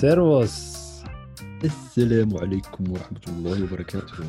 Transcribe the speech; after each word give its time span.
Servus. 0.00 1.04
Assalamu 1.62 2.38
alaikum 2.40 2.88
wa 2.88 2.96
rahmatullahi 3.04 3.60
wa 3.60 3.68
barakatuh. 3.68 4.24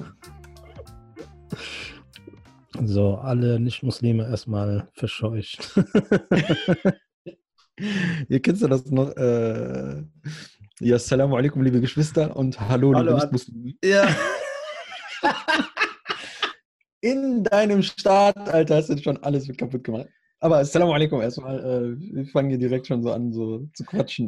So, 2.84 3.16
alle 3.16 3.58
Nicht-Muslime 3.58 4.28
erstmal 4.28 4.90
verscheucht. 4.96 5.72
Ihr 8.28 8.42
kennt 8.42 8.60
ja 8.60 8.68
das 8.68 8.92
noch. 8.92 9.16
Äh, 9.16 10.04
ja, 10.82 10.98
Assalamu 10.98 11.38
alaikum, 11.38 11.62
liebe 11.62 11.80
Geschwister 11.80 12.36
und 12.36 12.60
hallo, 12.60 12.94
Hallo, 12.94 13.12
liebe 13.12 13.22
Nicht-Muslime. 13.22 13.74
ja. 13.82 14.14
In 17.00 17.46
deinem 17.46 17.82
Staat, 17.82 18.50
Alter, 18.50 18.76
hast 18.76 18.90
du 18.90 18.98
schon 18.98 19.24
alles 19.24 19.48
kaputt 19.56 19.86
gemacht. 19.86 20.10
Aber 20.44 20.58
Assalamu 20.58 20.92
alaikum 20.94 21.22
erstmal. 21.22 21.60
Äh, 21.60 21.96
wir 22.16 22.26
fangen 22.26 22.50
hier 22.50 22.58
direkt 22.58 22.88
schon 22.88 23.04
so 23.04 23.12
an, 23.12 23.32
so 23.32 23.68
zu 23.74 23.84
quatschen. 23.86 24.28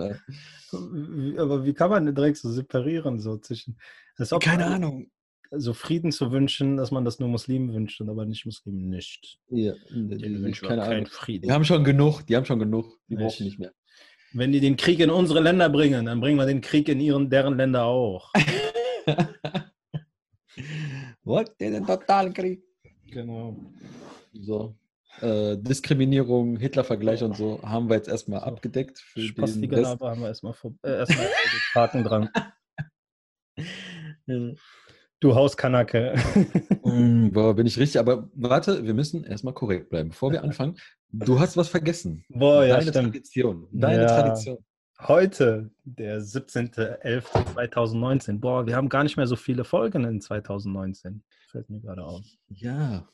Wie- 0.71 1.37
Aber 1.39 1.65
wie 1.65 1.73
kann 1.73 1.89
man 1.89 2.13
direkt 2.13 2.37
so 2.37 2.51
separieren, 2.51 3.19
so 3.19 3.37
zwischen. 3.37 3.77
Keine 4.39 4.65
Ahnung. 4.67 5.07
So 5.55 5.73
Frieden 5.73 6.11
zu 6.11 6.31
wünschen, 6.31 6.77
dass 6.77 6.91
man 6.91 7.03
das 7.05 7.19
nur 7.19 7.29
Muslimen 7.29 7.73
wünscht 7.73 7.99
und 8.01 8.09
aber 8.09 8.25
nicht 8.25 8.45
Muslimen 8.45 8.89
nicht. 8.89 9.39
Ja, 9.49 9.73
Die 9.91 10.17
die, 10.17 10.41
wünschen 10.41 10.67
keine 10.67 10.81
keinen 10.81 10.91
Ahnung. 10.93 11.05
Frieden. 11.07 11.47
Die 11.47 11.51
haben 11.51 11.65
schon 11.65 11.83
genug, 11.83 12.21
die 12.27 12.35
haben 12.35 12.45
schon 12.45 12.59
genug. 12.59 12.85
Die 13.07 13.15
Echt? 13.15 13.23
brauchen 13.23 13.43
nicht 13.45 13.59
mehr. 13.59 13.71
Wenn 14.33 14.51
die 14.51 14.59
den 14.59 14.77
Krieg 14.77 14.99
in 14.99 15.11
unsere 15.11 15.41
Länder 15.41 15.69
bringen, 15.69 16.05
dann 16.07 16.19
bringen 16.21 16.37
wir 16.39 16.45
den 16.47 16.61
Krieg 16.61 16.89
in 16.89 16.99
ihren, 16.99 17.29
deren 17.29 17.55
Länder 17.57 17.85
auch. 17.85 18.31
What? 21.23 21.59
Den 21.59 21.85
totalen 21.85 22.33
Krieg. 22.33 22.63
Genau. 23.11 23.55
So. 24.33 24.75
Äh, 25.21 25.57
Diskriminierung, 25.57 26.57
Hitler-Vergleich 26.57 27.23
und 27.23 27.37
so 27.37 27.61
haben 27.63 27.87
wir 27.89 27.95
jetzt 27.95 28.09
erstmal 28.09 28.41
So. 28.41 28.45
abgedeckt. 28.47 28.99
Für 28.99 29.19
den 29.19 29.27
Spastige 29.29 29.77
Rest. 29.77 29.99
Haben 30.01 30.21
wir 30.21 30.27
erstmal 30.27 30.53
vor, 30.53 30.73
äh, 30.83 30.97
erstmal 30.97 31.25
den 31.27 31.61
Haken 31.75 32.03
dran. 32.03 32.29
Du 35.19 35.35
Hauskanacke. 35.35 36.15
Mm, 36.83 37.29
boah, 37.31 37.55
bin 37.55 37.65
ich 37.65 37.79
richtig, 37.79 37.97
aber 37.99 38.29
warte, 38.35 38.83
wir 38.85 38.93
müssen 38.93 39.23
erstmal 39.23 39.53
korrekt 39.53 39.89
bleiben. 39.89 40.09
Bevor 40.09 40.31
wir 40.33 40.43
anfangen, 40.43 40.75
du 41.11 41.39
hast 41.39 41.55
was 41.55 41.69
vergessen. 41.69 42.25
Boah, 42.29 42.65
ja, 42.65 42.75
Deine 42.77 42.91
stimmt. 42.91 43.13
Tradition. 43.13 43.67
Deine 43.71 44.01
Ja. 44.03 44.07
Tradition. 44.21 44.57
Heute, 44.99 45.71
der 45.83 46.21
17.11.2019. 46.21 48.39
Boah, 48.39 48.67
wir 48.67 48.75
haben 48.75 48.89
gar 48.89 49.03
nicht 49.03 49.17
mehr 49.17 49.25
so 49.27 49.35
viele 49.35 49.63
Folgen 49.63 50.03
in 50.05 50.21
2019. 50.21 51.23
Fällt 51.49 51.69
mir 51.69 51.81
gerade 51.81 52.03
auf. 52.03 52.21
Ja. 52.49 53.07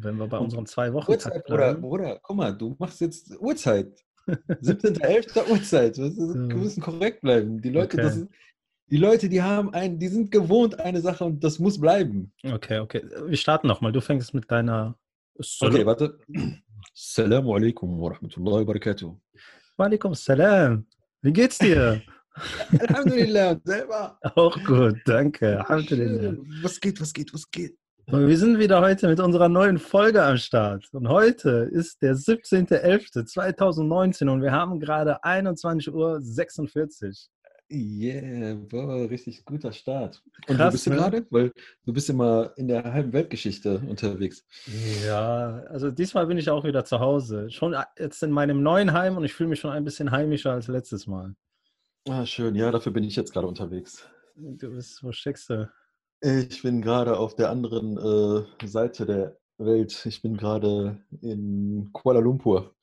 Wenn 0.00 0.16
wir 0.16 0.26
bei 0.26 0.38
unseren 0.38 0.66
zwei 0.66 0.92
Wochen 0.92 1.10
Uhrzeit, 1.12 1.44
Bruder, 1.46 1.74
Bruder, 1.74 2.18
guck 2.22 2.36
mal, 2.36 2.52
du 2.56 2.76
machst 2.78 3.00
jetzt 3.00 3.38
Uhrzeit. 3.40 3.92
17.11. 4.26 5.48
Uhrzeit. 5.50 5.96
Wir 5.98 6.56
müssen- 6.56 6.82
korrekt 6.82 7.20
bleiben. 7.22 7.60
Die 7.62 7.70
Leute, 7.70 7.96
Okay. 7.98 8.06
ist, 8.08 8.26
die 8.90 8.96
Leute, 8.96 9.28
die 9.28 9.42
haben 9.42 9.72
ein, 9.74 9.98
die 9.98 10.08
sind 10.08 10.30
gewohnt 10.30 10.78
eine 10.80 11.00
Sache 11.00 11.24
und 11.24 11.42
das 11.42 11.58
muss 11.58 11.80
bleiben. 11.80 12.32
Okay, 12.44 12.78
okay. 12.80 13.02
Wir 13.26 13.36
starten 13.36 13.66
nochmal. 13.68 13.92
Du 13.92 14.00
fängst 14.00 14.34
mit 14.34 14.50
deiner. 14.50 14.96
Okay, 15.60 15.84
warte. 15.86 16.18
Assalamu 16.94 17.54
alaikum 17.54 18.00
wa 18.00 18.10
rahmatullahi 18.10 18.60
wa 18.60 18.64
barakatuh. 18.64 19.16
Walaikum 19.76 20.14
salam. 20.14 20.86
Wie 21.22 21.32
geht's 21.32 21.58
dir? 21.58 22.00
Alhamdulillah, 22.78 23.60
selber. 23.64 24.18
Auch 24.34 24.58
gut, 24.64 24.96
danke. 25.04 25.58
Alhamdulillah. 25.60 26.36
Was 26.62 26.80
geht, 26.80 27.00
was 27.00 27.12
geht, 27.12 27.32
was 27.34 27.50
geht? 27.50 27.76
Und 28.08 28.28
wir 28.28 28.38
sind 28.38 28.60
wieder 28.60 28.80
heute 28.80 29.08
mit 29.08 29.18
unserer 29.18 29.48
neuen 29.48 29.78
Folge 29.78 30.22
am 30.22 30.36
Start. 30.36 30.86
Und 30.92 31.08
heute 31.08 31.68
ist 31.72 32.02
der 32.02 32.14
17.11.2019 32.14 34.30
und 34.30 34.42
wir 34.42 34.52
haben 34.52 34.78
gerade 34.78 35.24
21.46 35.24 35.92
Uhr. 35.92 36.20
Yeah, 37.68 38.54
boah, 38.54 39.10
richtig 39.10 39.44
guter 39.44 39.72
Start. 39.72 40.22
Und 40.46 40.56
Krass, 40.56 40.74
bist 40.74 40.86
du 40.86 40.90
ne? 40.90 40.96
gerade? 40.96 41.26
Weil 41.30 41.52
du 41.84 41.92
bist 41.92 42.08
immer 42.08 42.52
in 42.54 42.68
der 42.68 42.84
halben 42.84 43.12
Weltgeschichte 43.12 43.82
unterwegs. 43.88 44.44
Ja, 45.04 45.64
also 45.68 45.90
diesmal 45.90 46.28
bin 46.28 46.38
ich 46.38 46.48
auch 46.48 46.62
wieder 46.62 46.84
zu 46.84 47.00
Hause. 47.00 47.50
Schon 47.50 47.74
jetzt 47.98 48.22
in 48.22 48.30
meinem 48.30 48.62
neuen 48.62 48.92
Heim 48.92 49.16
und 49.16 49.24
ich 49.24 49.34
fühle 49.34 49.48
mich 49.48 49.58
schon 49.58 49.72
ein 49.72 49.82
bisschen 49.82 50.12
heimischer 50.12 50.52
als 50.52 50.68
letztes 50.68 51.08
Mal. 51.08 51.34
Ah, 52.08 52.24
schön. 52.24 52.54
Ja, 52.54 52.70
dafür 52.70 52.92
bin 52.92 53.02
ich 53.02 53.16
jetzt 53.16 53.32
gerade 53.32 53.48
unterwegs. 53.48 54.08
Du 54.36 54.70
bist, 54.70 55.02
wo 55.02 55.10
steckst 55.10 55.50
du? 55.50 55.68
Ich 56.20 56.62
bin 56.62 56.80
gerade 56.80 57.18
auf 57.18 57.36
der 57.36 57.50
anderen 57.50 57.96
äh, 57.98 58.66
Seite 58.66 59.06
der 59.06 59.36
Welt. 59.58 60.04
Ich 60.06 60.22
bin 60.22 60.36
gerade 60.36 61.00
in 61.20 61.90
Kuala 61.92 62.20
Lumpur. 62.20 62.74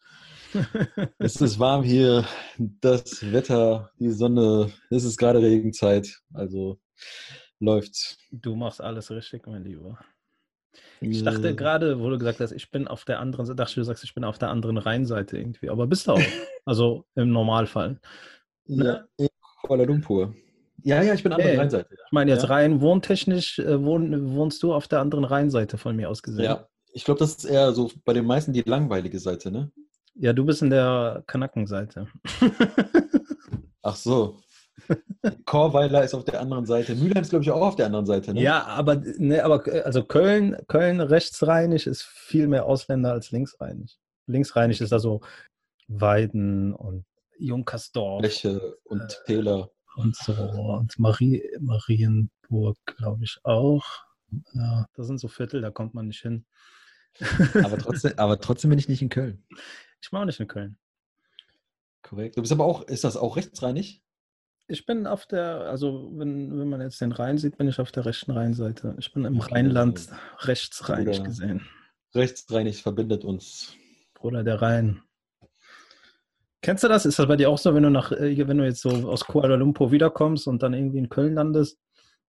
Es 1.18 1.42
ist 1.42 1.60
warm 1.60 1.84
hier, 1.84 2.26
das 2.58 3.32
Wetter, 3.32 3.92
die 4.00 4.12
Sonne, 4.12 4.72
es 4.92 5.04
ist 5.04 5.18
gerade 5.18 5.42
Regenzeit, 5.42 6.22
also 6.32 6.80
läuft. 7.60 8.18
Du 8.32 8.56
machst 8.56 8.80
alles 8.80 9.10
richtig, 9.10 9.48
mein 9.48 9.64
Lieber. 9.64 9.98
Ich 11.02 11.24
dachte 11.24 11.56
gerade, 11.56 12.00
wo 12.00 12.10
du 12.10 12.18
gesagt 12.18 12.40
hast, 12.40 12.52
ich 12.52 12.72
bin 12.72 12.88
auf 12.88 13.04
der 13.04 13.20
anderen 13.20 13.46
Seite, 13.46 13.58
dachte 13.58 13.76
du 13.76 13.84
sagst, 13.84 14.04
ich 14.04 14.14
bin 14.14 14.24
auf 14.24 14.38
der 14.38 14.50
anderen 14.50 14.78
Rheinseite 14.78 15.38
irgendwie, 15.38 15.70
aber 15.70 15.88
bist 15.88 16.08
du 16.08 16.14
auch. 16.14 16.22
Also 16.66 17.04
im 17.16 17.30
Normalfall. 17.32 18.00
ja, 18.68 19.04
in 19.18 19.28
Kuala 19.64 19.84
Lumpur. 19.84 20.34
Ja, 20.82 21.02
ja, 21.02 21.14
ich 21.14 21.24
bin 21.24 21.32
an 21.32 21.40
der 21.40 21.48
Hey. 21.50 21.58
Rheinseite. 21.58 21.90
Ich 21.94 22.12
meine, 22.12 22.32
jetzt 22.32 22.44
Ja. 22.44 22.50
rein 22.50 22.82
wohntechnisch 22.82 23.60
äh, 23.60 23.84
wohn, 23.84 24.34
wohnst 24.36 24.62
du 24.64 24.74
auf 24.74 24.88
der 24.88 25.00
anderen 25.00 25.24
Rheinseite 25.24 25.78
von 25.78 25.96
mir 25.96 26.10
aus 26.10 26.24
gesehen. 26.24 26.46
Ja, 26.46 26.68
ich 26.94 27.06
glaube, 27.06 27.20
das 27.20 27.32
ist 27.36 27.46
eher 27.46 27.72
so 27.74 27.90
bei 28.06 28.14
den 28.14 28.26
meisten 28.26 28.52
die 28.54 28.62
langweilige 28.66 29.20
Seite, 29.20 29.52
ne? 29.52 29.72
Ja, 30.16 30.34
du 30.34 30.46
bist 30.46 30.62
in 30.62 30.70
der 30.70 31.24
Kanackenseite. 31.28 32.08
Ach 33.82 33.96
so. 33.96 34.38
Chorweiler 35.46 36.04
ist 36.04 36.14
auf 36.14 36.26
der 36.26 36.42
anderen 36.42 36.66
Seite. 36.66 36.96
Mülheim 36.96 37.22
ist, 37.22 37.30
glaube 37.30 37.44
ich, 37.44 37.52
auch 37.52 37.62
auf 37.62 37.76
der 37.76 37.86
anderen 37.86 38.06
Seite, 38.06 38.34
ne? 38.34 38.42
Ja, 38.42 38.64
aber, 38.66 38.96
ne, 39.18 39.44
aber 39.44 39.64
also 39.86 40.04
Köln, 40.04 40.58
Köln 40.68 41.00
rechtsrheinig 41.00 41.88
ist 41.88 42.04
viel 42.04 42.48
mehr 42.48 42.66
Ausländer 42.66 43.12
als 43.14 43.32
linksrheinig. 43.32 43.98
Linksrheinig 44.28 44.82
ist 44.82 44.92
da 44.92 45.00
so 45.00 45.22
Weiden 45.88 46.74
und 46.74 47.06
Junkersdorf 47.38 48.20
Fläche 48.22 48.76
und 48.84 49.02
Äh, 49.02 49.26
Täler. 49.28 49.70
Und 49.96 50.16
so 50.16 50.34
und 50.34 50.98
Marie, 51.00 51.44
Marienburg, 51.60 52.78
glaube 52.98 53.24
ich, 53.24 53.40
auch. 53.44 53.86
Ja, 54.54 54.88
das 54.96 55.08
sind 55.08 55.20
so 55.20 55.28
Viertel, 55.28 55.62
da 55.62 55.70
kommt 55.72 55.94
man 55.94 56.08
nicht 56.08 56.22
hin. 56.22 56.46
Aber 57.64 57.78
trotzdem, 57.78 58.14
aber 58.18 58.40
trotzdem 58.40 58.70
bin 58.70 58.80
ich 58.80 58.90
nicht 58.90 59.02
in 59.02 59.10
Köln. 59.10 59.46
Ich 60.02 60.12
war 60.12 60.22
auch 60.22 60.26
nicht 60.26 60.40
in 60.40 60.48
Köln. 60.48 60.78
Korrekt. 62.02 62.38
Du 62.38 62.42
bist 62.42 62.52
aber 62.52 62.66
auch, 62.66 62.82
ist 62.88 63.04
das 63.04 63.16
auch 63.18 63.38
rechtsreinig? 63.38 64.02
Ich 64.68 64.86
bin 64.86 65.08
auf 65.08 65.26
der, 65.26 65.62
also 65.62 66.12
wenn, 66.16 66.58
wenn 66.58 66.70
man 66.70 66.82
jetzt 66.82 67.02
den 67.02 67.12
Rhein 67.12 67.38
sieht, 67.38 67.58
bin 67.58 67.68
ich 67.68 67.80
auf 67.80 67.92
der 67.92 68.06
rechten 68.06 68.32
Rheinseite. 68.32 68.96
Ich 68.98 69.14
bin 69.14 69.26
im 69.26 69.40
Okay, 69.40 69.54
Rheinland 69.54 70.10
rechtsrheinig 70.40 71.18
Bruder. 71.18 71.30
gesehen. 71.30 71.70
Rechtsreinig 72.16 72.82
verbindet 72.82 73.24
uns. 73.26 73.76
Bruder 74.14 74.44
der 74.44 74.62
Rhein. 74.62 75.02
Kennst 76.64 76.82
du 76.82 76.88
das? 76.88 77.06
Ist 77.06 77.20
das 77.20 77.28
bei 77.28 77.36
dir 77.36 77.50
auch 77.50 77.58
so, 77.58 77.76
wenn 77.76 77.84
du 77.84 77.90
nach, 77.90 78.14
äh, 78.14 78.48
wenn 78.48 78.58
du 78.58 78.64
jetzt 78.64 78.82
so 78.82 78.90
aus 78.90 79.26
Kuala 79.26 79.56
Lumpur 79.56 79.92
wiederkommst 79.92 80.48
und 80.48 80.64
dann 80.64 80.74
irgendwie 80.74 80.98
in 80.98 81.10
Köln 81.10 81.34
landest 81.34 81.78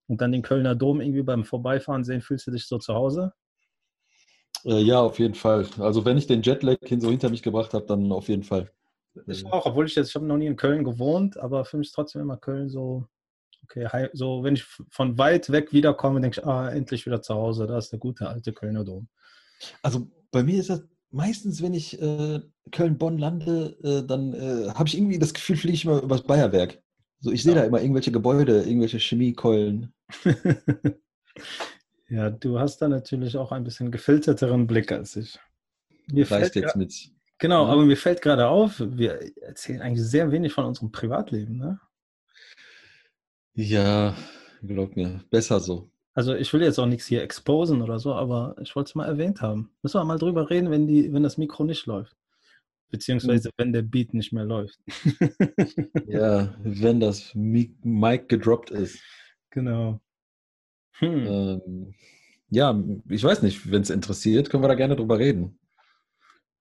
und 0.09 0.21
dann 0.21 0.33
den 0.33 0.43
Kölner 0.43 0.75
Dom 0.75 1.01
irgendwie 1.01 1.23
beim 1.23 1.45
Vorbeifahren 1.45 2.03
sehen, 2.03 2.21
fühlst 2.21 2.49
du 2.49 2.51
dich 2.51 2.67
so 2.67 2.79
zu 2.79 2.95
Hause? 2.95 3.33
Äh, 4.65 4.81
ja, 4.81 5.01
auf 5.01 5.21
jeden 5.21 5.35
Fall. 5.35 5.67
Also 5.79 6.05
wenn 6.05 6.19
ich 6.19 6.27
den 6.27 6.43
Jetlag 6.43 6.79
hin 6.83 7.01
so 7.01 7.11
hinter 7.11 7.31
mich 7.31 7.43
gebracht 7.43 7.75
habe, 7.75 7.87
dann 7.87 8.11
auf 8.11 8.29
jeden 8.29 8.43
Fall. 8.43 8.69
Ich 9.29 9.47
auch, 9.47 9.67
obwohl 9.67 9.87
ich 9.87 9.95
jetzt, 9.95 10.09
ich 10.09 10.15
habe 10.17 10.27
noch 10.27 10.37
nie 10.37 10.47
in 10.47 10.57
Köln 10.57 10.83
gewohnt, 10.83 11.39
aber 11.39 11.65
für 11.65 11.77
mich 11.77 11.87
ist 11.87 11.95
trotzdem 11.95 12.23
immer 12.23 12.37
Köln 12.37 12.69
so, 12.69 13.07
okay, 13.63 14.09
so, 14.15 14.43
wenn 14.43 14.55
ich 14.55 14.65
von 14.91 15.17
weit 15.17 15.53
weg 15.53 15.73
wiederkomme, 15.73 16.21
denke 16.21 16.41
ich, 16.41 16.47
ah, 16.47 16.71
endlich 16.71 17.07
wieder 17.07 17.23
zu 17.23 17.35
Hause, 17.35 17.69
da 17.69 17.79
ist 17.79 17.93
der 17.93 18.01
gute 18.01 18.29
alte 18.29 18.53
Kölner 18.53 18.85
Dom. 18.85 19.07
Also 19.81 20.09
bei 20.33 20.43
mir 20.43 20.59
ist 20.59 20.71
das 20.71 20.83
meistens, 21.15 21.63
wenn 21.63 21.75
ich 21.75 22.01
äh, 22.01 22.41
Köln-Bonn 22.73 23.19
lande, 23.19 23.77
äh, 23.83 24.07
dann 24.07 24.35
äh, 24.35 24.71
habe 24.75 24.89
ich 24.89 24.97
irgendwie 24.97 25.19
das 25.19 25.33
Gefühl, 25.33 25.57
fliege 25.57 25.75
ich 25.75 25.85
immer 25.85 26.03
übers 26.03 26.23
Bayerwerk. 26.23 26.83
So, 27.21 27.31
ich 27.31 27.43
sehe 27.43 27.55
Ja. 27.55 27.61
da 27.61 27.67
immer 27.67 27.81
irgendwelche 27.81 28.13
Gebäude, 28.13 28.63
irgendwelche 28.63 28.99
Chemiekeulen. 28.99 29.93
ja, 32.09 32.31
du 32.31 32.59
hast 32.59 32.79
da 32.83 32.89
natürlich 32.89 33.37
auch 33.37 33.53
ein 33.53 33.65
bisschen 33.65 33.91
gefilterteren 33.91 34.67
Blick 34.67 34.93
als 34.93 35.17
ich. 35.17 35.39
Mir 36.13 36.31
Reicht 36.31 36.53
fällt 36.53 36.57
jetzt 36.57 36.77
mit. 36.77 36.93
Genau, 37.39 37.67
Ja. 37.67 37.73
aber 37.73 37.85
mir 37.85 37.97
fällt 37.97 38.21
gerade 38.21 38.49
auf, 38.49 38.81
wir 38.81 39.21
erzählen 39.43 39.81
eigentlich 39.81 40.07
sehr 40.07 40.31
wenig 40.33 40.53
von 40.53 40.65
unserem 40.67 40.93
Privatleben. 40.93 41.57
Ne? 41.57 41.81
Ja, 43.55 44.15
glaub 44.63 44.97
mir, 44.97 45.21
besser 45.31 45.61
so. 45.61 45.91
Also 46.15 46.35
ich 46.35 46.53
will 46.53 46.63
jetzt 46.63 46.79
auch 46.79 46.87
nichts 46.87 47.07
hier 47.07 47.23
exposen 47.23 47.83
oder 47.83 47.99
so, 47.99 48.15
aber 48.15 48.55
ich 48.63 48.75
wollte 48.77 48.89
es 48.89 48.95
mal 48.95 49.07
erwähnt 49.07 49.41
haben. 49.41 49.73
Müssen 49.83 49.99
wir 50.01 50.05
mal 50.05 50.19
drüber 50.19 50.49
reden, 50.49 50.71
wenn, 50.71 50.87
die, 50.87 51.13
wenn 51.13 51.25
das 51.25 51.39
Mikro 51.39 51.65
nicht 51.65 51.87
läuft. 51.87 52.17
Beziehungsweise 52.91 53.51
wenn 53.57 53.73
der 53.73 53.83
Beat 53.83 54.15
nicht 54.15 54.33
mehr 54.33 54.45
läuft. 54.45 54.79
Ja, 56.07 56.55
wenn 56.63 57.01
das 57.01 57.35
Mi- 57.35 57.75
Mic 57.83 58.29
gedroppt 58.29 58.71
ist. 58.71 59.01
genau. 59.51 60.01
Hm. 60.99 61.27
Ähm, 61.27 61.95
ja, 62.51 62.81
ich 63.09 63.25
weiß 63.25 63.43
nicht, 63.43 63.69
wenn 63.69 63.83
es 63.83 63.91
interessiert, 63.91 64.49
können 64.49 64.63
wir 64.63 64.69
da 64.69 64.75
gerne 64.77 64.95
drüber 64.95 65.19
reden. 65.19 65.59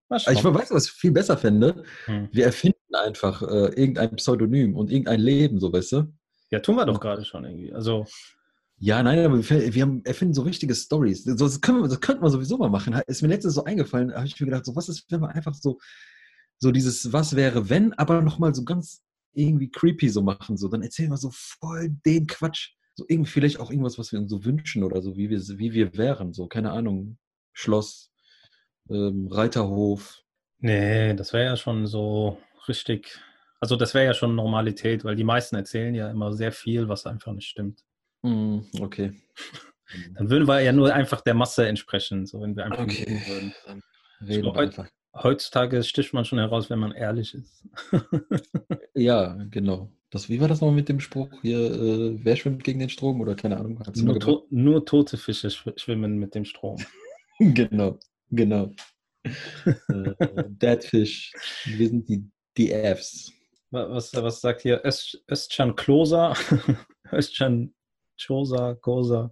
Ich 0.09 0.25
weiß, 0.43 0.71
was 0.71 0.85
ich 0.87 0.91
viel 0.91 1.11
besser 1.11 1.37
fände. 1.37 1.83
Hm. 2.05 2.29
Wir 2.31 2.45
erfinden 2.45 2.95
einfach 2.95 3.43
äh, 3.43 3.67
irgendein 3.75 4.15
Pseudonym 4.15 4.75
und 4.75 4.89
irgendein 4.91 5.19
Leben, 5.19 5.59
so 5.59 5.71
weißt 5.71 5.91
du? 5.91 6.13
Ja, 6.49 6.59
tun 6.59 6.75
wir 6.75 6.85
doch 6.87 6.99
gerade 6.99 7.23
schon 7.23 7.45
irgendwie. 7.45 7.71
Also. 7.71 8.07
Ja, 8.85 9.01
nein, 9.01 9.19
aber 9.19 9.49
wir, 9.49 9.73
wir 9.73 9.81
haben, 9.81 10.03
erfinden 10.03 10.33
so 10.33 10.41
richtige 10.41 10.75
Stories. 10.75 11.23
So, 11.23 11.33
das, 11.35 11.61
wir, 11.61 11.87
das 11.87 12.01
könnten 12.01 12.21
wir 12.21 12.29
sowieso 12.29 12.57
mal 12.57 12.69
machen. 12.69 12.93
Ist 13.07 13.21
mir 13.21 13.29
letztens 13.29 13.53
so 13.53 13.63
eingefallen, 13.63 14.13
habe 14.13 14.25
ich 14.25 14.37
mir 14.37 14.47
gedacht, 14.47 14.65
so 14.65 14.75
was 14.75 14.89
ist, 14.89 15.09
wenn 15.09 15.21
man 15.21 15.29
einfach 15.29 15.53
so, 15.53 15.79
so 16.57 16.69
dieses 16.69 17.13
Was 17.13 17.37
wäre, 17.37 17.69
wenn, 17.69 17.93
aber 17.93 18.21
nochmal 18.21 18.53
so 18.53 18.65
ganz 18.65 19.01
irgendwie 19.31 19.71
creepy 19.71 20.09
so 20.09 20.21
machen. 20.21 20.57
So, 20.57 20.67
dann 20.67 20.81
erzählen 20.81 21.09
wir 21.09 21.15
so 21.15 21.29
voll 21.31 21.95
den 22.05 22.27
Quatsch. 22.27 22.71
So 22.95 23.05
irgendwie 23.07 23.31
vielleicht 23.31 23.57
auch 23.61 23.71
irgendwas, 23.71 23.97
was 23.97 24.11
wir 24.11 24.19
uns 24.19 24.29
so 24.29 24.43
wünschen 24.43 24.83
oder 24.83 25.01
so, 25.01 25.15
wie 25.15 25.29
wir, 25.29 25.39
wie 25.39 25.71
wir 25.71 25.97
wären. 25.97 26.33
So, 26.33 26.47
keine 26.47 26.73
Ahnung, 26.73 27.17
Schloss, 27.53 28.11
ähm, 28.89 29.29
Reiterhof. 29.31 30.19
Nee, 30.59 31.13
das 31.13 31.31
wäre 31.31 31.45
ja 31.45 31.55
schon 31.55 31.87
so 31.87 32.37
richtig. 32.67 33.17
Also 33.61 33.77
das 33.77 33.93
wäre 33.93 34.07
ja 34.07 34.13
schon 34.13 34.35
Normalität, 34.35 35.05
weil 35.05 35.15
die 35.15 35.23
meisten 35.23 35.55
erzählen 35.55 35.95
ja 35.95 36.11
immer 36.11 36.33
sehr 36.33 36.51
viel, 36.51 36.89
was 36.89 37.05
einfach 37.05 37.31
nicht 37.31 37.47
stimmt. 37.47 37.81
Mm, 38.23 38.59
okay. 38.79 39.13
Dann 40.15 40.29
würden 40.29 40.47
wir 40.47 40.59
ja 40.61 40.71
nur 40.71 40.93
einfach 40.93 41.21
der 41.21 41.35
Masse 41.35 41.67
entsprechen, 41.67 42.25
so 42.25 42.41
wenn 42.41 42.55
wir 42.55 42.65
einfach 42.65 42.83
okay. 42.83 43.21
würden. 43.27 43.53
Reden 44.21 44.45
wir 44.45 44.55
einfach. 44.57 44.89
Heutzutage 45.15 45.83
sticht 45.83 46.13
man 46.13 46.25
schon 46.25 46.39
heraus, 46.39 46.71
wenn 46.71 46.79
man 46.79 46.91
ehrlich 46.91 47.35
ist. 47.35 47.67
ja, 48.95 49.37
genau. 49.51 49.91
Das, 50.09 50.29
wie 50.29 50.41
war 50.41 50.47
das 50.47 50.61
nochmal 50.61 50.75
mit 50.75 50.89
dem 50.89 50.99
Spruch 50.99 51.29
hier, 51.41 51.59
äh, 51.59 52.19
wer 52.23 52.35
schwimmt 52.35 52.63
gegen 52.63 52.79
den 52.79 52.89
Strom 52.89 53.21
oder 53.21 53.35
keine 53.35 53.57
Ahnung? 53.57 53.83
Nur, 53.95 54.19
to 54.19 54.47
nur, 54.49 54.85
tote 54.85 55.17
Fische 55.17 55.49
schwimmen 55.51 56.17
mit 56.17 56.33
dem 56.33 56.45
Strom. 56.45 56.77
genau, 57.39 57.99
genau. 58.31 58.71
äh, 59.23 60.43
Deadfish, 60.47 61.33
wir 61.65 61.89
sind 61.89 62.09
die, 62.09 62.29
die 62.57 62.71
Fs. 62.71 63.31
Was, 63.69 64.13
was 64.13 64.41
sagt 64.41 64.61
hier 64.61 64.81
Östchan 64.83 65.75
Kloser? 65.75 66.35
Östchan 67.11 67.73
Chosa, 68.25 68.75
Kosa. 68.75 69.31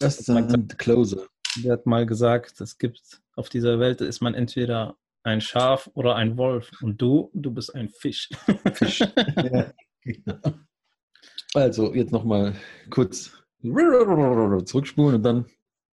Östchan 0.00 0.68
Closer. 0.78 1.26
Der 1.62 1.72
hat 1.74 1.86
mal 1.86 2.06
gesagt, 2.06 2.60
es 2.60 2.78
gibt 2.78 3.20
auf 3.36 3.48
dieser 3.48 3.78
Welt 3.78 4.00
ist 4.00 4.20
man 4.20 4.34
entweder 4.34 4.96
ein 5.22 5.40
Schaf 5.40 5.88
oder 5.94 6.16
ein 6.16 6.36
Wolf 6.36 6.70
und 6.82 7.00
du, 7.00 7.30
du 7.34 7.50
bist 7.52 7.74
ein 7.74 7.88
Fisch. 7.88 8.28
Fisch. 8.74 9.00
ja. 9.36 9.72
Genau. 10.04 10.38
Also, 11.54 11.94
jetzt 11.94 12.12
nochmal 12.12 12.54
kurz 12.90 13.30
zurückspulen 13.62 15.16
und 15.16 15.22
dann 15.22 15.46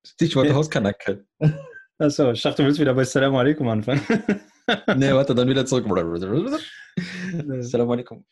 Stichwort 0.05 0.53
Hauskanacke. 0.53 1.25
Achso, 1.97 2.31
ich 2.31 2.41
dachte, 2.41 2.61
du 2.61 2.67
willst 2.67 2.79
wieder 2.79 2.93
bei 2.93 3.03
Salam 3.03 3.35
Alaikum 3.35 3.67
anfangen. 3.67 4.01
nee, 4.95 5.11
warte, 5.11 5.35
dann 5.35 5.49
wieder 5.49 5.65
zurück. 5.65 5.85
Salam 7.61 7.91
Alaikum. 7.91 8.23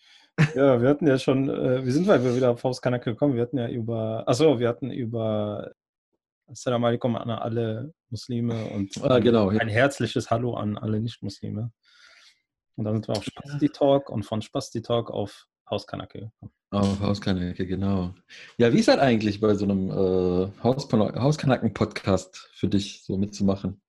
Ja, 0.56 0.82
wir 0.82 0.90
hatten 0.90 1.08
ja 1.08 1.18
schon, 1.18 1.50
äh, 1.50 1.86
wie 1.86 1.92
sind 1.92 2.08
wir 2.08 2.36
wieder 2.36 2.52
auf 2.52 2.64
Hauskanacke 2.64 3.12
gekommen? 3.12 3.36
Wir 3.36 3.42
hatten 3.44 3.58
ja 3.58 3.70
über, 3.70 4.24
achso, 4.28 4.60
wir 4.60 4.68
hatten 4.68 4.92
über 4.92 5.72
Assalamu 6.48 6.88
alaikum 6.88 7.16
an 7.16 7.30
alle 7.30 7.94
Muslime 8.10 8.66
und 8.66 8.92
ah, 9.04 9.20
genau, 9.20 9.50
ein 9.50 9.68
ja. 9.68 9.74
herzliches 9.74 10.30
Hallo 10.30 10.54
an 10.54 10.78
alle 10.78 11.00
Nicht-Muslime. 11.00 11.72
Und 12.76 12.86
dann 12.86 12.96
sind 12.96 13.08
wir 13.08 13.18
auf 13.18 13.24
Spasti 13.24 13.70
Talk 13.70 14.10
und 14.10 14.24
von 14.24 14.42
Spasti 14.42 14.82
Talk 14.82 15.10
auf 15.10 15.48
Hauskanacke 15.70 16.20
gekommen. 16.20 16.52
Auf 16.72 17.00
Hauskanacke, 17.00 17.66
genau. 17.66 18.14
Ja, 18.58 18.74
wie 18.74 18.80
ist 18.80 18.90
das 18.90 19.00
eigentlich 19.00 19.40
bei 19.40 19.56
so 19.56 19.66
einem 19.66 19.90
äh, 19.90 20.64
Haus 20.64 20.92
Hauskanacken-Podcast 20.92 22.50
für 22.54 22.68
dich 22.68 23.04
so 23.04 23.18
mitzumachen? 23.18 23.81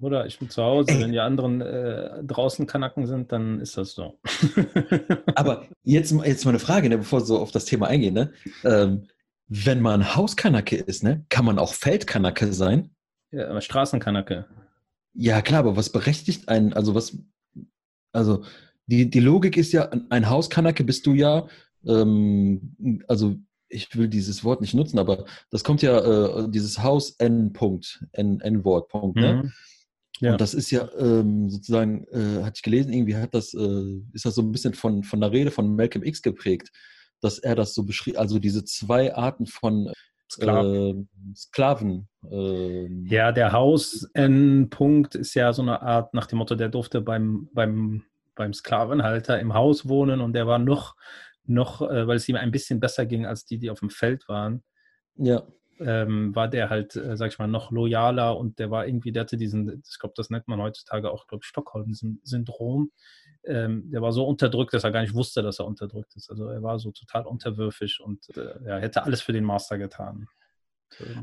Oder 0.00 0.26
ich 0.26 0.38
bin 0.38 0.50
zu 0.50 0.62
Hause, 0.62 0.90
Ey. 0.90 1.00
wenn 1.00 1.12
die 1.12 1.20
anderen 1.20 1.62
äh, 1.62 2.22
draußen 2.22 2.66
Kanacken 2.66 3.06
sind, 3.06 3.32
dann 3.32 3.60
ist 3.60 3.78
das 3.78 3.92
so. 3.92 4.18
Aber 5.34 5.64
jetzt, 5.84 6.12
jetzt 6.24 6.44
mal 6.44 6.50
eine 6.50 6.58
Frage, 6.58 6.88
ne, 6.88 6.98
bevor 6.98 7.20
wir 7.20 7.24
so 7.24 7.38
auf 7.38 7.50
das 7.50 7.64
Thema 7.64 7.86
eingehen. 7.86 8.14
Ne? 8.14 8.32
Ähm, 8.64 9.08
wenn 9.48 9.80
man 9.80 10.14
Hauskanacke 10.14 10.76
ist, 10.76 11.02
ne, 11.02 11.24
kann 11.30 11.46
man 11.46 11.58
auch 11.58 11.72
Feldkanacke 11.72 12.52
sein? 12.52 12.90
Ja, 13.30 13.48
aber 13.48 13.60
Straßenkanacke. 13.60 14.46
Ja, 15.14 15.40
klar, 15.40 15.60
aber 15.60 15.76
was 15.76 15.90
berechtigt 15.90 16.48
einen, 16.48 16.74
also 16.74 16.94
was, 16.94 17.16
also 18.12 18.44
die, 18.86 19.08
die 19.08 19.20
Logik 19.20 19.56
ist 19.56 19.72
ja, 19.72 19.90
ein 20.10 20.28
Hauskanacke 20.28 20.84
bist 20.84 21.06
du 21.06 21.14
ja, 21.14 21.46
ähm, 21.86 23.04
also 23.08 23.36
ich 23.68 23.96
will 23.96 24.08
dieses 24.08 24.44
Wort 24.44 24.60
nicht 24.60 24.74
nutzen, 24.74 24.98
aber 24.98 25.24
das 25.50 25.64
kommt 25.64 25.82
ja, 25.82 25.98
äh, 26.44 26.50
dieses 26.50 26.82
Haus 26.82 27.10
N-Punkt, 27.18 28.04
N-Wort, 28.12 28.88
Punkt, 28.88 29.16
ne? 29.16 29.42
Mhm. 29.42 29.52
Ja. 30.20 30.32
Und 30.32 30.40
das 30.40 30.54
ist 30.54 30.70
ja 30.70 30.88
ähm, 30.98 31.50
sozusagen, 31.50 32.06
äh, 32.08 32.42
hatte 32.42 32.54
ich 32.56 32.62
gelesen, 32.62 32.92
irgendwie 32.92 33.16
hat 33.16 33.34
das, 33.34 33.52
äh, 33.54 34.00
ist 34.12 34.24
das 34.24 34.34
so 34.34 34.42
ein 34.42 34.52
bisschen 34.52 34.74
von, 34.74 35.02
von 35.02 35.20
der 35.20 35.32
Rede 35.32 35.50
von 35.50 35.76
Malcolm 35.76 36.04
X 36.04 36.22
geprägt, 36.22 36.70
dass 37.20 37.38
er 37.38 37.54
das 37.54 37.74
so 37.74 37.84
beschrieb, 37.84 38.18
also 38.18 38.38
diese 38.38 38.64
zwei 38.64 39.14
Arten 39.14 39.46
von 39.46 39.92
Sklaven. 40.30 41.08
Äh, 41.08 41.34
Sklaven 41.36 42.08
äh, 42.30 42.88
ja, 43.14 43.30
der 43.32 43.52
Haus-N-Punkt 43.52 45.14
ist 45.14 45.34
ja 45.34 45.52
so 45.52 45.62
eine 45.62 45.82
Art 45.82 46.14
nach 46.14 46.26
dem 46.26 46.38
Motto, 46.38 46.54
der 46.54 46.68
durfte 46.68 47.00
beim, 47.00 47.48
beim 47.52 48.02
beim 48.36 48.54
Sklavenhalter 48.54 49.40
im 49.40 49.54
Haus 49.54 49.88
wohnen 49.88 50.20
und 50.20 50.34
der 50.34 50.46
war 50.46 50.60
noch, 50.60 50.94
noch 51.44 51.82
äh, 51.82 52.06
weil 52.06 52.16
es 52.16 52.28
ihm 52.28 52.36
ein 52.36 52.52
bisschen 52.52 52.78
besser 52.78 53.04
ging 53.06 53.26
als 53.26 53.44
die, 53.44 53.58
die 53.58 53.70
auf 53.70 53.80
dem 53.80 53.90
Feld 53.90 54.28
waren. 54.28 54.62
Ja. 55.16 55.42
Ähm, 55.78 56.34
war 56.34 56.48
der 56.48 56.70
halt, 56.70 56.96
äh, 56.96 57.16
sag 57.16 57.32
ich 57.32 57.38
mal, 57.38 57.46
noch 57.46 57.70
loyaler 57.70 58.36
und 58.36 58.58
der 58.58 58.70
war 58.70 58.86
irgendwie, 58.86 59.12
der 59.12 59.22
hatte 59.22 59.36
diesen, 59.36 59.82
ich 59.86 59.98
glaube, 59.98 60.14
das 60.16 60.30
nennt 60.30 60.48
man 60.48 60.60
heutzutage 60.60 61.10
auch, 61.10 61.26
glaube 61.26 61.42
ich, 61.42 61.48
Stockholm-Syndrom. 61.48 62.90
Ähm, 63.44 63.90
der 63.90 64.00
war 64.00 64.12
so 64.12 64.26
unterdrückt, 64.26 64.72
dass 64.72 64.84
er 64.84 64.92
gar 64.92 65.02
nicht 65.02 65.14
wusste, 65.14 65.42
dass 65.42 65.58
er 65.58 65.66
unterdrückt 65.66 66.16
ist. 66.16 66.30
Also 66.30 66.46
er 66.46 66.62
war 66.62 66.78
so 66.78 66.92
total 66.92 67.26
unterwürfig 67.26 68.00
und 68.00 68.36
äh, 68.36 68.54
ja, 68.66 68.78
hätte 68.78 69.04
alles 69.04 69.20
für 69.20 69.32
den 69.32 69.44
Master 69.44 69.78
getan. 69.78 70.26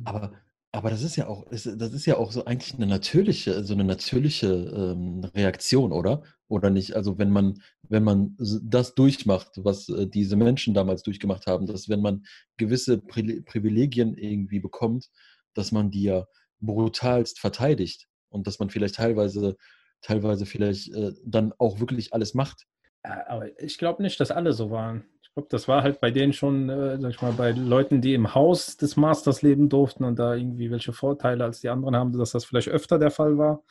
Aber 0.03 0.33
aber 0.75 0.89
das 0.89 1.03
ist 1.03 1.15
ja 1.17 1.27
auch, 1.27 1.45
das 1.51 1.67
ist 1.67 2.07
ja 2.07 2.17
auch 2.17 2.31
so 2.31 2.45
eigentlich 2.45 2.73
eine 2.73 2.87
natürliche, 2.87 3.63
so 3.63 3.75
eine 3.75 3.83
natürliche 3.83 4.47
ähm, 4.47 5.23
Reaktion, 5.35 5.91
oder? 5.91 6.23
Oder 6.53 6.69
nicht? 6.69 6.95
Also 6.95 7.17
wenn 7.17 7.31
man, 7.31 7.63
wenn 7.81 8.03
man 8.03 8.37
das 8.37 8.93
durchmacht, 8.93 9.49
was 9.55 9.89
äh, 9.89 10.05
diese 10.05 10.35
Menschen 10.35 10.75
damals 10.75 11.01
durchgemacht 11.01 11.47
haben, 11.47 11.65
dass 11.65 11.89
wenn 11.89 11.99
man 11.99 12.25
gewisse 12.57 12.99
Pri 12.99 13.41
Privilegien 13.41 14.15
irgendwie 14.15 14.59
bekommt, 14.59 15.09
dass 15.55 15.71
man 15.71 15.89
die 15.89 16.03
ja 16.03 16.27
brutalst 16.59 17.39
verteidigt 17.39 18.07
und 18.29 18.45
dass 18.45 18.59
man 18.59 18.69
vielleicht 18.69 18.95
teilweise, 18.95 19.57
teilweise 20.03 20.45
vielleicht 20.45 20.93
äh, 20.93 21.13
dann 21.25 21.53
auch 21.57 21.79
wirklich 21.79 22.13
alles 22.13 22.35
macht. 22.35 22.67
Aber 23.01 23.59
ich 23.59 23.79
glaube 23.79 24.03
nicht, 24.03 24.19
dass 24.19 24.29
alle 24.29 24.53
so 24.53 24.69
waren. 24.69 25.05
Ich 25.23 25.33
glaube, 25.33 25.49
das 25.49 25.67
war 25.67 25.81
halt 25.81 25.99
bei 26.01 26.11
denen 26.11 26.33
schon, 26.33 26.69
äh, 26.69 26.99
sag 27.01 27.09
ich 27.09 27.21
mal, 27.23 27.33
bei 27.33 27.49
Leuten, 27.49 27.99
die 27.99 28.13
im 28.13 28.35
Haus 28.35 28.77
des 28.77 28.95
Masters 28.95 29.41
leben 29.41 29.69
durften 29.69 30.03
und 30.03 30.19
da 30.19 30.35
irgendwie 30.35 30.69
welche 30.69 30.93
Vorteile 30.93 31.45
als 31.45 31.61
die 31.61 31.69
anderen 31.69 31.95
haben, 31.95 32.15
dass 32.15 32.33
das 32.33 32.45
vielleicht 32.45 32.69
öfter 32.69 32.99
der 32.99 33.09
Fall 33.09 33.39
war. 33.39 33.63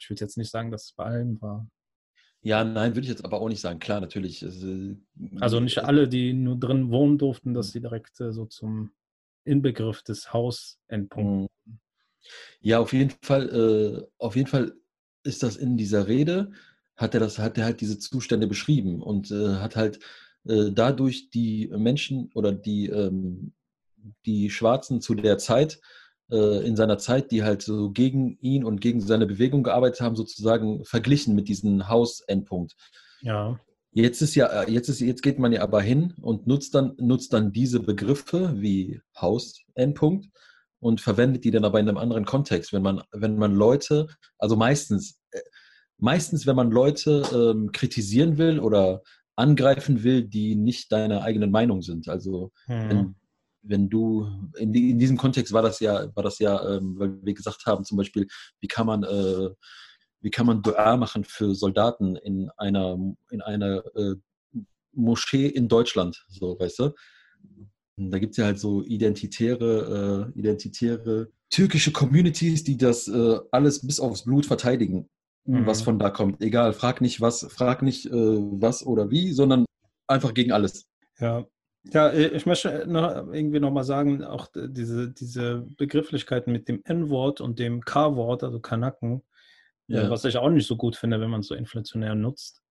Ich 0.00 0.10
würde 0.10 0.24
jetzt 0.24 0.36
nicht 0.36 0.50
sagen, 0.50 0.72
dass 0.72 0.86
es 0.86 0.92
bei 0.94 1.04
allen 1.04 1.40
war. 1.40 1.68
Ja, 2.44 2.62
nein, 2.62 2.94
würde 2.94 3.04
ich 3.04 3.08
jetzt 3.08 3.24
aber 3.24 3.40
auch 3.40 3.48
nicht 3.48 3.62
sagen. 3.62 3.78
Klar, 3.78 4.00
natürlich. 4.00 4.42
Äh, 4.42 4.96
also 5.40 5.60
nicht 5.60 5.78
alle, 5.78 6.06
die 6.06 6.34
nur 6.34 6.56
drin 6.56 6.90
wohnen 6.90 7.16
durften, 7.16 7.54
dass 7.54 7.72
sie 7.72 7.80
direkt 7.80 8.20
äh, 8.20 8.32
so 8.32 8.44
zum 8.44 8.90
Inbegriff 9.44 10.02
des 10.02 10.32
Hausendpunkts. 10.32 11.50
Mhm. 11.64 11.78
Ja, 12.60 12.80
auf 12.80 12.92
jeden 12.92 13.12
Fall, 13.22 13.48
äh, 13.48 14.06
auf 14.18 14.36
jeden 14.36 14.48
Fall 14.48 14.74
ist 15.22 15.42
das 15.42 15.56
in 15.56 15.78
dieser 15.78 16.06
Rede, 16.06 16.52
hat 16.96 17.14
er 17.14 17.20
das, 17.20 17.38
hat 17.38 17.56
er 17.56 17.64
halt 17.64 17.80
diese 17.80 17.98
Zustände 17.98 18.46
beschrieben 18.46 19.02
und 19.02 19.30
äh, 19.30 19.56
hat 19.56 19.74
halt 19.74 20.00
äh, 20.46 20.70
dadurch 20.70 21.30
die 21.30 21.68
Menschen 21.74 22.30
oder 22.34 22.52
die, 22.52 22.88
ähm, 22.88 23.52
die 24.26 24.50
Schwarzen 24.50 25.00
zu 25.00 25.14
der 25.14 25.38
Zeit, 25.38 25.80
in 26.28 26.74
seiner 26.74 26.98
Zeit, 26.98 27.30
die 27.30 27.44
halt 27.44 27.62
so 27.62 27.90
gegen 27.90 28.38
ihn 28.40 28.64
und 28.64 28.80
gegen 28.80 29.00
seine 29.00 29.26
Bewegung 29.26 29.62
gearbeitet 29.62 30.00
haben, 30.00 30.16
sozusagen 30.16 30.84
verglichen 30.84 31.34
mit 31.34 31.48
diesem 31.48 31.88
Hausendpunkt. 31.88 32.74
Ja. 33.20 33.60
Jetzt 33.92 34.22
ist 34.22 34.34
ja, 34.34 34.46
äh, 34.46 34.70
jetzt 34.70 34.88
ist, 34.88 35.00
jetzt 35.00 35.22
geht 35.22 35.38
man 35.38 35.52
ja 35.52 35.62
aber 35.62 35.80
hin 35.80 36.14
und 36.20 36.48
nutzt 36.48 36.74
dann, 36.74 36.94
nutzt 36.98 37.32
dann 37.32 37.52
diese 37.52 37.78
Begriffe 37.78 38.54
wie 38.56 39.00
Hausendpunkt 39.16 40.26
und 40.80 41.00
verwendet 41.00 41.44
die 41.44 41.52
dann 41.52 41.64
aber 41.64 41.78
in 41.78 41.88
einem 41.88 41.98
anderen 41.98 42.24
Kontext. 42.24 42.72
Wenn 42.72 42.82
man, 42.82 43.02
wenn 43.12 43.36
man 43.36 43.54
Leute, 43.54 44.08
also 44.38 44.56
meistens, 44.56 45.20
äh, 45.30 45.38
meistens, 45.96 46.44
wenn 46.44 46.56
man 46.56 46.72
Leute 46.72 47.22
ähm, 47.32 47.70
kritisieren 47.70 48.36
will 48.36 48.58
oder 48.58 49.02
angreifen 49.36 50.02
will, 50.02 50.24
die 50.24 50.56
nicht 50.56 50.90
deine 50.90 51.22
eigenen 51.22 51.52
Meinung 51.52 51.80
sind. 51.80 52.08
Also 52.08 52.50
mhm. 52.66 52.88
wenn, 52.88 53.14
wenn, 53.64 53.88
du 53.88 54.28
in, 54.56 54.72
die, 54.72 54.90
in, 54.90 54.98
diesem 54.98 55.16
Kontext 55.16 55.52
war 55.52 55.62
das 55.62 55.80
ja, 55.80 56.14
war 56.14 56.22
das 56.22 56.38
ja, 56.38 56.76
ähm, 56.76 56.98
weil 56.98 57.18
wir 57.22 57.34
gesagt 57.34 57.66
haben, 57.66 57.84
zum 57.84 57.98
Beispiel, 57.98 58.26
wie 58.60 58.68
kann 58.68 58.86
man 58.86 59.02
äh, 59.02 59.50
wie 60.20 60.30
kann 60.30 60.46
man 60.46 60.62
Dua 60.62 60.96
machen 60.96 61.24
für 61.24 61.54
Soldaten 61.54 62.16
in 62.16 62.50
einer 62.56 62.98
in 63.30 63.42
einer 63.42 63.84
äh, 63.94 64.14
Moschee 64.92 65.48
in 65.48 65.68
Deutschland, 65.68 66.24
so 66.28 66.58
weißt 66.58 66.78
du? 66.78 66.94
Da 67.96 68.18
gibt 68.18 68.32
es 68.32 68.38
ja 68.38 68.46
halt 68.46 68.58
so 68.58 68.82
identitäre, 68.82 70.32
äh, 70.34 70.38
identitäre 70.38 71.28
türkische 71.50 71.92
Communities, 71.92 72.64
die 72.64 72.76
das 72.76 73.06
äh, 73.06 73.38
alles 73.52 73.86
bis 73.86 74.00
aufs 74.00 74.24
Blut 74.24 74.46
verteidigen. 74.46 75.08
mhm. 75.44 75.66
was 75.66 75.82
von 75.82 75.98
da 75.98 76.10
kommt. 76.10 76.42
Egal, 76.42 76.72
frag 76.72 77.00
nicht 77.00 77.20
was, 77.20 77.46
frag 77.50 77.82
nicht 77.82 78.06
äh, 78.06 78.10
was 78.12 78.84
oder 78.84 79.10
wie, 79.10 79.32
sondern 79.32 79.64
einfach 80.08 80.34
gegen 80.34 80.52
alles. 80.52 80.86
Ja, 81.18 81.44
ja, 81.92 82.12
ich 82.12 82.46
möchte 82.46 82.84
noch 82.86 83.32
irgendwie 83.32 83.60
nochmal 83.60 83.84
sagen, 83.84 84.24
auch 84.24 84.48
diese, 84.54 85.10
diese 85.10 85.66
Begrifflichkeiten 85.76 86.52
mit 86.52 86.68
dem 86.68 86.82
N-Wort 86.84 87.40
und 87.40 87.58
dem 87.58 87.82
K-Wort, 87.82 88.42
also 88.42 88.58
Kanaken, 88.60 89.22
äh, 89.88 89.94
ja. 89.94 90.10
was 90.10 90.24
ich 90.24 90.38
auch 90.38 90.48
nicht 90.48 90.66
so 90.66 90.76
gut 90.76 90.96
finde, 90.96 91.20
wenn 91.20 91.30
man 91.30 91.40
es 91.40 91.48
so 91.48 91.54
inflationär 91.54 92.14
nutzt. 92.14 92.62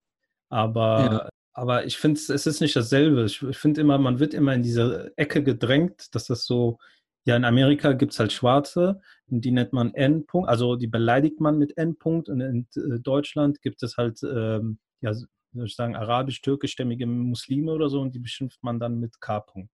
Aber, 0.48 1.00
ja. 1.00 1.28
aber 1.52 1.86
ich 1.86 1.96
finde, 1.96 2.18
es 2.18 2.46
ist 2.46 2.60
nicht 2.60 2.74
dasselbe. 2.74 3.24
Ich, 3.24 3.40
ich 3.42 3.56
finde 3.56 3.80
immer, 3.80 3.98
man 3.98 4.18
wird 4.18 4.34
immer 4.34 4.52
in 4.52 4.62
diese 4.62 5.12
Ecke 5.16 5.44
gedrängt, 5.44 6.14
dass 6.14 6.26
das 6.26 6.44
so, 6.44 6.78
ja, 7.24 7.36
in 7.36 7.44
Amerika 7.44 7.92
gibt 7.92 8.12
es 8.12 8.18
halt 8.18 8.32
Schwarze, 8.32 9.00
die 9.26 9.52
nennt 9.52 9.72
man 9.72 9.94
N-Punkt, 9.94 10.48
also 10.48 10.76
die 10.76 10.88
beleidigt 10.88 11.40
man 11.40 11.56
mit 11.56 11.76
N-Punkt 11.78 12.28
und 12.28 12.40
in 12.40 12.66
äh, 12.74 12.98
Deutschland 13.00 13.62
gibt 13.62 13.82
es 13.82 13.96
halt, 13.96 14.20
ähm, 14.24 14.78
ja, 15.00 15.12
soll 15.58 15.66
ich 15.66 15.76
sagen, 15.76 15.96
arabisch-türkischstämmige 15.96 17.06
Muslime 17.06 17.72
oder 17.72 17.88
so 17.88 18.00
und 18.00 18.14
die 18.14 18.20
beschimpft 18.20 18.62
man 18.62 18.78
dann 18.78 18.98
mit 19.00 19.20
K. 19.20 19.38
-Punkt. 19.38 19.68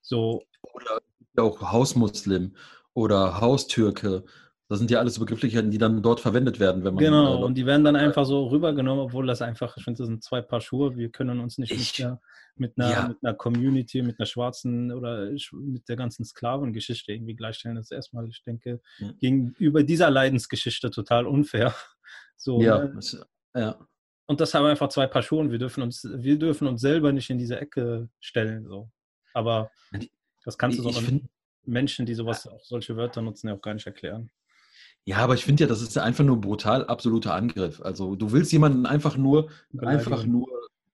So. 0.00 0.42
Oder 0.72 1.00
auch 1.36 1.72
Hausmuslim 1.72 2.54
oder 2.92 3.40
Haustürke. 3.40 4.24
Das 4.68 4.78
sind 4.78 4.90
ja 4.90 4.98
alles 4.98 5.18
Begrifflichkeiten, 5.18 5.70
die 5.70 5.78
dann 5.78 6.02
dort 6.02 6.20
verwendet 6.20 6.58
werden, 6.58 6.84
wenn 6.84 6.94
man. 6.94 7.04
Genau, 7.04 7.38
äh, 7.38 7.44
und 7.44 7.54
die 7.54 7.66
werden 7.66 7.84
dann 7.84 7.96
einfach 7.96 8.24
so 8.24 8.46
rübergenommen, 8.46 9.04
obwohl 9.04 9.26
das 9.26 9.42
einfach, 9.42 9.76
ich 9.76 9.84
finde, 9.84 9.98
das 9.98 10.06
sind 10.06 10.24
zwei 10.24 10.40
Paar 10.40 10.62
Schuhe. 10.62 10.96
Wir 10.96 11.10
können 11.10 11.40
uns 11.40 11.58
nicht 11.58 11.70
ich, 11.72 11.98
mit, 11.98 12.06
einer, 12.06 12.20
mit, 12.56 12.78
einer, 12.78 12.90
ja. 12.90 13.08
mit 13.08 13.18
einer 13.22 13.34
Community, 13.34 14.00
mit 14.00 14.18
einer 14.18 14.26
schwarzen 14.26 14.90
oder 14.90 15.30
mit 15.52 15.88
der 15.88 15.96
ganzen 15.96 16.24
Sklavengeschichte 16.24 17.12
irgendwie 17.12 17.36
gleichstellen. 17.36 17.76
Das 17.76 17.86
ist 17.86 17.92
erstmal, 17.92 18.26
ich 18.28 18.42
denke, 18.42 18.80
ja. 18.98 19.12
gegenüber 19.20 19.82
dieser 19.82 20.10
Leidensgeschichte 20.10 20.90
total 20.90 21.26
unfair. 21.26 21.74
So, 22.36 22.60
ja, 22.60 22.84
ne? 22.84 23.00
ja. 23.54 23.78
Und 24.26 24.40
das 24.40 24.54
haben 24.54 24.64
einfach 24.64 24.88
zwei 24.88 25.06
Paar 25.06 25.22
Schuhe 25.22 25.50
wir 25.50 25.58
dürfen 25.58 25.82
uns, 25.82 26.08
wir 26.10 26.38
dürfen 26.38 26.66
uns 26.66 26.80
selber 26.80 27.12
nicht 27.12 27.28
in 27.30 27.38
diese 27.38 27.60
Ecke 27.60 28.08
stellen. 28.20 28.66
So. 28.66 28.90
Aber 29.34 29.70
das 30.44 30.56
kannst 30.56 30.78
du 30.78 30.82
so 30.82 30.92
find, 30.92 31.24
Menschen, 31.66 32.06
die 32.06 32.14
sowas, 32.14 32.46
auch 32.46 32.64
solche 32.64 32.96
Wörter 32.96 33.22
nutzen, 33.22 33.48
ja 33.48 33.54
auch 33.54 33.62
gar 33.62 33.74
nicht 33.74 33.86
erklären. 33.86 34.30
Ja, 35.06 35.18
aber 35.18 35.34
ich 35.34 35.44
finde 35.44 35.64
ja, 35.64 35.68
das 35.68 35.82
ist 35.82 35.94
ja 35.94 36.02
einfach 36.02 36.24
nur 36.24 36.40
brutal 36.40 36.86
absoluter 36.86 37.34
Angriff. 37.34 37.82
Also 37.82 38.16
du 38.16 38.32
willst 38.32 38.52
jemanden 38.52 38.86
einfach 38.86 39.18
nur, 39.18 39.50
einfach 39.78 40.24
nur 40.24 40.48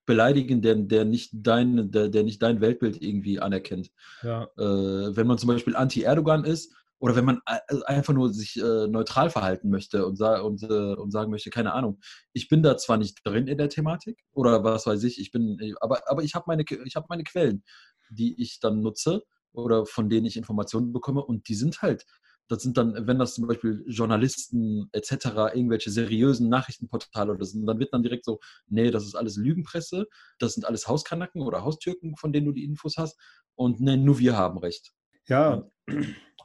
beleidigen, 0.05 0.61
der, 0.63 0.75
der, 0.75 1.05
nicht 1.05 1.31
dein, 1.33 1.93
der, 1.93 2.09
der 2.09 2.25
nicht 2.25 2.43
dein 2.43 2.61
Weltbild 2.61 3.01
irgendwie 3.01 3.39
anerkennt. 3.39 3.93
Ja. 4.23 4.49
Äh, 4.59 5.17
wenn 5.17 5.29
man 5.29 5.39
zum 5.39 5.49
Beispiel 5.49 5.77
anti-Erdogan 5.77 6.45
ist, 6.45 6.75
oder 7.01 7.17
wenn 7.17 7.25
man 7.25 7.41
also 7.45 7.83
einfach 7.85 8.13
nur 8.13 8.33
sich 8.33 8.57
äh, 8.61 8.87
neutral 8.87 9.31
verhalten 9.31 9.71
möchte 9.71 10.07
und, 10.07 10.17
sa 10.17 10.41
und, 10.41 10.63
äh, 10.63 10.95
und 10.95 11.11
sagen 11.11 11.31
möchte, 11.31 11.51
keine 11.51 11.73
Ahnung, 11.73 11.99
ich 12.33 12.49
bin 12.49 12.63
da 12.63 12.77
zwar 12.77 12.99
nicht 12.99 13.19
drin 13.25 13.49
in 13.49 13.59
der 13.59 13.71
Thematik 13.71 14.21
oder 14.33 14.63
was 14.63 14.87
weiß 14.87 15.03
ich, 15.05 15.19
ich 15.19 15.33
bin, 15.33 15.59
aber, 15.81 16.09
aber 16.09 16.23
ich 16.23 16.35
habe 16.35 16.45
meine, 16.47 16.63
hab 16.63 17.09
meine 17.09 17.25
Quellen, 17.25 17.65
die 18.11 18.41
ich 18.41 18.61
dann 18.61 18.83
nutze 18.83 19.25
oder 19.53 19.87
von 19.87 20.11
denen 20.11 20.27
ich 20.27 20.37
Informationen 20.37 20.93
bekomme 20.93 21.25
und 21.25 21.49
die 21.49 21.55
sind 21.55 21.81
halt, 21.81 22.05
das 22.49 22.63
sind 22.63 22.77
dann, 22.77 23.07
wenn 23.07 23.19
das 23.19 23.35
zum 23.35 23.47
Beispiel 23.47 23.83
Journalisten 23.87 24.91
etc., 24.93 25.55
irgendwelche 25.55 25.91
seriösen 25.91 26.49
Nachrichtenportale 26.49 27.33
oder 27.33 27.45
sind, 27.47 27.65
dann 27.65 27.79
wird 27.79 27.95
dann 27.95 28.03
direkt 28.03 28.25
so, 28.25 28.41
nee, 28.67 28.91
das 28.91 29.05
ist 29.05 29.15
alles 29.15 29.37
Lügenpresse, 29.37 30.07
das 30.39 30.55
sind 30.55 30.67
alles 30.67 30.87
Hauskanacken 30.87 31.43
oder 31.43 31.63
Haustürken, 31.63 32.17
von 32.17 32.33
denen 32.33 32.47
du 32.47 32.53
die 32.53 32.65
Infos 32.65 32.97
hast 32.99 33.19
und 33.55 33.81
nee, 33.81 33.97
nur 33.97 34.19
wir 34.19 34.37
haben 34.37 34.59
Recht. 34.59 34.93
Ja, 35.29 35.71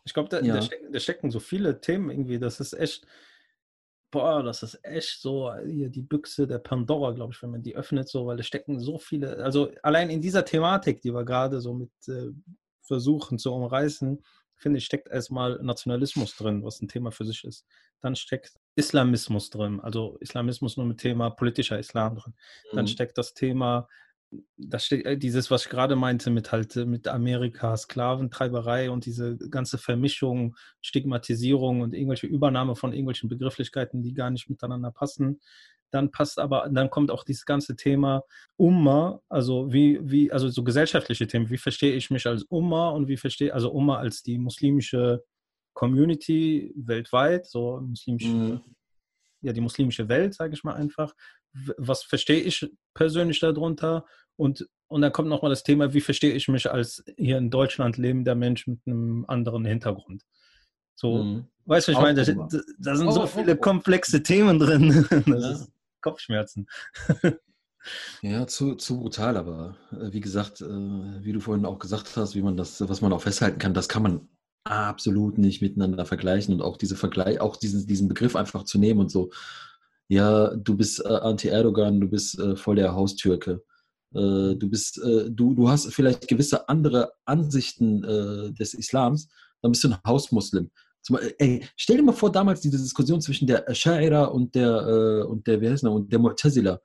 ich 0.05 0.13
glaube, 0.13 0.29
da, 0.29 0.41
ja. 0.41 0.55
da, 0.55 0.61
stecken, 0.61 0.93
da, 0.93 0.99
stecken, 0.99 1.31
so 1.31 1.39
viele 1.39 1.81
Themen 1.81 2.09
irgendwie. 2.09 2.39
Das 2.39 2.59
ist 2.59 2.73
echt, 2.73 3.05
boah, 4.11 4.43
das 4.43 4.63
ist 4.63 4.79
echt 4.83 5.19
so 5.21 5.53
hier 5.65 5.89
die 5.89 6.03
Büchse 6.03 6.47
der 6.47 6.59
Pandora, 6.59 7.11
glaube 7.11 7.33
ich, 7.33 7.41
wenn 7.41 7.51
man 7.51 7.63
die 7.63 7.75
öffnet, 7.75 8.07
so, 8.07 8.27
weil 8.27 8.37
da 8.37 8.43
stecken 8.43 8.79
so 8.79 8.97
viele, 8.97 9.37
also 9.37 9.71
allein 9.81 10.09
in 10.09 10.21
dieser 10.21 10.45
Thematik, 10.45 11.01
die 11.01 11.13
wir 11.13 11.25
gerade 11.25 11.59
so 11.59 11.73
mit 11.73 11.91
äh, 12.07 12.31
versuchen 12.81 13.39
zu 13.39 13.53
umreißen, 13.53 14.23
finde 14.55 14.77
ich, 14.77 14.85
steckt 14.85 15.09
erstmal 15.09 15.59
Nationalismus 15.61 16.35
drin, 16.35 16.63
was 16.63 16.81
ein 16.81 16.87
Thema 16.87 17.11
für 17.11 17.25
sich 17.25 17.43
ist. 17.43 17.65
Dann 18.01 18.15
steckt 18.15 18.53
Islamismus 18.75 19.49
drin, 19.49 19.79
also 19.79 20.17
Islamismus 20.19 20.77
nur 20.77 20.85
mit 20.85 20.99
Thema 20.99 21.29
politischer 21.29 21.79
Islam 21.79 22.15
drin. 22.15 22.33
Dann 22.71 22.85
mhm. 22.85 22.89
steckt 22.89 23.17
das 23.17 23.33
Thema 23.33 23.87
das 24.57 24.85
steht 24.85 25.05
äh, 25.05 25.17
dieses, 25.17 25.51
was 25.51 25.65
ich 25.65 25.69
gerade 25.69 25.95
meinte, 25.95 26.29
mit 26.29 26.51
halt 26.51 26.75
äh, 26.75 26.85
mit 26.85 27.07
Amerika, 27.07 27.75
Sklaventreiberei 27.75 28.89
und 28.89 29.05
diese 29.05 29.37
ganze 29.49 29.77
Vermischung, 29.77 30.55
Stigmatisierung 30.81 31.81
und 31.81 31.93
irgendwelche 31.93 32.27
Übernahme 32.27 32.75
von 32.75 32.93
irgendwelchen 32.93 33.29
Begrifflichkeiten, 33.29 34.01
die 34.01 34.13
gar 34.13 34.29
nicht 34.29 34.49
miteinander 34.49 34.91
passen. 34.91 35.41
Dann 35.91 36.11
passt 36.11 36.39
aber, 36.39 36.69
dann 36.71 36.89
kommt 36.89 37.11
auch 37.11 37.23
dieses 37.23 37.45
ganze 37.45 37.75
Thema 37.75 38.23
Umma, 38.57 39.21
also 39.29 39.71
wie, 39.71 39.99
wie, 40.01 40.31
also 40.31 40.49
so 40.49 40.63
gesellschaftliche 40.63 41.27
Themen. 41.27 41.49
Wie 41.49 41.57
verstehe 41.57 41.93
ich 41.93 42.09
mich 42.09 42.27
als 42.27 42.43
Umma 42.43 42.89
und 42.89 43.07
wie 43.07 43.17
verstehe, 43.17 43.53
also 43.53 43.71
Umma 43.71 43.97
als 43.97 44.23
die 44.23 44.37
muslimische 44.37 45.23
Community 45.73 46.73
weltweit, 46.75 47.45
so 47.45 47.79
muslimische 47.81 48.29
mhm 48.29 48.61
ja, 49.45 49.53
die 49.53 49.61
muslimische 49.61 50.09
Welt, 50.09 50.33
sage 50.33 50.55
ich 50.55 50.63
mal 50.63 50.73
einfach. 50.73 51.13
Was 51.77 52.03
verstehe 52.03 52.41
ich 52.41 52.67
persönlich 52.95 53.39
darunter? 53.39 54.05
Und, 54.37 54.67
und 54.87 55.01
dann 55.01 55.11
kommt 55.11 55.29
nochmal 55.29 55.49
das 55.49 55.63
Thema, 55.63 55.93
wie 55.93 56.01
verstehe 56.01 56.33
ich 56.33 56.47
mich 56.47 56.69
als 56.69 57.03
hier 57.17 57.37
in 57.37 57.49
Deutschland 57.49 57.97
lebender 57.97 58.35
Mensch 58.35 58.67
mit 58.67 58.79
einem 58.85 59.25
anderen 59.27 59.65
Hintergrund? 59.65 60.23
So, 60.95 61.23
mhm. 61.23 61.47
weißt 61.65 61.87
du, 61.87 61.91
ich 61.91 61.99
meine, 61.99 62.23
da, 62.23 62.47
da, 62.79 62.95
sind 62.95 63.07
oh, 63.07 63.11
so 63.11 63.27
viele 63.27 63.53
oh, 63.53 63.57
oh. 63.57 63.61
komplexe 63.61 64.23
Themen 64.23 64.59
drin. 64.59 65.05
Das 65.25 65.43
ja. 65.43 65.51
ist 65.51 65.71
Kopfschmerzen. 66.01 66.67
Ja, 68.21 68.47
zu, 68.47 68.75
zu 68.75 68.99
brutal, 68.99 69.37
aber 69.37 69.77
äh, 69.91 70.11
wie 70.11 70.19
gesagt, 70.19 70.61
äh, 70.61 70.65
wie 70.65 71.33
du 71.33 71.39
vorhin 71.39 71.65
auch 71.65 71.79
gesagt 71.79 72.17
hast, 72.17 72.35
wie 72.35 72.41
man 72.41 72.57
das, 72.57 72.87
was 72.87 73.01
man 73.01 73.13
auch 73.13 73.21
festhalten 73.21 73.59
kann, 73.59 73.73
das 73.73 73.89
kann 73.89 74.03
man 74.03 74.27
absolut 74.63 75.37
nicht 75.37 75.61
miteinander 75.61 76.05
vergleichen 76.05 76.53
und 76.53 76.61
auch 76.61 76.77
diese 76.77 76.95
Vergleich, 76.95 77.39
auch 77.39 77.55
diesen, 77.55 77.85
diesen 77.85 78.07
Begriff 78.07 78.35
einfach 78.35 78.63
zu 78.63 78.79
nehmen 78.79 78.99
und 78.99 79.11
so, 79.11 79.29
ja, 80.07 80.55
du 80.55 80.75
bist 80.75 81.03
äh, 81.05 81.09
anti-Erdogan, 81.09 81.99
du 81.99 82.07
bist 82.07 82.39
äh, 82.39 82.55
voll 82.55 82.75
der 82.75 82.95
Haustürke. 82.95 83.63
Äh, 84.15 84.55
du 84.55 84.69
bist, 84.69 84.97
äh, 85.03 85.29
du, 85.29 85.53
du 85.53 85.69
hast 85.69 85.93
vielleicht 85.93 86.27
gewisse 86.27 86.67
andere 86.69 87.11
Ansichten 87.25 88.03
äh, 88.03 88.53
des 88.53 88.73
Islams, 88.73 89.27
dann 89.61 89.71
bist 89.71 89.83
du 89.83 89.89
ein 89.89 89.97
Hausmuslim. 90.05 90.71
Ey, 91.37 91.63
stell 91.75 91.97
dir 91.97 92.03
mal 92.03 92.13
vor, 92.13 92.31
damals 92.31 92.61
diese 92.61 92.77
Diskussion 92.77 93.21
zwischen 93.21 93.45
der 93.45 93.67
Sha'ira 93.71 94.25
und 94.25 94.55
der, 94.55 94.87
äh, 94.87 95.23
und 95.23 95.45
der, 95.45 95.61
wie 95.61 95.69
heißt 95.69 95.83
der, 95.83 95.91
und 95.91 96.11
der 96.11 96.19
Mu'tazila. 96.19 96.79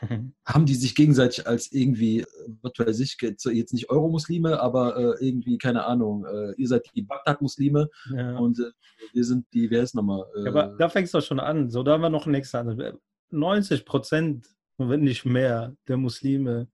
haben 0.44 0.66
die 0.66 0.74
sich 0.74 0.94
gegenseitig 0.94 1.46
als 1.46 1.72
irgendwie, 1.72 2.24
was 2.62 2.72
weiß 2.76 3.00
ich, 3.00 3.16
jetzt 3.20 3.72
nicht 3.72 3.90
Euro-Muslime, 3.90 4.60
aber 4.60 4.96
äh, 4.96 5.26
irgendwie, 5.26 5.58
keine 5.58 5.84
Ahnung, 5.86 6.24
äh, 6.24 6.52
ihr 6.56 6.68
seid 6.68 6.86
die 6.94 7.02
Bagdad-Muslime 7.02 7.88
ja. 8.14 8.36
und 8.38 8.58
äh, 8.60 8.70
wir 9.12 9.24
sind 9.24 9.46
die, 9.52 9.70
wer 9.70 9.82
ist 9.82 9.94
nochmal? 9.94 10.24
Ja, 10.44 10.50
aber 10.50 10.76
da 10.78 10.88
fängst 10.88 11.14
du 11.14 11.20
schon 11.20 11.40
an. 11.40 11.70
So, 11.70 11.82
da 11.82 11.92
haben 11.92 12.02
wir 12.02 12.10
noch 12.10 12.26
nichts 12.26 12.54
an. 12.54 12.98
90 13.30 13.84
Prozent, 13.84 14.46
wenn 14.78 15.00
nicht 15.00 15.24
mehr, 15.24 15.74
der 15.86 15.96
Muslime, 15.96 16.68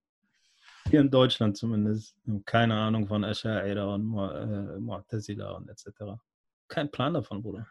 hier 0.90 1.00
in 1.00 1.10
Deutschland 1.10 1.56
zumindest, 1.56 2.14
keine 2.44 2.74
Ahnung 2.74 3.06
von 3.06 3.24
Asha'ira 3.24 3.94
und 3.94 4.12
äh, 4.14 4.78
Mu'tazila 4.78 5.56
und 5.56 5.68
etc. 5.68 6.20
Kein 6.68 6.90
Plan 6.90 7.14
davon, 7.14 7.42
Bruder. 7.42 7.66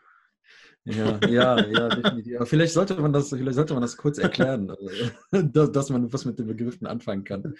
Ja, 0.85 1.17
ja, 1.27 1.65
ja, 1.65 1.89
definitiv. 1.89 2.35
Aber 2.35 2.45
vielleicht 2.45 2.73
sollte 2.73 2.95
man 2.99 3.13
das, 3.13 3.29
vielleicht 3.29 3.55
sollte 3.55 3.73
man 3.73 3.81
das 3.81 3.95
kurz 3.95 4.17
erklären, 4.17 4.69
also, 4.69 4.89
dass, 5.53 5.71
dass 5.71 5.89
man 5.89 6.11
was 6.11 6.25
mit 6.25 6.37
den 6.39 6.47
Begriffen 6.47 6.87
anfangen 6.87 7.23
kann. 7.23 7.55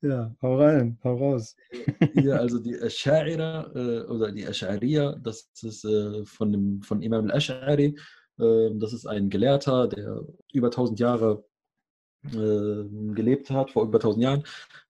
Ja, 0.00 0.34
hau 0.42 0.58
rein, 0.58 0.98
hau 1.04 1.14
raus. 1.16 1.54
Ja, 2.14 2.36
also 2.36 2.58
die 2.58 2.76
Ash'arira 2.76 3.72
äh, 3.76 4.06
oder 4.06 4.32
die 4.32 4.48
Ash'ariya, 4.48 5.16
das 5.22 5.48
ist 5.62 5.84
äh, 5.84 6.24
von, 6.24 6.50
dem, 6.50 6.82
von 6.82 7.02
Imam 7.02 7.30
al-Ash'ari. 7.30 7.96
Äh, 8.40 8.70
das 8.74 8.92
ist 8.92 9.06
ein 9.06 9.30
Gelehrter, 9.30 9.86
der 9.86 10.26
über 10.52 10.68
1000 10.68 10.98
Jahre 10.98 11.44
äh, 11.44 11.51
gelebt 12.22 13.50
hat, 13.50 13.72
vor 13.72 13.84
über 13.84 13.98
1000 13.98 14.22
Jahren, 14.22 14.44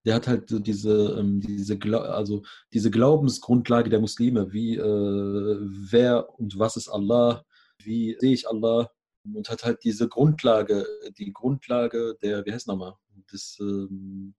der 0.05 0.15
hat 0.15 0.27
halt 0.27 0.67
diese, 0.67 1.17
ähm, 1.19 1.41
diese, 1.41 1.79
also 2.09 2.43
diese 2.73 2.91
Glaubensgrundlage 2.91 3.89
der 3.89 3.99
Muslime, 3.99 4.53
wie, 4.53 4.75
äh, 4.77 5.57
wer 5.61 6.29
und 6.39 6.59
was 6.59 6.77
ist 6.77 6.89
Allah, 6.89 7.43
wie 7.79 8.15
sehe 8.19 8.33
ich 8.33 8.47
Allah 8.47 8.91
und 9.23 9.49
hat 9.49 9.63
halt 9.63 9.83
diese 9.83 10.07
Grundlage, 10.07 10.85
die 11.17 11.33
Grundlage 11.33 12.17
der, 12.21 12.45
wie 12.45 12.53
heißt 12.53 12.67
nochmal, 12.67 12.93
des, 13.31 13.57
ähm, 13.59 14.35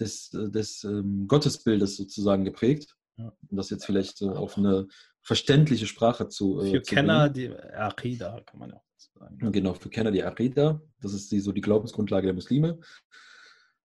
des, 0.00 0.30
des 0.30 0.84
ähm, 0.84 1.26
Gottesbildes 1.28 1.96
sozusagen 1.96 2.44
geprägt. 2.44 2.96
Ja. 3.18 3.32
Und 3.48 3.56
das 3.56 3.70
jetzt 3.70 3.86
vielleicht 3.86 4.18
so 4.18 4.30
auf 4.30 4.58
eine 4.58 4.88
verständliche 5.22 5.86
Sprache 5.86 6.28
zu. 6.28 6.60
Äh, 6.60 6.70
Für 6.70 6.82
zu 6.82 6.94
Kenner 6.94 7.30
bringen. 7.30 7.52
die 7.52 7.74
Aqidah 7.74 8.40
kann 8.42 8.60
man 8.60 8.70
ja 8.70 8.76
sagen. 8.76 8.85
Genau, 9.38 9.74
für 9.74 9.88
Kenner 9.88 10.10
die 10.10 10.24
Aqidah. 10.24 10.80
Das 11.00 11.12
ist 11.12 11.30
die, 11.32 11.40
so 11.40 11.52
die 11.52 11.60
Glaubensgrundlage 11.60 12.26
der 12.26 12.34
Muslime. 12.34 12.78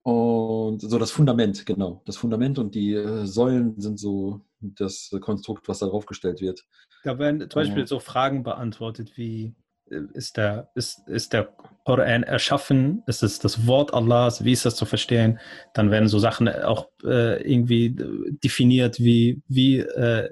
Und 0.04 0.82
so 0.82 1.00
das 1.00 1.12
Fundament, 1.12 1.66
genau. 1.66 2.04
Das 2.06 2.18
Fundament 2.18 2.60
und 2.60 2.76
die 2.76 2.94
äh, 2.94 3.26
Säulen 3.26 3.80
sind 3.80 4.00
so 4.00 4.42
das 4.60 5.12
Konstrukt, 5.20 5.68
was 5.68 5.80
darauf 5.80 6.06
gestellt 6.06 6.42
wird. 6.42 6.64
Da 7.04 7.18
werden 7.18 7.40
zum 7.50 7.62
Beispiel 7.62 7.88
so 7.88 8.00
Fragen 8.00 8.44
beantwortet 8.44 9.14
wie, 9.16 9.56
ist 9.88 10.38
der, 10.38 10.70
ist, 10.76 11.08
ist 11.08 11.34
der 11.34 11.56
Koran 11.86 12.24
erschaffen? 12.24 13.04
Ist 13.08 13.24
es 13.24 13.40
das 13.40 13.68
Wort 13.68 13.94
Allahs? 13.94 14.44
Wie 14.44 14.52
ist 14.52 14.66
das 14.66 14.76
zu 14.76 14.86
verstehen? 14.86 15.40
Dann 15.74 15.92
werden 15.92 16.08
so 16.08 16.20
Sachen 16.20 16.50
auch 16.50 16.90
äh, 17.04 17.42
irgendwie 17.42 17.96
definiert, 18.44 19.00
wie, 19.00 19.42
wie 19.48 19.80
äh, 19.80 20.30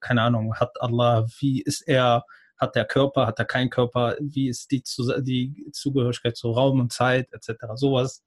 keine 0.00 0.22
Ahnung, 0.22 0.54
hat 0.54 0.80
Allah, 0.80 1.26
wie 1.40 1.62
ist 1.62 1.82
er, 1.88 2.24
hat 2.62 2.76
der 2.76 2.84
Körper, 2.84 3.26
hat 3.26 3.38
er 3.40 3.44
keinen 3.44 3.70
Körper, 3.70 4.16
wie 4.20 4.48
ist 4.48 4.70
die, 4.70 4.82
die 5.18 5.66
Zugehörigkeit 5.72 6.36
zu 6.36 6.52
Raum 6.52 6.80
und 6.80 6.92
Zeit, 6.92 7.28
etc. 7.32 7.64
Sowas, 7.74 8.24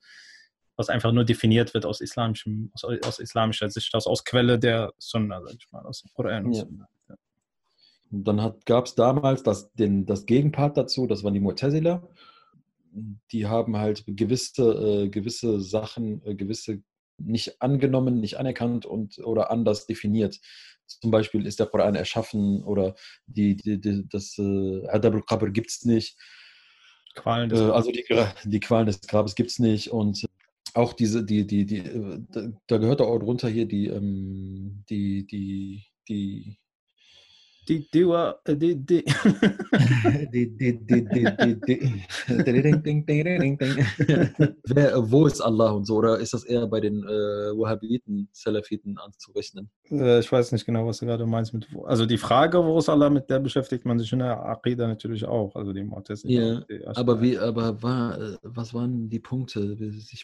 was 0.75 0.89
einfach 0.89 1.13
nur 1.13 1.23
definiert 1.23 1.73
wird 1.73 1.85
aus, 1.85 2.01
islamischem, 2.01 2.69
aus, 2.73 2.83
aus 2.83 3.19
islamischer 3.19 3.69
Sicht, 3.69 3.95
aus, 3.95 4.05
aus 4.05 4.25
Quelle 4.25 4.59
der 4.59 4.93
Sunna, 4.97 5.41
sag 5.41 5.55
ich 5.57 5.71
mal, 5.71 5.85
aus 5.85 6.01
dem 6.01 6.11
Koran. 6.13 6.51
Ja. 6.51 6.65
Ja. 7.07 7.15
Dann 8.11 8.53
gab 8.65 8.85
es 8.85 8.95
damals 8.95 9.41
das, 9.41 9.71
den, 9.73 10.05
das 10.05 10.25
Gegenpart 10.25 10.75
dazu, 10.75 11.07
das 11.07 11.23
waren 11.23 11.33
die 11.33 11.39
Mu'tazila. 11.39 12.03
Die 13.31 13.47
haben 13.47 13.77
halt 13.77 14.03
gewisse, 14.05 15.03
äh, 15.05 15.09
gewisse 15.09 15.61
Sachen, 15.61 16.21
äh, 16.25 16.35
gewisse 16.35 16.81
nicht 17.17 17.61
angenommen, 17.61 18.19
nicht 18.19 18.37
anerkannt 18.37 18.85
und 18.85 19.19
oder 19.19 19.49
anders 19.49 19.85
definiert. 19.85 20.39
Zum 20.87 21.11
Beispiel 21.11 21.45
ist 21.45 21.59
der 21.59 21.67
Koran 21.67 21.95
erschaffen 21.95 22.63
oder 22.63 22.95
die, 23.27 23.55
die, 23.55 23.79
die 23.79 24.07
das 24.09 24.37
äh, 24.37 24.87
Adab 24.87 25.15
al-Qabr 25.15 25.51
gibt 25.51 25.69
es 25.69 25.85
nicht. 25.85 26.17
Qualen 27.15 27.49
des 27.49 27.59
äh, 27.59 27.63
also 27.71 27.91
die, 27.91 28.05
die 28.43 28.59
Qualen 28.59 28.87
des 28.87 29.01
Grabes 29.01 29.35
gibt 29.35 29.51
es 29.51 29.59
nicht 29.59 29.91
und 29.91 30.25
auch 30.73 30.93
diese, 30.93 31.23
die, 31.23 31.47
die, 31.47 31.65
die, 31.65 31.77
äh, 31.77 32.19
da 32.67 32.77
gehört 32.77 33.01
auch 33.01 33.17
drunter 33.19 33.47
hier 33.47 33.65
die, 33.65 33.87
ähm, 33.87 34.83
die, 34.89 35.25
die, 35.25 35.85
die 36.09 36.57
die, 37.67 37.89
die, 37.91 38.05
die, 38.55 38.75
die. 38.85 39.03
Wer, 44.65 45.11
wo 45.11 45.25
ist 45.25 45.41
Allah 45.41 45.71
und 45.71 45.85
so? 45.85 45.95
Oder 45.97 46.19
ist 46.19 46.33
das 46.33 46.43
eher 46.43 46.67
bei 46.67 46.79
den 46.79 47.03
äh, 47.03 47.07
Wahhabiten, 47.07 48.29
Salafiten 48.31 48.97
anzurechnen? 48.97 49.69
Äh, 49.89 50.19
ich 50.19 50.31
weiß 50.31 50.51
nicht 50.51 50.65
genau, 50.65 50.85
was 50.87 50.99
du 50.99 51.05
gerade 51.05 51.25
meinst. 51.25 51.53
Mit, 51.53 51.67
also 51.85 52.05
die 52.05 52.17
Frage, 52.17 52.63
wo 52.63 52.77
ist 52.77 52.89
Allah, 52.89 53.09
mit 53.09 53.29
der 53.29 53.39
beschäftigt 53.39 53.85
man 53.85 53.99
sich 53.99 54.11
in 54.13 54.19
der 54.19 54.39
Aqidah 54.45 54.87
natürlich 54.87 55.25
auch. 55.25 55.55
Also 55.55 55.73
die 55.73 55.81
Mu'tazila. 55.83 56.63
Ja, 56.69 56.91
aber, 56.95 57.21
wie, 57.21 57.37
aber 57.37 57.81
war, 57.81 58.19
äh, 58.19 58.37
was 58.43 58.73
waren 58.73 59.09
die 59.09 59.19
Punkte? 59.19 59.75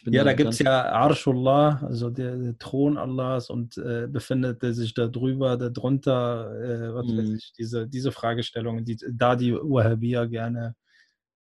ja, 0.06 0.24
da, 0.24 0.30
da 0.30 0.32
gibt 0.32 0.50
es 0.50 0.58
ja 0.58 0.92
Arshullah, 0.92 1.82
also 1.82 2.10
der, 2.10 2.36
der, 2.36 2.58
Thron 2.58 2.96
Allahs 2.96 3.50
und 3.50 3.76
äh, 3.78 4.06
befindet 4.06 4.60
sich 4.60 4.94
da 4.94 5.08
drüber, 5.08 5.56
da 5.56 5.68
drunter, 5.68 6.50
äh, 6.62 6.94
was 6.94 7.06
mhm. 7.06 7.18
weiß 7.18 7.31
ich, 7.36 7.52
diese, 7.56 7.88
diese 7.88 8.12
Fragestellungen, 8.12 8.84
die 8.84 8.98
da 9.10 9.36
die 9.36 9.54
Wahhabiyya 9.54 10.26
gerne 10.26 10.74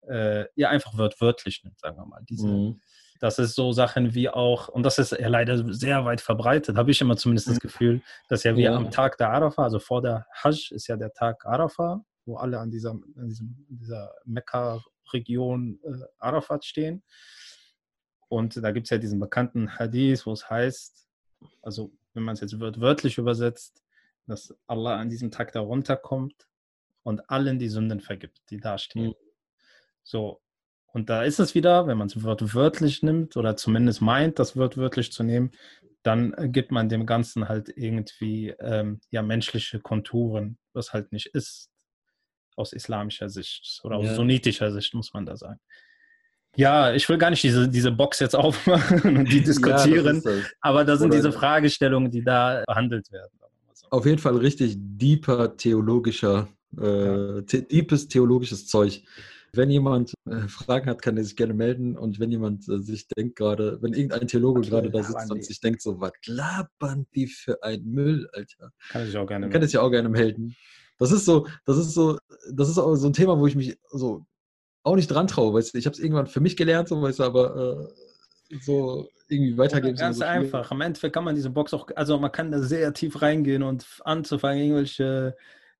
äh, 0.08 0.46
ja 0.54 0.68
einfach 0.68 0.96
wörtlich 0.96 1.62
nimmt, 1.64 1.78
sagen 1.80 1.96
wir 1.96 2.06
mal. 2.06 2.22
Diese, 2.28 2.48
mhm. 2.48 2.80
Das 3.20 3.38
ist 3.38 3.54
so 3.54 3.72
Sachen 3.72 4.14
wie 4.14 4.28
auch, 4.28 4.68
und 4.68 4.82
das 4.82 4.98
ist 4.98 5.12
ja 5.12 5.28
leider 5.28 5.72
sehr 5.72 6.04
weit 6.04 6.20
verbreitet, 6.20 6.76
habe 6.76 6.90
ich 6.90 7.00
immer 7.00 7.16
zumindest 7.16 7.48
das 7.48 7.56
mhm. 7.56 7.60
Gefühl, 7.60 8.02
dass 8.28 8.42
ja 8.42 8.56
wir 8.56 8.64
ja. 8.64 8.76
am 8.76 8.90
Tag 8.90 9.16
der 9.18 9.30
Arafah, 9.30 9.64
also 9.64 9.78
vor 9.78 10.02
der 10.02 10.26
Hajj 10.34 10.72
ist 10.72 10.88
ja 10.88 10.96
der 10.96 11.12
Tag 11.12 11.46
Arafah, 11.46 12.04
wo 12.26 12.36
alle 12.36 12.58
an 12.58 12.70
dieser, 12.70 12.90
an 12.90 13.28
diesem, 13.28 13.66
dieser 13.68 14.12
Mekka-Region 14.24 15.78
äh, 15.84 16.04
Arafat 16.18 16.64
stehen. 16.64 17.02
Und 18.28 18.62
da 18.62 18.72
gibt 18.72 18.86
es 18.86 18.90
ja 18.90 18.98
diesen 18.98 19.20
bekannten 19.20 19.78
Hadith, 19.78 20.26
wo 20.26 20.32
es 20.32 20.50
heißt, 20.50 21.08
also 21.62 21.92
wenn 22.14 22.24
man 22.24 22.34
es 22.34 22.40
jetzt 22.40 22.58
wörtlich 22.58 23.18
übersetzt, 23.18 23.83
dass 24.26 24.54
Allah 24.66 24.96
an 24.96 25.10
diesem 25.10 25.30
Tag 25.30 25.52
da 25.52 25.60
runterkommt 25.60 26.48
und 27.02 27.28
allen 27.30 27.58
die 27.58 27.68
Sünden 27.68 28.00
vergibt, 28.00 28.40
die 28.50 28.58
da 28.58 28.78
stehen. 28.78 29.08
Mhm. 29.08 29.14
So, 30.02 30.40
und 30.94 31.10
da 31.10 31.24
ist 31.24 31.40
es 31.40 31.54
wieder, 31.54 31.86
wenn 31.86 31.98
man 31.98 32.06
es 32.06 32.22
wörtlich 32.22 33.02
nimmt 33.02 33.36
oder 33.36 33.56
zumindest 33.56 34.00
meint, 34.00 34.38
das 34.38 34.56
Wort 34.56 34.76
wörtlich 34.76 35.12
zu 35.12 35.24
nehmen, 35.24 35.50
dann 36.02 36.52
gibt 36.52 36.70
man 36.70 36.88
dem 36.88 37.06
Ganzen 37.06 37.48
halt 37.48 37.68
irgendwie 37.74 38.50
ähm, 38.60 39.00
ja 39.10 39.22
menschliche 39.22 39.80
Konturen, 39.80 40.58
was 40.72 40.92
halt 40.92 41.12
nicht 41.12 41.26
ist 41.34 41.70
aus 42.56 42.72
islamischer 42.72 43.28
Sicht 43.28 43.80
oder 43.82 43.96
aus 43.96 44.06
ja. 44.06 44.14
sunnitischer 44.14 44.70
Sicht, 44.70 44.94
muss 44.94 45.12
man 45.12 45.26
da 45.26 45.36
sagen. 45.36 45.58
Ja, 46.56 46.92
ich 46.92 47.08
will 47.08 47.18
gar 47.18 47.30
nicht 47.30 47.42
diese, 47.42 47.68
diese 47.68 47.90
Box 47.90 48.20
jetzt 48.20 48.36
aufmachen 48.36 49.16
und 49.16 49.32
die 49.32 49.42
diskutieren, 49.42 50.22
ja, 50.24 50.30
aber 50.60 50.84
da 50.84 50.96
sind 50.96 51.08
oder 51.08 51.16
diese 51.16 51.32
Fragestellungen, 51.32 52.12
die 52.12 52.22
da 52.22 52.62
behandelt 52.66 53.10
werden 53.10 53.36
auf 53.90 54.06
jeden 54.06 54.18
Fall 54.18 54.36
richtig 54.36 54.76
deeper 54.78 55.56
theologischer, 55.56 56.48
äh, 56.76 57.42
the 57.48 57.66
deepes 57.66 58.08
theologisches 58.08 58.66
Zeug. 58.66 59.02
Wenn 59.52 59.70
jemand 59.70 60.14
äh, 60.28 60.48
Fragen 60.48 60.90
hat, 60.90 61.00
kann 61.00 61.16
er 61.16 61.24
sich 61.24 61.36
gerne 61.36 61.54
melden. 61.54 61.96
Und 61.96 62.18
wenn 62.18 62.30
jemand 62.30 62.68
äh, 62.68 62.78
sich 62.78 63.06
denkt 63.06 63.36
gerade, 63.36 63.78
wenn 63.82 63.92
irgendein 63.92 64.26
Theologe 64.26 64.62
gerade 64.62 64.90
da 64.90 65.02
sitzt 65.02 65.30
und 65.30 65.44
sich 65.44 65.60
denkt, 65.60 65.80
so, 65.80 66.00
was 66.00 66.12
labern 66.26 67.06
die 67.14 67.28
für 67.28 67.62
ein 67.62 67.84
Müll, 67.84 68.28
Alter? 68.32 68.72
Kann 68.90 69.06
ich 69.06 69.16
auch 69.16 69.26
gerne 69.26 69.48
Kann 69.50 69.62
es 69.62 69.72
ja 69.72 69.80
auch 69.80 69.90
gerne 69.90 70.08
melden. 70.08 70.56
Das 70.98 71.12
ist 71.12 71.24
so, 71.24 71.46
das 71.64 71.78
ist 71.78 71.94
so, 71.94 72.18
das 72.52 72.68
ist 72.68 72.78
auch 72.78 72.94
so 72.96 73.06
ein 73.06 73.12
Thema, 73.12 73.38
wo 73.38 73.46
ich 73.46 73.56
mich 73.56 73.78
so 73.90 74.26
auch 74.82 74.96
nicht 74.96 75.08
dran 75.08 75.26
traue. 75.26 75.54
Weißt 75.54 75.74
du, 75.74 75.78
ich 75.78 75.86
habe 75.86 75.94
es 75.94 76.00
irgendwann 76.00 76.26
für 76.26 76.40
mich 76.40 76.56
gelernt, 76.56 76.88
so, 76.88 77.00
weißt 77.00 77.20
du, 77.20 77.22
aber 77.24 77.90
äh, 77.90 78.03
so 78.60 79.08
irgendwie 79.28 79.56
weitergeben. 79.56 79.96
Ganz 79.96 80.18
so 80.18 80.24
einfach. 80.24 80.70
Am 80.70 80.80
Endeffekt 80.80 81.14
kann 81.14 81.24
man 81.24 81.34
diese 81.34 81.50
Box 81.50 81.72
auch, 81.74 81.88
also 81.96 82.18
man 82.18 82.32
kann 82.32 82.50
da 82.50 82.60
sehr 82.60 82.92
tief 82.92 83.22
reingehen 83.22 83.62
und 83.62 83.86
anzufangen, 84.04 84.62
irgendwelche 84.62 85.36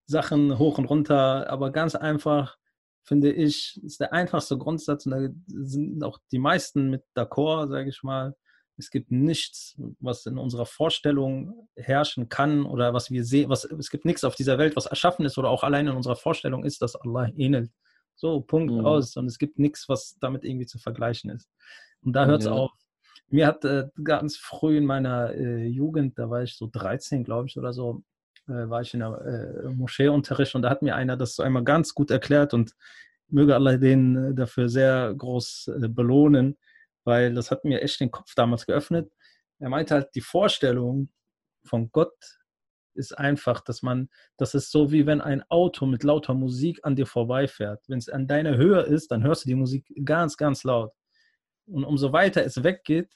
Sachen 0.06 0.58
hoch 0.58 0.78
und 0.78 0.86
runter, 0.86 1.48
aber 1.50 1.70
ganz 1.70 1.94
einfach, 1.94 2.56
finde 3.02 3.32
ich, 3.32 3.80
ist 3.82 4.00
der 4.00 4.12
einfachste 4.12 4.58
Grundsatz 4.58 5.06
und 5.06 5.12
da 5.12 5.28
sind 5.46 6.02
auch 6.02 6.18
die 6.32 6.38
meisten 6.38 6.90
mit 6.90 7.02
d'accord, 7.14 7.68
sage 7.68 7.88
ich 7.88 8.02
mal. 8.02 8.34
Es 8.76 8.90
gibt 8.90 9.12
nichts, 9.12 9.76
was 10.00 10.26
in 10.26 10.36
unserer 10.36 10.66
Vorstellung 10.66 11.68
herrschen 11.76 12.28
kann 12.28 12.66
oder 12.66 12.92
was 12.92 13.10
wir 13.10 13.24
sehen, 13.24 13.48
was, 13.48 13.64
es 13.64 13.90
gibt 13.90 14.04
nichts 14.04 14.24
auf 14.24 14.34
dieser 14.34 14.58
Welt, 14.58 14.74
was 14.74 14.86
erschaffen 14.86 15.24
ist 15.24 15.38
oder 15.38 15.48
auch 15.48 15.62
allein 15.62 15.86
in 15.86 15.96
unserer 15.96 16.16
Vorstellung 16.16 16.64
ist, 16.64 16.82
dass 16.82 16.96
Allah 16.96 17.28
ähnelt. 17.36 17.70
So, 18.16 18.40
Punkt 18.40 18.72
mhm. 18.72 18.84
aus. 18.84 19.16
Und 19.16 19.26
es 19.26 19.38
gibt 19.38 19.58
nichts, 19.58 19.88
was 19.88 20.16
damit 20.20 20.44
irgendwie 20.44 20.66
zu 20.66 20.78
vergleichen 20.78 21.30
ist. 21.30 21.48
Und 22.04 22.12
da 22.12 22.26
hört 22.26 22.40
es 22.40 22.46
ja. 22.46 22.52
auf. 22.52 22.70
Mir 23.28 23.46
hat 23.46 23.64
äh, 23.64 23.88
ganz 24.02 24.36
früh 24.36 24.76
in 24.76 24.84
meiner 24.84 25.32
äh, 25.32 25.66
Jugend, 25.66 26.18
da 26.18 26.30
war 26.30 26.42
ich 26.42 26.56
so 26.56 26.68
13, 26.70 27.24
glaube 27.24 27.48
ich, 27.48 27.58
oder 27.58 27.72
so, 27.72 28.02
äh, 28.46 28.68
war 28.68 28.82
ich 28.82 28.94
in 28.94 29.00
der 29.00 29.64
äh, 29.64 29.68
Moscheeunterricht 29.70 30.54
und 30.54 30.62
da 30.62 30.70
hat 30.70 30.82
mir 30.82 30.94
einer 30.94 31.16
das 31.16 31.40
einmal 31.40 31.64
ganz 31.64 31.94
gut 31.94 32.10
erklärt 32.10 32.54
und 32.54 32.74
möge 33.28 33.54
Allah 33.54 33.76
den 33.76 34.16
äh, 34.16 34.34
dafür 34.34 34.68
sehr 34.68 35.14
groß 35.16 35.70
äh, 35.82 35.88
belohnen, 35.88 36.58
weil 37.04 37.34
das 37.34 37.50
hat 37.50 37.64
mir 37.64 37.82
echt 37.82 38.00
den 38.00 38.10
Kopf 38.10 38.34
damals 38.34 38.66
geöffnet. 38.66 39.10
Er 39.58 39.70
meinte 39.70 39.94
halt, 39.94 40.14
die 40.14 40.20
Vorstellung 40.20 41.08
von 41.64 41.90
Gott 41.90 42.14
ist 42.94 43.16
einfach, 43.18 43.60
dass 43.60 43.82
man, 43.82 44.08
das 44.36 44.54
ist 44.54 44.70
so 44.70 44.92
wie 44.92 45.06
wenn 45.06 45.20
ein 45.20 45.42
Auto 45.48 45.86
mit 45.86 46.04
lauter 46.04 46.34
Musik 46.34 46.80
an 46.82 46.94
dir 46.94 47.06
vorbeifährt. 47.06 47.82
Wenn 47.88 47.98
es 47.98 48.08
an 48.08 48.26
deiner 48.26 48.56
Höhe 48.56 48.82
ist, 48.82 49.10
dann 49.10 49.24
hörst 49.24 49.44
du 49.44 49.48
die 49.48 49.54
Musik 49.54 49.86
ganz, 50.04 50.36
ganz 50.36 50.64
laut. 50.64 50.92
Und 51.66 51.84
umso 51.84 52.12
weiter 52.12 52.44
es 52.44 52.62
weggeht, 52.62 53.14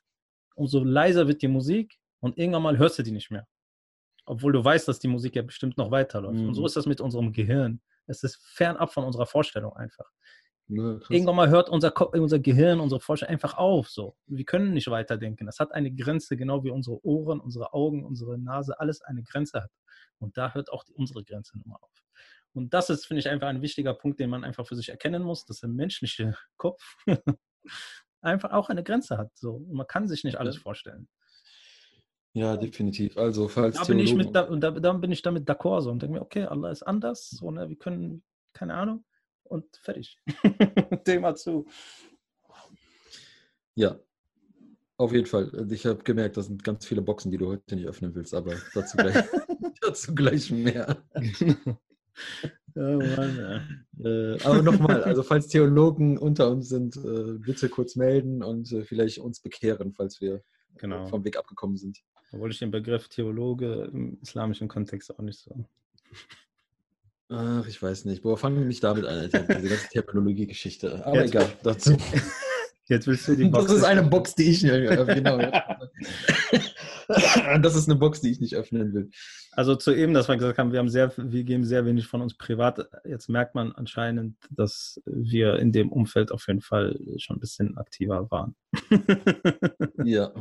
umso 0.54 0.82
leiser 0.82 1.28
wird 1.28 1.42
die 1.42 1.48
Musik 1.48 1.98
und 2.20 2.38
irgendwann 2.38 2.62
mal 2.62 2.78
hörst 2.78 2.98
du 2.98 3.02
die 3.02 3.12
nicht 3.12 3.30
mehr. 3.30 3.46
Obwohl 4.26 4.52
du 4.52 4.64
weißt, 4.64 4.88
dass 4.88 4.98
die 4.98 5.08
Musik 5.08 5.36
ja 5.36 5.42
bestimmt 5.42 5.78
noch 5.78 5.90
weiterläuft. 5.90 6.38
Mhm. 6.40 6.48
Und 6.48 6.54
so 6.54 6.62
mhm. 6.62 6.66
ist 6.66 6.76
das 6.76 6.86
mit 6.86 7.00
unserem 7.00 7.32
Gehirn. 7.32 7.80
Es 8.06 8.22
ist 8.22 8.36
fernab 8.42 8.92
von 8.92 9.04
unserer 9.04 9.26
Vorstellung 9.26 9.74
einfach. 9.74 10.10
Ja, 10.70 10.98
irgendwann 11.08 11.36
mal 11.36 11.48
hört 11.48 11.70
unser, 11.70 11.90
Kopf, 11.90 12.14
unser 12.14 12.38
Gehirn, 12.38 12.80
unsere 12.80 13.00
Vorstellung 13.00 13.32
einfach 13.32 13.56
auf. 13.56 13.88
So. 13.88 14.16
Wir 14.26 14.44
können 14.44 14.74
nicht 14.74 14.88
weiterdenken. 14.88 15.46
Das 15.46 15.60
hat 15.60 15.72
eine 15.72 15.94
Grenze, 15.94 16.36
genau 16.36 16.62
wie 16.62 16.70
unsere 16.70 17.02
Ohren, 17.06 17.40
unsere 17.40 17.72
Augen, 17.72 18.04
unsere 18.04 18.38
Nase, 18.38 18.78
alles 18.78 19.00
eine 19.00 19.22
Grenze 19.22 19.62
hat. 19.62 19.70
Und 20.18 20.36
da 20.36 20.52
hört 20.52 20.70
auch 20.70 20.84
die, 20.84 20.92
unsere 20.92 21.24
Grenze 21.24 21.56
nochmal 21.56 21.78
auf. 21.80 22.04
Und 22.52 22.74
das 22.74 22.90
ist, 22.90 23.06
finde 23.06 23.20
ich, 23.20 23.28
einfach 23.28 23.48
ein 23.48 23.62
wichtiger 23.62 23.94
Punkt, 23.94 24.20
den 24.20 24.28
man 24.28 24.44
einfach 24.44 24.66
für 24.66 24.76
sich 24.76 24.90
erkennen 24.90 25.22
muss, 25.22 25.46
dass 25.46 25.60
der 25.60 25.70
menschliche 25.70 26.36
Kopf 26.58 26.82
einfach 28.20 28.52
auch 28.52 28.68
eine 28.68 28.82
Grenze 28.82 29.18
hat. 29.18 29.36
So. 29.36 29.52
Und 29.52 29.72
man 29.72 29.86
kann 29.86 30.08
sich 30.08 30.24
nicht 30.24 30.36
alles 30.36 30.56
vorstellen. 30.56 31.08
Ja, 32.32 32.56
definitiv. 32.56 33.16
Also 33.16 33.48
falls 33.48 33.76
da 33.76 33.84
bin 33.84 33.98
ich 33.98 34.14
mit, 34.14 34.34
da, 34.34 34.42
und 34.42 34.60
da, 34.60 34.70
dann 34.70 35.00
bin 35.00 35.10
ich 35.10 35.22
damit 35.22 35.48
d'accord 35.48 35.82
so 35.82 35.90
und 35.90 36.02
denke 36.02 36.18
mir, 36.18 36.22
okay, 36.22 36.44
Allah 36.44 36.70
ist 36.70 36.82
anders, 36.82 37.30
so, 37.30 37.50
ne, 37.50 37.68
wir 37.68 37.76
können, 37.76 38.22
keine 38.52 38.74
Ahnung, 38.74 39.04
und 39.44 39.64
fertig. 39.76 40.18
Thema 41.04 41.34
zu. 41.34 41.66
Ja, 43.74 43.98
auf 44.98 45.12
jeden 45.12 45.26
Fall. 45.26 45.50
Also 45.56 45.74
ich 45.74 45.86
habe 45.86 46.02
gemerkt, 46.02 46.36
das 46.36 46.46
sind 46.46 46.64
ganz 46.64 46.84
viele 46.84 47.02
Boxen, 47.02 47.30
die 47.30 47.38
du 47.38 47.48
heute 47.48 47.76
nicht 47.76 47.86
öffnen 47.86 48.14
willst, 48.14 48.34
aber 48.34 48.54
dazu 48.74 48.96
gleich, 48.96 49.14
dazu 49.80 50.14
gleich 50.14 50.50
mehr. 50.50 51.02
Oh 52.74 52.80
Mann, 52.80 53.36
ja. 53.36 54.04
äh, 54.04 54.42
aber 54.42 54.62
nochmal, 54.62 55.02
also 55.04 55.22
falls 55.22 55.48
Theologen 55.48 56.18
unter 56.18 56.50
uns 56.50 56.68
sind, 56.68 56.96
äh, 56.96 57.38
bitte 57.38 57.68
kurz 57.68 57.96
melden 57.96 58.42
und 58.42 58.70
äh, 58.72 58.84
vielleicht 58.84 59.18
uns 59.18 59.40
bekehren, 59.40 59.92
falls 59.92 60.20
wir 60.20 60.42
genau. 60.76 61.06
vom 61.06 61.24
Weg 61.24 61.36
abgekommen 61.36 61.76
sind. 61.76 61.98
Obwohl 62.32 62.50
ich 62.50 62.58
den 62.58 62.70
Begriff 62.70 63.08
Theologe 63.08 63.90
im 63.92 64.18
islamischen 64.20 64.68
Kontext 64.68 65.10
auch 65.10 65.22
nicht 65.22 65.38
so 65.40 65.64
Ach, 67.30 67.66
ich 67.66 67.82
weiß 67.82 68.06
nicht. 68.06 68.22
Boah, 68.22 68.38
fangen 68.38 68.58
wir 68.58 68.64
nicht 68.64 68.82
damit 68.82 69.04
an, 69.04 69.18
Alter. 69.18 69.40
Diese 69.40 69.68
ganze 69.68 69.88
Terminologie-Geschichte. 69.92 71.04
Aber 71.04 71.20
Jetzt, 71.20 71.34
egal, 71.34 71.52
dazu. 71.62 71.96
Jetzt 72.88 73.06
willst 73.06 73.28
du 73.28 73.36
die 73.36 73.44
Box. 73.44 73.66
Das 73.66 73.76
ist 73.76 73.84
eine 73.84 74.02
Box, 74.02 74.34
die 74.34 74.50
ich 74.50 74.62
nicht 74.62 74.72
öffnen 74.72 75.24
genau. 75.24 75.38
das 77.58 77.76
ist 77.76 77.88
eine 77.88 77.98
Box, 77.98 78.22
die 78.22 78.30
ich 78.30 78.40
nicht 78.40 78.56
öffnen 78.56 78.94
will. 78.94 79.10
Also 79.52 79.76
zu 79.76 79.92
eben, 79.92 80.14
dass 80.14 80.28
wir 80.28 80.36
gesagt 80.36 80.58
haben, 80.58 80.72
wir 80.72 80.78
haben 80.78 80.88
sehr, 80.88 81.12
wir 81.16 81.44
geben 81.44 81.64
sehr 81.64 81.84
wenig 81.84 82.06
von 82.06 82.22
uns 82.22 82.34
privat. 82.34 82.88
Jetzt 83.04 83.28
merkt 83.28 83.54
man 83.54 83.72
anscheinend, 83.72 84.36
dass 84.50 85.00
wir 85.04 85.58
in 85.58 85.72
dem 85.72 85.92
Umfeld 85.92 86.32
auf 86.32 86.46
jeden 86.48 86.62
Fall 86.62 86.98
schon 87.18 87.36
ein 87.36 87.40
bisschen 87.40 87.76
aktiver 87.76 88.30
waren. 88.30 88.54
ja, 90.04 90.32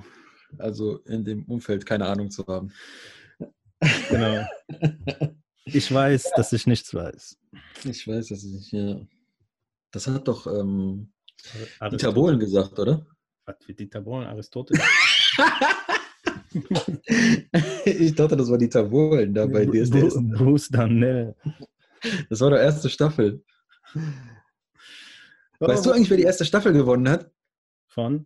also 0.57 0.99
in 0.99 1.25
dem 1.25 1.43
Umfeld 1.45 1.85
keine 1.85 2.05
Ahnung 2.05 2.31
zu 2.31 2.47
haben. 2.47 2.71
Genau. 4.09 4.45
Ich 5.65 5.93
weiß, 5.93 6.31
dass 6.35 6.53
ich 6.53 6.65
nichts 6.65 6.93
weiß. 6.93 7.37
Ich 7.83 8.07
weiß, 8.07 8.27
dass 8.29 8.43
ich 8.43 8.53
nicht, 8.53 8.71
ja. 8.71 9.01
Das 9.91 10.07
hat 10.07 10.27
doch 10.27 10.47
ähm, 10.47 11.11
Dieter 11.91 12.11
Bohlen 12.11 12.39
gesagt, 12.39 12.77
oder? 12.79 13.05
Was 13.45 13.55
für 13.63 13.73
Dieter 13.73 14.01
Bohlen? 14.01 14.27
Aristoteles? 14.27 14.81
ich 17.85 18.15
dachte, 18.15 18.35
das 18.35 18.49
war 18.49 18.57
Dieter 18.57 18.83
Bohlen 18.83 19.33
da 19.33 19.45
bei 19.45 19.65
DSDS. 19.65 20.17
Bruce 20.37 20.69
Danell. 20.69 21.35
Das 22.29 22.41
war 22.41 22.49
der 22.49 22.61
erste 22.61 22.89
Staffel. 22.89 23.43
Weißt 25.59 25.85
du 25.85 25.91
eigentlich, 25.91 26.09
wer 26.09 26.17
die 26.17 26.23
erste 26.23 26.45
Staffel 26.45 26.73
gewonnen 26.73 27.09
hat? 27.09 27.31
Von? 27.87 28.25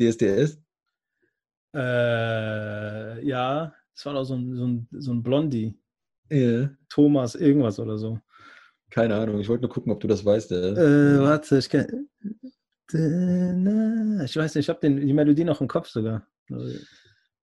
DSDS? 0.00 0.60
Äh, 1.74 3.26
ja, 3.26 3.74
es 3.94 4.04
war 4.04 4.14
doch 4.14 4.24
so 4.24 4.34
ein, 4.34 4.56
so 4.56 4.66
ein, 4.66 4.88
so 4.92 5.12
ein 5.12 5.22
Blondie. 5.22 5.78
Yeah. 6.30 6.70
Thomas 6.88 7.34
irgendwas 7.34 7.78
oder 7.78 7.98
so. 7.98 8.20
Keine 8.90 9.14
Ahnung, 9.14 9.40
ich 9.40 9.48
wollte 9.48 9.62
nur 9.62 9.70
gucken, 9.70 9.92
ob 9.92 10.00
du 10.00 10.08
das 10.08 10.24
weißt. 10.24 10.52
Äh, 10.52 11.20
warte, 11.20 11.58
ich 11.58 11.68
kann. 11.68 12.08
Ich 12.92 14.36
weiß 14.36 14.54
nicht, 14.56 14.64
ich 14.64 14.68
habe 14.68 14.80
die 14.82 15.12
Melodie 15.12 15.44
noch 15.44 15.60
im 15.60 15.68
Kopf 15.68 15.88
sogar. 15.88 16.26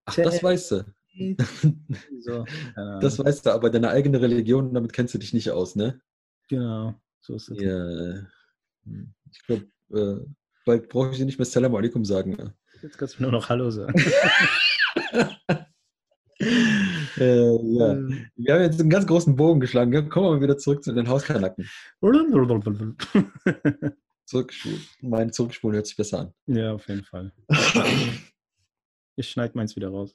Ach, 0.06 0.16
das 0.16 0.44
weißt 0.44 0.72
du. 0.72 0.86
So, 2.20 2.46
das 2.76 3.18
weißt 3.18 3.48
du, 3.48 3.50
aber 3.50 3.72
deine 3.72 3.90
eigene 3.90 4.22
Religion, 4.22 4.72
damit 4.72 4.94
kennst 4.94 5.16
du 5.16 5.18
dich 5.18 5.34
nicht 5.34 5.50
aus, 5.50 5.76
ne? 5.76 6.00
Genau, 6.48 6.94
so 7.22 7.34
ist 7.34 7.50
es. 7.50 7.60
Ja, 7.60 8.28
ich 9.32 9.44
glaube, 9.48 9.66
äh, 9.94 10.24
bald 10.64 10.90
brauche 10.90 11.10
ich 11.12 11.18
dir 11.18 11.26
nicht 11.26 11.40
mehr 11.40 11.46
Salam 11.46 11.74
alaikum 11.74 12.06
sagen. 12.06 12.54
Jetzt 12.84 13.00
kannst 13.00 13.18
du 13.18 13.24
nur 13.24 13.32
noch 13.32 13.50
Hallo 13.50 13.72
sagen. 13.72 14.00
äh, 17.20 17.78
ja. 17.78 17.92
Ähm. 17.92 18.28
Wir 18.36 18.54
haben 18.54 18.62
jetzt 18.62 18.80
einen 18.80 18.90
ganz 18.90 19.08
großen 19.08 19.36
Bogen 19.36 19.60
geschlagen. 19.60 20.10
Kommen 20.10 20.26
wir 20.28 20.32
mal 20.36 20.42
wieder 20.42 20.58
zurück 20.58 20.84
zu 20.84 20.94
den 20.94 21.08
Hauskanacken. 21.08 21.68
Zurückspulen. 24.26 24.82
Mein 25.02 25.32
Zurückspulen 25.32 25.76
hört 25.76 25.88
sich 25.88 25.96
besser 25.96 26.20
an. 26.20 26.34
Ja, 26.48 26.74
auf 26.74 26.88
jeden 26.88 27.04
Fall. 27.04 27.32
Ich 29.20 29.30
schneide 29.30 29.58
meins 29.58 29.76
wieder 29.76 29.90
raus. 29.90 30.14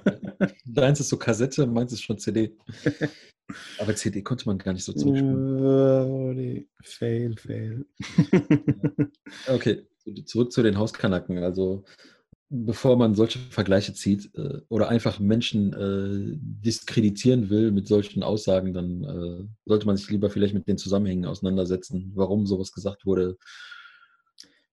Deins 0.64 0.98
ist 0.98 1.10
so 1.10 1.18
Kassette, 1.18 1.66
meins 1.66 1.92
ist 1.92 2.00
schon 2.00 2.18
CD. 2.18 2.56
Aber 3.78 3.94
CD 3.94 4.22
konnte 4.22 4.46
man 4.46 4.56
gar 4.56 4.72
nicht 4.72 4.82
so 4.82 4.94
zurückspulen. 4.94 6.66
fail, 6.82 7.36
fail. 7.36 7.84
okay, 9.46 9.86
zurück 10.24 10.52
zu 10.52 10.62
den 10.62 10.78
Hauskanacken. 10.78 11.36
Also 11.36 11.84
bevor 12.50 12.96
man 12.96 13.14
solche 13.14 13.38
Vergleiche 13.38 13.94
zieht 13.94 14.34
äh, 14.34 14.60
oder 14.68 14.88
einfach 14.88 15.20
Menschen 15.20 15.72
äh, 15.72 16.36
diskreditieren 16.36 17.48
will 17.48 17.70
mit 17.70 17.86
solchen 17.86 18.24
Aussagen, 18.24 18.74
dann 18.74 19.04
äh, 19.04 19.48
sollte 19.64 19.86
man 19.86 19.96
sich 19.96 20.10
lieber 20.10 20.30
vielleicht 20.30 20.54
mit 20.54 20.66
den 20.66 20.76
Zusammenhängen 20.76 21.26
auseinandersetzen, 21.26 22.10
warum 22.16 22.46
sowas 22.46 22.72
gesagt 22.72 23.06
wurde. 23.06 23.38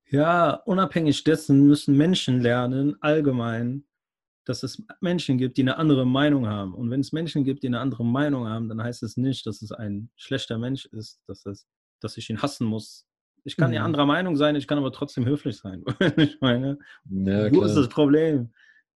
Ja, 0.10 0.54
unabhängig 0.66 1.24
dessen 1.24 1.68
müssen 1.68 1.96
Menschen 1.96 2.42
lernen, 2.42 2.96
allgemein, 3.02 3.84
dass 4.44 4.64
es 4.64 4.82
Menschen 5.00 5.38
gibt, 5.38 5.58
die 5.58 5.62
eine 5.62 5.78
andere 5.78 6.08
Meinung 6.08 6.48
haben. 6.48 6.74
Und 6.74 6.90
wenn 6.90 7.02
es 7.02 7.12
Menschen 7.12 7.44
gibt, 7.44 7.62
die 7.62 7.68
eine 7.68 7.82
andere 7.82 8.06
Meinung 8.06 8.48
haben, 8.48 8.70
dann 8.70 8.82
heißt 8.82 9.04
es 9.04 9.18
nicht, 9.18 9.46
dass 9.46 9.62
es 9.62 9.72
ein 9.72 10.10
schlechter 10.16 10.58
Mensch 10.58 10.86
ist, 10.86 11.20
dass, 11.28 11.46
es, 11.46 11.68
dass 12.00 12.18
ich 12.18 12.30
ihn 12.30 12.42
hassen 12.42 12.66
muss, 12.66 13.06
ich 13.48 13.56
kann 13.56 13.72
ja 13.72 13.80
mhm. 13.80 13.86
anderer 13.86 14.06
Meinung 14.06 14.36
sein, 14.36 14.58
ich 14.58 14.68
kann 14.68 14.78
aber 14.78 14.92
trotzdem 14.92 15.26
höflich 15.26 15.58
sein. 15.58 15.84
ich 16.18 16.38
meine, 16.42 16.78
ja, 17.10 17.52
wo 17.54 17.64
ist 17.64 17.76
das 17.76 17.88
Problem? 17.88 18.50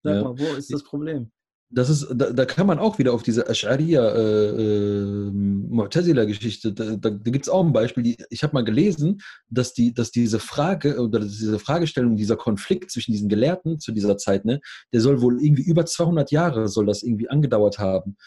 Sag 0.03 0.15
ja. 0.15 0.23
mal, 0.23 0.37
wo 0.37 0.55
ist 0.57 0.73
das 0.73 0.83
Problem? 0.83 1.31
Das 1.73 1.89
ist, 1.89 2.05
da, 2.13 2.31
da 2.31 2.43
kann 2.43 2.67
man 2.67 2.79
auch 2.79 2.99
wieder 2.99 3.13
auf 3.13 3.23
diese 3.23 3.49
Ash'ariya 3.49 4.13
äh, 4.13 4.49
äh, 4.49 5.31
Mu'tazila-Geschichte, 5.31 6.73
da, 6.73 6.97
da, 6.97 7.09
da 7.11 7.31
gibt 7.31 7.45
es 7.45 7.49
auch 7.49 7.63
ein 7.63 7.71
Beispiel. 7.71 8.03
Die, 8.03 8.17
ich 8.29 8.43
habe 8.43 8.53
mal 8.53 8.65
gelesen, 8.65 9.21
dass, 9.49 9.73
die, 9.73 9.93
dass 9.93 10.11
diese 10.11 10.39
Frage 10.39 10.99
oder 10.99 11.21
diese 11.21 11.57
Fragestellung, 11.57 12.17
dieser 12.17 12.35
Konflikt 12.35 12.91
zwischen 12.91 13.13
diesen 13.13 13.29
Gelehrten 13.29 13.79
zu 13.79 13.93
dieser 13.93 14.17
Zeit, 14.17 14.43
ne, 14.43 14.59
der 14.91 14.99
soll 14.99 15.21
wohl 15.21 15.41
irgendwie 15.41 15.63
über 15.63 15.85
200 15.85 16.29
Jahre 16.29 16.67
soll 16.67 16.87
das 16.87 17.03
irgendwie 17.03 17.29
angedauert 17.29 17.79
haben 17.79 18.17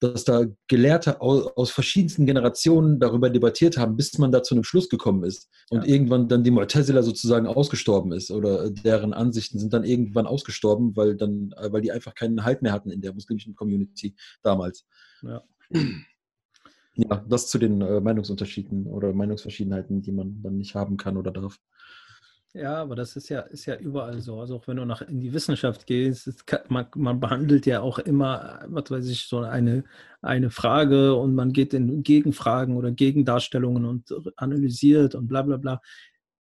dass 0.00 0.24
da 0.24 0.44
Gelehrte 0.68 1.20
aus, 1.20 1.48
aus, 1.56 1.70
verschiedensten 1.70 2.26
Generationen 2.26 3.00
darüber 3.00 3.30
debattiert 3.30 3.76
haben, 3.76 3.96
bis 3.96 4.16
man 4.18 4.30
da 4.30 4.42
zu 4.42 4.54
einem 4.54 4.64
Schluss 4.64 4.88
gekommen 4.88 5.24
ist. 5.24 5.48
Und 5.70 5.84
ja. 5.84 5.94
irgendwann 5.94 6.28
dann 6.28 6.44
die 6.44 6.50
Mu'tazila 6.50 7.02
sozusagen 7.02 7.46
ausgestorben 7.46 8.12
ist 8.12 8.30
oder 8.30 8.70
deren 8.70 9.12
Ansichten 9.12 9.58
sind 9.58 9.72
dann 9.72 9.84
irgendwann 9.84 10.26
ausgestorben, 10.26 10.96
weil 10.96 11.16
dann, 11.16 11.54
weil 11.70 11.82
die 11.82 11.92
einfach 11.92 12.14
keinen 12.14 12.44
Halt 12.44 12.62
mehr 12.62 12.72
hatten 12.72 12.90
in 12.90 13.00
der 13.00 13.12
muslimischen 13.12 13.56
Community 13.56 14.14
damals. 14.42 14.86
Ja. 15.22 15.42
Ja, 17.00 17.24
das 17.28 17.46
zu 17.46 17.58
den 17.58 17.80
äh, 17.80 18.00
Meinungsunterschieden 18.00 18.86
oder 18.86 19.12
Meinungsverschiedenheiten, 19.12 20.02
die 20.02 20.10
man 20.10 20.42
dann 20.42 20.56
nicht 20.56 20.74
haben 20.74 20.96
kann 20.96 21.16
oder 21.16 21.30
darf. 21.30 21.60
Ja, 22.54 22.76
aber 22.76 22.96
das 22.96 23.14
ist 23.14 23.28
ja, 23.28 23.40
ist 23.40 23.66
ja 23.66 23.76
überall 23.76 24.20
so. 24.20 24.40
Also 24.40 24.56
auch 24.56 24.66
wenn 24.66 24.78
du 24.78 24.86
nach 24.86 25.02
in 25.02 25.20
die 25.20 25.32
Wissenschaft 25.34 25.86
gehst, 25.86 26.46
kann, 26.46 26.60
man, 26.68 26.86
man, 26.96 27.20
behandelt 27.20 27.66
ja 27.66 27.80
auch 27.82 27.98
immer, 27.98 28.64
was 28.68 28.90
weiß 28.90 29.06
ich, 29.08 29.26
so 29.28 29.40
eine, 29.40 29.84
eine 30.22 30.50
Frage 30.50 31.14
und 31.14 31.34
man 31.34 31.52
geht 31.52 31.74
in 31.74 32.02
Gegenfragen 32.02 32.76
oder 32.76 32.90
Gegendarstellungen 32.90 33.84
und 33.84 34.14
analysiert 34.36 35.14
und 35.14 35.28
bla 35.28 35.42
bla 35.42 35.58
bla. 35.58 35.80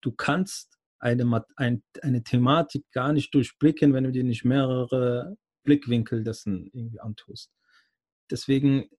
Du 0.01 0.11
kannst 0.11 0.77
eine, 0.99 1.45
ein, 1.55 1.81
eine 2.01 2.23
Thematik 2.23 2.85
gar 2.91 3.13
nicht 3.13 3.33
durchblicken, 3.33 3.93
wenn 3.93 4.03
du 4.03 4.11
dir 4.11 4.23
nicht 4.25 4.43
mehrere 4.43 5.37
Blickwinkel 5.63 6.23
dessen 6.23 6.69
irgendwie 6.73 6.99
antust. 6.99 7.51
Deswegen 8.29 8.89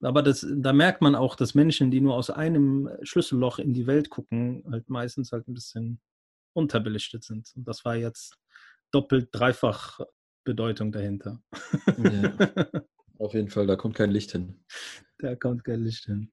aber 0.00 0.22
das, 0.22 0.46
da 0.48 0.72
merkt 0.72 1.02
man 1.02 1.14
auch, 1.14 1.34
dass 1.34 1.54
Menschen, 1.54 1.90
die 1.90 2.00
nur 2.00 2.14
aus 2.14 2.30
einem 2.30 2.88
Schlüsselloch 3.02 3.58
in 3.58 3.72
die 3.72 3.86
Welt 3.86 4.10
gucken, 4.10 4.64
halt 4.70 4.88
meistens 4.88 5.32
halt 5.32 5.48
ein 5.48 5.54
bisschen 5.54 6.00
unterbelichtet 6.52 7.24
sind. 7.24 7.52
Und 7.56 7.66
das 7.66 7.84
war 7.84 7.96
jetzt 7.96 8.38
doppelt, 8.90 9.28
dreifach 9.32 10.00
Bedeutung 10.44 10.92
dahinter. 10.92 11.42
Ja, 11.98 12.32
auf 13.18 13.34
jeden 13.34 13.48
Fall, 13.48 13.66
da 13.66 13.76
kommt 13.76 13.96
kein 13.96 14.10
Licht 14.10 14.32
hin. 14.32 14.64
Da 15.18 15.34
kommt 15.34 15.64
kein 15.64 15.82
Licht 15.82 16.04
hin. 16.04 16.32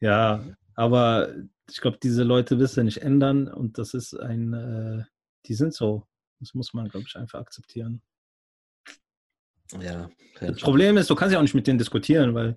Ja, 0.00 0.44
aber 0.74 1.34
ich 1.70 1.80
glaube, 1.80 1.98
diese 2.02 2.22
Leute 2.22 2.58
wissen 2.58 2.86
nicht 2.86 3.02
ändern 3.02 3.48
und 3.48 3.78
das 3.78 3.94
ist 3.94 4.14
ein, 4.14 4.54
äh, 4.54 5.04
die 5.46 5.54
sind 5.54 5.74
so. 5.74 6.06
Das 6.40 6.54
muss 6.54 6.72
man, 6.72 6.88
glaube 6.88 7.06
ich, 7.08 7.16
einfach 7.16 7.40
akzeptieren. 7.40 8.00
Ja. 9.80 10.08
Das 10.40 10.60
Problem 10.60 10.96
ist, 10.96 11.10
du 11.10 11.14
kannst 11.14 11.32
ja 11.32 11.38
auch 11.38 11.42
nicht 11.42 11.54
mit 11.54 11.66
denen 11.66 11.78
diskutieren, 11.78 12.34
weil 12.34 12.56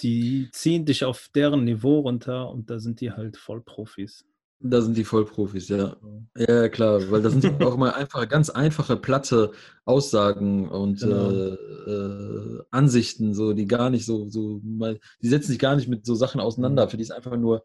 die 0.00 0.48
ziehen 0.52 0.84
dich 0.84 1.04
auf 1.04 1.28
deren 1.34 1.64
Niveau 1.64 2.00
runter 2.00 2.50
und 2.50 2.70
da 2.70 2.78
sind 2.78 3.00
die 3.00 3.12
halt 3.12 3.36
Vollprofis. 3.36 4.24
Da 4.64 4.80
sind 4.80 4.96
die 4.96 5.04
Vollprofis, 5.04 5.68
ja. 5.68 5.96
Ja, 6.36 6.68
klar, 6.68 7.10
weil 7.10 7.20
da 7.20 7.30
sind 7.30 7.44
auch 7.62 7.74
immer 7.74 7.96
einfach 7.96 8.28
ganz 8.28 8.48
einfache, 8.48 8.96
platte 8.96 9.50
Aussagen 9.84 10.68
und 10.68 11.00
genau. 11.00 11.30
äh, 11.30 11.54
äh, 11.90 12.62
Ansichten, 12.70 13.34
so 13.34 13.54
die 13.54 13.66
gar 13.66 13.90
nicht 13.90 14.06
so, 14.06 14.28
so 14.28 14.60
mal, 14.62 15.00
die 15.20 15.28
setzen 15.28 15.48
sich 15.48 15.58
gar 15.58 15.74
nicht 15.74 15.88
mit 15.88 16.06
so 16.06 16.14
Sachen 16.14 16.40
auseinander. 16.40 16.86
Mhm. 16.86 16.90
Für 16.90 16.96
die 16.96 17.02
ist 17.02 17.10
einfach 17.10 17.36
nur, 17.36 17.64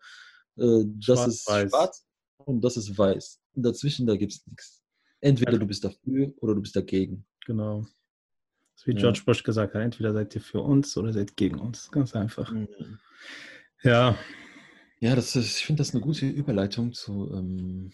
äh, 0.58 0.86
das 0.86 1.20
schwarz, 1.20 1.28
ist 1.28 1.48
weiß. 1.48 1.70
schwarz 1.70 2.06
und 2.46 2.62
das 2.63 2.78
ist 2.78 2.98
weiß. 2.98 3.40
Und 3.54 3.63
dazwischen, 3.63 4.08
da 4.08 4.16
gibt 4.16 4.34
es 4.34 4.48
nichts. 4.48 4.82
Entweder 5.22 5.54
ja. 5.54 5.60
du 5.60 5.68
bist 5.68 5.84
dafür 5.84 6.34
oder 6.42 6.56
du 6.56 6.62
bist 6.62 6.76
dagegen. 6.76 7.26
Genau 7.46 7.86
wie 8.86 8.94
George 8.94 9.20
ja. 9.20 9.24
Bush 9.26 9.44
gesagt 9.44 9.74
hat, 9.74 9.82
entweder 9.82 10.13
seid 10.13 10.36
ihr 10.36 10.42
für 10.42 10.62
uns 10.62 10.96
oder 10.98 11.13
seid 11.13 11.36
gegen 11.36 11.60
uns. 11.60 11.90
Ganz 11.92 12.16
einfach. 12.16 12.52
Mhm. 12.52 12.68
Ja. 13.84 14.18
Ja, 15.00 15.16
das 15.16 15.36
ist, 15.36 15.60
ich 15.60 15.66
finde 15.66 15.82
das 15.82 15.94
eine 15.94 16.02
gute 16.02 16.28
Überleitung 16.28 16.92
zu 16.92 17.32
ähm, 17.34 17.92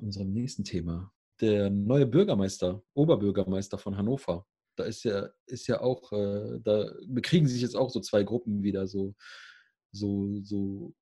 unserem 0.00 0.32
nächsten 0.32 0.64
Thema. 0.64 1.12
Der 1.40 1.68
neue 1.68 2.06
Bürgermeister, 2.06 2.82
Oberbürgermeister 2.94 3.76
von 3.76 3.96
Hannover. 3.96 4.46
Da 4.74 4.84
ist 4.84 5.04
ja, 5.04 5.28
ist 5.46 5.66
ja 5.66 5.80
auch, 5.80 6.12
äh, 6.12 6.60
da 6.62 6.90
bekriegen 7.08 7.46
sich 7.46 7.60
jetzt 7.60 7.76
auch 7.76 7.90
so 7.90 8.00
zwei 8.00 8.22
Gruppen 8.22 8.62
wieder, 8.62 8.86
so, 8.86 9.14
so, 9.92 10.40
so 10.42 10.94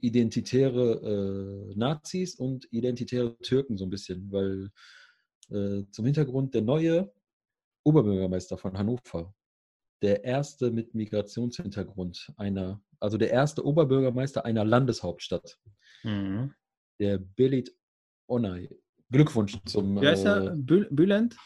identitäre 0.00 1.70
äh, 1.70 1.78
Nazis 1.78 2.34
und 2.34 2.66
identitäre 2.72 3.36
Türken 3.38 3.76
so 3.76 3.84
ein 3.84 3.90
bisschen, 3.90 4.30
weil 4.32 4.70
äh, 5.50 5.84
zum 5.90 6.04
Hintergrund 6.04 6.54
der 6.54 6.62
neue 6.62 7.12
Oberbürgermeister 7.84 8.58
von 8.58 8.76
Hannover, 8.76 9.34
der 10.02 10.24
erste 10.24 10.70
mit 10.70 10.94
Migrationshintergrund 10.94 12.32
einer, 12.36 12.80
also 13.00 13.18
der 13.18 13.30
erste 13.30 13.64
Oberbürgermeister 13.64 14.44
einer 14.44 14.64
Landeshauptstadt. 14.64 15.58
Mhm. 16.02 16.54
Der 16.98 17.18
Belit 17.18 17.74
Onay. 18.28 18.68
Glückwunsch 19.10 19.58
zum. 19.64 20.00
Wie 20.00 20.06
heißt 20.06 20.24
er? 20.24 20.52
Äh, 20.52 20.86
Bülent? 20.90 21.36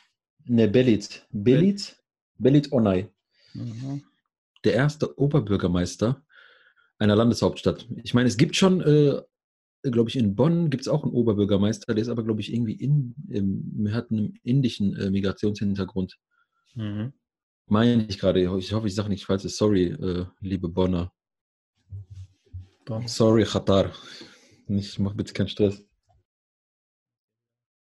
Ne, 0.44 0.68
Belit. 0.68 1.26
Belit, 1.30 1.96
Belit 2.38 2.72
Onay. 2.72 3.08
Mhm. 3.54 4.02
Der 4.64 4.74
erste 4.74 5.18
Oberbürgermeister 5.18 6.22
einer 6.98 7.16
Landeshauptstadt. 7.16 7.86
Ich 8.02 8.14
meine, 8.14 8.28
es 8.28 8.36
gibt 8.36 8.56
schon, 8.56 8.80
äh, 8.80 9.20
glaube 9.90 10.10
ich, 10.10 10.16
in 10.16 10.34
Bonn 10.34 10.70
gibt 10.70 10.82
es 10.82 10.88
auch 10.88 11.04
einen 11.04 11.12
Oberbürgermeister, 11.12 11.94
der 11.94 12.02
ist 12.02 12.08
aber, 12.08 12.24
glaube 12.24 12.40
ich, 12.40 12.52
irgendwie 12.52 12.74
in, 12.74 13.14
im, 13.28 13.88
hat 13.92 14.10
einen 14.10 14.38
indischen 14.42 14.96
äh, 14.96 15.10
Migrationshintergrund. 15.10 16.16
Mhm. 16.74 17.12
Meine 17.66 18.06
ich 18.06 18.18
gerade. 18.18 18.40
Ich 18.40 18.72
hoffe, 18.72 18.86
ich 18.86 18.94
sage 18.94 19.08
nicht 19.08 19.24
falsch. 19.24 19.44
Sorry, 19.44 19.86
äh, 19.86 20.26
liebe 20.40 20.68
Bonner. 20.68 21.12
Bon. 22.84 23.06
Sorry, 23.08 23.44
Qatar. 23.44 23.92
Ich 24.68 24.98
mache 24.98 25.14
bitte 25.14 25.32
keinen 25.32 25.48
Stress. 25.48 25.86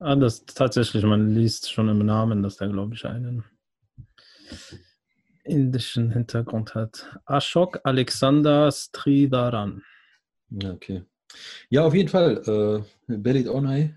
Ah, 0.00 0.16
das 0.16 0.44
tatsächlich, 0.46 1.04
man 1.04 1.34
liest 1.34 1.72
schon 1.72 1.88
im 1.88 2.04
Namen, 2.04 2.42
dass 2.42 2.56
der, 2.56 2.68
glaube 2.68 2.94
ich, 2.94 3.04
einen 3.04 3.44
indischen 5.44 6.10
Hintergrund 6.10 6.74
hat. 6.74 7.18
Ashok 7.26 7.80
Alexander 7.84 8.70
Stridharan. 8.70 9.82
Ja, 10.50 10.72
okay. 10.72 11.04
Ja, 11.70 11.84
auf 11.84 11.94
jeden 11.94 12.08
Fall. 12.08 12.84
Äh, 13.08 13.16
Belit 13.18 13.48
Onay, 13.48 13.94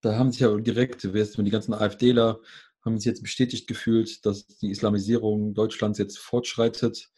da 0.00 0.16
haben 0.16 0.32
sich 0.32 0.40
ja 0.40 0.54
direkt, 0.56 1.02
die 1.02 1.50
ganzen 1.50 1.74
AfDler 1.74 2.40
haben 2.84 2.98
sich 2.98 3.06
jetzt 3.06 3.22
bestätigt 3.22 3.66
gefühlt, 3.66 4.24
dass 4.26 4.46
die 4.46 4.70
Islamisierung 4.70 5.54
Deutschlands 5.54 5.98
jetzt 5.98 6.18
fortschreitet, 6.18 7.10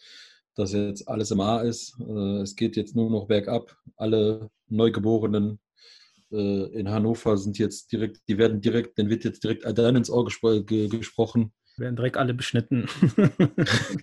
dass 0.55 0.72
jetzt 0.72 1.09
alles 1.09 1.31
im 1.33 1.40
A 1.40 1.61
ist. 1.61 1.96
Äh, 2.00 2.42
es 2.42 2.55
geht 2.57 2.76
jetzt 2.76 2.94
nur 2.94 3.11
noch 3.11 3.26
bergab. 3.26 3.76
Alle 3.96 4.50
Neugeborenen 4.68 5.59
äh, 6.31 6.66
in 6.72 6.90
Hannover 6.90 7.37
sind 7.37 7.59
jetzt 7.59 7.92
direkt, 7.92 8.20
die 8.29 8.38
werden 8.38 8.61
direkt, 8.61 8.98
dann 8.98 9.09
wird 9.09 9.24
jetzt 9.24 9.42
direkt 9.42 9.66
Adan 9.66 9.96
ins 9.96 10.11
Ohr 10.11 10.24
gespro 10.24 10.62
gesprochen. 10.64 11.52
Die 11.76 11.83
werden 11.83 11.96
direkt 11.96 12.16
alle 12.16 12.33
beschnitten. 12.33 12.88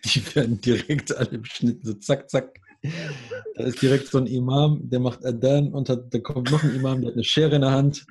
die 0.05 0.35
werden 0.35 0.61
direkt 0.61 1.15
alle 1.15 1.39
beschnitten, 1.39 1.83
so 1.83 1.93
zack, 1.93 2.29
zack. 2.29 2.59
Da 3.55 3.65
ist 3.65 3.79
direkt 3.83 4.07
so 4.07 4.17
ein 4.17 4.25
Imam, 4.25 4.79
der 4.89 4.99
macht 4.99 5.23
Adan 5.23 5.71
und 5.73 5.87
hat, 5.87 6.11
da 6.11 6.17
kommt 6.17 6.49
noch 6.49 6.63
ein 6.63 6.75
Imam, 6.75 7.01
der 7.01 7.09
hat 7.09 7.15
eine 7.15 7.23
Schere 7.23 7.53
in 7.55 7.61
der 7.61 7.69
Hand. 7.69 8.03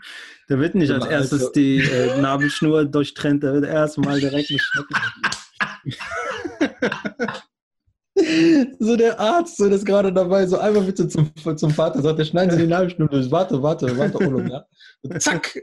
Der 0.49 0.61
wird 0.61 0.77
nicht 0.77 0.93
als 0.93 1.05
erstes 1.05 1.41
also, 1.41 1.53
die 1.53 1.79
äh, 1.79 2.21
Nabelschnur 2.21 2.85
durchtrennt, 2.85 3.43
der 3.43 3.55
wird 3.55 3.65
erstmal 3.65 4.21
direkt 4.21 4.49
beschnitten. 4.49 4.95
so 8.79 8.97
der 8.97 9.19
Arzt, 9.19 9.57
so 9.57 9.69
das 9.69 9.85
gerade 9.85 10.13
dabei, 10.13 10.47
so 10.47 10.59
einmal 10.59 10.85
bitte 10.85 11.09
zum, 11.09 11.33
zum 11.57 11.71
Vater, 11.73 12.01
sagt 12.03 12.21
er, 12.21 12.25
schneiden 12.25 12.53
Sie 12.53 12.63
die 12.63 12.69
Nabelschnur 12.69 13.09
durch. 13.09 13.29
Warte, 13.31 13.61
warte, 13.61 13.99
warte, 13.99 14.19
Olum, 14.19 14.47
ja. 14.47 14.65
Und 15.03 15.21
zack. 15.21 15.61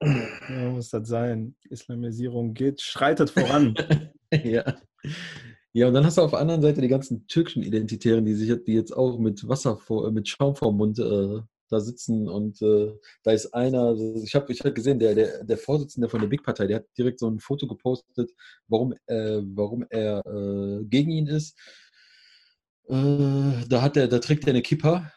Ja, 0.00 0.70
muss 0.70 0.90
das 0.90 1.08
sein. 1.08 1.56
Islamisierung 1.68 2.54
geht, 2.54 2.80
schreitet 2.80 3.30
voran. 3.30 3.74
ja. 4.44 4.76
Ja, 5.76 5.88
und 5.88 5.94
dann 5.94 6.06
hast 6.06 6.18
du 6.18 6.22
auf 6.22 6.30
der 6.30 6.38
anderen 6.38 6.62
Seite 6.62 6.80
die 6.80 6.88
ganzen 6.88 7.26
türkischen 7.26 7.64
Identitären, 7.64 8.24
die 8.24 8.34
sich 8.34 8.48
die 8.64 8.74
jetzt 8.74 8.92
auch 8.96 9.18
mit 9.18 9.48
Wasser 9.48 9.76
vor, 9.76 10.06
äh, 10.06 10.12
mit 10.12 10.28
Schaum 10.28 10.54
vor 10.54 10.72
Mund 10.72 11.00
äh, 11.00 11.40
da 11.68 11.80
sitzen 11.80 12.28
und 12.28 12.62
äh, 12.62 12.92
da 13.24 13.32
ist 13.32 13.52
einer, 13.52 13.96
ich 14.22 14.36
habe 14.36 14.52
ich 14.52 14.60
hab 14.60 14.72
gesehen, 14.72 15.00
der, 15.00 15.16
der, 15.16 15.42
der 15.42 15.58
Vorsitzende 15.58 16.08
von 16.08 16.20
der 16.20 16.28
Big-Partei, 16.28 16.68
der 16.68 16.76
hat 16.76 16.86
direkt 16.96 17.18
so 17.18 17.28
ein 17.28 17.40
Foto 17.40 17.66
gepostet, 17.66 18.30
warum, 18.68 18.94
äh, 19.06 19.40
warum 19.42 19.84
er 19.90 20.24
äh, 20.24 20.84
gegen 20.84 21.10
ihn 21.10 21.26
ist. 21.26 21.58
Äh, 22.86 23.66
da 23.68 23.82
hat 23.82 23.96
er, 23.96 24.06
da 24.06 24.20
trägt 24.20 24.44
er 24.44 24.50
eine 24.50 24.62
Kippa 24.62 25.10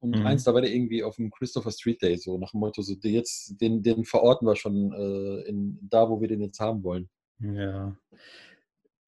und 0.00 0.18
mhm. 0.18 0.26
eins, 0.26 0.44
da 0.44 0.52
war 0.52 0.60
der 0.60 0.74
irgendwie 0.74 1.02
auf 1.04 1.16
dem 1.16 1.30
Christopher 1.30 1.70
Street 1.70 2.02
Day, 2.02 2.18
so 2.18 2.36
nach 2.36 2.50
dem 2.50 2.60
Motto, 2.60 2.82
so 2.82 2.94
jetzt, 3.02 3.58
den, 3.62 3.82
den 3.82 4.04
verorten 4.04 4.46
wir 4.46 4.56
schon 4.56 4.92
in, 5.46 5.78
da, 5.88 6.10
wo 6.10 6.20
wir 6.20 6.28
den 6.28 6.42
jetzt 6.42 6.60
haben 6.60 6.84
wollen. 6.84 7.08
Ja. 7.38 7.96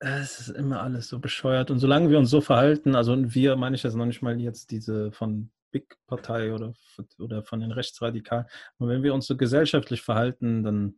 Es 0.07 0.39
ist 0.39 0.51
immer 0.51 0.83
alles 0.83 1.09
so 1.09 1.19
bescheuert. 1.19 1.71
Und 1.71 1.79
solange 1.79 2.11
wir 2.11 2.19
uns 2.19 2.29
so 2.29 2.43
verhalten, 2.43 2.95
also 2.95 3.17
wir 3.35 3.57
meine 3.57 3.75
ich 3.75 3.83
jetzt 3.85 3.95
noch 3.95 4.05
nicht 4.05 4.21
mal 4.21 4.39
jetzt 4.39 4.71
diese 4.71 5.11
von 5.13 5.51
Big-Partei 5.71 6.53
oder, 6.53 6.75
oder 7.19 7.43
von 7.43 7.61
den 7.61 7.73
Rechtsradikalen, 7.73 8.45
und 8.77 8.89
wenn 8.91 9.03
wir 9.03 9.15
uns 9.15 9.27
so 9.27 9.37
gesellschaftlich 9.39 10.03
verhalten, 10.03 10.63
dann 10.63 10.97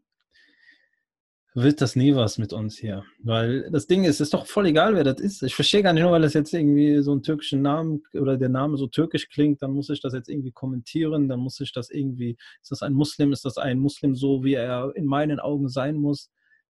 wird 1.54 1.80
das 1.80 1.94
nie 1.94 2.16
was 2.16 2.36
mit 2.36 2.52
uns 2.52 2.76
hier. 2.76 3.04
Weil 3.22 3.70
das 3.70 3.86
Ding 3.86 4.02
ist, 4.02 4.16
es 4.16 4.22
ist 4.22 4.34
doch 4.34 4.46
voll 4.46 4.66
egal, 4.66 4.96
wer 4.96 5.04
das 5.04 5.20
ist. 5.20 5.42
Ich 5.44 5.54
verstehe 5.54 5.84
gar 5.84 5.92
nicht 5.92 6.02
nur, 6.02 6.10
weil 6.10 6.22
das 6.22 6.34
jetzt 6.34 6.52
irgendwie 6.52 7.00
so 7.00 7.12
einen 7.12 7.22
türkischen 7.22 7.62
Namen 7.62 8.02
oder 8.12 8.36
der 8.36 8.48
Name 8.48 8.76
so 8.76 8.88
türkisch 8.88 9.28
klingt, 9.28 9.62
dann 9.62 9.70
muss 9.70 9.88
ich 9.88 10.00
das 10.00 10.14
jetzt 10.14 10.28
irgendwie 10.28 10.52
kommentieren, 10.52 11.28
dann 11.28 11.38
muss 11.38 11.60
ich 11.60 11.72
das 11.72 11.90
irgendwie, 11.90 12.36
ist 12.60 12.72
das 12.72 12.82
ein 12.82 12.92
Muslim, 12.92 13.32
ist 13.32 13.44
das 13.44 13.56
ein 13.56 13.78
Muslim 13.78 14.16
so, 14.16 14.42
wie 14.42 14.54
er 14.54 14.92
in 14.96 15.06
meinen 15.06 15.38
Augen 15.38 15.68
sein 15.68 15.94
muss? 15.94 16.28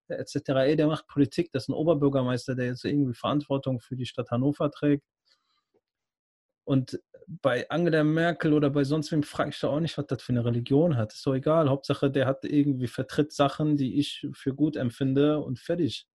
Etc. 0.09 0.49
Ey, 0.49 0.77
der 0.77 0.87
macht 0.87 1.07
Politik, 1.07 1.51
das 1.53 1.65
ist 1.65 1.69
ein 1.69 1.75
Oberbürgermeister, 1.75 2.55
der 2.55 2.67
jetzt 2.67 2.85
irgendwie 2.85 3.15
Verantwortung 3.15 3.81
für 3.81 3.97
die 3.97 4.07
Stadt 4.07 4.31
Hannover 4.31 4.71
trägt. 4.71 5.05
Und 6.65 7.01
bei 7.29 7.69
Angela 7.71 8.05
Merkel 8.05 8.53
oder 8.53 8.71
bei 8.71 8.85
sonst 8.85 9.11
wem 9.13 9.23
frage 9.23 9.51
ich 9.51 9.61
da 9.61 9.69
auch 9.69 9.81
nicht, 9.81 9.99
was 9.99 10.07
das 10.07 10.23
für 10.23 10.33
eine 10.33 10.45
Religion 10.45 10.97
hat. 10.97 11.13
Ist 11.13 11.23
so 11.23 11.35
egal. 11.35 11.69
Hauptsache, 11.69 12.11
der 12.11 12.27
hat 12.27 12.45
irgendwie 12.45 12.87
vertritt 12.87 13.33
Sachen, 13.33 13.77
die 13.77 13.99
ich 13.99 14.27
für 14.33 14.55
gut 14.55 14.77
empfinde 14.77 15.41
und 15.41 15.59
fertig. 15.59 16.07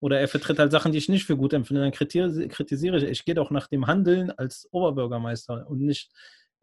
Oder 0.00 0.20
er 0.20 0.28
vertritt 0.28 0.58
halt 0.58 0.72
Sachen, 0.72 0.92
die 0.92 0.98
ich 0.98 1.08
nicht 1.08 1.24
für 1.24 1.36
gut 1.36 1.52
empfinde. 1.52 1.82
Dann 1.82 1.92
kritisiere 1.92 2.96
ich. 2.98 3.04
Ich 3.04 3.24
gehe 3.24 3.34
doch 3.34 3.50
nach 3.50 3.68
dem 3.68 3.86
Handeln 3.86 4.30
als 4.32 4.68
Oberbürgermeister 4.72 5.68
und 5.68 5.80
nicht, 5.80 6.12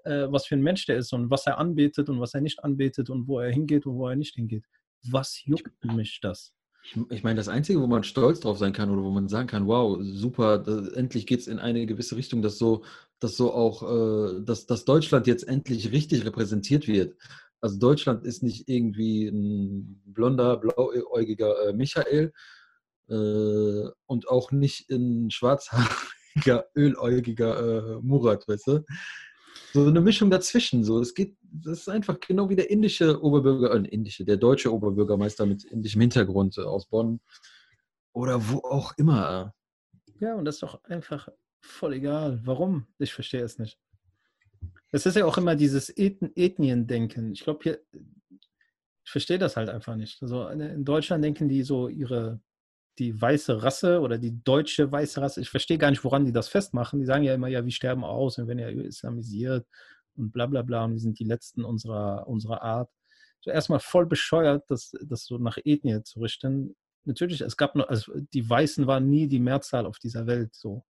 äh, 0.04 0.28
was 0.30 0.46
für 0.46 0.56
ein 0.56 0.62
Mensch 0.62 0.86
der 0.86 0.98
ist 0.98 1.14
und 1.14 1.30
was 1.30 1.48
er 1.48 1.58
anbetet 1.58 2.10
und 2.10 2.20
was 2.20 2.34
er 2.34 2.42
nicht 2.42 2.64
anbetet 2.64 3.10
und 3.10 3.28
wo 3.28 3.40
er 3.40 3.52
hingeht 3.52 3.86
und 3.86 3.96
wo 3.96 4.08
er 4.08 4.16
nicht 4.16 4.36
hingeht. 4.36 4.66
Was 5.10 5.44
juckt 5.46 5.84
mich 5.84 6.20
das? 6.22 6.54
Ich, 6.84 6.98
ich, 7.10 7.24
meine, 7.24 7.38
das 7.38 7.48
Einzige, 7.48 7.82
wo 7.82 7.88
man 7.88 8.04
stolz 8.04 8.42
drauf 8.42 8.58
sein 8.58 8.74
kann 8.74 8.90
oder 8.90 9.04
wo 9.04 9.10
man 9.10 9.30
sagen 9.30 9.48
kann, 9.48 9.68
wow, 9.68 9.98
super, 10.02 10.58
da, 10.58 10.86
endlich 10.96 11.26
geht 11.26 11.40
es 11.40 11.48
in 11.48 11.60
eine 11.60 11.86
gewisse 11.86 12.18
Richtung, 12.18 12.42
dass 12.42 12.58
so, 12.58 12.84
dass 13.20 13.38
so 13.38 13.54
auch, 13.54 13.84
äh, 13.84 14.42
dass, 14.42 14.66
dass 14.66 14.84
Deutschland 14.84 15.26
jetzt 15.28 15.48
endlich 15.48 15.92
richtig 15.92 16.26
repräsentiert 16.26 16.88
wird. 16.88 17.16
Also 17.62 17.80
Deutschland 17.80 18.26
ist 18.26 18.44
nicht 18.44 18.68
irgendwie 18.68 19.28
ein 19.28 20.02
blonder, 20.06 20.58
blauäugiger 20.58 21.70
äh, 21.70 21.74
Michael 21.74 22.34
äh, 23.08 23.90
und 24.06 24.28
auch 24.28 24.52
nicht 24.52 24.90
ein 24.90 25.32
schwarzhaariger, 25.32 26.66
öläugiger 26.76 27.96
äh, 27.96 28.00
Murat, 28.02 28.46
weißt 28.46 28.68
du? 28.68 28.86
So 29.74 29.88
eine 29.88 30.02
Mischung 30.02 30.30
dazwischen. 30.30 30.84
So, 30.84 31.00
es 31.00 31.14
geht, 31.14 31.36
das 31.42 31.80
ist 31.80 31.90
einfach 31.90 32.20
genau 32.20 32.50
wie 32.50 32.56
der 32.56 32.70
indische 32.70 33.22
Oberbürger, 33.22 33.74
äh, 33.74 33.88
indische, 33.88 34.24
der 34.24 34.38
deutsche 34.38 34.72
Oberbürgermeister 34.72 35.46
mit 35.46 35.64
indischem 35.64 36.02
Hintergrund 36.02 36.58
äh, 36.58 36.62
aus 36.62 36.86
Bonn 36.86 37.20
oder 38.14 38.50
wo 38.50 38.60
auch 38.60 38.94
immer. 38.98 39.54
Ja, 40.20 40.36
und 40.36 40.46
das 40.46 40.56
ist 40.56 40.64
doch 40.64 40.84
einfach 40.84 41.28
voll 41.60 41.94
egal. 41.94 42.40
Warum? 42.44 42.86
Ich 43.00 43.14
verstehe 43.14 43.44
es 43.44 43.58
nicht. 43.58 43.80
Es 44.92 45.08
ist 45.08 45.16
ja 45.16 45.26
auch 45.26 45.38
immer 45.40 45.56
dieses 45.56 45.90
Eth 45.98 46.22
Ethnien-Denken. 46.36 47.34
Ich 47.34 47.44
glaube, 47.44 47.60
hier, 47.64 47.80
ich 47.92 49.12
verstehe 49.12 49.40
das 49.40 49.58
halt 49.58 49.70
einfach 49.70 49.96
nicht. 49.96 50.22
Also 50.22 50.48
in 50.48 50.86
Deutschland 50.86 51.24
denken 51.24 51.50
die 51.50 51.64
so 51.64 51.88
ihre 51.88 52.40
die 53.00 53.20
weiße 53.20 53.64
Rasse 53.64 54.00
oder 54.02 54.18
die 54.18 54.44
deutsche 54.44 54.92
weiße 54.92 55.22
Rasse, 55.22 55.42
ich 55.42 55.50
verstehe 55.50 55.78
gar 55.78 55.90
nicht, 55.90 56.04
woran 56.04 56.26
die 56.26 56.32
das 56.32 56.48
festmachen. 56.48 57.00
Die 57.00 57.06
sagen 57.06 57.24
ja 57.24 57.34
immer, 57.34 57.48
ja, 57.48 57.64
wir 57.64 57.72
sterben 57.72 58.04
aus 58.04 58.38
und 58.38 58.48
werden 58.48 58.60
ja 58.60 58.70
islamisiert 58.70 59.66
und 60.16 60.32
bla 60.32 60.46
bla 60.46 60.62
bla 60.62 60.86
und 60.86 60.94
wir 60.94 61.00
sind 61.00 61.20
die 61.20 61.24
Letzten 61.24 61.64
unserer, 61.64 62.28
unserer 62.28 62.62
Art. 62.62 62.92
So 63.42 63.52
erstmal 63.52 63.80
voll 63.80 64.06
bescheuert, 64.06 64.64
das, 64.70 64.94
das 65.02 65.26
so 65.26 65.38
nach 65.38 65.58
Ethnie 65.64 66.02
zu 66.04 66.20
richten. 66.22 66.76
Natürlich, 67.04 67.42
es 67.42 67.58
gab 67.58 67.76
nur, 67.76 67.90
also 67.90 68.14
die 68.34 68.50
Weißen 68.50 68.88
waren 68.88 69.10
nie 69.10 69.28
die 69.28 69.40
Mehrzahl 69.40 69.86
auf 69.86 70.00
dieser 70.00 70.28
Welt 70.28 70.54
so. 70.54 70.86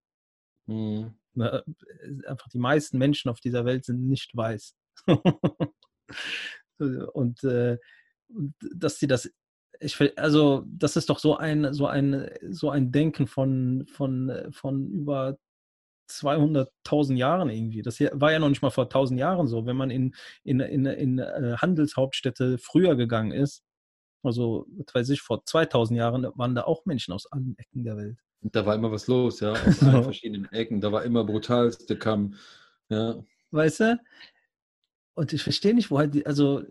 Mhm. 0.67 1.15
Einfach 1.35 2.49
die 2.49 2.59
meisten 2.59 2.97
Menschen 2.99 3.29
auf 3.29 3.39
dieser 3.39 3.65
Welt 3.65 3.85
sind 3.85 4.07
nicht 4.07 4.35
weiß. 4.35 4.75
und 7.13 7.43
äh, 7.43 7.77
dass 8.75 8.99
sie 8.99 9.07
das 9.07 9.31
ich 9.83 9.99
will, 9.99 10.13
also 10.15 10.63
das 10.67 10.95
ist 10.95 11.09
doch 11.09 11.19
so 11.19 11.37
ein, 11.37 11.73
so 11.73 11.87
ein, 11.87 12.29
so 12.49 12.69
ein 12.69 12.91
Denken 12.91 13.27
von, 13.27 13.85
von, 13.87 14.31
von 14.51 14.87
über 14.87 15.37
200.000 16.09 17.15
Jahren 17.15 17.49
irgendwie. 17.49 17.81
Das 17.81 17.99
war 17.99 18.31
ja 18.31 18.39
noch 18.39 18.49
nicht 18.49 18.61
mal 18.61 18.69
vor 18.69 18.85
1000 18.85 19.19
Jahren 19.19 19.47
so. 19.47 19.65
Wenn 19.65 19.77
man 19.77 19.89
in, 19.89 20.15
in, 20.43 20.59
in, 20.59 20.85
in 20.85 21.19
äh, 21.19 21.55
Handelshauptstädte 21.57 22.57
früher 22.57 22.95
gegangen 22.95 23.31
ist, 23.31 23.63
also, 24.23 24.65
was 24.77 24.95
weiß 24.95 25.09
ich, 25.09 25.21
vor 25.21 25.45
2000 25.45 25.97
Jahren 25.97 26.25
waren 26.35 26.55
da 26.55 26.63
auch 26.63 26.85
Menschen 26.85 27.13
aus 27.13 27.29
allen 27.31 27.55
Ecken 27.57 27.83
der 27.83 27.97
Welt. 27.97 28.17
Da 28.41 28.65
war 28.65 28.75
immer 28.75 28.91
was 28.91 29.07
los, 29.07 29.41
ja, 29.41 29.51
aus 29.67 29.83
allen 29.83 30.03
verschiedenen 30.03 30.51
Ecken. 30.51 30.79
Da 30.79 30.91
war 30.91 31.03
immer 31.03 31.23
brutalste 31.23 31.97
Kamm, 31.97 32.35
ja. 32.89 33.21
Weißt 33.51 33.81
du? 33.81 33.99
Und 35.15 35.33
ich 35.33 35.43
verstehe 35.43 35.73
nicht, 35.73 35.91
woher 35.91 36.07
die, 36.07 36.25
also 36.25 36.63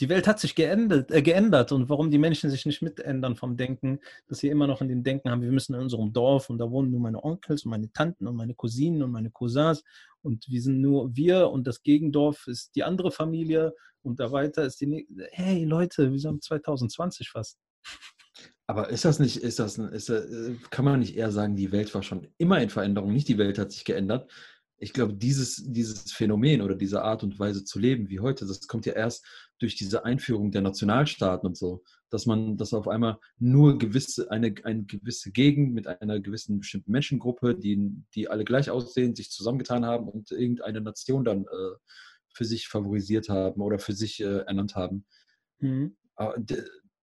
die 0.00 0.08
Welt 0.08 0.26
hat 0.26 0.40
sich 0.40 0.54
geändert, 0.54 1.10
äh, 1.10 1.22
geändert 1.22 1.72
und 1.72 1.88
warum 1.88 2.10
die 2.10 2.18
Menschen 2.18 2.50
sich 2.50 2.64
nicht 2.64 2.82
mitändern 2.82 3.36
vom 3.36 3.56
Denken, 3.56 4.00
dass 4.28 4.38
sie 4.38 4.48
immer 4.48 4.66
noch 4.66 4.80
in 4.80 4.88
dem 4.88 5.02
Denken 5.02 5.30
haben, 5.30 5.42
wir 5.42 5.52
müssen 5.52 5.74
in 5.74 5.80
unserem 5.80 6.12
Dorf 6.12 6.48
und 6.48 6.58
da 6.58 6.70
wohnen 6.70 6.90
nur 6.90 7.00
meine 7.00 7.22
Onkels 7.22 7.64
und 7.64 7.70
meine 7.70 7.92
Tanten 7.92 8.26
und 8.26 8.36
meine 8.36 8.54
Cousinen 8.54 9.02
und 9.02 9.10
meine 9.10 9.30
Cousins 9.30 9.84
und 10.22 10.48
wir 10.48 10.62
sind 10.62 10.80
nur 10.80 11.14
wir 11.14 11.50
und 11.50 11.66
das 11.66 11.82
Gegendorf 11.82 12.46
ist 12.46 12.74
die 12.74 12.82
andere 12.82 13.10
Familie 13.10 13.74
und 14.02 14.18
da 14.20 14.32
weiter 14.32 14.64
ist 14.64 14.80
die. 14.80 15.06
Hey 15.32 15.64
Leute, 15.64 16.10
wir 16.10 16.18
sind 16.18 16.42
2020 16.42 17.30
fast. 17.30 17.58
Aber 18.66 18.88
ist 18.88 19.04
das 19.04 19.18
nicht, 19.18 19.38
ist 19.38 19.58
das, 19.58 19.78
ist, 19.78 20.08
äh, 20.08 20.54
kann 20.70 20.84
man 20.84 21.00
nicht 21.00 21.16
eher 21.16 21.32
sagen, 21.32 21.56
die 21.56 21.72
Welt 21.72 21.92
war 21.94 22.02
schon 22.04 22.28
immer 22.38 22.62
in 22.62 22.70
Veränderung, 22.70 23.12
nicht 23.12 23.28
die 23.28 23.36
Welt 23.36 23.58
hat 23.58 23.72
sich 23.72 23.84
geändert, 23.84 24.30
ich 24.82 24.94
glaube, 24.94 25.14
dieses, 25.14 25.62
dieses 25.66 26.10
Phänomen 26.10 26.62
oder 26.62 26.74
diese 26.74 27.02
Art 27.02 27.22
und 27.22 27.38
Weise 27.38 27.64
zu 27.64 27.78
leben 27.78 28.08
wie 28.08 28.20
heute, 28.20 28.46
das 28.46 28.66
kommt 28.66 28.86
ja 28.86 28.94
erst 28.94 29.26
durch 29.58 29.76
diese 29.76 30.06
Einführung 30.06 30.50
der 30.50 30.62
Nationalstaaten 30.62 31.46
und 31.46 31.56
so, 31.56 31.84
dass 32.08 32.24
man, 32.24 32.56
dass 32.56 32.72
auf 32.72 32.88
einmal 32.88 33.18
nur 33.38 33.78
gewisse, 33.78 34.30
eine, 34.30 34.54
eine 34.64 34.84
gewisse 34.84 35.32
Gegend 35.32 35.74
mit 35.74 35.86
einer 35.86 36.18
gewissen 36.18 36.60
bestimmten 36.60 36.92
Menschengruppe, 36.92 37.54
die, 37.54 37.92
die 38.14 38.28
alle 38.28 38.44
gleich 38.44 38.70
aussehen, 38.70 39.14
sich 39.14 39.30
zusammengetan 39.30 39.84
haben 39.84 40.08
und 40.08 40.30
irgendeine 40.30 40.80
Nation 40.80 41.24
dann 41.24 41.44
äh, 41.44 41.76
für 42.32 42.46
sich 42.46 42.66
favorisiert 42.68 43.28
haben 43.28 43.60
oder 43.60 43.78
für 43.78 43.92
sich 43.92 44.20
äh, 44.20 44.38
ernannt 44.46 44.76
haben. 44.76 45.04
Mhm. 45.58 45.94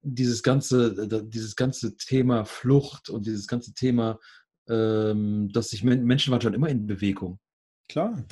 Dieses 0.02 0.42
ganze, 0.42 1.26
dieses 1.28 1.56
ganze 1.56 1.96
Thema 1.98 2.46
Flucht 2.46 3.10
und 3.10 3.26
dieses 3.28 3.48
ganze 3.48 3.74
Thema, 3.74 4.20
ähm, 4.68 5.50
dass 5.52 5.70
sich 5.70 5.84
Menschen 5.84 6.32
waren 6.32 6.42
schon 6.42 6.54
immer 6.54 6.70
in 6.70 6.88
Bewegung. 6.88 7.40
Klar. 7.88 8.24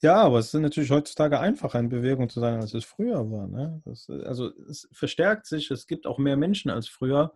Ja, 0.00 0.16
aber 0.22 0.38
es 0.38 0.52
ist 0.52 0.60
natürlich 0.60 0.90
heutzutage 0.90 1.40
einfacher, 1.40 1.80
in 1.80 1.88
Bewegung 1.88 2.28
zu 2.28 2.40
sein, 2.40 2.60
als 2.60 2.74
es 2.74 2.84
früher 2.84 3.30
war. 3.30 3.48
Ne? 3.48 3.82
Das, 3.84 4.08
also 4.08 4.50
es 4.68 4.88
verstärkt 4.92 5.46
sich, 5.46 5.70
es 5.70 5.86
gibt 5.86 6.06
auch 6.06 6.18
mehr 6.18 6.36
Menschen 6.36 6.70
als 6.70 6.88
früher. 6.88 7.32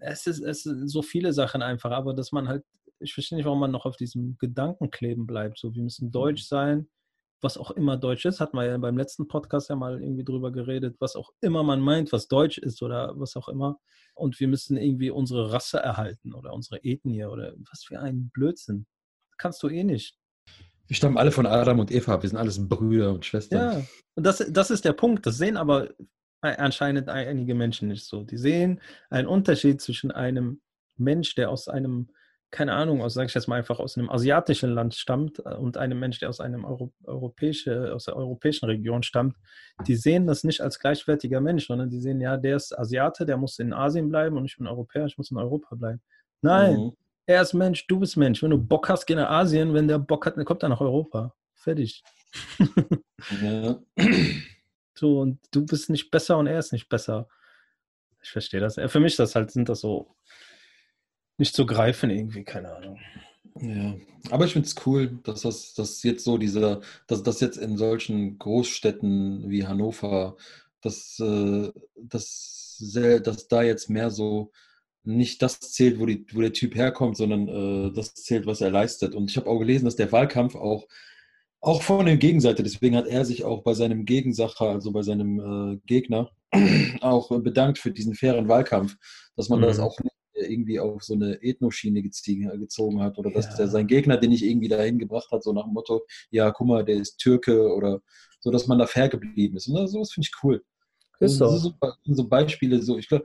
Es, 0.00 0.26
ist, 0.26 0.40
es 0.40 0.62
sind 0.64 0.88
so 0.88 1.02
viele 1.02 1.32
Sachen 1.32 1.62
einfach, 1.62 1.90
aber 1.90 2.14
dass 2.14 2.32
man 2.32 2.48
halt, 2.48 2.64
ich 2.98 3.14
verstehe 3.14 3.36
nicht, 3.36 3.46
warum 3.46 3.60
man 3.60 3.70
noch 3.70 3.86
auf 3.86 3.96
diesem 3.96 4.36
Gedanken 4.38 4.90
kleben 4.90 5.26
bleibt. 5.26 5.58
So, 5.58 5.74
wir 5.74 5.82
müssen 5.82 6.10
deutsch 6.10 6.42
mhm. 6.42 6.46
sein, 6.46 6.88
was 7.42 7.56
auch 7.56 7.70
immer 7.70 7.96
deutsch 7.96 8.26
ist, 8.26 8.40
hat 8.40 8.54
man 8.54 8.66
ja 8.66 8.76
beim 8.76 8.98
letzten 8.98 9.26
Podcast 9.26 9.70
ja 9.70 9.76
mal 9.76 10.02
irgendwie 10.02 10.24
drüber 10.24 10.52
geredet, 10.52 10.96
was 11.00 11.16
auch 11.16 11.32
immer 11.40 11.62
man 11.62 11.80
meint, 11.80 12.12
was 12.12 12.28
deutsch 12.28 12.58
ist 12.58 12.82
oder 12.82 13.18
was 13.18 13.36
auch 13.36 13.48
immer. 13.48 13.78
Und 14.14 14.38
wir 14.40 14.48
müssen 14.48 14.76
irgendwie 14.76 15.10
unsere 15.10 15.52
Rasse 15.52 15.78
erhalten 15.78 16.34
oder 16.34 16.52
unsere 16.52 16.84
Ethnie 16.84 17.24
oder 17.24 17.54
was 17.70 17.84
für 17.84 17.98
ein 18.00 18.30
Blödsinn. 18.30 18.86
Kannst 19.38 19.62
du 19.62 19.68
eh 19.68 19.84
nicht. 19.84 20.19
Wir 20.90 20.96
stammen 20.96 21.18
alle 21.18 21.30
von 21.30 21.46
Adam 21.46 21.78
und 21.78 21.92
Eva, 21.92 22.20
wir 22.20 22.28
sind 22.28 22.36
alles 22.36 22.68
Brüder 22.68 23.12
und 23.14 23.24
Schwestern. 23.24 23.58
Ja, 23.58 23.86
und 24.16 24.26
das, 24.26 24.44
das 24.50 24.72
ist 24.72 24.84
der 24.84 24.92
Punkt. 24.92 25.24
Das 25.24 25.38
sehen 25.38 25.56
aber 25.56 25.90
anscheinend 26.40 27.08
einige 27.08 27.54
Menschen 27.54 27.86
nicht 27.86 28.06
so. 28.06 28.24
Die 28.24 28.36
sehen 28.36 28.80
einen 29.08 29.28
Unterschied 29.28 29.80
zwischen 29.80 30.10
einem 30.10 30.60
Mensch, 30.96 31.36
der 31.36 31.50
aus 31.50 31.68
einem, 31.68 32.10
keine 32.50 32.72
Ahnung, 32.72 33.02
aus, 33.02 33.14
sage 33.14 33.28
ich 33.28 33.34
jetzt 33.34 33.46
mal 33.46 33.54
einfach, 33.54 33.78
aus 33.78 33.96
einem 33.96 34.10
asiatischen 34.10 34.70
Land 34.70 34.96
stammt 34.96 35.38
äh, 35.38 35.54
und 35.54 35.76
einem 35.76 36.00
Mensch, 36.00 36.18
der 36.18 36.28
aus 36.28 36.40
einem 36.40 36.64
Euro, 36.64 36.92
europäische, 37.04 37.94
aus 37.94 38.06
der 38.06 38.16
europäischen 38.16 38.66
Region 38.66 39.04
stammt. 39.04 39.36
Die 39.86 39.94
sehen 39.94 40.26
das 40.26 40.42
nicht 40.42 40.60
als 40.60 40.80
gleichwertiger 40.80 41.40
Mensch, 41.40 41.68
sondern 41.68 41.88
die 41.88 42.00
sehen, 42.00 42.20
ja, 42.20 42.36
der 42.36 42.56
ist 42.56 42.76
Asiate, 42.76 43.24
der 43.26 43.36
muss 43.36 43.60
in 43.60 43.72
Asien 43.72 44.08
bleiben 44.08 44.36
und 44.36 44.44
ich 44.44 44.56
bin 44.56 44.66
Europäer, 44.66 45.06
ich 45.06 45.16
muss 45.16 45.30
in 45.30 45.36
Europa 45.36 45.76
bleiben. 45.76 46.02
Nein, 46.42 46.74
mhm. 46.74 46.92
Er 47.26 47.42
ist 47.42 47.54
Mensch, 47.54 47.86
du 47.86 48.00
bist 48.00 48.16
Mensch. 48.16 48.42
Wenn 48.42 48.50
du 48.50 48.58
Bock 48.58 48.88
hast, 48.88 49.06
geh 49.06 49.14
nach 49.14 49.30
Asien. 49.30 49.74
Wenn 49.74 49.88
der 49.88 49.98
Bock 49.98 50.26
hat, 50.26 50.36
dann 50.36 50.44
kommt 50.44 50.62
er 50.62 50.68
nach 50.68 50.80
Europa. 50.80 51.34
Fertig. 51.54 52.02
ja. 53.42 53.80
So, 54.92 55.20
und 55.20 55.38
du 55.50 55.64
bist 55.64 55.88
nicht 55.88 56.10
besser 56.10 56.36
und 56.36 56.46
er 56.46 56.58
ist 56.58 56.74
nicht 56.74 56.90
besser. 56.90 57.26
Ich 58.22 58.28
verstehe 58.28 58.60
das. 58.60 58.74
Für 58.74 59.00
mich 59.00 59.16
das 59.16 59.34
halt, 59.34 59.50
sind 59.50 59.70
das 59.70 59.80
so 59.80 60.14
nicht 61.38 61.54
zu 61.54 61.64
greifen 61.64 62.10
irgendwie, 62.10 62.44
keine 62.44 62.74
Ahnung. 62.76 63.00
Ja, 63.60 63.96
aber 64.30 64.44
ich 64.44 64.52
finde 64.52 64.68
es 64.68 64.74
cool, 64.84 65.18
dass 65.24 65.40
das 65.40 65.72
dass 65.72 66.02
jetzt 66.02 66.22
so 66.22 66.36
dieser, 66.36 66.82
dass 67.06 67.22
das 67.22 67.40
jetzt 67.40 67.56
in 67.56 67.78
solchen 67.78 68.38
Großstädten 68.38 69.48
wie 69.48 69.66
Hannover, 69.66 70.36
dass, 70.82 71.18
äh, 71.18 71.72
dass, 71.96 72.76
dass 73.22 73.48
da 73.48 73.62
jetzt 73.62 73.88
mehr 73.88 74.10
so 74.10 74.52
nicht 75.02 75.42
das 75.42 75.60
zählt, 75.60 75.98
wo, 75.98 76.06
die, 76.06 76.26
wo 76.32 76.40
der 76.40 76.52
Typ 76.52 76.74
herkommt, 76.74 77.16
sondern 77.16 77.48
äh, 77.48 77.92
das 77.92 78.14
zählt, 78.14 78.46
was 78.46 78.60
er 78.60 78.70
leistet. 78.70 79.14
Und 79.14 79.30
ich 79.30 79.36
habe 79.36 79.48
auch 79.48 79.58
gelesen, 79.58 79.84
dass 79.84 79.96
der 79.96 80.12
Wahlkampf 80.12 80.54
auch, 80.54 80.86
auch 81.60 81.82
von 81.82 82.06
der 82.06 82.16
Gegenseite, 82.16 82.62
deswegen 82.62 82.96
hat 82.96 83.06
er 83.06 83.24
sich 83.24 83.44
auch 83.44 83.62
bei 83.62 83.74
seinem 83.74 84.04
Gegensacher, 84.04 84.66
also 84.66 84.92
bei 84.92 85.02
seinem 85.02 85.40
äh, 85.40 85.78
Gegner, 85.86 86.30
auch 87.00 87.28
bedankt 87.40 87.78
für 87.78 87.92
diesen 87.92 88.14
fairen 88.14 88.48
Wahlkampf, 88.48 88.96
dass 89.36 89.48
man 89.48 89.60
mhm. 89.60 89.64
das 89.64 89.78
auch 89.78 89.98
nicht 90.00 90.14
irgendwie 90.34 90.80
auf 90.80 91.02
so 91.02 91.14
eine 91.14 91.42
Ethnoschiene 91.42 92.02
gezogen 92.02 93.02
hat 93.02 93.18
oder 93.18 93.30
dass 93.30 93.46
ja. 93.46 93.56
der, 93.56 93.68
sein 93.68 93.86
Gegner, 93.86 94.16
den 94.16 94.32
ich 94.32 94.44
irgendwie 94.44 94.68
dahin 94.68 94.98
gebracht 94.98 95.30
hat, 95.30 95.42
so 95.42 95.52
nach 95.52 95.64
dem 95.64 95.74
Motto, 95.74 96.06
ja, 96.30 96.50
guck 96.50 96.66
mal, 96.66 96.84
der 96.84 96.96
ist 96.96 97.18
Türke 97.18 97.72
oder 97.74 98.00
so, 98.40 98.50
dass 98.50 98.66
man 98.66 98.78
da 98.78 98.86
fair 98.86 99.08
geblieben 99.08 99.56
ist. 99.56 99.68
Und 99.68 99.74
das, 99.74 99.92
sowas 99.92 100.12
finde 100.12 100.28
ich 100.28 100.42
cool. 100.42 100.64
Ist 101.20 101.36
so. 101.36 101.44
Das 101.80 101.96
sind 102.04 102.14
so 102.14 102.26
Beispiele, 102.26 102.80
so, 102.80 102.96
ich 102.96 103.06
glaube, 103.06 103.24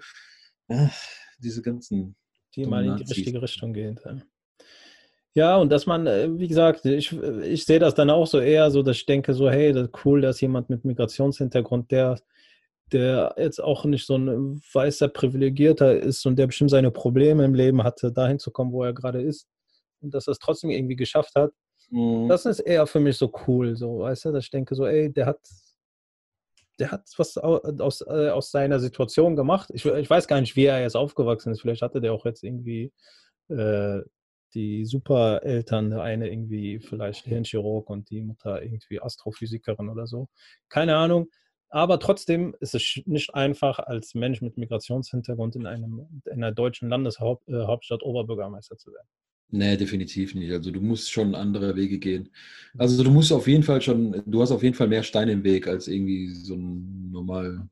äh, 0.67 0.87
diese 1.37 1.61
ganzen. 1.61 2.15
Die 2.55 2.65
mal 2.65 2.85
in 2.85 2.95
die 2.95 3.03
richtige 3.03 3.41
Richtung 3.41 3.73
gehen. 3.73 3.99
Ja, 5.33 5.57
und 5.57 5.69
dass 5.69 5.85
man, 5.85 6.07
äh, 6.07 6.29
wie 6.39 6.47
gesagt, 6.47 6.85
ich, 6.85 7.11
ich 7.11 7.65
sehe 7.65 7.79
das 7.79 7.93
dann 7.93 8.09
auch 8.09 8.25
so 8.25 8.39
eher 8.39 8.71
so, 8.71 8.81
dass 8.81 8.95
ich 8.95 9.05
denke 9.05 9.33
so, 9.33 9.49
hey, 9.49 9.73
das 9.73 9.87
ist 9.87 10.05
cool, 10.05 10.21
dass 10.21 10.39
jemand 10.39 10.69
mit 10.69 10.85
Migrationshintergrund, 10.85 11.91
der, 11.91 12.17
der 12.93 13.35
jetzt 13.37 13.61
auch 13.61 13.83
nicht 13.83 14.05
so 14.05 14.17
ein 14.17 14.61
weißer 14.73 15.09
Privilegierter 15.09 15.99
ist 15.99 16.25
und 16.25 16.39
der 16.39 16.47
bestimmt 16.47 16.69
seine 16.69 16.89
Probleme 16.89 17.43
im 17.43 17.53
Leben 17.53 17.83
hatte, 17.83 18.13
dahin 18.13 18.39
zu 18.39 18.49
kommen, 18.51 18.71
wo 18.71 18.85
er 18.85 18.93
gerade 18.93 19.21
ist 19.21 19.49
und 20.01 20.13
dass 20.13 20.27
er 20.27 20.31
es 20.31 20.39
trotzdem 20.39 20.69
irgendwie 20.69 20.95
geschafft 20.95 21.35
hat. 21.35 21.51
Mhm. 21.89 22.29
Das 22.29 22.45
ist 22.45 22.59
eher 22.61 22.87
für 22.87 23.01
mich 23.01 23.17
so 23.17 23.29
cool, 23.45 23.75
so, 23.75 23.99
weißt 23.99 24.25
du, 24.25 24.31
dass 24.31 24.45
ich 24.45 24.51
denke 24.51 24.73
so, 24.73 24.85
ey, 24.85 25.11
der 25.11 25.25
hat 25.25 25.39
der 26.79 26.91
hat 26.91 27.09
was 27.17 27.37
aus, 27.37 28.01
äh, 28.01 28.29
aus 28.29 28.51
seiner 28.51 28.79
Situation 28.79 29.35
gemacht. 29.35 29.69
Ich, 29.73 29.85
ich, 29.85 30.09
weiß 30.09 30.27
gar 30.27 30.41
nicht, 30.41 30.55
wie 30.55 30.65
er 30.65 30.81
jetzt 30.81 30.95
aufgewachsen 30.95 31.51
ist. 31.51 31.61
Vielleicht 31.61 31.81
hatte 31.81 32.01
der 32.01 32.13
auch 32.13 32.25
jetzt 32.25 32.43
irgendwie 32.43 32.91
äh, 33.49 34.01
die 34.53 34.85
Supereltern, 34.85 35.89
der 35.89 36.01
eine 36.01 36.29
irgendwie 36.29 36.79
vielleicht 36.79 37.25
Hirnchirurg 37.25 37.89
und 37.89 38.09
die 38.09 38.21
Mutter 38.21 38.61
irgendwie 38.61 39.01
Astrophysikerin 39.01 39.89
oder 39.89 40.07
so. 40.07 40.27
Keine 40.69 40.95
Ahnung. 40.95 41.29
Aber 41.69 41.99
trotzdem 41.99 42.55
ist 42.59 42.75
es 42.75 43.01
nicht 43.05 43.33
einfach, 43.35 43.79
als 43.79 44.13
Mensch 44.13 44.41
mit 44.41 44.57
Migrationshintergrund 44.57 45.55
in, 45.55 45.65
einem, 45.65 46.21
in 46.25 46.43
einer 46.43 46.53
deutschen 46.53 46.89
Landeshauptstadt 46.89 48.01
äh, 48.01 48.05
Oberbürgermeister 48.05 48.77
zu 48.77 48.93
werden. 48.93 49.07
Nee, 49.51 49.77
definitiv 49.77 50.35
nicht. 50.35 50.51
Also 50.51 50.71
du 50.71 50.81
musst 50.81 51.11
schon 51.11 51.35
andere 51.35 51.75
Wege 51.75 51.99
gehen. 51.99 52.29
Also 52.77 53.03
du 53.03 53.11
musst 53.11 53.31
auf 53.31 53.47
jeden 53.47 53.63
Fall 53.63 53.81
schon, 53.81 54.23
du 54.25 54.41
hast 54.41 54.51
auf 54.51 54.63
jeden 54.63 54.75
Fall 54.75 54.87
mehr 54.87 55.03
Steine 55.03 55.31
im 55.31 55.43
Weg 55.43 55.67
als 55.67 55.87
irgendwie 55.87 56.29
so 56.29 56.55
ein 56.55 57.11
normal 57.11 57.69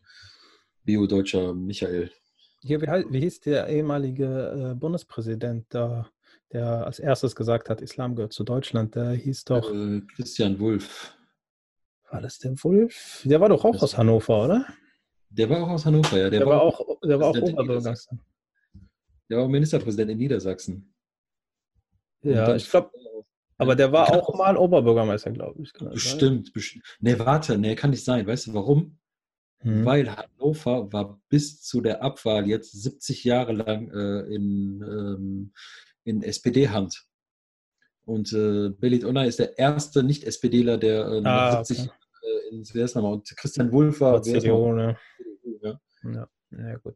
bio-deutscher 0.85 1.53
Michael. 1.53 2.11
Hier, 2.61 2.81
wie, 2.81 2.87
wie 2.87 3.19
hieß 3.19 3.41
der 3.41 3.67
ehemalige 3.67 4.71
äh, 4.71 4.75
Bundespräsident, 4.75 5.73
der, 5.73 6.07
der 6.53 6.85
als 6.85 6.99
erstes 6.99 7.35
gesagt 7.35 7.69
hat, 7.69 7.81
Islam 7.81 8.15
gehört 8.15 8.33
zu 8.33 8.43
Deutschland? 8.43 8.95
Der 8.95 9.11
hieß 9.11 9.43
doch. 9.45 9.73
Äh, 9.73 10.01
Christian 10.15 10.59
Wulff. 10.59 11.13
War 12.09 12.21
das 12.21 12.39
der 12.39 12.53
Wulff? 12.63 13.23
Der 13.25 13.41
war 13.41 13.49
doch 13.49 13.65
auch 13.65 13.73
das 13.73 13.83
aus 13.83 13.97
Hannover, 13.97 14.45
oder? 14.45 14.65
Der 15.29 15.49
war 15.49 15.63
auch 15.63 15.69
aus 15.69 15.85
Hannover, 15.85 16.17
ja. 16.17 16.29
Der, 16.29 16.39
der 16.39 16.45
war, 16.45 16.57
war, 16.57 16.61
auch, 16.61 16.99
der 17.01 17.19
war 17.19 17.27
auch 17.29 17.35
Oberbürgermeister. 17.35 18.17
Der 19.29 19.37
war 19.37 19.45
auch 19.45 19.49
Ministerpräsident 19.49 20.11
in 20.11 20.17
Niedersachsen. 20.19 20.92
Ja, 22.23 22.55
ich 22.55 22.69
glaube, 22.69 22.91
aber 23.57 23.75
der 23.75 23.91
war 23.91 24.11
auch 24.11 24.35
mal 24.35 24.57
Oberbürgermeister, 24.57 25.31
glaube 25.31 25.61
ich. 25.61 25.71
Bestimmt, 25.73 26.53
bestimmt. 26.53 26.83
Nee, 26.99 27.17
warte, 27.19 27.57
nee, 27.57 27.75
kann 27.75 27.91
nicht 27.91 28.03
sein. 28.03 28.25
Weißt 28.25 28.47
du 28.47 28.53
warum? 28.53 28.97
Hm. 29.59 29.85
Weil 29.85 30.13
Hannover 30.15 30.91
war 30.91 31.21
bis 31.29 31.61
zu 31.61 31.81
der 31.81 32.01
Abwahl 32.01 32.47
jetzt 32.47 32.71
70 32.71 33.23
Jahre 33.23 33.53
lang 33.53 33.89
äh, 33.89 34.33
in, 34.33 34.81
ähm, 34.81 35.53
in 36.03 36.21
SPD-Hand. 36.21 37.05
Und 38.05 38.33
äh, 38.33 38.69
Belit 38.69 39.05
Unna 39.05 39.23
ist 39.23 39.39
der 39.39 39.57
erste 39.57 40.03
Nicht-SPDler, 40.03 40.77
der 40.77 41.07
äh, 41.07 41.21
ah, 41.23 41.63
70 41.63 41.87
okay. 41.87 41.97
äh, 42.23 42.55
ins 42.55 42.75
ist 42.75 42.95
nochmal? 42.95 43.13
Und 43.13 43.37
Christian 43.37 43.71
Wulff 43.71 44.01
war. 44.01 44.21
CDU, 44.21 44.73
ne? 44.73 44.97
Ja. 45.61 45.79
ja. 46.03 46.27
Ja, 46.51 46.75
gut. 46.77 46.95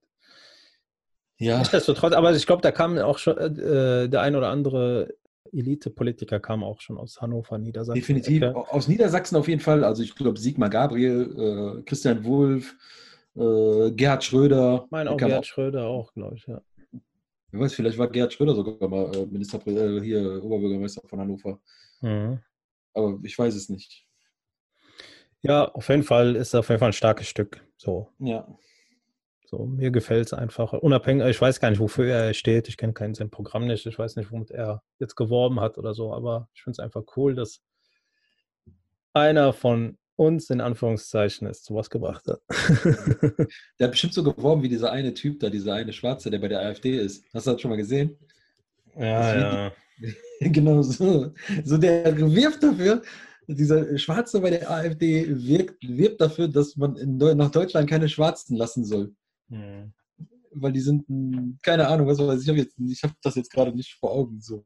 Ja. 1.40 1.60
Nichtsdestotrotz, 1.60 2.14
aber 2.14 2.34
ich 2.34 2.48
glaube, 2.48 2.62
da 2.62 2.72
kam 2.72 2.98
auch 2.98 3.18
schon 3.20 3.38
äh, 3.38 4.10
der 4.10 4.22
ein 4.22 4.36
oder 4.36 4.50
andere 4.50 5.14
Elite-Politiker 5.54 6.40
kam 6.40 6.64
auch 6.64 6.82
schon 6.82 6.98
aus 6.98 7.22
Hannover, 7.22 7.58
Niedersachsen. 7.58 8.00
Definitiv. 8.00 8.44
Okay. 8.44 8.70
Aus 8.70 8.88
Niedersachsen 8.88 9.36
auf 9.38 9.48
jeden 9.48 9.62
Fall. 9.62 9.84
Also 9.84 10.04
ich 10.04 10.16
glaube 10.16 10.40
Sigmar 10.40 10.70
Gabriel, 10.70 11.78
äh, 11.80 11.84
Christian 11.84 12.24
Wulff, 12.26 12.76
äh, 13.36 13.92
Gerhard 13.92 14.24
Schröder. 14.24 14.84
Ich 14.86 14.92
meine 14.92 15.12
auch 15.12 15.18
Gerhard 15.18 15.40
auch, 15.40 15.44
Schröder 15.44 15.86
auch, 15.88 16.14
glaube 16.14 16.36
ich, 16.36 16.48
ja. 16.48 16.62
Wer 17.52 17.62
weiß, 17.62 17.74
vielleicht 17.74 17.98
war 17.98 18.10
Gerhard 18.10 18.34
Schröder 18.34 18.56
sogar 18.56 18.90
mal 18.90 19.16
äh, 19.16 19.26
Ministerpräsident, 19.26 20.02
äh, 20.02 20.06
hier 20.06 20.44
Oberbürgermeister 20.44 21.02
von 21.08 21.20
Hannover. 21.20 21.60
Mhm. 22.02 22.40
Aber 22.94 23.20
ich 23.24 23.38
weiß 23.38 23.56
es 23.56 23.70
nicht. 23.70 24.06
Ja, 25.42 25.66
auf 25.66 25.88
jeden 25.90 26.04
Fall 26.04 26.36
ist 26.36 26.56
auf 26.56 26.68
jeden 26.70 26.80
Fall 26.80 26.90
ein 26.90 26.94
starkes 26.94 27.28
Stück. 27.28 27.64
So. 27.78 28.10
Ja. 28.20 28.48
So, 29.50 29.66
mir 29.66 29.92
gefällt 29.92 30.26
es 30.26 30.34
einfach. 30.34 30.74
Unabhängig, 30.74 31.26
ich 31.26 31.40
weiß 31.40 31.62
gar 31.62 31.70
nicht, 31.70 31.80
wofür 31.80 32.06
er 32.14 32.34
steht. 32.34 32.68
Ich 32.68 32.76
kenne 32.76 32.92
kein 32.92 33.14
sein 33.14 33.30
Programm 33.30 33.66
nicht. 33.66 33.86
Ich 33.86 33.98
weiß 33.98 34.18
nicht, 34.18 34.30
womit 34.30 34.52
er 34.52 34.84
jetzt 35.00 35.16
geworben 35.16 35.62
hat 35.62 35.78
oder 35.78 35.94
so, 35.94 36.14
aber 36.14 36.50
ich 36.54 36.64
finde 36.64 36.74
es 36.74 36.80
einfach 36.80 37.04
cool, 37.16 37.34
dass 37.34 37.62
einer 39.14 39.54
von 39.54 39.98
uns 40.18 40.50
in 40.50 40.60
Anführungszeichen 40.60 41.48
es 41.48 41.64
zu 41.64 41.76
was 41.76 41.90
gebracht 41.90 42.26
hat. 42.28 42.42
Der 43.80 43.86
hat 43.86 43.92
bestimmt 43.92 44.16
so 44.16 44.24
geworben 44.24 44.64
wie 44.64 44.70
dieser 44.70 44.92
eine 44.92 45.14
Typ 45.14 45.40
da, 45.40 45.50
dieser 45.50 45.76
eine 45.76 45.94
Schwarze, 45.94 46.30
der 46.30 46.40
bei 46.40 46.50
der 46.50 46.60
AfD 46.60 46.98
ist. 46.98 47.24
Hast 47.34 47.48
du 47.48 47.52
das 47.52 47.62
schon 47.62 47.70
mal 47.70 47.78
gesehen? 47.78 48.18
Ja, 48.98 49.38
ja. 49.38 49.72
genau 50.42 50.82
so. 50.82 51.32
So 51.64 51.78
der 51.78 52.18
wirft 52.18 52.64
dafür, 52.64 53.02
dieser 53.48 53.98
Schwarze 53.98 54.42
bei 54.42 54.50
der 54.50 54.70
AfD 54.70 55.26
wirkt, 55.30 55.82
wirbt 55.88 56.20
dafür, 56.20 56.50
dass 56.50 56.76
man 56.76 56.98
in, 56.98 57.18
nach 57.18 57.52
Deutschland 57.52 57.90
keine 57.90 58.10
Schwarzen 58.10 58.58
lassen 58.58 58.84
soll. 58.84 59.16
Hm. 59.50 59.94
Weil 60.52 60.72
die 60.72 60.80
sind, 60.80 61.06
keine 61.62 61.88
Ahnung, 61.88 62.08
was 62.08 62.20
weiß 62.20 62.42
ich, 62.42 62.50
habe 62.50 62.62
hab 62.62 63.22
das 63.22 63.36
jetzt 63.36 63.52
gerade 63.52 63.72
nicht 63.76 63.94
vor 63.96 64.12
Augen 64.12 64.40
so. 64.42 64.66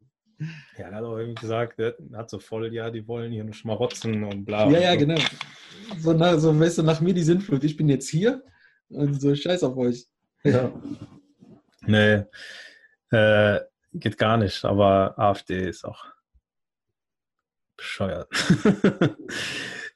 Ja, 0.77 0.87
er 0.87 0.95
hat 0.95 1.03
auch 1.03 1.17
irgendwie 1.17 1.39
gesagt, 1.39 1.79
er 1.79 1.95
hat 2.13 2.29
so 2.29 2.39
voll, 2.39 2.73
ja, 2.73 2.89
die 2.89 3.07
wollen 3.07 3.31
hier 3.31 3.43
nur 3.43 3.53
schmarotzen 3.53 4.23
und 4.23 4.45
bla. 4.45 4.69
Ja, 4.69 4.79
ja, 4.79 4.93
so. 4.93 4.99
genau. 4.99 5.21
So, 5.99 6.13
nach, 6.13 6.39
so, 6.39 6.57
weißt 6.57 6.79
du, 6.79 6.83
nach 6.83 7.01
mir 7.01 7.13
die 7.13 7.23
Sintflut, 7.23 7.63
ich 7.63 7.77
bin 7.77 7.89
jetzt 7.89 8.09
hier 8.09 8.43
und 8.89 9.21
so, 9.21 9.35
scheiß 9.35 9.63
auf 9.63 9.77
euch. 9.77 10.07
Ja. 10.43 10.71
Nee, 11.85 12.23
äh, 13.11 13.59
geht 13.93 14.17
gar 14.17 14.37
nicht, 14.37 14.63
aber 14.65 15.17
AfD 15.17 15.67
ist 15.67 15.83
auch 15.83 16.05
bescheuert. 17.77 18.29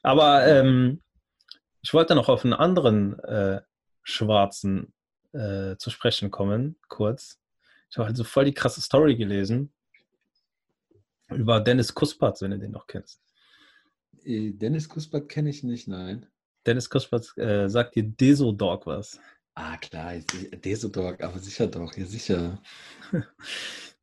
aber 0.04 0.48
ähm, 0.48 1.02
ich 1.82 1.94
wollte 1.94 2.16
noch 2.16 2.30
auf 2.30 2.44
einen 2.44 2.54
anderen 2.54 3.20
äh, 3.20 3.62
Schwarzen 4.06 4.94
äh, 5.34 5.76
zu 5.78 5.90
sprechen 5.90 6.32
kommen, 6.32 6.78
kurz. 6.88 7.42
Ich 7.90 7.98
habe 7.98 8.08
halt 8.08 8.18
so 8.18 8.24
voll 8.24 8.46
die 8.46 8.54
krasse 8.54 8.82
Story 8.82 9.18
gelesen 9.18 9.74
über 11.30 11.60
Dennis 11.60 11.94
Kuspert, 11.94 12.42
wenn 12.42 12.52
du 12.52 12.60
den 12.60 12.72
noch 12.72 12.88
kennst. 12.88 13.22
Äh, 14.24 14.52
Dennis 14.52 14.88
Kuspert 14.88 15.28
kenne 15.28 15.50
ich 15.50 15.64
nicht, 15.64 15.88
nein. 15.88 16.28
Dennis 16.66 16.90
Kuspert 16.90 17.38
äh, 17.38 17.68
sagt 17.68 17.96
dir 17.96 18.04
Desodog 18.04 18.86
was. 18.86 19.20
Ah, 19.56 19.78
klar, 19.78 20.14
Desodog, 20.64 21.22
aber 21.22 21.40
sicher 21.40 21.68
doch, 21.68 21.96
ja 21.98 22.06
sicher. 22.06 22.62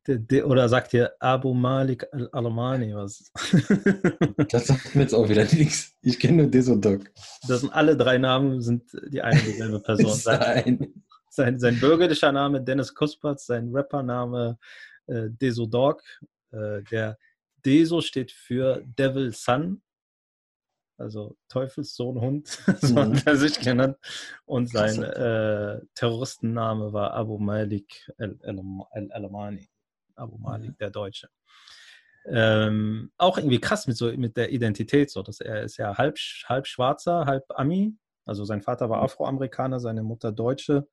De, 0.05 0.19
de, 0.19 0.43
oder 0.43 0.67
sagt 0.67 0.91
dir 0.91 1.13
Abu 1.19 1.53
Malik 1.53 2.05
Al-Almani 2.11 2.93
was? 2.93 3.31
das 4.49 4.67
sagt 4.67 4.95
mir 4.95 5.03
jetzt 5.03 5.13
auch 5.13 5.29
wieder 5.29 5.45
nichts. 5.45 5.95
Ich 6.01 6.19
kenne 6.19 6.43
nur 6.43 6.47
Desodog. 6.51 7.09
Das 7.47 7.61
sind 7.61 7.71
alle 7.71 7.95
drei 7.95 8.17
Namen, 8.17 8.61
sind 8.61 8.83
die 9.07 9.21
eine 9.21 9.39
dieselbe 9.39 9.79
Person. 9.79 10.11
Sein, 10.13 10.93
sein, 11.29 11.57
sein, 11.57 11.79
bürgerlicher 11.79 12.31
Name 12.31 12.61
Dennis 12.61 12.93
Kuspert, 12.93 13.39
sein 13.39 13.69
Rappername 13.73 14.57
äh, 15.07 15.29
Desodog. 15.29 16.03
Äh, 16.51 16.83
der 16.91 17.17
Deso 17.65 18.01
steht 18.01 18.31
für 18.31 18.83
Devil 18.85 19.31
Son, 19.31 19.81
also 20.97 21.37
Teufelssohn 21.47 22.19
Hund, 22.19 22.47
so 22.81 22.95
hat 22.95 23.09
mhm. 23.09 23.21
er 23.25 23.37
sich 23.37 23.59
genannt. 23.59 23.97
Und 24.45 24.69
sein 24.69 25.01
äh, 25.01 25.79
Terroristenname 25.95 26.93
war 26.93 27.13
Abu 27.13 27.37
Malik 27.37 28.11
Al-Almani. 28.17 29.69
Abu 30.15 30.37
Malik, 30.37 30.77
der 30.77 30.89
Deutsche. 30.89 31.29
Ähm, 32.25 33.11
auch 33.17 33.37
irgendwie 33.37 33.59
krass 33.59 33.87
mit, 33.87 33.97
so, 33.97 34.11
mit 34.13 34.37
der 34.37 34.51
Identität, 34.51 35.11
so 35.11 35.23
dass 35.23 35.41
er 35.41 35.63
ist 35.63 35.77
ja 35.77 35.97
halb, 35.97 36.17
halb 36.45 36.67
Schwarzer, 36.67 37.25
halb 37.25 37.45
Ami. 37.49 37.95
Also 38.25 38.45
sein 38.45 38.61
Vater 38.61 38.89
war 38.89 38.99
mhm. 38.99 39.05
Afroamerikaner, 39.05 39.79
seine 39.79 40.03
Mutter 40.03 40.31
Deutsche 40.31 40.87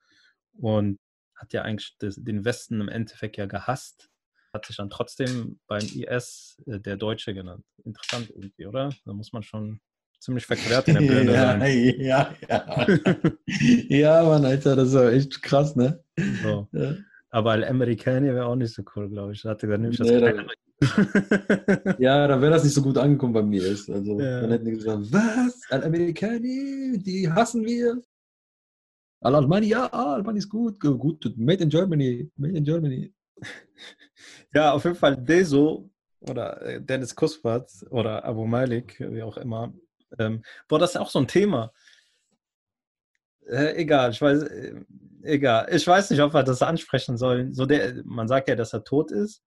und 0.58 0.98
hat 1.36 1.52
ja 1.52 1.62
eigentlich 1.62 1.96
den 2.00 2.44
Westen 2.44 2.80
im 2.80 2.88
Endeffekt 2.88 3.36
ja 3.36 3.46
gehasst. 3.46 4.10
Hat 4.52 4.66
sich 4.66 4.76
dann 4.76 4.90
trotzdem 4.90 5.60
beim 5.68 5.86
IS 5.86 6.60
äh, 6.66 6.80
der 6.80 6.96
Deutsche 6.96 7.32
genannt. 7.32 7.64
Interessant 7.84 8.30
irgendwie, 8.30 8.66
oder? 8.66 8.90
Da 9.04 9.12
muss 9.12 9.32
man 9.32 9.44
schon 9.44 9.80
ziemlich 10.18 10.44
verkehrt 10.44 10.88
in 10.88 10.94
der 10.94 11.00
Bilder 11.14 11.32
ja, 11.32 11.58
sein. 11.58 12.00
Ja, 12.00 12.34
ja. 12.48 12.86
ja, 13.88 14.22
Mann, 14.24 14.44
Alter, 14.44 14.74
das 14.74 14.88
ist 14.88 14.94
ja 14.94 15.10
echt 15.10 15.42
krass, 15.42 15.76
ne? 15.76 16.02
So. 16.42 16.68
Ja. 16.72 16.96
Aber 17.30 17.52
Al-Amerikaner 17.52 18.34
wäre 18.34 18.46
auch 18.46 18.56
nicht 18.56 18.74
so 18.74 18.82
cool, 18.94 19.08
glaube 19.08 19.32
ich. 19.32 19.42
Da 19.42 19.50
hatte 19.50 19.66
dann 19.68 19.82
nämlich 19.82 20.00
nee, 20.00 20.20
das 20.20 20.34
Ja, 21.98 22.26
da 22.26 22.40
wäre 22.40 22.52
das 22.52 22.64
nicht 22.64 22.74
so 22.74 22.82
gut 22.82 22.98
angekommen 22.98 23.32
bei 23.32 23.42
mir. 23.42 23.64
Ist. 23.64 23.88
Also, 23.88 24.20
ja. 24.20 24.40
dann 24.40 24.50
hätten 24.50 24.64
die 24.64 24.72
gesagt, 24.72 25.12
was? 25.12 25.60
Al-Amerikaner, 25.70 26.38
die 26.38 27.30
hassen 27.30 27.64
wir. 27.64 28.02
Al-Almani, 29.20 29.66
ja, 29.66 29.86
Almani 29.86 30.38
ist 30.38 30.48
gut, 30.48 30.80
gut, 30.80 31.34
made 31.36 31.62
in 31.62 31.68
Germany, 31.68 32.30
made 32.36 32.56
in 32.56 32.64
Germany. 32.64 33.12
Ja, 34.52 34.72
auf 34.72 34.82
jeden 34.84 34.96
Fall 34.96 35.16
Deso 35.16 35.88
oder 36.18 36.60
äh, 36.62 36.82
Dennis 36.82 37.14
Kuspert 37.14 37.70
oder 37.90 38.24
Abu 38.24 38.44
Malik, 38.46 38.98
wie 38.98 39.22
auch 39.22 39.36
immer. 39.36 39.72
Ähm, 40.18 40.42
boah, 40.66 40.80
das 40.80 40.90
ist 40.90 40.96
auch 40.96 41.08
so 41.08 41.20
ein 41.20 41.28
Thema. 41.28 41.72
Äh, 43.48 43.76
egal, 43.76 44.10
ich 44.10 44.20
weiß, 44.20 44.42
äh, 44.42 44.74
egal. 45.22 45.68
Ich 45.72 45.86
weiß 45.86 46.10
nicht, 46.10 46.20
ob 46.20 46.34
wir 46.34 46.42
das 46.42 46.62
ansprechen 46.62 47.16
sollen. 47.16 47.54
So 47.54 47.66
der, 47.66 48.02
man 48.04 48.28
sagt 48.28 48.48
ja, 48.48 48.56
dass 48.56 48.72
er 48.72 48.84
tot 48.84 49.10
ist. 49.10 49.42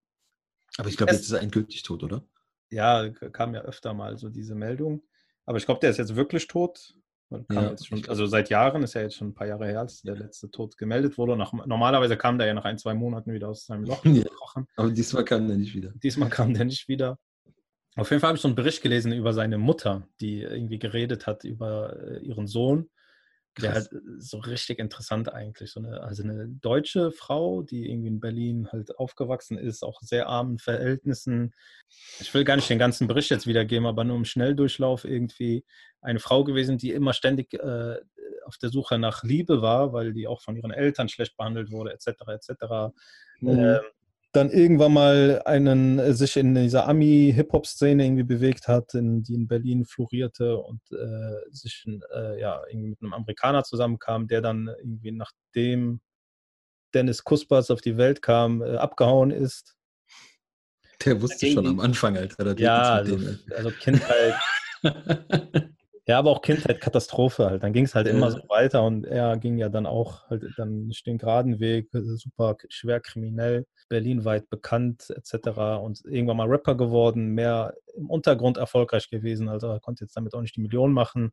Aber 0.78 0.90
ich 0.90 0.98
glaube, 0.98 1.12
jetzt 1.12 1.26
ist 1.26 1.32
er 1.32 1.42
endgültig 1.42 1.84
tot, 1.84 2.04
oder? 2.04 2.24
Ja, 2.70 3.10
kam 3.10 3.54
ja 3.54 3.62
öfter 3.62 3.94
mal 3.94 4.18
so 4.18 4.30
diese 4.30 4.56
Meldung. 4.56 5.04
Aber 5.46 5.58
ich 5.58 5.66
glaube, 5.66 5.80
der 5.80 5.92
ist 5.92 5.98
jetzt 5.98 6.16
wirklich 6.16 6.48
tot. 6.48 6.96
Ja, 7.52 7.76
schon, 7.78 8.08
also 8.10 8.28
seit 8.28 8.50
Jahren 8.50 8.84
ist 8.84 8.94
ja 8.94 9.02
jetzt 9.02 9.16
schon 9.16 9.30
ein 9.30 9.34
paar 9.34 9.48
Jahre 9.48 9.66
her, 9.66 9.80
als 9.80 10.02
der 10.02 10.16
letzte 10.16 10.52
Tod 10.52 10.78
gemeldet 10.78 11.18
wurde. 11.18 11.36
Nach, 11.36 11.52
normalerweise 11.52 12.16
kam 12.16 12.38
der 12.38 12.48
ja 12.48 12.54
nach 12.54 12.66
ein, 12.66 12.78
zwei 12.78 12.94
Monaten 12.94 13.34
wieder 13.34 13.50
aus 13.50 13.66
seinem 13.66 13.86
Loch 13.86 14.04
ja, 14.06 14.24
Aber 14.76 14.92
diesmal 14.92 15.26
kam 15.26 15.48
der 15.48 15.58
nicht 15.58 15.74
wieder. 15.74 15.92
Diesmal 15.96 16.30
kam 16.30 16.54
der 16.54 16.66
nicht 16.66 16.88
wieder. 16.88 17.18
Auf 17.96 18.10
jeden 18.10 18.22
Fall 18.22 18.30
habe 18.30 18.38
ich 18.38 18.42
so 18.42 18.48
einen 18.48 18.56
Bericht 18.56 18.82
gelesen 18.82 19.12
über 19.14 19.34
seine 19.34 19.58
Mutter, 19.58 20.08
die 20.20 20.42
irgendwie 20.42 20.80
geredet 20.80 21.28
hat 21.28 21.44
über 21.44 21.96
äh, 21.96 22.20
ihren 22.20 22.48
Sohn 22.48 22.90
der 23.62 23.74
halt 23.74 23.90
so 24.18 24.38
richtig 24.38 24.80
interessant 24.80 25.32
eigentlich. 25.32 25.72
So 25.72 25.80
eine, 25.80 26.02
also 26.02 26.24
eine 26.24 26.48
deutsche 26.48 27.12
Frau, 27.12 27.62
die 27.62 27.90
irgendwie 27.90 28.08
in 28.08 28.20
Berlin 28.20 28.68
halt 28.72 28.98
aufgewachsen 28.98 29.58
ist, 29.58 29.84
auch 29.84 30.02
sehr 30.02 30.28
armen 30.28 30.60
Verhältnissen. 30.60 31.54
Ich 32.20 32.34
will 32.34 32.44
gar 32.44 32.56
nicht 32.56 32.70
den 32.70 32.80
ganzen 32.80 33.08
Bericht 33.08 33.30
jetzt 33.30 33.48
wiedergeben, 33.48 33.86
aber 33.86 34.04
nur 34.04 34.18
im 34.18 34.26
Schnelldurchlauf 34.26 35.06
irgendwie 35.06 35.66
eine 36.02 36.20
Frau 36.20 36.44
gewesen, 36.44 36.78
die 36.78 36.92
immer 36.92 37.14
ständig 37.14 37.54
äh, 37.54 37.98
auf 38.46 38.58
der 38.58 38.70
Suche 38.70 38.98
nach 38.98 39.24
Liebe 39.24 39.62
war, 39.62 39.94
weil 39.94 40.14
die 40.14 40.28
auch 40.28 40.42
von 40.42 40.56
ihren 40.56 40.72
Eltern 40.72 41.10
schlecht 41.10 41.38
behandelt 41.38 41.72
wurde, 41.72 41.94
etc. 41.94 42.08
etc. 42.28 42.94
Mhm. 43.40 43.60
Ähm, 43.60 43.82
dann 44.34 44.50
irgendwann 44.50 44.94
mal 44.94 45.42
einen 45.46 46.00
äh, 46.00 46.14
sich 46.14 46.38
in 46.38 46.56
dieser 46.56 46.88
Ami-Hip-Hop-Szene 46.88 48.04
irgendwie 48.04 48.24
bewegt 48.24 48.68
hat, 48.68 48.96
in, 48.96 49.24
die 49.24 49.36
in 49.36 49.48
Berlin 49.48 49.86
florierte 49.86 50.58
und 50.58 50.82
äh, 50.92 51.52
sich 51.52 51.86
äh, 52.14 52.40
ja, 52.40 52.62
irgendwie 52.68 52.90
mit 52.90 53.02
einem 53.02 53.14
Amerikaner 53.14 53.64
zusammenkam, 53.64 54.28
der 54.28 54.42
dann 54.42 54.70
irgendwie 54.80 55.12
nachdem 55.12 56.02
Dennis 56.94 57.24
Kuspers 57.24 57.70
auf 57.70 57.82
die 57.82 57.98
Welt 57.98 58.22
kam, 58.22 58.62
äh, 58.62 58.76
abgehauen 58.76 59.32
ist. 59.32 59.76
Der 61.06 61.22
wusste 61.22 61.52
schon 61.52 61.68
am 61.68 61.80
Anfang, 61.80 62.18
Alter. 62.18 62.58
Ja, 62.58 62.94
also, 62.94 63.20
also 63.56 63.72
Kindheit. 63.72 64.36
Ja, 66.06 66.20
aber 66.20 66.32
auch 66.32 66.42
Kindheit 66.42 66.82
Katastrophe 66.82 67.46
halt. 67.46 67.64
Dann 67.64 67.72
ging 67.72 67.86
es 67.86 67.96
halt 67.96 68.08
immer 68.08 68.30
so 68.30 68.40
weiter 68.50 68.84
und 68.84 69.06
er 69.06 69.38
ging 69.38 69.58
ja 69.58 69.70
dann 69.70 69.86
auch 69.86 70.30
halt 70.30 70.44
dann 70.58 70.92
den 71.06 71.18
geraden 71.18 71.62
Weg, 71.62 71.94
äh, 71.94 72.02
super 72.02 72.58
schwer 72.68 73.00
kriminell, 73.00 73.66
berlinweit 73.88 74.50
bekannt 74.50 75.10
etc. 75.10 75.82
und 75.82 76.04
irgendwann 76.06 76.38
mal 76.38 76.48
Rapper 76.50 76.76
geworden, 76.76 77.30
mehr 77.30 77.74
im 77.96 78.10
Untergrund 78.10 78.58
erfolgreich 78.58 79.10
gewesen, 79.10 79.48
also 79.48 79.68
er 79.68 79.80
konnte 79.80 80.04
jetzt 80.04 80.18
damit 80.18 80.34
auch 80.34 80.42
nicht 80.42 80.58
die 80.58 80.62
Millionen 80.62 80.94
machen. 80.94 81.32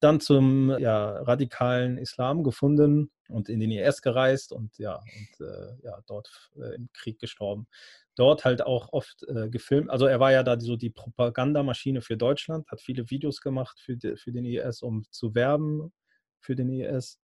Dann 0.00 0.20
zum 0.20 0.76
ja, 0.78 1.18
radikalen 1.22 1.96
Islam 1.96 2.42
gefunden 2.44 3.10
und 3.28 3.48
in 3.48 3.60
den 3.60 3.70
IS 3.70 4.02
gereist 4.02 4.52
und 4.52 4.76
ja, 4.78 4.96
und, 4.96 5.46
äh, 5.46 5.76
ja 5.84 6.00
dort 6.06 6.50
äh, 6.56 6.74
im 6.74 6.88
Krieg 6.92 7.18
gestorben 7.20 7.66
dort 8.16 8.44
halt 8.44 8.62
auch 8.62 8.92
oft 8.92 9.24
äh, 9.28 9.48
gefilmt. 9.48 9.90
Also 9.90 10.06
er 10.06 10.18
war 10.18 10.32
ja 10.32 10.42
da 10.42 10.58
so 10.58 10.76
die 10.76 10.90
Propagandamaschine 10.90 12.00
für 12.02 12.16
Deutschland, 12.16 12.68
hat 12.68 12.80
viele 12.80 13.08
Videos 13.10 13.40
gemacht 13.40 13.78
für, 13.78 13.96
die, 13.96 14.16
für 14.16 14.32
den 14.32 14.44
IS, 14.44 14.82
um 14.82 15.04
zu 15.10 15.34
werben 15.34 15.92
für 16.40 16.56
den 16.56 16.70
IS. 16.70 17.18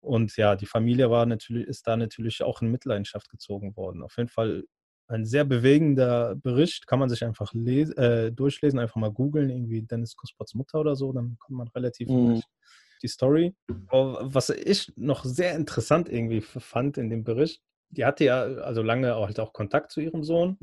Und 0.00 0.36
ja, 0.36 0.56
die 0.56 0.66
Familie 0.66 1.10
war 1.10 1.26
natürlich, 1.26 1.66
ist 1.66 1.86
da 1.86 1.96
natürlich 1.96 2.42
auch 2.42 2.60
in 2.62 2.70
Mitleidenschaft 2.70 3.30
gezogen 3.30 3.76
worden. 3.76 4.02
Auf 4.02 4.16
jeden 4.16 4.28
Fall 4.28 4.64
ein 5.06 5.24
sehr 5.26 5.44
bewegender 5.44 6.34
Bericht, 6.36 6.86
kann 6.86 6.98
man 6.98 7.08
sich 7.08 7.24
einfach 7.24 7.52
äh, 7.54 8.30
durchlesen, 8.30 8.78
einfach 8.78 8.96
mal 8.96 9.12
googeln, 9.12 9.50
irgendwie 9.50 9.82
Dennis 9.82 10.16
Kuspots 10.16 10.54
Mutter 10.54 10.80
oder 10.80 10.96
so, 10.96 11.12
dann 11.12 11.36
kommt 11.38 11.58
man 11.58 11.68
relativ 11.68 12.08
mhm. 12.08 12.42
die 13.02 13.08
Story. 13.08 13.54
Aber 13.88 14.34
was 14.34 14.50
ich 14.50 14.92
noch 14.96 15.24
sehr 15.24 15.54
interessant 15.54 16.08
irgendwie 16.08 16.40
fand 16.40 16.96
in 16.96 17.10
dem 17.10 17.24
Bericht, 17.24 17.62
die 17.94 18.04
hatte 18.04 18.24
ja 18.24 18.42
also 18.42 18.82
lange 18.82 19.14
auch, 19.16 19.26
halt 19.26 19.40
auch 19.40 19.52
Kontakt 19.52 19.92
zu 19.92 20.00
ihrem 20.00 20.24
Sohn. 20.24 20.58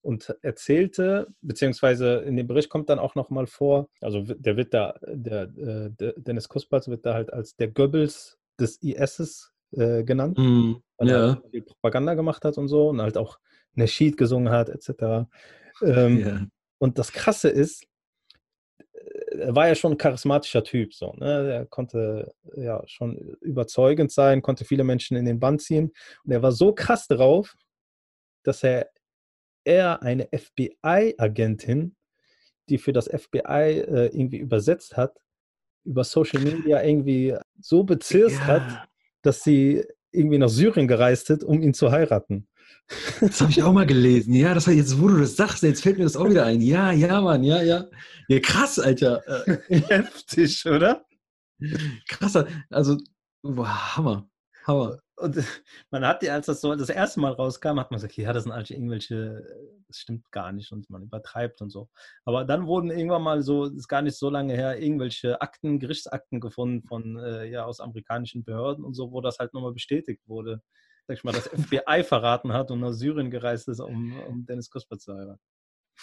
und 0.00 0.34
erzählte, 0.42 1.26
beziehungsweise 1.42 2.18
in 2.18 2.36
dem 2.36 2.46
Bericht 2.46 2.70
kommt 2.70 2.88
dann 2.88 2.98
auch 2.98 3.14
nochmal 3.14 3.46
vor, 3.46 3.88
also 4.00 4.22
der 4.22 4.56
wird 4.56 4.72
da, 4.72 4.94
der, 5.06 5.42
äh, 5.42 5.90
der 5.90 6.12
Dennis 6.16 6.48
Kuspers 6.48 6.88
wird 6.88 7.04
da 7.04 7.14
halt 7.14 7.32
als 7.32 7.56
der 7.56 7.68
Goebbels 7.68 8.38
des 8.60 8.80
ISs 8.82 9.52
äh, 9.72 10.04
genannt, 10.04 10.38
mm, 10.38 10.76
weil 10.98 11.08
ja. 11.08 11.28
er 11.30 11.42
viel 11.50 11.62
Propaganda 11.62 12.14
gemacht 12.14 12.44
hat 12.44 12.58
und 12.58 12.68
so 12.68 12.88
und 12.88 13.02
halt 13.02 13.18
auch 13.18 13.38
Nasheed 13.74 14.16
gesungen 14.16 14.52
hat, 14.52 14.68
etc. 14.68 15.26
Ähm, 15.82 16.18
ja. 16.20 16.46
Und 16.78 16.98
das 16.98 17.12
Krasse 17.12 17.48
ist, 17.48 17.87
er 19.32 19.54
war 19.54 19.68
ja 19.68 19.74
schon 19.74 19.92
ein 19.92 19.98
charismatischer 19.98 20.62
Typ, 20.64 20.94
so, 20.94 21.12
ne? 21.14 21.52
Er 21.52 21.66
konnte 21.66 22.32
ja 22.56 22.82
schon 22.86 23.16
überzeugend 23.40 24.12
sein, 24.12 24.42
konnte 24.42 24.64
viele 24.64 24.84
Menschen 24.84 25.16
in 25.16 25.24
den 25.24 25.40
Bann 25.40 25.58
ziehen. 25.58 25.92
Und 26.24 26.32
er 26.32 26.42
war 26.42 26.52
so 26.52 26.72
krass 26.72 27.06
drauf, 27.08 27.56
dass 28.44 28.62
er, 28.62 28.88
er 29.64 30.02
eine 30.02 30.28
FBI-Agentin, 30.32 31.96
die 32.68 32.78
für 32.78 32.92
das 32.92 33.06
FBI 33.08 33.80
äh, 33.80 34.06
irgendwie 34.06 34.38
übersetzt 34.38 34.96
hat, 34.96 35.16
über 35.84 36.04
Social 36.04 36.40
Media 36.40 36.82
irgendwie 36.82 37.34
so 37.60 37.82
bezirzt 37.84 38.40
hat, 38.46 38.62
Ja. 38.62 38.88
dass 39.22 39.42
sie 39.42 39.84
irgendwie 40.10 40.38
nach 40.38 40.48
Syrien 40.48 40.88
gereist 40.88 41.30
ist, 41.30 41.44
um 41.44 41.62
ihn 41.62 41.74
zu 41.74 41.90
heiraten. 41.90 42.48
Das 43.20 43.40
habe 43.40 43.50
ich 43.50 43.62
auch 43.62 43.72
mal 43.72 43.86
gelesen. 43.86 44.32
Ja, 44.32 44.54
das 44.54 44.66
hat 44.66 44.74
jetzt, 44.74 45.00
wo 45.00 45.08
du 45.08 45.18
das 45.18 45.36
sagst, 45.36 45.62
jetzt 45.62 45.82
fällt 45.82 45.98
mir 45.98 46.04
das 46.04 46.16
auch 46.16 46.28
wieder 46.28 46.46
ein. 46.46 46.60
Ja, 46.60 46.90
ja, 46.90 47.20
Mann, 47.20 47.44
ja, 47.44 47.62
ja. 47.62 47.84
Ja, 48.28 48.40
krass, 48.40 48.78
Alter. 48.78 49.22
Heftig, 49.68 50.64
oder? 50.66 51.04
krasser. 52.08 52.46
Also, 52.70 52.96
boah, 53.42 53.96
Hammer. 53.96 54.28
Hammer. 54.66 54.98
Und 55.16 55.36
man 55.90 56.06
hat 56.06 56.22
die, 56.22 56.30
als 56.30 56.46
das 56.46 56.60
so 56.60 56.74
das 56.76 56.90
erste 56.90 57.18
Mal 57.20 57.32
rauskam, 57.32 57.80
hat 57.80 57.90
man 57.90 57.98
gesagt, 57.98 58.16
ja, 58.16 58.32
das 58.32 58.44
sind 58.44 58.52
eigentlich 58.52 58.72
irgendwelche, 58.72 59.44
das 59.88 59.98
stimmt 59.98 60.30
gar 60.30 60.52
nicht 60.52 60.70
und 60.70 60.88
man 60.90 61.02
übertreibt 61.02 61.60
und 61.60 61.70
so. 61.70 61.88
Aber 62.24 62.44
dann 62.44 62.66
wurden 62.66 62.90
irgendwann 62.90 63.22
mal 63.22 63.42
so, 63.42 63.64
das 63.66 63.74
ist 63.74 63.88
gar 63.88 64.02
nicht 64.02 64.16
so 64.16 64.30
lange 64.30 64.54
her, 64.54 64.80
irgendwelche 64.80 65.40
Akten, 65.40 65.80
Gerichtsakten 65.80 66.38
gefunden 66.40 66.86
von, 66.86 67.18
äh, 67.18 67.46
ja, 67.46 67.64
aus 67.64 67.80
amerikanischen 67.80 68.44
Behörden 68.44 68.84
und 68.84 68.94
so, 68.94 69.10
wo 69.10 69.20
das 69.20 69.38
halt 69.38 69.54
nochmal 69.54 69.72
bestätigt 69.72 70.22
wurde. 70.28 70.62
Sag 71.08 71.16
ich 71.16 71.24
mal, 71.24 71.32
das 71.32 71.48
FBI 71.48 72.04
verraten 72.04 72.52
hat 72.52 72.70
und 72.70 72.80
nach 72.80 72.92
Syrien 72.92 73.30
gereist 73.30 73.66
ist, 73.68 73.80
um, 73.80 74.20
um 74.28 74.44
Dennis 74.44 74.68
Kusper 74.70 74.98
zu 74.98 75.14
heiraten. 75.14 75.40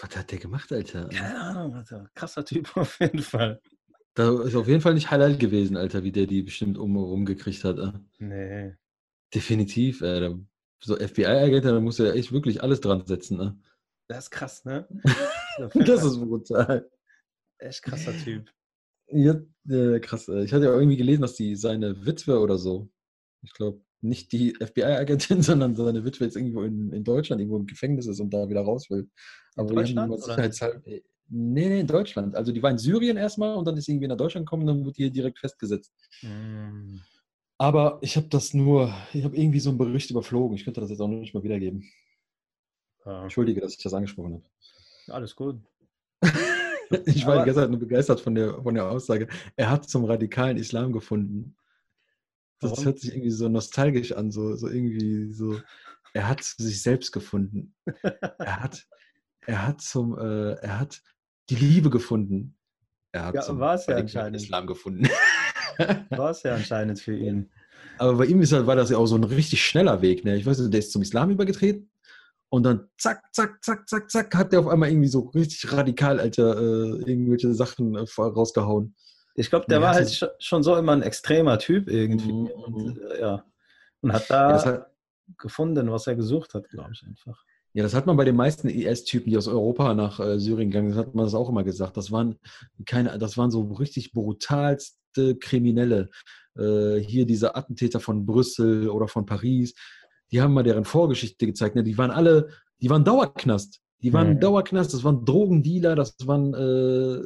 Was 0.02 0.18
hat 0.18 0.32
der 0.32 0.40
gemacht, 0.40 0.72
Alter? 0.74 1.08
Keine 1.10 1.40
Ahnung, 1.40 1.76
Alter. 1.76 2.10
Krasser 2.16 2.44
Typ 2.44 2.76
auf 2.76 3.00
jeden 3.00 3.20
Fall. 3.22 3.62
Da 4.16 4.42
ist 4.44 4.56
auf 4.56 4.68
jeden 4.68 4.82
Fall 4.82 4.96
nicht 4.96 5.12
halal 5.12 5.38
gewesen, 5.38 5.78
Alter, 5.78 6.04
wie 6.04 6.12
der 6.12 6.26
die 6.26 6.42
bestimmt 6.42 6.78
um 6.78 6.98
rumgekriegt 6.98 7.64
hat. 7.64 7.78
äh. 7.78 7.92
Nee. 8.18 8.76
Definitiv. 9.34 10.00
Da- 10.00 10.38
So 10.84 10.96
FBI-Agenten, 10.98 11.68
da 11.74 11.80
muss 11.80 12.00
er 12.00 12.16
echt 12.16 12.32
wirklich 12.32 12.62
alles 12.64 12.82
dran 12.82 13.06
setzen. 13.06 13.38
Ne? 13.38 13.60
Das 14.08 14.26
ist 14.26 14.32
krass, 14.32 14.66
ne? 14.66 14.88
Das 15.74 16.04
ist 16.04 16.20
brutal. 16.20 16.90
echt 17.60 17.82
krasser 17.84 18.12
Typ. 18.24 18.52
Ja, 19.08 19.36
äh, 19.70 20.00
krass. 20.00 20.28
äh, 20.28 20.44
Ich 20.44 20.52
hatte 20.54 20.66
ja 20.66 20.74
irgendwie 20.74 20.98
gelesen, 20.98 21.22
dass 21.22 21.36
die 21.36 21.56
seine 21.56 22.06
Witwe 22.06 22.40
oder 22.40 22.58
so, 22.58 22.90
ich 23.44 23.54
glaube, 23.54 23.82
nicht 24.08 24.32
die 24.32 24.56
FBI-Agentin, 24.56 25.42
sondern 25.42 25.76
seine 25.76 26.04
Witwe 26.06 26.26
jetzt 26.26 26.36
irgendwo 26.36 26.64
in, 26.64 26.92
in 26.92 27.04
Deutschland, 27.04 27.42
irgendwo 27.42 27.58
im 27.58 27.66
Gefängnis 27.66 28.08
ist 28.08 28.20
und 28.20 28.34
da 28.34 28.48
wieder 28.50 28.62
raus 28.62 28.90
will. 28.90 29.10
Aber 29.56 29.70
die 29.70 29.78
haben 29.78 29.86
die 29.86 29.94
Deutschland, 29.94 30.10
mal 30.10 30.16
oder? 30.16 30.24
sicherheitshalber. 30.24 30.88
äh, 30.88 31.02
Nee, 31.28 31.70
nee, 31.70 31.80
in 31.80 31.88
Deutschland. 31.88 32.36
Also 32.36 32.52
die 32.52 32.62
war 32.62 32.70
in 32.70 32.78
Syrien 32.78 33.18
erstmal 33.18 33.56
und 33.56 33.66
dann 33.66 33.76
ist 33.78 33.86
sie 33.86 33.94
irgendwie 33.94 34.08
nach 34.08 34.18
Deutschland 34.18 34.46
gekommen 34.46 34.62
und 34.62 34.68
dann 34.68 34.86
wurde 34.86 34.94
die 34.94 35.04
hier 35.04 35.12
direkt 35.12 35.40
festgesetzt. 35.40 35.92
Mm. 36.22 36.98
Aber 37.58 37.98
ich 38.02 38.16
habe 38.16 38.28
das 38.28 38.54
nur, 38.54 38.94
ich 39.14 39.24
habe 39.24 39.36
irgendwie 39.36 39.60
so 39.60 39.70
einen 39.70 39.78
Bericht 39.78 40.12
überflogen. 40.12 40.56
Ich 40.56 40.66
könnte 40.66 40.82
das 40.82 40.90
jetzt 40.90 41.00
auch 41.00 41.08
nicht 41.08 41.34
mal 41.34 41.44
wiedergeben. 41.44 41.90
Ja, 43.06 43.24
Entschuldige, 43.24 43.62
dass 43.62 43.74
ich 43.74 43.82
das 43.82 43.94
angesprochen 43.94 44.34
habe. 44.36 45.14
alles 45.14 45.36
gut. 45.36 45.60
Ich 47.08 47.26
war 47.26 47.44
gestern 47.44 47.72
nur 47.72 47.80
begeistert 47.80 48.22
von 48.22 48.36
der, 48.36 48.62
von 48.62 48.76
der 48.76 48.88
Aussage. 48.88 49.28
Er 49.56 49.72
hat 49.72 49.90
zum 49.90 50.06
radikalen 50.06 50.56
Islam 50.56 50.94
gefunden. 50.94 51.56
Das 52.60 52.72
Warum? 52.72 52.86
hört 52.86 53.00
sich 53.00 53.12
irgendwie 53.12 53.32
so 53.32 53.50
nostalgisch 53.50 54.12
an, 54.14 54.32
so, 54.32 54.56
so 54.56 54.68
irgendwie 54.68 55.32
so. 55.34 55.60
Er 56.14 56.30
hat 56.30 56.44
sich 56.44 56.82
selbst 56.82 57.12
gefunden. 57.12 57.76
Er 58.40 58.62
hat, 58.64 58.88
er 59.46 59.68
hat 59.68 59.82
zum, 59.82 60.18
äh, 60.18 60.54
er 60.54 60.80
hat 60.80 61.02
die 61.50 61.56
Liebe 61.56 61.90
gefunden. 61.90 62.58
Er 63.12 63.26
hat 63.26 63.36
Ja, 63.36 63.42
zum 63.42 63.60
ja 63.60 63.72
anscheinend. 63.72 64.42
Islam 64.42 64.66
gefunden. 64.68 65.08
War 66.10 66.30
es 66.32 66.44
ja 66.44 66.56
anscheinend 66.56 67.00
für 67.00 67.16
ihn. 67.18 67.52
Aber 67.98 68.14
bei 68.16 68.26
ihm 68.26 68.42
ist, 68.42 68.54
halt- 68.54 68.66
war 68.68 68.76
das 68.78 68.90
ja 68.90 68.98
auch 68.98 69.06
so 69.06 69.16
ein 69.16 69.24
richtig 69.26 69.64
schneller 69.66 70.02
Weg. 70.02 70.24
Ne? 70.24 70.38
Ich 70.38 70.46
weiß 70.46 70.60
nicht, 70.60 70.74
der 70.74 70.80
ist 70.80 70.92
zum 70.92 71.02
Islam 71.02 71.30
übergetreten 71.32 71.90
und 72.50 72.64
dann 72.64 72.88
zack, 72.98 73.22
zack, 73.34 73.64
zack, 73.64 73.88
zack, 73.88 74.10
zack, 74.10 74.36
hat 74.36 74.52
der 74.54 74.62
auf 74.62 74.68
einmal 74.68 74.90
irgendwie 74.90 75.08
so 75.10 75.20
richtig 75.36 75.72
radikal, 75.74 76.20
Alter, 76.20 76.58
äh, 76.58 77.10
irgendwelche 77.12 77.54
Sachen 77.54 77.96
äh, 77.96 78.06
rausgehauen. 78.18 78.96
Ich 79.36 79.50
glaube, 79.50 79.66
der 79.68 79.78
Ja, 79.78 79.84
war 79.84 79.94
halt 79.94 80.36
schon 80.40 80.64
so 80.64 80.76
immer 80.76 80.94
ein 80.94 81.02
extremer 81.02 81.60
Typ 81.60 81.88
irgendwie. 81.90 82.32
Mhm, 82.32 82.48
Und, 82.48 82.96
mhm. 82.96 83.02
äh, 83.12 83.20
ja. 83.20 83.46
Und 84.02 84.14
hat 84.14 84.30
Ja, 84.30 84.48
da 84.48 84.54
das 84.54 84.66
hat, 84.66 84.88
gefunden, 85.38 85.92
was 85.92 86.08
er 86.08 86.16
gesucht 86.16 86.54
hat, 86.54 86.70
glaube 86.70 86.92
ich 86.94 87.04
einfach. 87.04 87.44
Ja, 87.74 87.84
das 87.84 87.94
hat 87.94 88.06
man 88.06 88.16
bei 88.16 88.24
den 88.24 88.38
meisten 88.38 88.70
IS-Typen, 88.70 89.30
die 89.30 89.38
aus 89.38 89.50
Europa 89.50 89.94
nach 89.94 90.20
äh, 90.22 90.40
Syrien 90.40 90.72
gegangen 90.72 90.92
sind, 90.94 91.00
hat 91.00 91.14
man 91.16 91.26
das 91.26 91.34
auch 91.36 91.50
immer 91.50 91.66
gesagt. 91.66 91.98
Das 91.98 92.10
waren 92.12 92.40
keine, 92.86 93.18
das 93.18 93.38
waren 93.38 93.52
so 93.52 93.64
richtig 93.74 94.14
brutalste 94.14 95.36
Kriminelle. 95.36 96.10
Äh, 96.58 97.00
hier 97.00 97.26
diese 97.26 97.56
Attentäter 97.56 98.00
von 98.00 98.26
Brüssel 98.26 98.88
oder 98.90 99.10
von 99.10 99.26
Paris, 99.26 99.76
die 100.32 100.42
haben 100.42 100.54
mal 100.54 100.64
deren 100.64 100.86
Vorgeschichte 100.86 101.46
gezeigt. 101.46 101.76
Ne? 101.76 101.84
Die 101.84 101.98
waren 101.98 102.12
alle, 102.12 102.50
die 102.82 102.90
waren 102.90 103.04
Dauerknast. 103.04 103.82
Die 104.02 104.14
waren 104.14 104.36
Mhm. 104.36 104.40
Dauerknast, 104.40 104.94
das 104.94 105.04
waren 105.04 105.26
Drogendealer, 105.26 105.96
das 105.96 106.16
waren, 106.26 106.54
äh, 106.54 107.22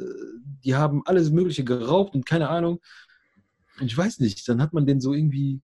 die 0.63 0.76
haben 0.76 1.01
alles 1.05 1.32
Mögliche 1.32 1.63
geraubt 1.63 2.15
und 2.15 2.26
keine 2.26 2.49
Ahnung. 2.49 2.80
Und 3.80 3.88
ich 3.88 3.97
weiß 3.97 4.20
nicht, 4.20 4.47
dann 4.47 4.61
hat 4.61 4.74
man 4.74 4.86
denen 4.86 5.01
so 5.01 5.13
irgendwie 5.13 5.61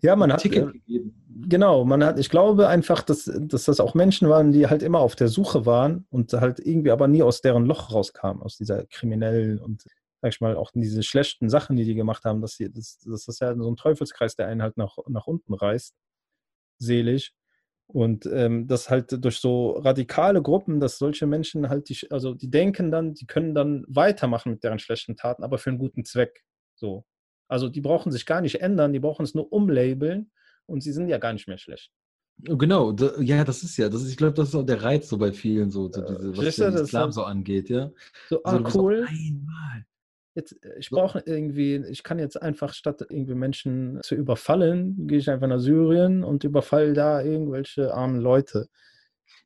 Ja, 0.00 0.16
man 0.16 0.30
ein 0.30 0.34
hat, 0.34 0.42
Ticket 0.42 0.68
äh, 0.68 0.72
gegeben. 0.72 1.14
genau, 1.28 1.84
man 1.84 2.04
hat, 2.04 2.18
ich 2.18 2.30
glaube 2.30 2.68
einfach, 2.68 3.02
dass, 3.02 3.30
dass 3.40 3.64
das 3.64 3.80
auch 3.80 3.94
Menschen 3.94 4.28
waren, 4.28 4.52
die 4.52 4.66
halt 4.66 4.82
immer 4.82 5.00
auf 5.00 5.16
der 5.16 5.28
Suche 5.28 5.66
waren 5.66 6.06
und 6.10 6.32
halt 6.32 6.60
irgendwie 6.60 6.90
aber 6.90 7.08
nie 7.08 7.22
aus 7.22 7.40
deren 7.40 7.66
Loch 7.66 7.92
rauskamen, 7.92 8.42
aus 8.42 8.56
dieser 8.56 8.86
kriminellen 8.86 9.58
und, 9.60 9.82
sag 10.20 10.32
ich 10.34 10.40
mal, 10.40 10.56
auch 10.56 10.70
diese 10.72 11.02
schlechten 11.02 11.48
Sachen, 11.48 11.76
die 11.76 11.84
die 11.84 11.94
gemacht 11.94 12.24
haben, 12.24 12.40
dass, 12.40 12.54
sie, 12.56 12.70
dass, 12.72 12.98
dass 13.00 13.24
das 13.26 13.38
ja 13.40 13.54
so 13.56 13.70
ein 13.70 13.76
Teufelskreis, 13.76 14.36
der 14.36 14.46
einen 14.48 14.62
halt 14.62 14.76
nach, 14.76 14.96
nach 15.08 15.26
unten 15.26 15.54
reißt, 15.54 15.94
selig. 16.78 17.32
Und 17.86 18.24
ähm, 18.26 18.66
das 18.66 18.88
halt 18.88 19.22
durch 19.22 19.38
so 19.38 19.72
radikale 19.72 20.40
Gruppen, 20.40 20.80
dass 20.80 20.98
solche 20.98 21.26
Menschen 21.26 21.68
halt, 21.68 21.88
die, 21.90 21.98
also 22.10 22.34
die 22.34 22.50
denken 22.50 22.90
dann, 22.90 23.12
die 23.14 23.26
können 23.26 23.54
dann 23.54 23.84
weitermachen 23.86 24.52
mit 24.52 24.64
deren 24.64 24.78
schlechten 24.78 25.16
Taten, 25.16 25.44
aber 25.44 25.58
für 25.58 25.70
einen 25.70 25.78
guten 25.78 26.04
Zweck. 26.04 26.42
So. 26.74 27.04
Also 27.48 27.68
die 27.68 27.82
brauchen 27.82 28.10
sich 28.10 28.24
gar 28.24 28.40
nicht 28.40 28.62
ändern, 28.62 28.94
die 28.94 29.00
brauchen 29.00 29.24
es 29.24 29.34
nur 29.34 29.52
umlabeln 29.52 30.30
und 30.64 30.82
sie 30.82 30.92
sind 30.92 31.08
ja 31.08 31.18
gar 31.18 31.34
nicht 31.34 31.48
mehr 31.48 31.58
schlecht. 31.58 31.92
Genau, 32.38 32.92
da, 32.92 33.20
ja, 33.20 33.44
das 33.44 33.62
ist 33.62 33.76
ja, 33.76 33.88
das 33.88 34.02
ist, 34.02 34.10
ich 34.10 34.16
glaube, 34.16 34.34
das 34.34 34.48
ist 34.48 34.54
auch 34.54 34.64
der 34.64 34.82
Reiz 34.82 35.08
so 35.08 35.18
bei 35.18 35.32
vielen, 35.32 35.70
so, 35.70 35.92
so 35.92 36.02
Äh, 36.02 36.32
diese, 36.32 36.36
was 36.38 36.56
den 36.56 36.74
Islam 36.74 37.12
so 37.12 37.24
angeht, 37.24 37.68
ja. 37.68 37.90
So, 38.28 38.36
So, 38.36 38.44
ah, 38.44 38.56
auf 38.56 38.74
cool. 38.74 39.06
Einmal. 39.06 39.86
Jetzt, 40.34 40.62
äh, 40.64 40.78
ich 40.78 40.90
brauche 40.90 41.22
irgendwie, 41.26 41.76
ich 41.88 42.02
kann 42.02 42.18
jetzt 42.18 42.40
einfach, 42.40 42.74
statt 42.74 43.04
irgendwie 43.08 43.34
Menschen 43.34 44.00
zu 44.02 44.14
überfallen, 44.14 45.06
gehe 45.06 45.18
ich 45.18 45.30
einfach 45.30 45.48
nach 45.48 45.60
Syrien 45.60 46.24
und 46.24 46.44
überfall 46.44 46.94
da 46.94 47.22
irgendwelche 47.22 47.94
armen 47.94 48.20
Leute. 48.20 48.68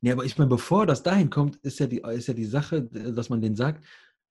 Nee, 0.01 0.11
aber 0.11 0.25
ich 0.25 0.37
meine, 0.37 0.49
bevor 0.49 0.85
das 0.85 1.03
dahin 1.03 1.29
kommt, 1.29 1.57
ist 1.57 1.79
ja, 1.79 1.87
die, 1.87 2.03
ist 2.13 2.27
ja 2.27 2.33
die 2.33 2.45
Sache, 2.45 2.83
dass 2.83 3.29
man 3.29 3.41
denen 3.41 3.55
sagt, 3.55 3.83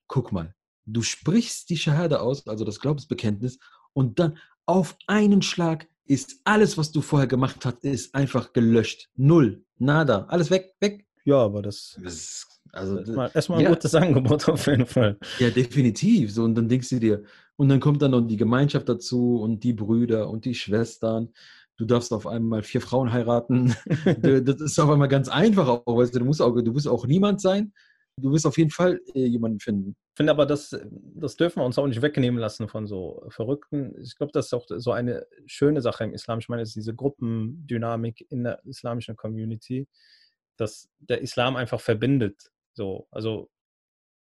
guck 0.07 0.33
mal, 0.33 0.55
du 0.85 1.03
sprichst 1.03 1.69
die 1.71 1.77
Schahade 1.77 2.21
aus, 2.21 2.47
also 2.47 2.65
das 2.65 2.81
Glaubensbekenntnis, 2.81 3.59
und 3.93 4.19
dann 4.19 4.39
auf 4.67 4.97
einen 5.07 5.43
Schlag 5.43 5.89
ist 6.05 6.41
alles, 6.45 6.79
was 6.79 6.93
du 6.93 7.01
vorher 7.01 7.27
gemacht 7.27 7.65
hast, 7.65 7.85
ist 7.85 8.15
einfach 8.15 8.53
gelöscht. 8.53 9.09
Null, 9.17 9.65
nada, 9.79 10.27
alles 10.29 10.51
weg, 10.51 10.75
weg. 10.81 11.07
Ja, 11.25 11.39
aber 11.39 11.63
das 11.63 11.99
Das 12.03 12.15
ist, 12.15 12.56
also, 12.77 12.99
erstmal 12.99 13.31
erstmal 13.35 13.59
ein 13.59 13.65
ja. 13.65 13.71
gutes 13.71 13.95
Angebot 13.95 14.49
auf 14.49 14.67
jeden 14.67 14.87
Fall. 14.87 15.19
Ja, 15.39 15.51
definitiv. 15.51 16.33
So, 16.33 16.45
und 16.45 16.55
dann 16.55 16.69
denkst 16.69 16.91
du 16.91 16.99
dir, 16.99 17.23
und 17.57 17.69
dann 17.69 17.81
kommt 17.81 18.03
dann 18.03 18.11
noch 18.11 18.21
die 18.21 18.37
Gemeinschaft 18.37 18.89
dazu 18.89 19.41
und 19.41 19.65
die 19.65 19.73
Brüder 19.73 20.29
und 20.29 20.45
die 20.45 20.55
Schwestern. 20.55 21.33
Du 21.77 21.85
darfst 21.85 22.13
auf 22.13 22.27
einmal 22.27 22.63
vier 22.63 22.81
Frauen 22.81 23.13
heiraten. 23.13 23.75
Das 24.45 24.61
ist 24.61 24.79
auf 24.79 24.91
einmal 24.91 25.09
ganz 25.09 25.29
einfach 25.29 25.69
auch, 25.69 25.97
weißt 25.99 26.15
du, 26.15 26.21
du 26.21 26.25
musst 26.25 26.41
auch, 26.41 26.55
du 26.55 26.73
musst 26.73 26.89
auch 26.89 27.07
niemand 27.07 27.41
sein. 27.41 27.73
Du 28.19 28.33
wirst 28.33 28.47
auf 28.47 28.57
jeden 28.57 28.71
Fall 28.71 29.01
äh, 29.15 29.27
jemanden 29.27 29.61
finden. 29.61 29.91
Ich 29.91 30.17
finde 30.17 30.33
aber, 30.33 30.47
das, 30.47 30.75
das 30.91 31.37
dürfen 31.37 31.61
wir 31.61 31.67
uns 31.67 31.79
auch 31.79 31.87
nicht 31.87 32.01
wegnehmen 32.01 32.41
lassen 32.41 32.67
von 32.67 32.87
so 32.87 33.23
Verrückten. 33.29 33.95
Ich 34.01 34.17
glaube, 34.17 34.33
das 34.33 34.47
ist 34.47 34.55
auch 34.55 34.65
so 34.69 34.93
eine 34.93 35.27
schöne 35.45 35.83
Sache 35.83 36.05
im 36.05 36.15
Islam. 36.15 36.39
Ich 36.39 36.49
meine, 36.49 36.63
es 36.63 36.71
ist 36.71 36.77
diese 36.77 36.95
Gruppendynamik 36.95 38.27
in 38.31 38.45
der 38.45 38.65
islamischen 38.65 39.17
Community, 39.17 39.87
dass 40.57 40.89
der 40.99 41.21
Islam 41.21 41.57
einfach 41.57 41.81
verbindet. 41.81 42.51
So, 42.77 43.09
also, 43.11 43.51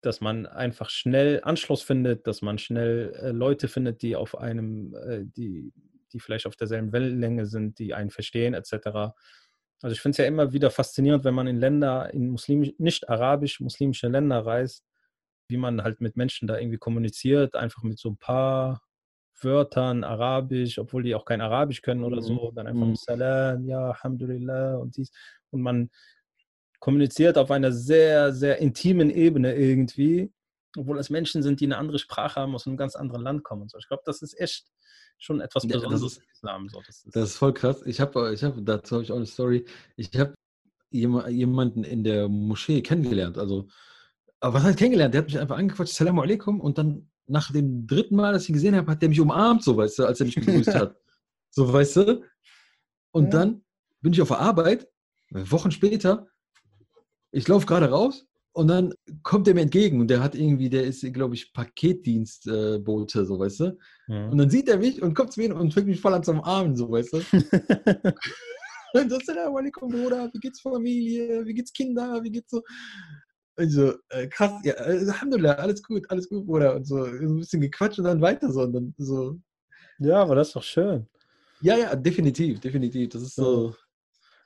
dass 0.01 0.21
man 0.21 0.45
einfach 0.45 0.89
schnell 0.89 1.41
Anschluss 1.43 1.81
findet, 1.81 2.27
dass 2.27 2.41
man 2.41 2.57
schnell 2.57 3.13
äh, 3.21 3.31
Leute 3.31 3.67
findet, 3.69 4.01
die 4.01 4.15
auf 4.17 4.37
einem, 4.37 4.95
äh, 4.95 5.25
die, 5.25 5.73
die 6.13 6.19
vielleicht 6.19 6.45
auf 6.47 6.55
derselben 6.57 6.91
Wellenlänge 6.91 7.45
sind, 7.45 7.79
die 7.79 7.93
einen 7.93 8.11
verstehen, 8.11 8.53
etc. 8.53 9.15
Also 9.81 9.93
ich 9.93 10.01
finde 10.01 10.13
es 10.13 10.17
ja 10.17 10.25
immer 10.25 10.53
wieder 10.53 10.71
faszinierend, 10.71 11.23
wenn 11.25 11.33
man 11.35 11.47
in 11.47 11.59
Länder, 11.59 12.13
in 12.13 12.29
muslimisch, 12.29 12.71
nicht 12.79 13.09
arabisch, 13.09 13.59
muslimische 13.61 14.09
Länder 14.09 14.45
reist, 14.45 14.85
wie 15.47 15.57
man 15.57 15.83
halt 15.83 16.01
mit 16.01 16.17
Menschen 16.17 16.47
da 16.47 16.57
irgendwie 16.57 16.77
kommuniziert, 16.77 17.55
einfach 17.55 17.83
mit 17.83 17.99
so 17.99 18.09
ein 18.09 18.17
paar 18.17 18.81
Wörtern, 19.41 20.03
Arabisch, 20.03 20.79
obwohl 20.79 21.03
die 21.03 21.15
auch 21.15 21.25
kein 21.25 21.41
Arabisch 21.41 21.81
können 21.81 22.03
oder 22.03 22.21
so, 22.21 22.51
Mhm. 22.51 22.55
dann 22.55 22.67
einfach 22.67 22.87
Mhm. 22.87 22.95
Salam, 22.95 23.65
ja, 23.67 23.87
Alhamdulillah 23.91 24.75
und 24.77 24.97
dies. 24.97 25.11
Und 25.51 25.61
man 25.61 25.89
kommuniziert 26.83 27.37
auf 27.37 27.49
einer 27.49 27.71
sehr, 27.71 28.33
sehr 28.33 28.57
intimen 28.59 29.09
Ebene 29.09 29.55
irgendwie, 29.55 30.33
obwohl 30.77 30.99
es 30.99 31.09
Menschen 31.09 31.41
sind, 31.41 31.61
die 31.61 31.65
eine 31.65 31.77
andere 31.77 31.97
Sprache 31.97 32.41
haben, 32.41 32.53
aus 32.55 32.67
einem 32.67 32.75
ganz 32.75 32.97
anderen 32.97 33.21
Land 33.23 33.45
kommen 33.45 33.61
und 33.61 33.71
so. 33.71 33.77
Ich 33.77 33.87
glaube, 33.87 34.03
das 34.05 34.21
ist 34.21 34.37
echt 34.37 34.65
schon 35.17 35.39
etwas 35.39 35.63
Ja, 35.63 35.69
das 35.69 35.83
Besonderes 35.83 36.17
ist- 36.17 36.21
Islam. 36.33 36.67
So. 36.67 36.81
Das 36.85 36.97
ist, 37.05 37.15
Das 37.15 37.29
ist 37.29 37.37
voll 37.37 37.53
krass. 37.53 37.83
Ich 37.85 38.01
habe, 38.01 38.33
ich 38.33 38.43
hab, 38.43 38.55
dazu 38.65 38.95
habe 38.95 39.03
ich 39.05 39.13
auch 39.13 39.15
eine 39.15 39.25
Story. 39.25 39.63
Ich 39.95 40.09
habe 40.19 40.35
jema- 40.91 41.29
jemanden 41.29 41.85
in 41.85 42.03
der 42.03 42.27
Moschee 42.27 42.81
kennengelernt. 42.81 43.37
Also, 43.37 43.69
aber 44.41 44.55
was 44.55 44.63
heißt 44.63 44.77
kennengelernt? 44.77 45.13
Der 45.13 45.19
hat 45.21 45.27
mich 45.27 45.39
einfach 45.39 45.57
angequatscht, 45.57 45.93
Salam 45.95 46.19
alaikum. 46.19 46.59
Und 46.59 46.77
dann 46.77 47.09
nach 47.27 47.49
dem 47.53 47.87
dritten 47.87 48.17
Mal, 48.17 48.33
dass 48.33 48.43
ich 48.43 48.49
ihn 48.49 48.55
gesehen 48.55 48.75
habe, 48.75 48.91
hat 48.91 49.01
der 49.01 49.07
mich 49.07 49.21
umarmt, 49.21 49.63
so 49.63 49.77
weißt 49.77 49.99
du, 49.99 50.05
als 50.05 50.19
er 50.19 50.25
mich 50.25 50.35
begrüßt 50.35 50.75
hat. 50.75 50.97
So 51.55 51.71
weißt 51.71 51.95
du. 51.95 52.23
Und 53.11 53.25
Ja. 53.25 53.29
dann 53.29 53.63
bin 54.01 54.11
ich 54.11 54.21
auf 54.21 54.27
der 54.29 54.39
Arbeit, 54.39 54.89
Wochen 55.29 55.71
später, 55.71 56.27
ich 57.33 57.47
laufe 57.47 57.65
gerade 57.65 57.89
raus 57.89 58.25
und 58.53 58.67
dann 58.67 58.93
kommt 59.23 59.47
er 59.47 59.55
mir 59.55 59.61
entgegen 59.61 59.99
und 59.99 60.07
der 60.07 60.23
hat 60.23 60.35
irgendwie, 60.35 60.69
der 60.69 60.83
ist, 60.83 61.01
glaube 61.13 61.35
ich, 61.35 61.51
Paketdienstbote, 61.51 63.25
so 63.25 63.39
weißt 63.39 63.59
du. 63.61 63.77
Ja. 64.07 64.29
Und 64.29 64.37
dann 64.37 64.49
sieht 64.49 64.69
er 64.69 64.77
mich 64.77 65.01
und 65.01 65.15
kommt 65.15 65.33
zu 65.33 65.41
mir 65.41 65.55
und 65.55 65.73
fängt 65.73 65.87
mich 65.87 65.99
voll 65.99 66.13
an 66.13 66.23
zum 66.23 66.43
Armen, 66.43 66.75
so 66.75 66.89
weißt 66.89 67.13
du. 67.13 67.21
Und 68.95 69.09
so, 69.09 69.17
Salam 69.25 69.55
alaikum, 69.55 69.89
Bruder, 69.89 70.29
wie 70.31 70.39
geht's 70.39 70.61
Familie, 70.61 71.43
wie 71.47 71.55
geht's 71.55 71.73
Kinder, 71.73 72.23
wie 72.23 72.29
geht's 72.29 72.51
so? 72.51 72.61
Und 73.57 73.69
so, 73.71 73.95
äh, 74.09 74.27
krass, 74.27 74.51
ja, 74.63 74.73
äh, 74.73 74.99
Alhamdulillah, 74.99 75.53
alles 75.53 75.81
gut, 75.81 76.07
alles 76.11 76.29
gut, 76.29 76.45
Bruder. 76.45 76.75
Und 76.75 76.85
so 76.85 77.03
ein 77.03 77.37
bisschen 77.37 77.61
gequatscht 77.61 77.97
und 77.97 78.05
dann 78.05 78.21
weiter 78.21 78.51
so. 78.51 78.61
Und 78.61 78.73
dann 78.73 78.93
so, 78.99 79.39
ja, 79.97 80.21
aber 80.21 80.35
das 80.35 80.49
ist 80.49 80.55
doch 80.55 80.61
schön. 80.61 81.07
ja, 81.61 81.75
ja, 81.75 81.95
definitiv, 81.95 82.59
definitiv. 82.59 83.09
Das 83.09 83.23
ist 83.23 83.33
so, 83.33 83.73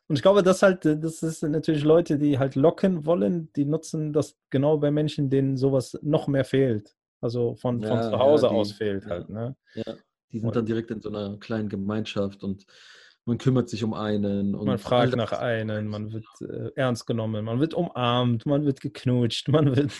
Und 0.07 0.15
ich 0.15 0.21
glaube, 0.21 0.41
das 0.43 0.61
halt, 0.63 0.85
das 0.85 1.21
ist 1.21 1.43
natürlich 1.43 1.83
Leute, 1.83 2.17
die 2.17 2.39
halt 2.39 2.55
locken 2.55 3.05
wollen, 3.05 3.51
die 3.55 3.65
nutzen 3.65 4.13
das 4.13 4.37
genau 4.49 4.77
bei 4.77 4.89
Menschen, 4.89 5.29
denen 5.29 5.57
sowas 5.57 5.97
noch 6.01 6.27
mehr 6.27 6.45
fehlt. 6.45 6.95
Also 7.19 7.55
von, 7.55 7.81
von 7.81 7.97
Ja, 7.97 8.01
zu 8.01 8.11
ja, 8.11 8.17
Hause 8.19 8.49
die- 8.49 8.55
aus 8.55 8.71
fehlt 8.71 9.03
ja. 9.03 9.09
halt, 9.09 9.29
ne? 9.29 9.55
die 10.31 10.39
sind 10.39 10.55
dann 10.55 10.65
direkt 10.65 10.91
in 10.91 11.01
so 11.01 11.09
einer 11.09 11.37
kleinen 11.39 11.69
Gemeinschaft 11.69 12.43
und 12.43 12.65
man 13.27 13.37
kümmert 13.37 13.69
sich 13.69 13.83
um 13.83 13.93
einen. 13.93 14.55
Und 14.55 14.65
Man 14.65 14.79
fragt 14.79 15.15
nach 15.15 15.33
einem, 15.33 15.87
man 15.87 16.11
wird 16.13 16.25
äh, 16.41 16.71
ernst 16.75 17.05
genommen, 17.05 17.43
man 17.45 17.59
wird 17.59 17.73
umarmt, 17.73 18.45
man 18.45 18.65
wird 18.65 18.81
geknutscht, 18.81 19.47
man 19.49 19.75
wird, 19.75 19.91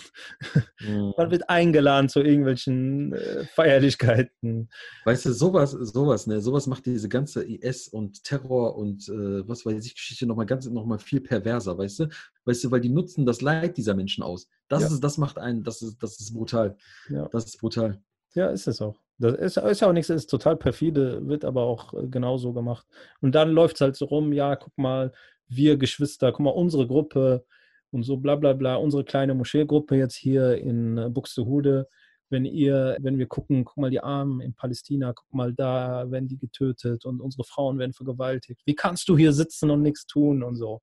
Mhm. 0.80 1.14
man 1.18 1.30
wird 1.32 1.50
eingeladen 1.50 2.08
zu 2.10 2.22
irgendwelchen 2.22 3.14
äh, 3.14 3.46
Feierlichkeiten. 3.54 4.70
Weißt 5.06 5.26
du, 5.26 5.34
sowas, 5.34 5.72
sowas, 5.72 6.28
ne, 6.28 6.40
sowas 6.42 6.68
macht 6.68 6.86
diese 6.86 7.10
ganze 7.10 7.44
IS 7.44 7.88
und 7.88 8.24
Terror 8.24 8.76
und 8.78 9.08
äh, 9.10 9.48
was 9.48 9.66
weiß 9.66 9.86
ich, 9.86 9.96
Geschichte 9.96 10.26
nochmal 10.26 10.46
ganz, 10.46 10.66
nochmal 10.68 11.00
viel 11.00 11.20
perverser, 11.22 11.78
weißt 11.78 12.00
du? 12.00 12.10
Weißt 12.46 12.64
du, 12.64 12.72
weil 12.72 12.82
die 12.82 12.90
nutzen 12.90 13.26
das 13.26 13.42
Leid 13.42 13.78
dieser 13.78 13.94
Menschen 13.94 14.24
aus. 14.24 14.48
Das 14.70 14.84
Ja. 14.84 14.88
ist, 14.88 15.04
das 15.04 15.18
macht 15.18 15.38
einen, 15.38 15.64
das 15.64 15.82
ist, 15.82 16.02
das 16.02 16.20
ist 16.20 16.34
brutal. 16.34 16.78
Ja. 17.10 17.28
Das 17.32 17.46
ist 17.46 17.60
brutal. 17.60 18.02
Ja, 18.38 18.52
ist 18.52 18.68
es 18.68 18.84
auch. 18.84 19.00
Das 19.18 19.34
ist, 19.34 19.58
ist 19.58 19.80
ja 19.82 19.90
auch 19.90 19.94
nichts, 19.94 20.12
ist 20.12 20.28
total 20.28 20.58
perfide, 20.58 21.28
wird 21.28 21.44
aber 21.44 21.64
auch 21.64 21.92
äh, 21.96 22.06
genauso 22.08 22.54
gemacht. 22.54 22.86
Und 23.20 23.34
dann 23.34 23.50
läuft 23.50 23.78
es 23.78 23.82
halt 23.82 23.96
so 23.96 24.06
rum, 24.06 24.32
ja, 24.32 24.56
guck 24.56 24.78
mal, 24.78 25.12
wir 25.48 25.76
Geschwister, 25.76 26.32
guck 26.32 26.42
mal, 26.42 26.52
unsere 26.52 26.86
Gruppe 26.86 27.44
und 27.90 28.04
so 28.04 28.18
bla 28.18 28.36
bla 28.36 28.54
bla, 28.54 28.76
unsere 28.76 29.04
kleine 29.04 29.34
Moscheegruppe 29.34 29.96
jetzt 29.96 30.16
hier 30.16 30.56
in 30.60 31.00
äh, 31.00 31.10
Buxtehude, 31.10 31.88
wenn 32.30 32.46
ihr, 32.46 32.96
wenn 33.02 33.18
wir 33.18 33.26
gucken, 33.26 33.66
guck 33.66 33.78
mal, 33.78 33.90
die 33.90 34.02
Armen 34.02 34.40
in 34.40 34.54
Palästina, 34.54 35.14
guck 35.14 35.34
mal, 35.34 35.52
da 35.52 36.12
werden 36.12 36.28
die 36.28 36.38
getötet 36.38 37.04
und 37.06 37.20
unsere 37.20 37.44
Frauen 37.44 37.80
werden 37.80 37.94
vergewaltigt. 37.94 38.62
Wie 38.66 38.76
kannst 38.76 39.10
du 39.10 39.18
hier 39.18 39.34
sitzen 39.34 39.72
und 39.72 39.82
nichts 39.82 40.06
tun 40.06 40.44
und 40.44 40.58
so? 40.58 40.82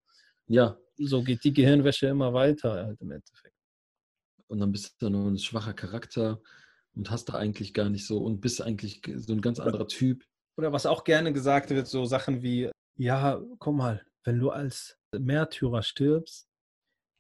Ja. 0.49 0.77
So 0.97 1.23
geht 1.23 1.45
die 1.45 1.53
Gehirnwäsche 1.53 2.09
immer 2.09 2.33
weiter 2.33 2.73
halt 2.85 3.01
im 3.01 3.13
Endeffekt. 3.13 3.55
Und 4.49 4.59
dann 4.59 4.73
bist 4.73 5.01
du 5.01 5.09
nur 5.09 5.31
ein 5.31 5.39
schwacher 5.39 5.73
Charakter 5.73 6.41
und 6.95 7.11
hast 7.11 7.27
da 7.27 7.35
eigentlich 7.35 7.75
gar 7.75 7.91
nicht 7.91 8.07
so 8.07 8.19
und 8.19 8.41
bist 8.41 8.63
eigentlich 8.63 9.03
so 9.17 9.33
ein 9.33 9.41
ganz 9.41 9.61
anderer 9.61 9.89
Typ. 9.89 10.25
Oder 10.57 10.73
was 10.73 10.87
auch 10.87 11.05
gerne 11.05 11.33
gesagt 11.33 11.71
wird, 11.71 11.87
so 11.87 12.05
Sachen 12.05 12.43
wie, 12.43 12.71
ja, 12.97 13.41
guck 13.59 13.75
mal, 13.75 14.05
wenn 14.23 14.39
du 14.39 14.51
als 14.51 14.97
Märtyrer 15.17 15.83
stirbst, 15.83 16.49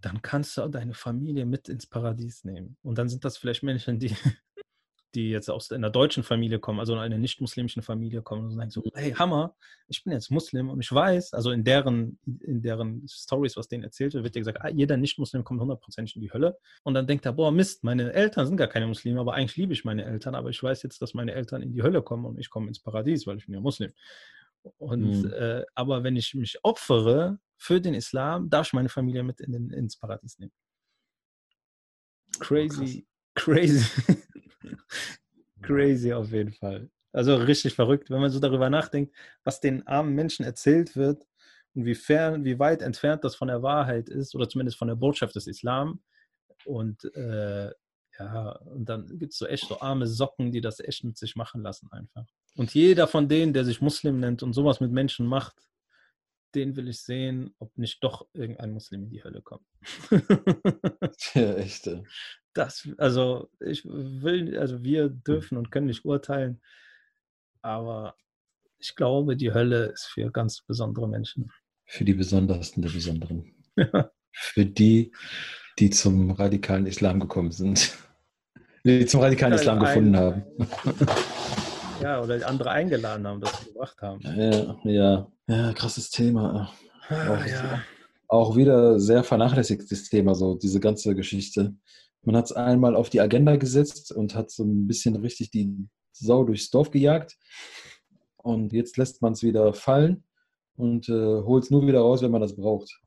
dann 0.00 0.22
kannst 0.22 0.56
du 0.56 0.68
deine 0.68 0.94
Familie 0.94 1.46
mit 1.46 1.68
ins 1.68 1.86
Paradies 1.86 2.44
nehmen. 2.44 2.76
Und 2.82 2.98
dann 2.98 3.08
sind 3.08 3.24
das 3.24 3.36
vielleicht 3.38 3.62
Menschen, 3.62 3.98
die, 3.98 4.14
die 5.14 5.30
jetzt 5.30 5.48
aus 5.50 5.70
einer 5.72 5.90
deutschen 5.90 6.22
Familie 6.22 6.58
kommen, 6.58 6.80
also 6.80 6.94
in 6.94 6.98
einer 6.98 7.18
nicht-muslimischen 7.18 7.82
Familie 7.82 8.22
kommen 8.22 8.44
und 8.44 8.50
sagen 8.52 8.70
so, 8.70 8.82
hey, 8.94 9.12
Hammer, 9.12 9.54
ich 9.88 10.04
bin 10.04 10.12
jetzt 10.12 10.30
Muslim 10.30 10.70
und 10.70 10.80
ich 10.80 10.92
weiß, 10.92 11.34
also 11.34 11.50
in 11.50 11.64
deren, 11.64 12.18
in 12.40 12.62
deren 12.62 13.06
Stories, 13.08 13.56
was 13.56 13.68
denen 13.68 13.84
erzählt 13.84 14.14
wird, 14.14 14.24
wird 14.24 14.34
dir 14.34 14.40
gesagt, 14.40 14.58
ah, 14.62 14.68
jeder 14.68 14.96
Nicht-Muslim 14.96 15.44
kommt 15.44 15.60
hundertprozentig 15.60 16.16
in 16.16 16.22
die 16.22 16.32
Hölle. 16.32 16.58
Und 16.82 16.94
dann 16.94 17.06
denkt 17.06 17.26
er, 17.26 17.32
boah, 17.32 17.52
Mist, 17.52 17.84
meine 17.84 18.12
Eltern 18.12 18.46
sind 18.46 18.56
gar 18.56 18.68
keine 18.68 18.86
Muslime, 18.86 19.20
aber 19.20 19.34
eigentlich 19.34 19.56
liebe 19.56 19.72
ich 19.72 19.84
meine 19.84 20.04
Eltern, 20.04 20.34
aber 20.34 20.50
ich 20.50 20.62
weiß 20.62 20.82
jetzt, 20.82 21.00
dass 21.02 21.14
meine 21.14 21.32
Eltern 21.32 21.62
in 21.62 21.72
die 21.72 21.82
Hölle 21.82 22.02
kommen 22.02 22.24
und 22.24 22.38
ich 22.38 22.50
komme 22.50 22.68
ins 22.68 22.80
Paradies, 22.80 23.26
weil 23.26 23.36
ich 23.38 23.46
bin 23.46 23.54
ja 23.54 23.60
Muslim. 23.60 23.92
Und 24.78 25.22
Mhm. 25.24 25.32
äh, 25.32 25.62
aber 25.74 26.04
wenn 26.04 26.16
ich 26.16 26.34
mich 26.34 26.58
opfere 26.64 27.38
für 27.56 27.80
den 27.80 27.94
Islam, 27.94 28.48
darf 28.50 28.68
ich 28.68 28.72
meine 28.72 28.88
Familie 28.88 29.22
mit 29.22 29.40
in 29.40 29.52
den, 29.52 29.70
ins 29.70 29.96
Paradies 29.96 30.38
nehmen. 30.38 30.52
Crazy, 32.40 33.06
crazy, 33.34 33.84
crazy 35.62 36.12
auf 36.12 36.32
jeden 36.32 36.52
Fall. 36.52 36.90
Also 37.12 37.36
richtig 37.36 37.74
verrückt, 37.74 38.10
wenn 38.10 38.20
man 38.20 38.30
so 38.30 38.40
darüber 38.40 38.70
nachdenkt, 38.70 39.14
was 39.44 39.60
den 39.60 39.86
armen 39.86 40.14
Menschen 40.14 40.44
erzählt 40.44 40.96
wird 40.96 41.24
und 41.74 41.84
wie 41.84 41.94
fern, 41.94 42.44
wie 42.44 42.58
weit 42.58 42.82
entfernt 42.82 43.24
das 43.24 43.36
von 43.36 43.48
der 43.48 43.62
Wahrheit 43.62 44.08
ist 44.08 44.34
oder 44.34 44.48
zumindest 44.48 44.78
von 44.78 44.88
der 44.88 44.96
Botschaft 44.96 45.36
des 45.36 45.46
Islam. 45.46 46.00
Und 46.64 47.04
äh, 47.14 47.70
ja, 48.18 48.50
und 48.66 48.88
dann 48.88 49.06
gibt 49.18 49.32
es 49.32 49.38
so 49.38 49.46
echt 49.46 49.68
so 49.68 49.80
arme 49.80 50.06
Socken, 50.06 50.52
die 50.52 50.60
das 50.60 50.80
echt 50.80 51.04
mit 51.04 51.16
sich 51.16 51.36
machen 51.36 51.62
lassen 51.62 51.90
einfach. 51.92 52.26
Und 52.56 52.74
jeder 52.74 53.06
von 53.08 53.28
denen, 53.28 53.52
der 53.52 53.64
sich 53.64 53.80
Muslim 53.80 54.20
nennt 54.20 54.42
und 54.42 54.52
sowas 54.52 54.80
mit 54.80 54.92
Menschen 54.92 55.26
macht, 55.26 55.56
den 56.54 56.76
will 56.76 56.88
ich 56.88 57.00
sehen, 57.00 57.54
ob 57.58 57.76
nicht 57.76 58.02
doch 58.04 58.26
irgendein 58.32 58.72
Muslim 58.72 59.04
in 59.04 59.10
die 59.10 59.22
Hölle 59.24 59.42
kommt. 59.42 59.66
Ja, 61.34 61.54
echt. 61.56 61.86
äh. 61.86 62.02
Das, 62.54 62.88
also 62.98 63.50
ich 63.60 63.84
will, 63.84 64.56
also 64.58 64.82
wir 64.84 65.08
dürfen 65.08 65.58
und 65.58 65.70
können 65.72 65.86
nicht 65.86 66.04
urteilen, 66.04 66.60
aber 67.62 68.16
ich 68.78 68.94
glaube, 68.94 69.36
die 69.36 69.52
Hölle 69.52 69.86
ist 69.86 70.04
für 70.06 70.30
ganz 70.30 70.62
besondere 70.62 71.08
Menschen. 71.08 71.50
Für 71.86 72.04
die 72.04 72.14
Besondersten 72.14 72.82
der 72.82 72.90
Besonderen. 72.90 73.54
Für 74.32 74.66
die, 74.66 75.12
die 75.78 75.90
zum 75.90 76.30
radikalen 76.32 76.86
Islam 76.86 77.20
gekommen 77.20 77.52
sind. 77.52 77.96
Die 78.84 79.06
zum 79.06 79.20
radikalen 79.20 79.52
Ja, 79.54 79.58
Islam 79.60 79.78
ein- 79.78 79.84
gefunden 79.84 80.16
haben. 80.16 80.42
Ja, 82.04 82.22
oder 82.22 82.46
andere 82.46 82.70
eingeladen 82.70 83.26
haben, 83.26 83.40
das 83.40 83.64
gebracht 83.64 84.00
haben. 84.02 84.20
Ja, 84.22 84.76
ja. 84.84 85.32
Ja, 85.46 85.72
krasses 85.72 86.10
Thema. 86.10 86.70
Ah, 87.08 87.32
Auch, 87.32 87.46
ja. 87.46 87.82
auch 88.28 88.56
wieder 88.56 88.98
sehr 89.00 89.24
vernachlässigtes 89.24 90.08
Thema, 90.10 90.34
so 90.34 90.54
diese 90.54 90.80
ganze 90.80 91.14
Geschichte. 91.14 91.74
Man 92.22 92.36
hat 92.36 92.46
es 92.46 92.52
einmal 92.52 92.94
auf 92.96 93.10
die 93.10 93.20
Agenda 93.20 93.56
gesetzt 93.56 94.12
und 94.12 94.34
hat 94.34 94.50
so 94.50 94.64
ein 94.64 94.86
bisschen 94.86 95.16
richtig 95.16 95.50
die 95.50 95.88
Sau 96.12 96.44
durchs 96.44 96.70
Dorf 96.70 96.90
gejagt. 96.90 97.36
Und 98.36 98.72
jetzt 98.72 98.96
lässt 98.96 99.22
man 99.22 99.32
es 99.32 99.42
wieder 99.42 99.72
fallen 99.74 100.24
und 100.76 101.08
äh, 101.08 101.12
holt 101.42 101.64
es 101.64 101.70
nur 101.70 101.86
wieder 101.86 102.00
raus, 102.00 102.22
wenn 102.22 102.30
man 102.30 102.42
das 102.42 102.54
braucht. 102.56 103.00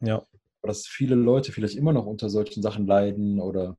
ja. 0.00 0.24
Dass 0.62 0.86
viele 0.86 1.14
Leute 1.14 1.52
vielleicht 1.52 1.76
immer 1.76 1.92
noch 1.94 2.04
unter 2.04 2.28
solchen 2.28 2.62
Sachen 2.62 2.86
leiden 2.86 3.40
oder 3.40 3.76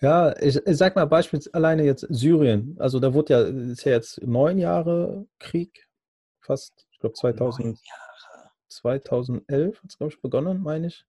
Ja, 0.00 0.34
ich, 0.40 0.56
ich 0.56 0.76
sag 0.76 0.94
mal 0.94 1.06
beispielsweise 1.06 1.54
alleine 1.54 1.84
jetzt 1.84 2.06
Syrien. 2.10 2.76
Also 2.78 3.00
da 3.00 3.14
wurde 3.14 3.32
ja, 3.32 3.40
ist 3.72 3.84
ja 3.84 3.92
jetzt 3.92 4.20
neun 4.22 4.58
Jahre 4.58 5.26
Krieg, 5.38 5.88
fast. 6.42 6.86
Ich 6.92 6.98
glaube 7.00 7.14
2000, 7.14 7.78
2011 8.68 9.82
hat 9.82 9.90
es, 9.90 9.98
glaube 9.98 10.12
ich, 10.14 10.20
begonnen, 10.20 10.62
meine 10.62 10.88
ich. 10.88 11.04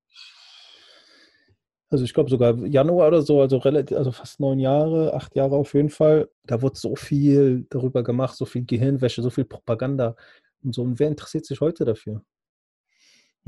Also 1.90 2.04
ich 2.04 2.14
glaube 2.14 2.30
sogar 2.30 2.54
Januar 2.66 3.08
oder 3.10 3.22
so, 3.22 3.40
also 3.42 3.58
relativ, 3.58 3.98
also 3.98 4.12
fast 4.12 4.40
neun 4.42 4.60
Jahre, 4.60 5.14
acht 5.14 5.36
Jahre 5.36 5.56
auf 5.56 5.74
jeden 5.74 5.90
Fall. 5.90 6.30
Da 6.44 6.62
wurde 6.62 6.78
so 6.78 6.96
viel 6.98 7.66
darüber 7.70 8.04
gemacht, 8.04 8.36
so 8.36 8.46
viel 8.46 8.66
Gehirnwäsche, 8.66 9.22
so 9.22 9.30
viel 9.30 9.46
Propaganda 9.46 10.16
und 10.64 10.76
so. 10.76 10.82
Und 10.84 11.00
wer 11.00 11.08
interessiert 11.08 11.46
sich 11.46 11.62
heute 11.62 11.86
dafür? 11.86 12.22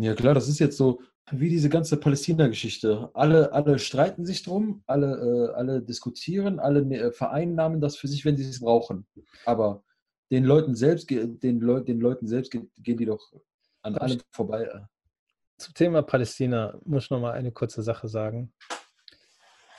Ja, 0.01 0.15
klar, 0.15 0.33
das 0.33 0.47
ist 0.47 0.59
jetzt 0.59 0.77
so 0.77 1.01
wie 1.31 1.49
diese 1.49 1.67
ganze 1.67 1.97
Palästina-Geschichte. 1.97 3.09
Alle, 3.13 3.51
alle 3.51 3.77
streiten 3.79 4.25
sich 4.25 4.43
drum, 4.43 4.81
alle, 4.87 5.51
äh, 5.51 5.53
alle 5.55 5.81
diskutieren, 5.81 6.57
alle 6.59 6.83
ne- 6.85 7.11
vereinnahmen 7.11 7.81
das 7.81 7.97
für 7.97 8.07
sich, 8.07 8.23
wenn 8.23 8.37
sie 8.37 8.47
es 8.47 8.61
brauchen. 8.61 9.05
Aber 9.45 9.83
den 10.31 10.45
Leuten 10.45 10.73
selbst, 10.73 11.09
den, 11.09 11.59
Leu 11.59 11.81
den 11.81 11.99
Leuten 11.99 12.27
selbst 12.27 12.51
ge- 12.51 12.67
gehen 12.77 12.97
die 12.97 13.05
doch 13.05 13.33
an 13.81 13.97
allem 13.97 14.21
vorbei. 14.31 14.87
Zum 15.57 15.73
Thema 15.73 16.01
Palästina 16.01 16.79
muss 16.85 17.03
ich 17.05 17.09
noch 17.09 17.19
mal 17.19 17.33
eine 17.33 17.51
kurze 17.51 17.83
Sache 17.83 18.07
sagen. 18.07 18.53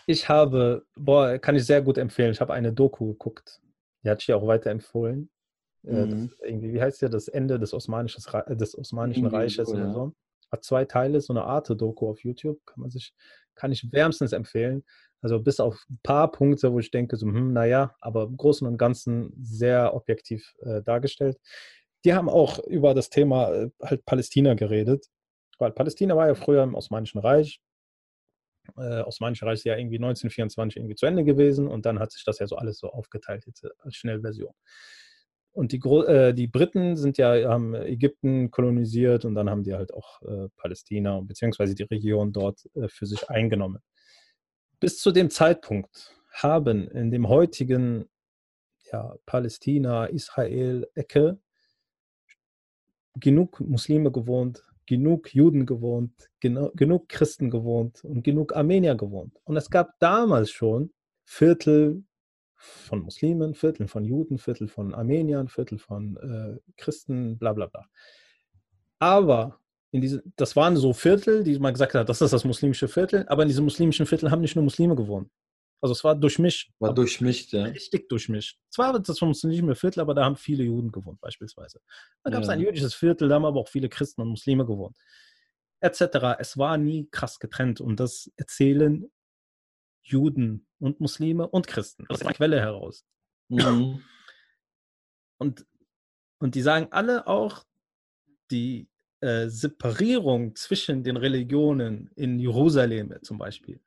Ich 0.07 0.29
habe, 0.29 0.85
boah, 0.97 1.39
kann 1.39 1.57
ich 1.57 1.65
sehr 1.65 1.81
gut 1.81 1.97
empfehlen. 1.97 2.33
Ich 2.33 2.41
habe 2.43 2.53
eine 2.53 2.73
Doku 2.75 3.13
geguckt. 3.13 3.61
Die 4.05 4.11
hatte 4.11 4.21
ich 4.21 4.27
ja 4.27 4.37
auch 4.37 4.47
weiterempfohlen. 4.47 5.31
Äh, 5.87 6.07
mhm. 6.07 6.33
irgendwie, 6.43 6.73
wie 6.73 6.83
heißt 6.83 7.03
der? 7.03 7.09
Das 7.09 7.29
Ende 7.29 7.59
des, 7.59 7.73
Osmanischen, 7.75 8.23
des 8.57 8.77
Osmanischen 8.77 9.27
Reiches 9.27 9.69
oder 9.69 9.93
so. 9.93 10.13
Hat 10.51 10.65
zwei 10.65 10.85
Teile, 10.85 11.21
so 11.21 11.33
eine 11.33 11.45
Art 11.45 11.71
Doku 11.71 12.09
auf 12.09 12.23
YouTube. 12.25 12.59
Kann 12.67 12.81
man 12.81 12.91
sich, 12.91 13.15
kann 13.55 13.73
ich 13.73 13.93
wärmstens 13.93 14.33
empfehlen. 14.33 14.85
Also 15.23 15.41
bis 15.41 15.61
auf 15.61 15.85
ein 15.91 16.01
paar 16.03 16.31
Punkte, 16.33 16.73
wo 16.73 16.79
ich 16.79 16.91
denke, 16.91 17.17
so, 17.17 17.27
hm, 17.27 17.53
naja, 17.53 17.95
aber 18.01 18.25
im 18.25 18.37
Großen 18.37 18.67
und 18.67 18.79
Ganzen 18.79 19.33
sehr 19.41 19.95
objektiv 19.95 20.55
äh, 20.61 20.83
dargestellt. 20.83 21.39
Die 22.05 22.15
haben 22.15 22.29
auch 22.29 22.59
über 22.67 22.95
das 22.95 23.11
Thema 23.11 23.53
äh, 23.53 23.71
halt 23.83 24.05
Palästina 24.07 24.55
geredet. 24.55 25.07
Weil 25.59 25.73
Palästina 25.73 26.17
war 26.17 26.27
ja 26.27 26.35
früher 26.35 26.63
im 26.63 26.75
Osmanischen 26.75 27.19
Reich. 27.21 27.61
Äh, 28.77 29.03
Osmanische 29.03 29.47
Reich 29.47 29.59
ist 29.61 29.65
ja 29.65 29.77
irgendwie 29.77 29.97
1924 29.97 30.79
irgendwie 30.79 30.95
zu 30.95 31.07
Ende 31.07 31.25
gewesen 31.25 31.69
und 31.69 31.87
dann 31.87 31.99
hat 31.99 32.13
sich 32.13 32.25
das 32.25 32.39
ja 32.39 32.47
so 32.47 32.57
alles 32.57 32.79
so 32.79 32.89
aufgeteilt 32.89 33.45
jetzt 33.47 33.65
äh, 33.65 33.69
als 33.79 33.97
Schnellversion. 33.97 34.55
Und 35.53 35.73
die, 35.73 35.79
äh, 35.79 36.33
die 36.33 36.47
Briten 36.47 36.97
sind 36.97 37.19
ja, 37.19 37.49
haben 37.49 37.75
Ägypten 37.75 38.51
kolonisiert 38.51 39.25
und 39.25 39.35
dann 39.35 39.51
haben 39.51 39.65
die 39.65 39.75
halt 39.75 39.93
auch 39.93 40.23
äh, 40.23 40.49
Palästina 40.57 41.21
beziehungsweise 41.21 41.75
die 41.75 41.83
Region 41.83 42.33
dort 42.33 42.69
äh, 42.75 42.89
für 42.89 43.07
sich 43.07 43.29
eingenommen. 43.29 43.83
Bis 44.79 44.99
zu 44.99 45.11
dem 45.11 45.29
Zeitpunkt 45.29 46.15
haben 46.33 46.89
in 46.89 47.11
dem 47.11 47.29
heutigen 47.29 48.09
ja, 48.93 49.15
Palästina, 49.27 50.07
Israel-Ecke 50.07 51.39
genug 53.17 53.61
Muslime 53.61 54.11
gewohnt, 54.13 54.63
genug 54.87 55.35
Juden 55.35 55.67
gewohnt, 55.67 56.31
genu 56.41 56.71
genug 56.75 57.09
Christen 57.09 57.51
gewohnt 57.51 58.05
und 58.05 58.23
genug 58.23 58.55
Armenier 58.55 58.95
gewohnt. 58.95 59.39
Und 59.45 59.57
es 59.57 59.71
gab 59.71 59.99
damals 59.99 60.51
schon 60.51 60.93
Viertel 61.25 62.05
von 62.61 63.01
Muslimen, 63.01 63.55
Viertel 63.55 63.89
von 63.89 64.05
Juden, 64.05 64.39
Viertel 64.39 64.69
von 64.69 64.95
Armeniern, 64.95 65.49
Viertel 65.49 65.79
von 65.79 66.17
äh, 66.19 66.61
Christen, 66.77 67.39
bla 67.39 67.53
bla 67.53 67.67
bla. 67.67 67.87
Aber 68.99 69.59
in 69.93 70.03
diese, 70.03 70.23
das 70.37 70.55
waren 70.57 70.77
so 70.77 70.93
Viertel, 70.93 71.43
die 71.43 71.59
man 71.59 71.73
gesagt 71.73 71.95
hat, 71.95 72.09
das 72.09 72.21
ist 72.21 72.33
das 72.33 72.45
muslimische 72.45 72.87
Viertel, 72.87 73.27
aber 73.29 73.43
in 73.43 73.49
diesem 73.49 73.65
muslimischen 73.65 74.07
Viertel 74.07 74.31
haben 74.31 74.43
nicht 74.43 74.55
nur 74.55 74.65
Muslime 74.65 74.95
gewohnt. 74.95 75.31
Also 75.81 75.93
es 75.93 76.05
war 76.05 76.15
durchmischt. 76.15 76.71
War 76.79 76.93
durchmischt, 76.93 77.55
ja. 77.55 77.65
Richtig 77.65 78.09
durchmischt. 78.11 78.59
Zwar 78.69 78.93
war 78.93 79.01
das 79.01 79.21
muslimische 79.21 79.75
Viertel, 79.75 80.01
aber 80.01 80.15
da 80.15 80.25
haben 80.25 80.37
viele 80.37 80.63
Juden 80.63 80.93
gewohnt 80.93 81.21
beispielsweise. 81.23 81.81
Dann 82.23 82.35
gab 82.35 82.43
es 82.43 82.49
ja. 82.49 82.55
ein 82.55 82.61
jüdisches 82.61 82.95
Viertel, 82.95 83.29
da 83.29 83.37
haben 83.37 83.47
aber 83.47 83.61
auch 83.61 83.69
viele 83.69 83.89
Christen 83.89 84.21
und 84.21 84.29
Muslime 84.29 84.67
gewohnt. 84.67 84.95
Etc. 85.81 86.03
Es 86.39 86.59
war 86.59 86.77
nie 86.77 87.09
krass 87.11 87.39
getrennt 87.39 87.81
und 87.81 87.99
das 87.99 88.31
erzählen 88.37 89.11
Juden 90.03 90.67
und 90.79 91.01
Muslime 91.01 91.47
und 91.49 91.67
Christen 91.67 92.07
aus 92.09 92.21
der 92.21 92.33
Quelle 92.33 92.61
heraus. 92.61 93.05
Mhm. 93.49 94.03
Und, 95.39 95.67
und 96.39 96.55
die 96.55 96.63
sagen 96.63 96.89
alle 96.91 97.27
auch, 97.27 97.65
die 98.51 98.89
äh, 99.21 99.49
Separierung 99.49 100.55
zwischen 100.57 101.05
den 101.05 101.17
Religionen 101.17 102.11
in 102.17 102.39
Jerusalem 102.39 103.15
zum 103.23 103.39
Beispiel 103.39 103.81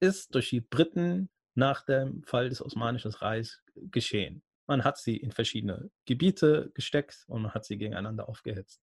ist 0.00 0.34
durch 0.34 0.50
die 0.50 0.60
Briten 0.60 1.30
nach 1.54 1.84
dem 1.84 2.22
Fall 2.24 2.48
des 2.48 2.60
Osmanischen 2.60 3.12
Reichs 3.12 3.62
geschehen. 3.74 4.42
Man 4.66 4.84
hat 4.84 4.98
sie 4.98 5.16
in 5.16 5.30
verschiedene 5.30 5.90
Gebiete 6.06 6.70
gesteckt 6.74 7.24
und 7.28 7.42
man 7.42 7.54
hat 7.54 7.64
sie 7.64 7.78
gegeneinander 7.78 8.28
aufgehetzt. 8.28 8.82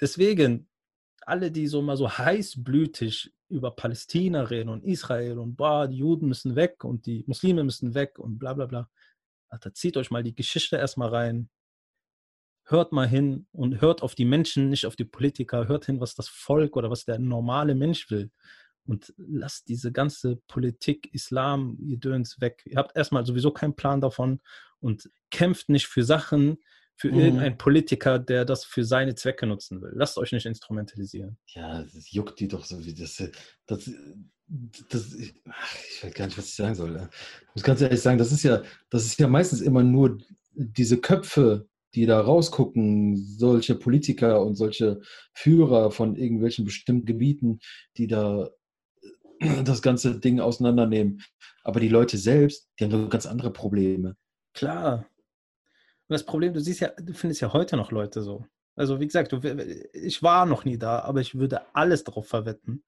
Deswegen, 0.00 0.68
alle, 1.26 1.50
die 1.50 1.66
so 1.66 1.82
mal 1.82 1.96
so 1.96 2.10
heißblütig 2.10 3.32
über 3.48 3.70
Palästina 3.70 4.42
reden 4.42 4.68
und 4.68 4.84
Israel 4.84 5.38
und 5.38 5.56
boah, 5.56 5.86
die 5.86 5.98
Juden 5.98 6.28
müssen 6.28 6.56
weg 6.56 6.84
und 6.84 7.06
die 7.06 7.24
Muslime 7.26 7.64
müssen 7.64 7.94
weg 7.94 8.18
und 8.18 8.38
bla 8.38 8.54
bla 8.54 8.66
bla. 8.66 8.88
Alter, 9.48 9.72
zieht 9.74 9.96
euch 9.96 10.10
mal 10.10 10.22
die 10.22 10.34
Geschichte 10.34 10.76
erstmal 10.76 11.10
rein. 11.10 11.48
Hört 12.64 12.92
mal 12.92 13.06
hin 13.06 13.46
und 13.52 13.80
hört 13.80 14.02
auf 14.02 14.14
die 14.14 14.24
Menschen, 14.24 14.70
nicht 14.70 14.86
auf 14.86 14.96
die 14.96 15.04
Politiker. 15.04 15.68
Hört 15.68 15.86
hin, 15.86 16.00
was 16.00 16.14
das 16.14 16.28
Volk 16.28 16.76
oder 16.76 16.90
was 16.90 17.04
der 17.04 17.18
normale 17.18 17.74
Mensch 17.74 18.10
will. 18.10 18.30
Und 18.86 19.14
lasst 19.16 19.68
diese 19.68 19.92
ganze 19.92 20.36
Politik, 20.48 21.12
Islam, 21.12 21.76
ihr 21.80 21.98
Döns 21.98 22.40
weg. 22.40 22.62
Ihr 22.66 22.78
habt 22.78 22.96
erstmal 22.96 23.24
sowieso 23.24 23.50
keinen 23.50 23.76
Plan 23.76 24.00
davon 24.00 24.40
und 24.80 25.10
kämpft 25.30 25.68
nicht 25.68 25.86
für 25.86 26.04
Sachen, 26.04 26.58
für 26.96 27.10
mhm. 27.10 27.20
irgendeinen 27.20 27.58
Politiker, 27.58 28.18
der 28.18 28.44
das 28.44 28.64
für 28.64 28.84
seine 28.84 29.14
Zwecke 29.14 29.46
nutzen 29.46 29.80
will. 29.82 29.92
Lasst 29.94 30.18
euch 30.18 30.32
nicht 30.32 30.46
instrumentalisieren. 30.46 31.36
Ja, 31.48 31.82
das 31.82 32.10
juckt 32.10 32.38
die 32.40 32.48
doch 32.48 32.64
so 32.64 32.84
wie 32.84 32.94
das. 32.94 33.22
das, 33.66 33.90
das 34.90 35.14
ich, 35.14 35.34
ich 35.34 36.04
weiß 36.04 36.14
gar 36.14 36.26
nicht, 36.26 36.38
was 36.38 36.46
ich 36.46 36.54
sagen 36.54 36.74
soll. 36.74 37.08
Ich 37.48 37.54
muss 37.54 37.64
ganz 37.64 37.80
ehrlich 37.80 38.00
sagen, 38.00 38.18
das 38.18 38.32
ist 38.32 38.42
ja, 38.42 38.62
das 38.90 39.04
ist 39.04 39.18
ja 39.18 39.28
meistens 39.28 39.60
immer 39.60 39.82
nur 39.82 40.18
diese 40.52 40.98
Köpfe, 40.98 41.68
die 41.94 42.06
da 42.06 42.20
rausgucken, 42.20 43.16
solche 43.16 43.74
Politiker 43.74 44.44
und 44.44 44.54
solche 44.54 45.00
Führer 45.32 45.90
von 45.90 46.16
irgendwelchen 46.16 46.64
bestimmten 46.64 47.06
Gebieten, 47.06 47.60
die 47.96 48.06
da 48.06 48.50
das 49.64 49.82
ganze 49.82 50.18
Ding 50.18 50.40
auseinandernehmen. 50.40 51.22
Aber 51.62 51.80
die 51.80 51.88
Leute 51.88 52.18
selbst, 52.18 52.68
die 52.78 52.84
haben 52.84 52.90
so 52.90 53.08
ganz 53.08 53.26
andere 53.26 53.52
Probleme. 53.52 54.16
Klar, 54.54 55.06
und 56.08 56.12
das 56.12 56.24
Problem, 56.24 56.52
du 56.52 56.60
siehst 56.60 56.80
ja, 56.80 56.88
du 56.88 57.12
findest 57.14 57.40
ja 57.40 57.52
heute 57.52 57.76
noch 57.76 57.90
Leute 57.90 58.22
so. 58.22 58.44
Also 58.76 59.00
wie 59.00 59.06
gesagt, 59.06 59.32
du, 59.32 59.40
ich 59.92 60.22
war 60.22 60.46
noch 60.46 60.64
nie 60.64 60.78
da, 60.78 61.00
aber 61.00 61.20
ich 61.20 61.36
würde 61.36 61.62
alles 61.74 62.04
darauf 62.04 62.26
verwetten, 62.26 62.84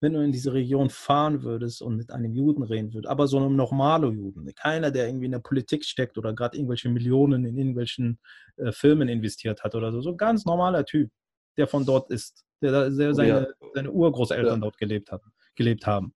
wenn 0.00 0.12
du 0.12 0.20
in 0.20 0.32
diese 0.32 0.52
Region 0.52 0.90
fahren 0.90 1.42
würdest 1.42 1.82
und 1.82 1.96
mit 1.96 2.10
einem 2.10 2.32
Juden 2.32 2.62
reden 2.62 2.92
würdest, 2.92 3.10
aber 3.10 3.26
so 3.26 3.38
einem 3.38 3.56
normalen 3.56 4.16
Juden, 4.16 4.50
keiner, 4.54 4.90
der 4.90 5.08
irgendwie 5.08 5.26
in 5.26 5.32
der 5.32 5.40
Politik 5.40 5.84
steckt 5.84 6.18
oder 6.18 6.34
gerade 6.34 6.56
irgendwelche 6.56 6.88
Millionen 6.88 7.44
in 7.44 7.56
irgendwelchen 7.58 8.18
äh, 8.56 8.70
Firmen 8.70 9.08
investiert 9.08 9.64
hat 9.64 9.74
oder 9.74 9.92
so, 9.92 10.00
so 10.00 10.10
ein 10.10 10.16
ganz 10.16 10.44
normaler 10.44 10.84
Typ, 10.84 11.10
der 11.56 11.66
von 11.66 11.84
dort 11.84 12.10
ist, 12.10 12.44
der, 12.62 12.90
der 12.90 13.14
seine, 13.14 13.28
ja. 13.28 13.46
seine 13.74 13.90
Urgroßeltern 13.90 14.54
ja. 14.54 14.60
dort 14.60 14.78
gelebt, 14.78 15.10
hat, 15.10 15.22
gelebt 15.54 15.86
haben. 15.86 16.14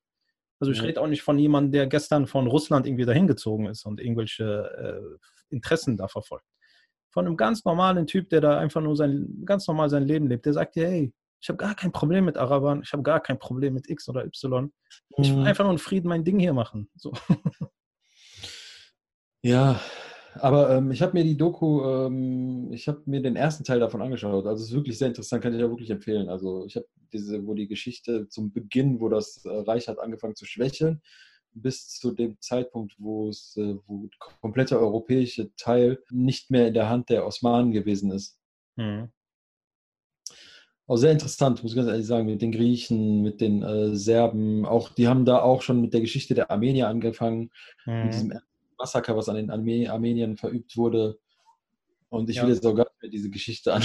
Also 0.60 0.72
ich 0.72 0.82
rede 0.82 1.00
auch 1.00 1.06
nicht 1.06 1.22
von 1.22 1.38
jemandem, 1.38 1.72
der 1.72 1.86
gestern 1.86 2.26
von 2.26 2.48
Russland 2.48 2.84
irgendwie 2.84 3.04
dahin 3.04 3.28
gezogen 3.28 3.66
ist 3.66 3.86
und 3.86 4.00
irgendwelche 4.00 5.00
äh, 5.00 5.18
Interessen 5.50 5.96
da 5.96 6.08
verfolgt. 6.08 6.46
Von 7.10 7.26
einem 7.26 7.36
ganz 7.36 7.64
normalen 7.64 8.06
Typ, 8.06 8.28
der 8.30 8.40
da 8.40 8.58
einfach 8.58 8.80
nur 8.80 8.96
sein, 8.96 9.42
ganz 9.44 9.66
normal 9.66 9.88
sein 9.90 10.06
Leben 10.06 10.28
lebt, 10.28 10.46
der 10.46 10.52
sagt 10.52 10.76
dir, 10.76 10.88
hey, 10.88 11.12
ich 11.40 11.48
habe 11.48 11.56
gar 11.56 11.74
kein 11.74 11.92
Problem 11.92 12.24
mit 12.24 12.36
Arabern, 12.36 12.82
ich 12.82 12.92
habe 12.92 13.02
gar 13.02 13.20
kein 13.20 13.38
Problem 13.38 13.74
mit 13.74 13.88
X 13.88 14.08
oder 14.08 14.24
Y. 14.24 14.72
Ich 15.18 15.30
will 15.30 15.38
mhm. 15.38 15.44
einfach 15.44 15.64
nur 15.64 15.72
in 15.72 15.78
Frieden 15.78 16.08
mein 16.08 16.24
Ding 16.24 16.38
hier 16.38 16.52
machen. 16.52 16.90
So. 16.96 17.12
Ja, 19.42 19.80
aber 20.34 20.70
ähm, 20.70 20.90
ich 20.90 21.00
habe 21.00 21.12
mir 21.12 21.24
die 21.24 21.36
Doku, 21.36 21.82
ähm, 21.84 22.72
ich 22.72 22.88
habe 22.88 23.02
mir 23.06 23.22
den 23.22 23.36
ersten 23.36 23.64
Teil 23.64 23.80
davon 23.80 24.02
angeschaut. 24.02 24.46
Also 24.46 24.62
es 24.62 24.70
ist 24.70 24.74
wirklich 24.74 24.98
sehr 24.98 25.08
interessant, 25.08 25.42
kann 25.42 25.54
ich 25.54 25.60
ja 25.60 25.68
wirklich 25.68 25.90
empfehlen. 25.90 26.28
Also 26.28 26.66
ich 26.66 26.76
habe 26.76 26.86
diese, 27.12 27.46
wo 27.46 27.54
die 27.54 27.68
Geschichte 27.68 28.28
zum 28.28 28.52
Beginn, 28.52 29.00
wo 29.00 29.08
das 29.08 29.44
äh, 29.44 29.48
Reich 29.48 29.88
hat 29.88 29.98
angefangen 29.98 30.34
zu 30.34 30.44
schwächeln, 30.44 31.00
bis 31.60 31.88
zu 31.88 32.12
dem 32.12 32.40
Zeitpunkt, 32.40 32.94
wo 32.98 33.28
es, 33.28 33.56
äh, 33.56 33.76
wo 33.86 34.06
der 34.06 34.18
komplette 34.40 34.78
europäische 34.78 35.54
Teil 35.56 36.02
nicht 36.10 36.50
mehr 36.50 36.68
in 36.68 36.74
der 36.74 36.88
Hand 36.88 37.10
der 37.10 37.26
Osmanen 37.26 37.72
gewesen 37.72 38.10
ist. 38.10 38.38
Mhm. 38.76 39.10
Auch 40.86 40.96
sehr 40.96 41.12
interessant, 41.12 41.62
muss 41.62 41.72
ich 41.72 41.76
ganz 41.76 41.88
ehrlich 41.88 42.06
sagen, 42.06 42.26
mit 42.26 42.40
den 42.40 42.52
Griechen, 42.52 43.20
mit 43.20 43.42
den 43.42 43.62
äh, 43.62 43.94
Serben. 43.94 44.64
Auch 44.64 44.88
die 44.88 45.06
haben 45.06 45.26
da 45.26 45.42
auch 45.42 45.60
schon 45.60 45.82
mit 45.82 45.92
der 45.92 46.00
Geschichte 46.00 46.34
der 46.34 46.50
Armenier 46.50 46.88
angefangen, 46.88 47.50
mhm. 47.84 48.04
mit 48.04 48.14
diesem 48.14 48.32
Massaker, 48.78 49.16
was 49.16 49.28
an 49.28 49.36
den 49.36 49.50
Arme 49.50 49.90
Armeniern 49.90 50.36
verübt 50.36 50.76
wurde. 50.76 51.18
Und 52.08 52.30
ich 52.30 52.36
ja. 52.36 52.42
will 52.44 52.54
jetzt 52.54 52.64
auch 52.66 52.74
gar 52.74 52.84
nicht 52.84 53.02
mehr 53.02 53.10
diese 53.10 53.28
Geschichte 53.28 53.74
an 53.74 53.82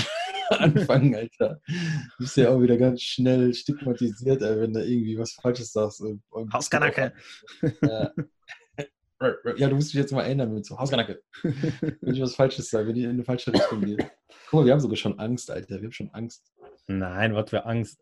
anfangen, 0.59 1.15
Alter. 1.15 1.61
Du 1.67 2.17
bist 2.19 2.37
ja 2.37 2.49
auch 2.49 2.61
wieder 2.61 2.77
ganz 2.77 3.01
schnell 3.01 3.53
stigmatisiert, 3.53 4.41
ey, 4.41 4.61
wenn 4.61 4.73
du 4.73 4.83
irgendwie 4.83 5.17
was 5.17 5.33
Falsches 5.33 5.71
sagst. 5.71 6.03
Hauskanacke. 6.53 7.13
Ja. 9.57 9.69
du 9.69 9.75
musst 9.75 9.93
dich 9.93 10.01
jetzt 10.01 10.11
mal 10.11 10.23
ändern 10.23 10.53
mit 10.53 10.65
so 10.65 10.77
Hauskanacke. 10.77 11.21
Wenn 11.41 12.13
ich 12.13 12.21
was 12.21 12.35
Falsches 12.35 12.69
sage, 12.69 12.89
wenn 12.89 12.97
ich 12.97 13.05
in 13.05 13.11
eine 13.11 13.23
falsche 13.23 13.53
Richtung 13.53 13.79
gehe. 13.79 13.95
Guck 14.49 14.59
mal, 14.59 14.65
wir 14.65 14.73
haben 14.73 14.81
sogar 14.81 14.97
schon 14.97 15.17
Angst, 15.17 15.49
Alter. 15.49 15.75
Wir 15.77 15.83
haben 15.85 15.93
schon 15.93 16.09
Angst. 16.09 16.51
Nein, 16.87 17.33
was 17.33 17.49
für 17.49 17.65
Angst. 17.65 18.01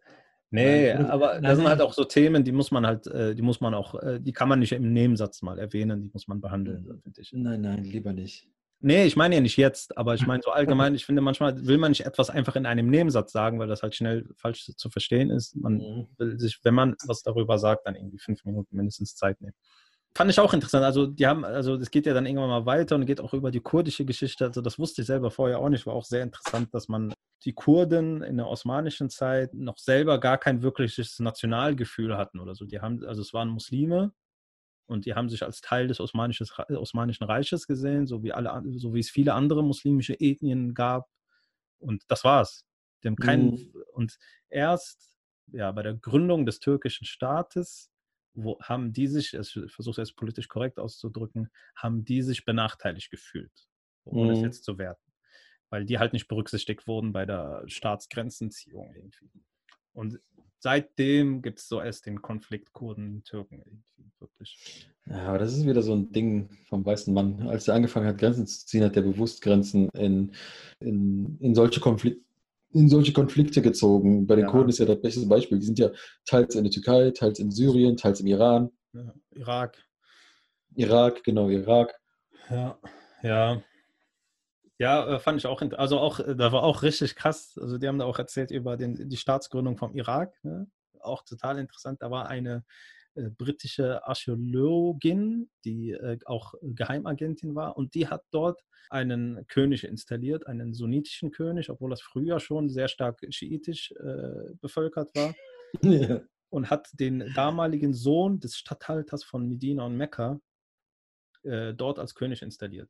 Nee, 0.54 0.92
aber 0.92 1.40
das 1.40 1.58
sind 1.58 1.68
halt 1.68 1.80
auch 1.80 1.94
so 1.94 2.04
Themen, 2.04 2.44
die 2.44 2.52
muss 2.52 2.72
man 2.72 2.86
halt, 2.86 3.08
äh, 3.08 3.34
die 3.34 3.42
muss 3.42 3.62
man 3.62 3.74
auch, 3.74 3.96
äh, 3.96 4.20
die 4.20 4.34
kann 4.34 4.50
man 4.50 4.60
nicht 4.60 4.74
im 4.74 4.92
Nebensatz 4.92 5.42
mal 5.42 5.58
erwähnen, 5.58 6.02
die 6.02 6.10
muss 6.12 6.28
man 6.28 6.42
behandeln, 6.42 7.00
finde 7.04 7.22
ich. 7.22 7.32
Nein, 7.32 7.62
nein, 7.62 7.86
lieber 7.86 8.12
nicht. 8.12 8.51
Nee, 8.84 9.06
ich 9.06 9.16
meine 9.16 9.36
ja 9.36 9.42
nicht 9.42 9.58
jetzt, 9.58 9.98
aber 9.98 10.16
ich 10.16 10.26
meine 10.28 10.42
so 10.44 10.52
allgemein, 10.52 10.96
ich 10.96 11.06
finde 11.06 11.22
manchmal 11.22 11.66
will 11.66 11.78
man 11.78 11.92
nicht 11.92 12.06
etwas 12.06 12.30
einfach 12.30 12.56
in 12.56 12.66
einem 12.66 12.90
Nebensatz 12.90 13.32
sagen, 13.32 13.60
weil 13.60 13.68
das 13.68 13.84
halt 13.84 13.96
schnell 13.96 14.28
falsch 14.36 14.72
zu 14.76 14.90
verstehen 14.90 15.30
ist. 15.30 15.56
Man 15.56 15.78
mhm. 15.78 16.08
will 16.18 16.40
sich, 16.40 16.60
wenn 16.64 16.74
man 16.74 16.96
was 17.06 17.22
darüber 17.22 17.60
sagt, 17.60 17.86
dann 17.86 17.96
irgendwie 17.96 18.20
fünf 18.20 18.44
Minuten 18.44 18.76
mindestens 18.76 19.16
Zeit 19.16 19.40
nehmen. 19.42 19.54
fand 20.16 20.32
ich 20.32 20.40
auch 20.40 20.54
interessant. 20.54 20.84
Also, 20.84 21.06
die 21.06 21.28
haben, 21.28 21.46
also 21.46 21.78
das 21.78 21.92
geht 21.92 22.06
ja 22.08 22.14
dann 22.14 22.26
irgendwann 22.26 22.50
mal 22.50 22.66
weiter 22.66 22.96
und 22.96 23.06
geht 23.06 23.22
auch 23.22 23.34
über 23.34 23.52
die 23.52 23.62
kurdische 23.62 24.04
Geschichte. 24.04 24.46
Also, 24.46 24.62
das 24.62 24.80
wusste 24.80 25.02
ich 25.02 25.08
selber 25.08 25.32
vorher 25.32 25.60
auch 25.60 25.70
nicht. 25.70 25.86
War 25.86 25.94
auch 25.94 26.06
sehr 26.06 26.24
interessant, 26.24 26.74
dass 26.74 26.88
man 26.90 27.14
die 27.46 27.54
Kurden 27.54 28.22
in 28.22 28.38
der 28.38 28.48
osmanischen 28.48 29.10
Zeit 29.10 29.54
noch 29.54 29.78
selber 29.78 30.20
gar 30.20 30.38
kein 30.38 30.62
wirkliches 30.62 31.20
Nationalgefühl 31.20 32.18
hatten 32.18 32.40
oder 32.40 32.56
so. 32.56 32.66
Die 32.66 32.82
haben, 32.82 33.04
also 33.06 33.22
es 33.22 33.34
waren 33.34 33.50
Muslime 33.50 34.12
und 34.92 35.06
die 35.06 35.16
haben 35.16 35.30
sich 35.30 35.44
als 35.44 35.62
Teil 35.62 35.88
des 35.88 36.00
Osmanischen 36.00 37.26
Reiches 37.26 37.68
gesehen, 37.68 38.08
so 38.08 38.24
wie 38.24 38.34
alle, 38.34 38.62
so 38.78 38.94
wie 38.94 39.00
es 39.00 39.10
viele 39.10 39.34
andere 39.34 39.64
muslimische 39.64 40.20
Ethnien 40.20 40.74
gab. 40.74 41.10
Und 41.80 42.04
das 42.08 42.24
war's. 42.24 42.66
Haben 43.04 43.16
keinen, 43.16 43.52
mhm. 43.52 43.74
und 43.94 44.20
erst 44.50 45.16
ja, 45.48 45.72
bei 45.72 45.82
der 45.82 45.96
Gründung 45.96 46.46
des 46.46 46.60
türkischen 46.60 47.06
Staates 47.06 47.92
wo 48.34 48.60
haben 48.62 48.94
die 48.94 49.08
sich, 49.08 49.34
ich 49.34 49.52
versuche 49.52 50.02
es 50.02 50.10
jetzt 50.10 50.16
politisch 50.16 50.48
korrekt 50.48 50.80
auszudrücken, 50.80 51.50
haben 51.76 52.06
die 52.06 52.22
sich 52.22 52.46
benachteiligt 52.46 53.12
gefühlt, 53.12 53.68
ohne 54.06 54.32
mhm. 54.32 54.38
es 54.38 54.42
jetzt 54.42 54.64
zu 54.64 54.78
werten. 54.78 55.12
Weil 55.70 55.86
die 55.86 56.00
halt 56.00 56.14
nicht 56.14 56.28
berücksichtigt 56.28 56.88
wurden 56.88 57.14
bei 57.14 57.26
der 57.26 57.64
Staatsgrenzenziehung 57.68 58.94
irgendwie. 58.94 59.32
Und 59.94 60.20
seitdem 60.60 61.42
gibt 61.42 61.60
es 61.60 61.68
so 61.68 61.82
erst 61.82 62.06
den 62.06 62.22
Konflikt 62.22 62.74
Kurden-Türken 62.74 63.84
wirklich. 64.22 64.88
Ja, 65.08 65.28
aber 65.28 65.40
das 65.40 65.54
ist 65.54 65.66
wieder 65.66 65.82
so 65.82 65.94
ein 65.94 66.12
Ding 66.12 66.50
vom 66.70 66.86
weißen 66.86 67.14
Mann. 67.14 67.48
Als 67.48 67.68
er 67.68 67.74
angefangen 67.74 68.08
hat, 68.08 68.18
Grenzen 68.18 68.48
zu 68.48 68.66
ziehen, 68.66 68.84
hat 68.84 68.96
er 68.96 69.02
bewusst 69.02 69.42
Grenzen 69.42 69.90
in, 69.90 70.32
in, 70.80 71.38
in 71.40 71.56
solche 71.56 71.80
Konflikte 71.80 72.24
in 72.74 72.90
solche 72.90 73.14
Konflikte 73.14 73.62
gezogen. 73.62 74.26
Bei 74.28 74.36
den 74.36 74.46
ja. 74.46 74.52
Kurden 74.52 74.70
ist 74.70 74.80
ja 74.80 74.86
das 74.86 75.02
beste 75.02 75.26
Beispiel. 75.26 75.60
Die 75.60 75.66
sind 75.66 75.80
ja 75.80 75.90
teils 76.26 76.56
in 76.56 76.64
der 76.64 76.72
Türkei, 76.72 77.12
teils 77.12 77.40
in 77.40 77.52
Syrien, 77.52 77.98
teils 77.98 78.22
im 78.22 78.28
Iran. 78.28 78.72
Ja, 78.94 79.14
Irak. 79.32 79.78
Irak, 80.76 81.24
genau, 81.24 81.50
Irak. 81.50 81.94
Ja, 82.50 82.80
ja. 83.24 83.62
Ja, 84.78 85.16
äh, 85.16 85.20
fand 85.20 85.38
ich 85.38 85.46
auch, 85.46 85.62
also 85.78 86.00
auch, 86.00 86.20
äh, 86.22 86.36
da 86.36 86.52
war 86.52 86.64
auch 86.64 86.82
richtig 86.82 87.16
krass. 87.16 87.58
Also 87.62 87.78
die 87.78 87.88
haben 87.88 88.00
da 88.00 88.06
auch 88.06 88.18
erzählt 88.18 88.50
über 88.50 88.78
den, 88.78 89.10
die 89.10 89.18
Staatsgründung 89.18 89.78
vom 89.78 89.94
Irak. 89.94 90.34
Ne? 90.44 90.68
Auch 91.02 91.24
total 91.24 91.60
interessant. 91.60 92.02
Da 92.02 92.10
war 92.10 92.30
eine 92.30 92.64
britische 93.16 94.06
Archäologin, 94.06 95.50
die 95.66 95.92
äh, 95.92 96.18
auch 96.26 96.54
Geheimagentin 96.62 97.56
war. 97.56 97.78
Und 97.78 97.94
die 97.96 98.08
hat 98.08 98.24
dort 98.32 98.62
einen 98.90 99.46
König 99.48 99.84
installiert, 99.84 100.48
einen 100.48 100.74
sunnitischen 100.74 101.32
König, 101.32 101.70
obwohl 101.70 101.90
das 101.90 102.02
früher 102.02 102.40
schon 102.40 102.70
sehr 102.70 102.88
stark 102.88 103.22
schiitisch 103.30 103.92
äh, 103.92 104.54
bevölkert 104.62 105.14
war. 105.16 105.34
Ja. 105.82 106.22
Und 106.50 106.70
hat 106.70 106.90
den 107.00 107.32
damaligen 107.34 107.94
Sohn 107.94 108.42
des 108.42 108.58
Statthalters 108.58 109.24
von 109.24 109.48
Medina 109.48 109.86
und 109.86 109.96
Mekka 109.96 110.42
äh, 111.44 111.74
dort 111.74 111.98
als 111.98 112.14
König 112.14 112.42
installiert. 112.42 112.90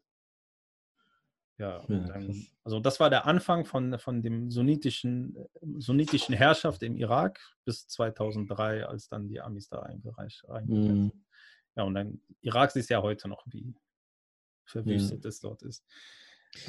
Ja, 1.61 1.85
ja 1.87 1.99
dann, 1.99 2.47
also 2.63 2.79
das 2.79 2.99
war 2.99 3.11
der 3.11 3.27
Anfang 3.27 3.65
von, 3.65 3.99
von 3.99 4.23
dem 4.23 4.49
sunnitischen, 4.49 5.37
sunnitischen 5.77 6.33
Herrschaft 6.33 6.81
im 6.81 6.97
Irak 6.97 7.39
bis 7.65 7.87
2003, 7.87 8.87
als 8.87 9.07
dann 9.07 9.27
die 9.27 9.39
Amis 9.39 9.69
da 9.69 9.83
eingereicht 9.83 10.43
mhm. 10.65 11.11
Ja, 11.75 11.83
und 11.83 11.93
dann 11.93 12.19
Irak 12.41 12.75
ist 12.75 12.89
ja 12.89 13.03
heute 13.03 13.29
noch, 13.29 13.45
wie 13.45 13.75
verwüstet 14.65 15.23
ja. 15.23 15.29
es 15.29 15.39
dort 15.39 15.61
ist. 15.61 15.85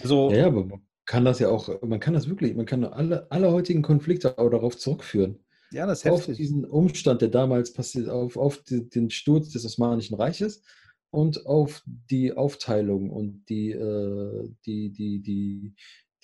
Also, 0.03 0.30
ja, 0.30 0.40
ja, 0.40 0.47
aber 0.49 0.66
man 0.66 0.86
kann 1.07 1.24
das 1.24 1.38
ja 1.38 1.49
auch, 1.49 1.80
man 1.80 1.99
kann 1.99 2.12
das 2.12 2.28
wirklich, 2.28 2.55
man 2.55 2.66
kann 2.66 2.84
alle, 2.84 3.26
alle 3.30 3.51
heutigen 3.51 3.80
Konflikte 3.80 4.38
auch 4.38 4.51
darauf 4.51 4.76
zurückführen. 4.76 5.43
Ja, 5.70 5.86
das 5.86 6.05
ist 6.05 6.11
Auf 6.11 6.20
heftig. 6.20 6.36
diesen 6.36 6.66
Umstand, 6.66 7.22
der 7.22 7.30
damals 7.30 7.72
passiert, 7.72 8.11
auf, 8.11 8.36
auf 8.36 8.59
die, 8.59 8.90
den 8.90 9.09
Sturz 9.09 9.49
des 9.49 9.64
Osmanischen 9.64 10.16
Reiches 10.16 10.62
und 11.12 11.46
auf 11.46 11.82
die 11.86 12.32
Aufteilung 12.32 13.10
und 13.10 13.44
die, 13.50 13.70
äh, 13.70 14.48
die, 14.64 14.90
die, 14.90 15.20
die, 15.20 15.74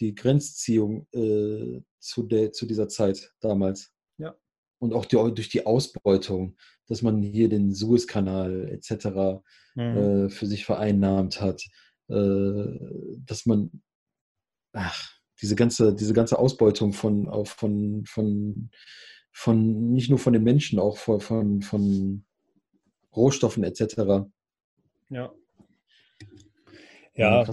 die 0.01 0.15
Grenzziehung 0.15 1.07
äh, 1.13 1.83
zu, 2.01 2.23
der, 2.23 2.53
zu 2.53 2.65
dieser 2.65 2.89
Zeit 2.89 3.35
damals. 3.41 3.93
Ja. 4.17 4.35
Und 4.79 4.95
auch 4.95 5.05
die, 5.05 5.17
durch 5.17 5.51
die 5.51 5.67
Ausbeutung, 5.67 6.57
dass 6.87 7.03
man 7.03 7.23
hier 7.23 7.51
den 7.51 7.75
Suezkanal 7.75 8.67
etc. 8.71 9.43
Mhm. 9.75 9.83
Äh, 9.83 10.29
für 10.31 10.47
sich 10.47 10.65
vereinnahmt 10.65 11.43
hat, 11.43 11.63
äh, 12.09 12.65
dass 13.27 13.45
man 13.45 13.83
ach, 14.73 15.19
diese 15.43 15.55
ganze, 15.55 15.95
diese 15.95 16.15
ganze 16.15 16.39
Ausbeutung 16.39 16.95
von, 16.95 17.29
auch 17.29 17.47
von, 17.47 18.07
von, 18.07 18.71
von 19.33 19.93
nicht 19.93 20.09
nur 20.09 20.19
von 20.19 20.33
den 20.33 20.45
Menschen, 20.45 20.79
auch 20.79 20.97
von, 20.97 21.21
von, 21.21 21.61
von 21.61 22.25
Rohstoffen 23.15 23.65
etc. 23.65 24.31
Ja. 25.11 25.33
Ja, 27.19 27.45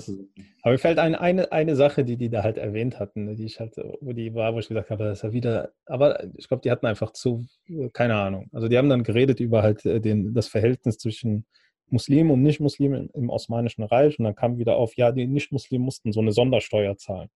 aber 0.61 0.71
mir 0.71 0.77
fällt 0.77 0.99
ein, 0.99 1.15
eine, 1.15 1.51
eine 1.51 1.75
Sache, 1.75 2.05
die 2.05 2.17
die 2.17 2.29
da 2.29 2.43
halt 2.43 2.59
erwähnt 2.59 2.99
hatten, 2.99 3.25
ne, 3.25 3.35
die 3.35 3.45
ich 3.45 3.59
halt, 3.59 3.75
wo 3.99 4.13
die 4.13 4.35
war, 4.35 4.53
wo 4.53 4.59
ich 4.59 4.67
gesagt 4.67 4.91
habe, 4.91 5.05
das 5.05 5.17
ist 5.17 5.23
ja 5.23 5.33
wieder, 5.33 5.71
aber 5.87 6.23
ich 6.35 6.47
glaube, 6.47 6.61
die 6.61 6.69
hatten 6.69 6.85
einfach 6.85 7.11
zu, 7.13 7.47
keine 7.91 8.13
Ahnung. 8.13 8.47
Also 8.53 8.67
die 8.67 8.77
haben 8.77 8.89
dann 8.89 9.01
geredet 9.01 9.39
über 9.39 9.63
halt 9.63 9.83
äh, 9.83 9.99
den, 9.99 10.35
das 10.35 10.49
Verhältnis 10.49 10.99
zwischen 10.99 11.47
Muslimen 11.87 12.29
und 12.29 12.43
Nicht-Muslimen 12.43 13.09
im 13.15 13.31
Osmanischen 13.31 13.83
Reich 13.83 14.19
und 14.19 14.25
dann 14.25 14.35
kam 14.35 14.59
wieder 14.59 14.75
auf, 14.75 14.95
ja, 14.97 15.11
die 15.11 15.25
Nicht-Muslimen 15.25 15.83
mussten 15.83 16.11
so 16.11 16.19
eine 16.19 16.31
Sondersteuer 16.31 16.95
zahlen. 16.97 17.29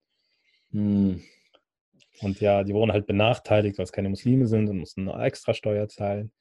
Hm. 0.71 1.23
Und 2.21 2.41
ja, 2.41 2.63
die 2.63 2.75
wurden 2.75 2.91
halt 2.91 3.07
benachteiligt, 3.07 3.79
weil 3.79 3.85
es 3.85 3.91
keine 3.91 4.09
Muslime 4.09 4.45
sind 4.45 4.69
und 4.69 4.77
mussten 4.77 5.09
eine 5.09 5.25
Extrasteuer 5.25 5.87
zahlen 5.87 6.31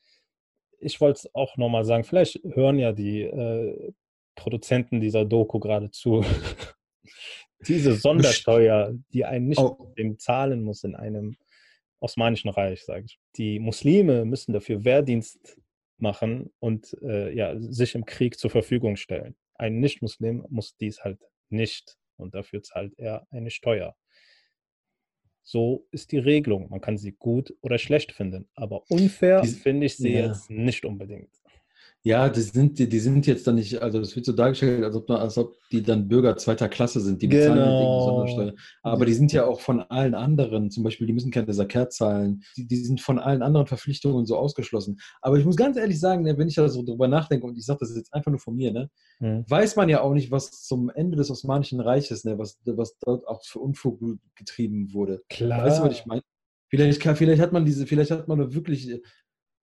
ich 0.81 1.01
wollte 1.01 1.19
es 1.19 1.35
auch 1.35 1.57
nochmal 1.57 1.85
sagen, 1.85 2.05
vielleicht 2.05 2.41
hören 2.45 2.79
ja 2.79 2.93
die 2.93 3.23
äh, 3.23 3.93
Produzenten 4.35 5.01
dieser 5.01 5.25
Doku 5.25 5.59
gerade 5.59 5.91
zu. 5.91 6.25
Diese 7.67 7.95
Sondersteuer, 7.95 8.95
die 9.13 9.25
ein 9.25 9.49
nicht 9.49 9.59
oh. 9.59 9.93
dem 9.99 10.19
zahlen 10.21 10.63
muss 10.63 10.85
in 10.85 10.95
einem 10.95 11.37
Osmanischen 11.99 12.51
Reich, 12.51 12.85
sage 12.85 13.07
ich. 13.07 13.19
Die 13.37 13.59
Muslime 13.59 14.25
müssen 14.25 14.53
dafür 14.53 14.85
Wehrdienst 14.85 15.59
machen 15.97 16.53
und 16.61 16.97
äh, 17.03 17.35
ja, 17.35 17.59
sich 17.59 17.97
im 17.97 18.05
Krieg 18.05 18.39
zur 18.39 18.51
Verfügung 18.51 18.95
stellen. 18.95 19.35
Ein 19.55 19.81
Nicht-Muslim 19.81 20.47
muss 20.49 20.77
dies 20.77 21.01
halt 21.03 21.19
nicht 21.49 21.97
und 22.17 22.35
dafür 22.35 22.63
zahlt 22.63 22.97
er 22.97 23.27
eine 23.31 23.51
Steuer. 23.51 23.97
So 25.51 25.87
ist 25.93 26.13
die 26.13 26.19
Regelung. 26.19 26.69
Man 26.69 26.83
kann 26.83 26.99
sie 26.99 27.13
gut 27.13 27.55
oder 27.63 27.79
schlecht 27.79 28.13
finden. 28.13 28.47
Aber 28.55 28.83
unfair 28.91 29.43
finde 29.45 29.87
ich 29.87 29.97
sie 29.97 30.13
ja. 30.13 30.27
jetzt 30.27 30.51
nicht 30.51 30.85
unbedingt. 30.85 31.31
Ja, 32.09 32.31
die 32.31 32.41
sind, 32.41 32.79
die, 32.79 32.89
die 32.89 33.01
sind 33.01 33.27
jetzt 33.27 33.47
dann 33.47 33.57
nicht, 33.57 33.83
also 33.83 34.01
es 34.01 34.17
wird 34.17 34.25
so 34.25 34.33
dargestellt, 34.33 34.83
als 34.83 34.97
ob, 34.97 35.11
als 35.11 35.37
ob 35.37 35.59
die 35.71 35.83
dann 35.83 36.09
Bürger 36.09 36.39
zweiter 36.39 36.71
Klasse 36.71 37.03
sind, 37.03 37.21
die 37.21 37.27
bezahlen 37.27 37.59
genau. 37.59 38.07
Sondersteuer. 38.07 38.55
Aber 38.83 39.05
die 39.05 39.13
sind 39.13 39.31
ja 39.31 39.45
auch 39.45 39.61
von 39.61 39.83
allen 39.83 40.15
anderen, 40.15 40.71
zum 40.71 40.85
Beispiel, 40.85 41.07
die 41.07 41.13
müssen 41.13 41.31
keine 41.31 41.53
Zakat 41.53 41.93
zahlen, 41.93 42.43
die, 42.57 42.67
die 42.67 42.77
sind 42.77 43.03
von 43.03 43.19
allen 43.19 43.43
anderen 43.43 43.67
Verpflichtungen 43.67 44.25
so 44.25 44.39
ausgeschlossen. 44.39 44.99
Aber 45.21 45.37
ich 45.37 45.45
muss 45.45 45.57
ganz 45.57 45.77
ehrlich 45.77 46.01
sagen, 46.01 46.23
ne, 46.23 46.39
wenn 46.39 46.49
ich 46.49 46.55
da 46.55 46.67
so 46.71 46.83
drüber 46.83 47.09
nachdenke, 47.09 47.47
und 47.47 47.59
ich 47.59 47.67
sage 47.67 47.81
das 47.81 47.95
jetzt 47.95 48.15
einfach 48.15 48.31
nur 48.31 48.41
von 48.41 48.57
mir, 48.57 48.73
ne, 48.73 48.89
hm. 49.19 49.45
weiß 49.47 49.77
man 49.77 49.91
ja 49.91 50.01
auch 50.01 50.15
nicht, 50.15 50.31
was 50.31 50.63
zum 50.63 50.89
Ende 50.89 51.19
des 51.19 51.31
Osmanischen 51.31 51.79
Reiches, 51.79 52.25
ne, 52.25 52.39
was, 52.39 52.59
was 52.65 52.97
dort 53.01 53.29
auch 53.29 53.45
für 53.45 53.59
Unfug 53.59 54.01
getrieben 54.35 54.95
wurde. 54.95 55.21
Klar. 55.29 55.63
Weißt 55.63 55.81
du, 55.81 55.83
was 55.83 55.93
ich 55.93 56.07
meine? 56.07 56.23
Vielleicht, 56.71 57.03
vielleicht 57.03 57.43
hat 57.43 57.53
man 57.53 57.67
diese, 57.67 57.87
vielleicht 57.87 58.11
hat 58.11 58.29
man 58.29 58.55
wirklich 58.55 58.99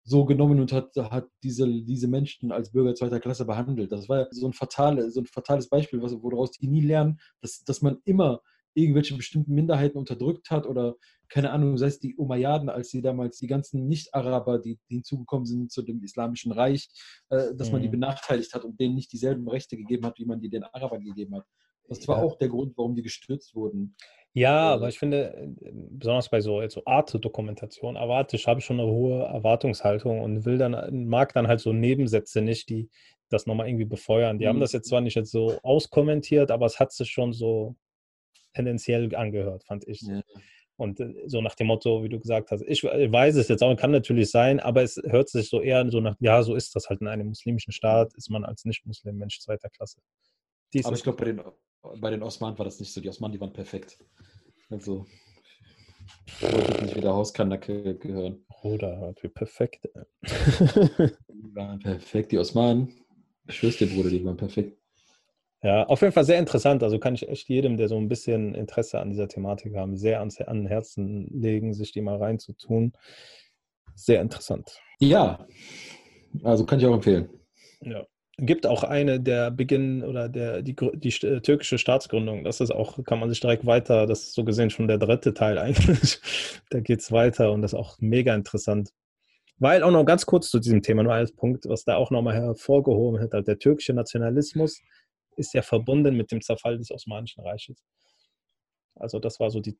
so 0.04 0.24
genommen 0.26 0.60
und 0.60 0.72
hat, 0.72 0.94
hat 0.96 1.28
diese, 1.42 1.66
diese 1.66 2.08
Menschen 2.08 2.52
als 2.52 2.70
Bürger 2.72 2.94
zweiter 2.94 3.20
Klasse 3.20 3.46
behandelt. 3.46 3.90
Das 3.90 4.08
war 4.08 4.28
so 4.30 4.46
ein, 4.46 4.52
fatale, 4.52 5.10
so 5.10 5.20
ein 5.20 5.26
fatales 5.26 5.68
Beispiel, 5.68 6.02
was, 6.02 6.12
woraus 6.22 6.52
die 6.52 6.68
nie 6.68 6.82
lernen, 6.82 7.18
dass, 7.40 7.64
dass 7.64 7.80
man 7.80 7.98
immer 8.04 8.40
irgendwelche 8.74 9.16
bestimmten 9.16 9.54
Minderheiten 9.54 9.96
unterdrückt 9.96 10.50
hat 10.50 10.66
oder 10.66 10.96
keine 11.28 11.52
Ahnung, 11.52 11.78
sei 11.78 11.86
es 11.86 12.00
die 12.00 12.16
Umayyaden, 12.16 12.68
als 12.68 12.90
sie 12.90 13.00
damals 13.00 13.38
die 13.38 13.46
ganzen 13.46 13.86
Nicht-Araber, 13.86 14.58
die, 14.58 14.78
die, 14.90 14.96
hinzugekommen 14.96 15.46
sind 15.46 15.72
zu 15.72 15.82
dem 15.82 16.02
Islamischen 16.02 16.52
Reich, 16.52 16.88
äh, 17.30 17.54
dass 17.54 17.68
mhm. 17.68 17.72
man 17.72 17.82
die 17.82 17.88
mhm. 17.88 17.92
benachteiligt 17.92 18.52
hat 18.52 18.64
und 18.64 18.78
denen 18.78 18.94
nicht 18.94 19.12
dieselben 19.12 19.48
Rechte 19.48 19.76
gegeben 19.76 20.04
hat, 20.04 20.18
wie 20.18 20.26
man 20.26 20.40
die 20.40 20.50
den 20.50 20.64
Arabern 20.64 21.02
gegeben 21.02 21.36
hat. 21.36 21.46
Das 21.88 22.06
war 22.08 22.18
ja. 22.18 22.24
auch 22.24 22.36
der 22.36 22.48
Grund, 22.48 22.76
warum 22.76 22.94
die 22.94 23.02
gestürzt 23.02 23.54
wurden. 23.54 23.94
Ja, 24.36 24.72
aber 24.72 24.88
ich 24.88 24.98
finde, 24.98 25.54
besonders 25.90 26.28
bei 26.28 26.40
so, 26.40 26.66
so 26.68 26.82
Art-Dokumentation, 26.86 27.94
erwarte 27.94 28.34
ich, 28.34 28.48
habe 28.48 28.60
schon 28.60 28.80
eine 28.80 28.90
hohe 28.90 29.22
Erwartungshaltung 29.22 30.20
und 30.20 30.44
will 30.44 30.58
dann, 30.58 31.06
mag 31.06 31.32
dann 31.34 31.46
halt 31.46 31.60
so 31.60 31.72
Nebensätze 31.72 32.42
nicht, 32.42 32.68
die 32.68 32.90
das 33.28 33.46
nochmal 33.46 33.68
irgendwie 33.68 33.84
befeuern. 33.84 34.38
Die 34.38 34.44
mhm. 34.44 34.48
haben 34.50 34.60
das 34.60 34.72
jetzt 34.72 34.88
zwar 34.88 35.00
nicht 35.00 35.14
jetzt 35.14 35.30
so 35.30 35.58
auskommentiert, 35.62 36.50
aber 36.50 36.66
es 36.66 36.80
hat 36.80 36.92
sich 36.92 37.10
schon 37.10 37.32
so 37.32 37.76
tendenziell 38.54 39.14
angehört, 39.14 39.64
fand 39.64 39.86
ich. 39.86 40.02
Ja. 40.02 40.22
Und 40.76 40.98
äh, 40.98 41.14
so 41.26 41.40
nach 41.40 41.54
dem 41.54 41.68
Motto, 41.68 42.02
wie 42.02 42.08
du 42.08 42.18
gesagt 42.18 42.50
hast, 42.50 42.62
ich 42.66 42.82
weiß 42.82 43.36
es 43.36 43.48
jetzt 43.48 43.62
auch, 43.62 43.76
kann 43.76 43.92
natürlich 43.92 44.30
sein, 44.30 44.58
aber 44.58 44.82
es 44.82 45.00
hört 45.04 45.28
sich 45.28 45.48
so 45.48 45.60
eher 45.60 45.88
so 45.90 46.00
nach, 46.00 46.16
ja, 46.18 46.42
so 46.42 46.54
ist 46.54 46.74
das 46.74 46.88
halt 46.88 47.00
in 47.00 47.06
einem 47.06 47.28
muslimischen 47.28 47.72
Staat, 47.72 48.14
ist 48.14 48.30
man 48.30 48.44
als 48.44 48.64
Nicht-Muslim 48.64 49.16
Mensch 49.16 49.38
zweiter 49.40 49.68
Klasse. 49.68 50.00
Dies 50.72 50.86
aber 50.86 50.96
ich 50.96 51.04
glaube, 51.04 51.18
bei 51.18 51.26
den 51.26 51.40
bei 51.96 52.10
den 52.10 52.22
Osmanen 52.22 52.58
war 52.58 52.64
das 52.64 52.80
nicht 52.80 52.92
so. 52.92 53.00
Die 53.00 53.08
Osmanen, 53.08 53.32
die 53.32 53.40
waren 53.40 53.52
perfekt. 53.52 53.98
Also, 54.70 55.06
ich 56.26 56.42
wollte 56.42 56.84
nicht 56.84 56.96
wieder 56.96 57.14
Hauskanacke 57.14 57.96
gehören. 57.96 58.44
Oder 58.62 59.14
wie 59.20 59.28
perfekt. 59.28 59.88
die 60.22 61.54
waren 61.54 61.78
perfekt. 61.78 62.32
Die 62.32 62.38
Osmanen, 62.38 62.94
Ich 63.48 63.56
schwör's 63.56 63.76
dir, 63.76 63.88
Bruder, 63.88 64.10
die 64.10 64.24
waren 64.24 64.36
perfekt. 64.36 64.78
Ja, 65.62 65.86
auf 65.86 66.02
jeden 66.02 66.12
Fall 66.12 66.24
sehr 66.24 66.38
interessant. 66.38 66.82
Also 66.82 66.98
kann 66.98 67.14
ich 67.14 67.26
echt 67.26 67.48
jedem, 67.48 67.78
der 67.78 67.88
so 67.88 67.96
ein 67.96 68.08
bisschen 68.08 68.54
Interesse 68.54 69.00
an 69.00 69.10
dieser 69.10 69.28
Thematik 69.28 69.74
haben, 69.76 69.96
sehr 69.96 70.18
ans 70.18 70.38
an 70.40 70.66
Herzen 70.66 71.26
legen, 71.40 71.72
sich 71.72 71.90
die 71.90 72.02
mal 72.02 72.18
reinzutun. 72.18 72.92
Sehr 73.94 74.20
interessant. 74.20 74.78
Ja, 74.98 75.46
also 76.42 76.66
kann 76.66 76.80
ich 76.80 76.86
auch 76.86 76.94
empfehlen. 76.94 77.30
Ja. 77.80 78.06
Gibt 78.38 78.66
auch 78.66 78.82
eine 78.82 79.20
der 79.20 79.52
Beginn 79.52 80.02
oder 80.02 80.28
der 80.28 80.62
die, 80.62 80.74
die 80.74 81.10
türkische 81.10 81.78
Staatsgründung. 81.78 82.42
Das 82.42 82.60
ist 82.60 82.72
auch, 82.72 83.02
kann 83.04 83.20
man 83.20 83.28
sich 83.28 83.40
direkt 83.40 83.64
weiter, 83.64 84.06
das 84.06 84.24
ist 84.24 84.34
so 84.34 84.44
gesehen 84.44 84.70
schon 84.70 84.88
der 84.88 84.98
dritte 84.98 85.34
Teil 85.34 85.58
eigentlich. 85.58 86.20
da 86.70 86.80
geht 86.80 87.00
es 87.00 87.12
weiter 87.12 87.52
und 87.52 87.62
das 87.62 87.72
ist 87.72 87.78
auch 87.78 87.98
mega 88.00 88.34
interessant. 88.34 88.90
Weil 89.58 89.84
auch 89.84 89.92
noch 89.92 90.04
ganz 90.04 90.26
kurz 90.26 90.50
zu 90.50 90.58
diesem 90.58 90.82
Thema, 90.82 91.04
nur 91.04 91.14
als 91.14 91.32
Punkt, 91.32 91.68
was 91.68 91.84
da 91.84 91.96
auch 91.96 92.10
nochmal 92.10 92.34
hervorgehoben 92.34 93.20
hat, 93.20 93.32
halt 93.32 93.46
der 93.46 93.58
türkische 93.58 93.94
Nationalismus 93.94 94.80
ist 95.36 95.54
ja 95.54 95.62
verbunden 95.62 96.16
mit 96.16 96.32
dem 96.32 96.40
Zerfall 96.40 96.78
des 96.78 96.90
Osmanischen 96.90 97.44
Reiches. 97.44 97.84
Also 98.96 99.18
das 99.18 99.38
war 99.40 99.50
so 99.50 99.60
die, 99.60 99.76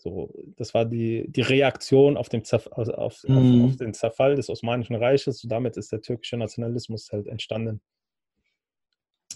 so, 0.00 0.32
das 0.56 0.72
war 0.74 0.84
die, 0.84 1.26
die 1.28 1.42
Reaktion 1.42 2.16
auf 2.16 2.28
den, 2.28 2.44
Zerf 2.44 2.68
also 2.72 2.92
auf, 2.92 3.22
mhm. 3.26 3.64
auf, 3.64 3.70
auf, 3.70 3.76
den 3.76 3.94
Zerfall 3.94 4.36
des 4.36 4.48
Osmanischen 4.48 4.96
Reiches. 4.96 5.42
Und 5.44 5.50
damit 5.50 5.76
ist 5.76 5.92
der 5.92 6.00
türkische 6.00 6.36
Nationalismus 6.36 7.10
halt 7.12 7.26
entstanden. 7.26 7.80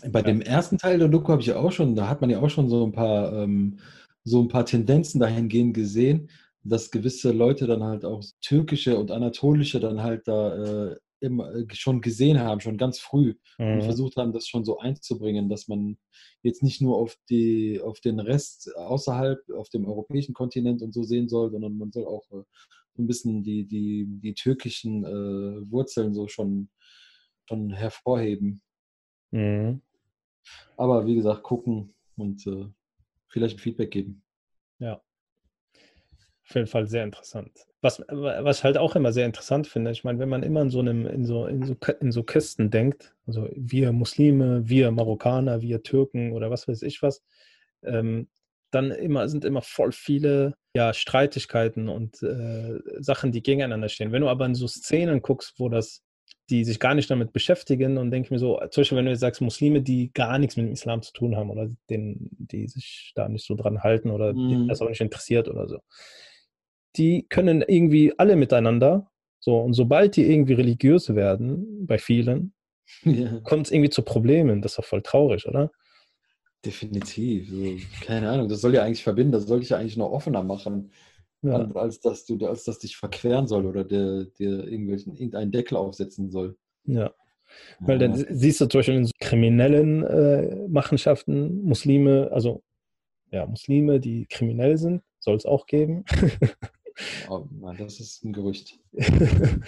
Bei 0.08 0.20
ja. 0.20 0.26
dem 0.26 0.40
ersten 0.40 0.78
Teil 0.78 0.98
der 0.98 1.08
Doku 1.08 1.32
habe 1.32 1.42
ich 1.42 1.48
ja 1.48 1.56
auch 1.56 1.72
schon, 1.72 1.94
da 1.94 2.08
hat 2.08 2.20
man 2.20 2.30
ja 2.30 2.40
auch 2.40 2.50
schon 2.50 2.68
so 2.68 2.84
ein 2.84 2.92
paar, 2.92 3.32
ähm, 3.32 3.78
so 4.24 4.40
ein 4.40 4.48
paar 4.48 4.64
Tendenzen 4.64 5.20
dahingehend 5.20 5.74
gesehen, 5.74 6.30
dass 6.62 6.90
gewisse 6.90 7.32
Leute 7.32 7.66
dann 7.66 7.82
halt 7.82 8.04
auch 8.04 8.22
türkische 8.40 8.98
und 8.98 9.10
anatolische 9.10 9.80
dann 9.80 10.02
halt 10.02 10.26
da 10.26 10.92
äh, 10.92 10.96
immer, 11.24 11.54
äh, 11.54 11.66
schon 11.72 12.00
gesehen 12.00 12.38
haben, 12.40 12.60
schon 12.60 12.78
ganz 12.78 12.98
früh 12.98 13.34
mhm. 13.58 13.74
und 13.74 13.82
versucht 13.82 14.16
haben, 14.16 14.32
das 14.32 14.46
schon 14.46 14.64
so 14.64 14.78
einzubringen, 14.78 15.48
dass 15.48 15.68
man 15.68 15.96
jetzt 16.42 16.62
nicht 16.62 16.80
nur 16.80 16.96
auf, 16.96 17.16
die, 17.28 17.80
auf 17.82 18.00
den 18.00 18.20
Rest 18.20 18.74
außerhalb, 18.76 19.38
auf 19.50 19.68
dem 19.68 19.86
europäischen 19.86 20.34
Kontinent 20.34 20.82
und 20.82 20.92
so 20.92 21.02
sehen 21.02 21.28
soll, 21.28 21.50
sondern 21.50 21.76
man 21.78 21.92
soll 21.92 22.06
auch 22.06 22.24
äh, 22.32 22.44
so 22.94 23.02
ein 23.02 23.06
bisschen 23.06 23.42
die, 23.42 23.66
die, 23.66 24.06
die 24.08 24.34
türkischen 24.34 25.04
äh, 25.04 25.70
Wurzeln 25.70 26.14
so 26.14 26.28
schon, 26.28 26.68
schon 27.48 27.70
hervorheben. 27.70 28.62
Mhm. 29.30 29.80
Aber 30.76 31.06
wie 31.06 31.14
gesagt, 31.14 31.42
gucken 31.42 31.94
und 32.16 32.46
äh, 32.46 32.66
vielleicht 33.28 33.56
ein 33.56 33.60
Feedback 33.60 33.90
geben. 33.90 34.23
Auf 36.46 36.54
jeden 36.54 36.66
Fall 36.66 36.86
sehr 36.86 37.04
interessant. 37.04 37.50
Was, 37.80 38.02
was 38.08 38.58
ich 38.58 38.64
halt 38.64 38.76
auch 38.76 38.96
immer 38.96 39.12
sehr 39.12 39.26
interessant 39.26 39.66
finde, 39.66 39.90
ich 39.90 40.04
meine, 40.04 40.18
wenn 40.18 40.28
man 40.28 40.42
immer 40.42 40.62
in 40.62 40.70
so 40.70 40.80
einem, 40.80 41.06
in 41.06 41.24
so, 41.24 41.46
in 41.46 41.62
so, 41.64 41.74
in 42.00 42.12
so 42.12 42.22
Kästen 42.22 42.70
denkt, 42.70 43.14
also 43.26 43.48
wir 43.54 43.92
Muslime, 43.92 44.68
wir 44.68 44.90
Marokkaner, 44.90 45.62
wir 45.62 45.82
Türken 45.82 46.32
oder 46.32 46.50
was 46.50 46.68
weiß 46.68 46.82
ich 46.82 47.02
was, 47.02 47.22
ähm, 47.82 48.28
dann 48.70 48.90
immer, 48.90 49.28
sind 49.28 49.44
immer 49.44 49.62
voll 49.62 49.92
viele 49.92 50.54
ja, 50.74 50.92
Streitigkeiten 50.92 51.88
und 51.88 52.22
äh, 52.22 52.78
Sachen, 52.98 53.32
die 53.32 53.42
gegeneinander 53.42 53.88
stehen. 53.88 54.12
Wenn 54.12 54.22
du 54.22 54.28
aber 54.28 54.44
in 54.46 54.54
so 54.54 54.66
Szenen 54.66 55.22
guckst, 55.22 55.54
wo 55.58 55.68
das, 55.68 56.02
die 56.50 56.64
sich 56.64 56.80
gar 56.80 56.94
nicht 56.94 57.10
damit 57.10 57.32
beschäftigen 57.32 57.96
und 57.96 58.10
denke 58.10 58.34
mir 58.34 58.38
so, 58.38 58.60
zum 58.70 58.82
Beispiel, 58.82 58.98
wenn 58.98 59.04
du 59.04 59.12
jetzt 59.12 59.20
sagst, 59.20 59.40
Muslime, 59.40 59.82
die 59.82 60.12
gar 60.12 60.38
nichts 60.38 60.56
mit 60.56 60.66
dem 60.66 60.72
Islam 60.72 61.00
zu 61.02 61.12
tun 61.12 61.36
haben 61.36 61.50
oder 61.50 61.70
den, 61.88 62.28
die 62.32 62.66
sich 62.66 63.12
da 63.14 63.28
nicht 63.28 63.46
so 63.46 63.54
dran 63.54 63.82
halten 63.82 64.10
oder 64.10 64.34
mhm. 64.34 64.68
das 64.68 64.82
auch 64.82 64.88
nicht 64.88 65.00
interessiert 65.00 65.48
oder 65.48 65.68
so 65.68 65.78
die 66.96 67.26
können 67.28 67.62
irgendwie 67.62 68.12
alle 68.18 68.36
miteinander. 68.36 69.10
So, 69.40 69.58
und 69.60 69.74
sobald 69.74 70.16
die 70.16 70.30
irgendwie 70.30 70.54
religiös 70.54 71.14
werden, 71.14 71.86
bei 71.86 71.98
vielen, 71.98 72.54
ja. 73.02 73.40
kommt 73.40 73.66
es 73.66 73.72
irgendwie 73.72 73.90
zu 73.90 74.02
Problemen. 74.02 74.62
Das 74.62 74.72
ist 74.72 74.78
doch 74.78 74.84
voll 74.84 75.02
traurig, 75.02 75.46
oder? 75.46 75.70
Definitiv. 76.64 77.50
So, 77.50 77.76
keine 78.06 78.30
Ahnung, 78.30 78.48
das 78.48 78.60
soll 78.60 78.74
ja 78.74 78.82
eigentlich 78.82 79.02
verbinden, 79.02 79.32
das 79.32 79.46
sollte 79.46 79.64
ich 79.64 79.70
ja 79.70 79.78
eigentlich 79.78 79.98
noch 79.98 80.10
offener 80.10 80.42
machen, 80.42 80.92
ja. 81.42 81.70
als, 81.72 82.00
dass 82.00 82.24
du, 82.24 82.38
als 82.46 82.64
dass 82.64 82.78
dich 82.78 82.96
verqueren 82.96 83.46
soll 83.46 83.66
oder 83.66 83.84
dir, 83.84 84.24
dir 84.38 84.66
irgendwelchen, 84.66 85.14
irgendeinen 85.14 85.52
Deckel 85.52 85.76
aufsetzen 85.76 86.30
soll. 86.30 86.56
Ja. 86.84 87.12
Weil 87.80 87.98
dann 87.98 88.14
siehst 88.14 88.60
du 88.60 88.66
zum 88.66 88.78
Beispiel 88.78 88.94
in 88.96 89.04
so 89.04 89.12
kriminellen 89.20 90.02
äh, 90.04 90.66
Machenschaften 90.68 91.62
Muslime, 91.62 92.30
also 92.32 92.62
ja, 93.30 93.46
Muslime, 93.46 94.00
die 94.00 94.26
kriminell 94.26 94.78
sind, 94.78 95.02
soll 95.18 95.36
es 95.36 95.44
auch 95.44 95.66
geben. 95.66 96.04
Oh 97.28 97.46
Mann, 97.50 97.76
das 97.76 98.00
ist 98.00 98.24
ein 98.24 98.32
Gerücht. 98.32 98.78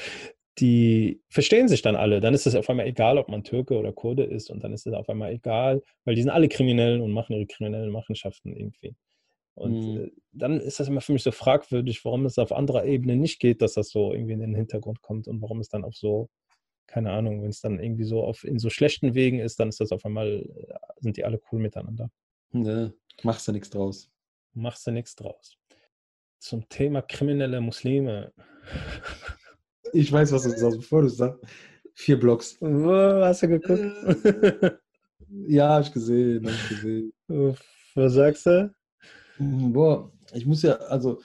die 0.58 1.20
verstehen 1.28 1.68
sich 1.68 1.82
dann 1.82 1.96
alle. 1.96 2.20
Dann 2.20 2.34
ist 2.34 2.46
es 2.46 2.54
auf 2.54 2.70
einmal 2.70 2.86
egal, 2.86 3.18
ob 3.18 3.28
man 3.28 3.44
Türke 3.44 3.78
oder 3.78 3.92
Kurde 3.92 4.24
ist 4.24 4.50
und 4.50 4.64
dann 4.64 4.72
ist 4.72 4.86
es 4.86 4.94
auf 4.94 5.08
einmal 5.08 5.32
egal, 5.32 5.82
weil 6.04 6.14
die 6.14 6.22
sind 6.22 6.30
alle 6.30 6.48
Kriminellen 6.48 7.02
und 7.02 7.12
machen 7.12 7.34
ihre 7.34 7.46
kriminellen 7.46 7.90
Machenschaften 7.90 8.54
irgendwie. 8.54 8.96
Und 9.54 9.94
mhm. 9.94 10.10
dann 10.32 10.60
ist 10.60 10.80
das 10.80 10.88
immer 10.88 11.00
für 11.00 11.12
mich 11.12 11.22
so 11.22 11.30
fragwürdig, 11.30 12.04
warum 12.04 12.26
es 12.26 12.38
auf 12.38 12.52
anderer 12.52 12.84
Ebene 12.84 13.16
nicht 13.16 13.38
geht, 13.38 13.62
dass 13.62 13.74
das 13.74 13.88
so 13.90 14.12
irgendwie 14.12 14.34
in 14.34 14.40
den 14.40 14.54
Hintergrund 14.54 15.02
kommt 15.02 15.28
und 15.28 15.40
warum 15.40 15.60
es 15.60 15.68
dann 15.68 15.84
auf 15.84 15.94
so, 15.94 16.28
keine 16.86 17.10
Ahnung, 17.10 17.42
wenn 17.42 17.50
es 17.50 17.60
dann 17.60 17.80
irgendwie 17.80 18.04
so 18.04 18.22
auf 18.22 18.44
in 18.44 18.58
so 18.58 18.70
schlechten 18.70 19.14
Wegen 19.14 19.40
ist, 19.40 19.58
dann 19.58 19.68
ist 19.68 19.80
das 19.80 19.92
auf 19.92 20.04
einmal, 20.04 20.42
äh, 20.42 20.74
sind 21.00 21.16
die 21.16 21.24
alle 21.24 21.40
cool 21.50 21.60
miteinander. 21.60 22.10
Ne, 22.52 22.94
machst 23.22 23.48
du 23.48 23.52
nichts 23.52 23.70
draus. 23.70 24.10
Machst 24.52 24.86
du 24.86 24.90
nichts 24.90 25.16
draus 25.16 25.58
zum 26.46 26.68
Thema 26.68 27.02
kriminelle 27.02 27.60
Muslime. 27.60 28.32
Ich 29.92 30.12
weiß, 30.12 30.30
was 30.32 30.44
du 30.44 30.50
sagst, 30.50 30.78
bevor 30.78 31.02
du 31.02 31.08
sagst. 31.08 31.44
Vier 31.94 32.18
Blocks. 32.20 32.58
Hast 32.60 33.42
du 33.42 33.48
geguckt? 33.48 34.80
ja, 35.28 35.70
hab 35.70 35.82
ich 35.82 35.92
gesehen, 35.92 36.46
hab 36.46 36.54
ich 36.54 36.68
gesehen. 36.68 37.12
Was 37.94 38.12
sagst 38.12 38.46
du? 38.46 38.72
Boah, 39.38 40.12
ich 40.34 40.46
muss 40.46 40.62
ja, 40.62 40.74
also 40.74 41.20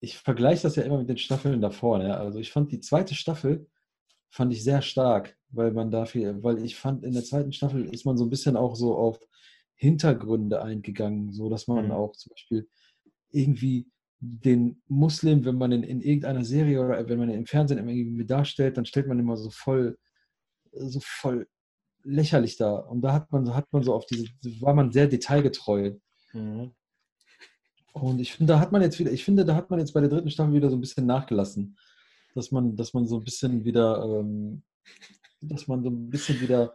ich 0.00 0.18
vergleiche 0.18 0.62
das 0.62 0.76
ja 0.76 0.84
immer 0.84 0.98
mit 0.98 1.08
den 1.08 1.18
Staffeln 1.18 1.60
davor. 1.60 2.02
Ja? 2.02 2.18
Also 2.18 2.38
ich 2.38 2.52
fand 2.52 2.70
die 2.70 2.80
zweite 2.80 3.14
Staffel 3.14 3.66
fand 4.30 4.52
ich 4.52 4.62
sehr 4.64 4.80
stark, 4.80 5.36
weil 5.50 5.72
man 5.72 5.90
dafür, 5.90 6.42
weil 6.42 6.64
ich 6.64 6.76
fand 6.76 7.04
in 7.04 7.12
der 7.12 7.24
zweiten 7.24 7.52
Staffel 7.52 7.84
ist 7.86 8.06
man 8.06 8.16
so 8.16 8.24
ein 8.24 8.30
bisschen 8.30 8.56
auch 8.56 8.76
so 8.76 8.94
auf 8.96 9.20
Hintergründe 9.74 10.62
eingegangen, 10.62 11.32
so 11.32 11.50
dass 11.50 11.66
man 11.66 11.86
mhm. 11.86 11.90
auch 11.90 12.12
zum 12.12 12.30
Beispiel 12.30 12.68
irgendwie 13.30 13.86
den 14.24 14.80
Muslim, 14.86 15.44
wenn 15.44 15.56
man 15.56 15.72
in, 15.72 15.82
in 15.82 16.00
irgendeiner 16.00 16.44
Serie 16.44 16.80
oder 16.80 17.08
wenn 17.08 17.18
man 17.18 17.28
ihn 17.28 17.38
im 17.38 17.46
Fernsehen 17.46 17.78
irgendwie 17.88 18.24
darstellt, 18.24 18.76
dann 18.76 18.86
stellt 18.86 19.08
man 19.08 19.18
immer 19.18 19.36
so 19.36 19.50
voll, 19.50 19.98
so 20.70 21.00
voll 21.02 21.48
lächerlich 22.04 22.56
da. 22.56 22.76
Und 22.76 23.02
da 23.02 23.14
hat 23.14 23.32
man, 23.32 23.52
hat 23.52 23.72
man 23.72 23.82
so 23.82 23.92
auf 23.92 24.06
diese, 24.06 24.26
war 24.60 24.74
man 24.74 24.92
sehr 24.92 25.08
detailgetreu. 25.08 25.94
Mhm. 26.32 26.70
Und 27.92 28.20
ich 28.20 28.32
finde, 28.34 28.52
da 28.52 28.60
hat 28.60 28.70
man 28.70 28.80
jetzt 28.80 29.00
wieder, 29.00 29.10
ich 29.10 29.24
finde, 29.24 29.44
da 29.44 29.56
hat 29.56 29.70
man 29.70 29.80
jetzt 29.80 29.92
bei 29.92 30.00
der 30.00 30.08
dritten 30.08 30.30
Staffel 30.30 30.54
wieder 30.54 30.70
so 30.70 30.76
ein 30.76 30.80
bisschen 30.80 31.04
nachgelassen. 31.04 31.76
Dass 32.36 32.52
man, 32.52 32.76
dass 32.76 32.94
man 32.94 33.06
so 33.08 33.16
ein 33.18 33.24
bisschen 33.24 33.64
wieder, 33.64 34.04
ähm, 34.04 34.62
dass 35.40 35.66
man 35.66 35.82
so 35.82 35.90
ein 35.90 36.10
bisschen 36.10 36.40
wieder 36.40 36.72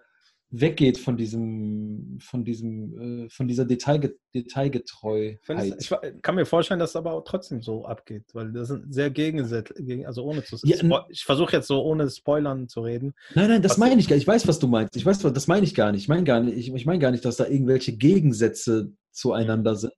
weggeht 0.50 0.98
von 0.98 1.18
diesem, 1.18 2.18
von 2.22 2.45
diesem, 2.45 3.26
äh, 3.26 3.30
von 3.30 3.48
dieser 3.48 3.66
Detailge 3.66 4.16
Detailgetreuheit. 4.34 5.76
Ich 5.80 5.91
kann 6.22 6.36
mir 6.36 6.45
vorstellen, 6.45 6.80
dass 6.80 6.91
es 6.91 6.95
aber 6.95 7.14
auch 7.14 7.24
trotzdem 7.24 7.62
so 7.62 7.86
abgeht, 7.86 8.24
weil 8.34 8.54
das 8.54 8.70
sind 8.70 8.93
sehr 8.93 9.10
gegensätzlich, 9.10 10.08
also 10.08 10.24
ohne 10.24 10.43
zu. 10.43 10.58
Ja, 10.64 11.06
ich 11.10 11.26
versuche 11.26 11.54
jetzt 11.54 11.68
so 11.68 11.84
ohne 11.84 12.10
Spoilern 12.10 12.70
zu 12.70 12.82
reden. 12.82 13.14
Nein, 13.36 13.50
nein, 13.50 13.62
das 13.62 13.78
meine 13.78 14.00
ich 14.00 14.08
gar 14.08 14.16
nicht. 14.16 14.24
Ich 14.24 14.28
weiß, 14.28 14.48
was 14.48 14.60
du 14.60 14.68
meinst. 14.68 14.95
Ich 14.95 15.06
weiß, 15.06 15.20
das 15.20 15.48
meine 15.48 15.66
ich 15.66 15.76
gar 15.76 15.91
nicht. 15.91 16.04
Ich 16.04 16.08
meine 16.08 16.24
gar 16.24 16.39
nicht, 16.39 16.58
ich, 16.58 16.74
ich 16.74 16.86
meine 16.86 17.00
gar 17.00 17.12
nicht, 17.12 17.26
dass 17.26 17.38
da 17.38 17.48
irgendwelche 17.48 17.98
Gegensätze 17.98 18.93
zueinander 19.12 19.76
sind, 19.76 19.93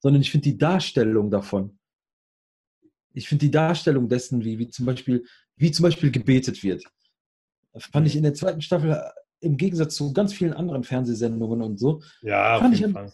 sondern 0.00 0.22
ich 0.22 0.30
finde 0.30 0.44
die 0.50 0.58
Darstellung 0.58 1.30
davon. 1.30 1.78
Ich 3.12 3.28
finde 3.28 3.44
die 3.46 3.50
Darstellung 3.50 4.08
dessen, 4.08 4.44
wie, 4.44 4.58
wie 4.58 4.68
zum 4.68 4.86
Beispiel, 4.86 5.24
wie 5.56 5.72
zum 5.72 5.82
Beispiel 5.82 6.10
gebetet 6.10 6.62
wird. 6.62 6.84
Fand 7.76 8.06
ich 8.06 8.16
in 8.16 8.22
der 8.22 8.34
zweiten 8.34 8.62
Staffel 8.62 9.00
im 9.40 9.56
Gegensatz 9.56 9.94
zu 9.94 10.12
ganz 10.12 10.32
vielen 10.32 10.52
anderen 10.52 10.84
Fernsehsendungen 10.84 11.62
und 11.62 11.78
so. 11.78 12.02
Ja, 12.22 12.58
auf 12.58 12.72
jeden 12.72 12.92
Fall. 12.92 13.12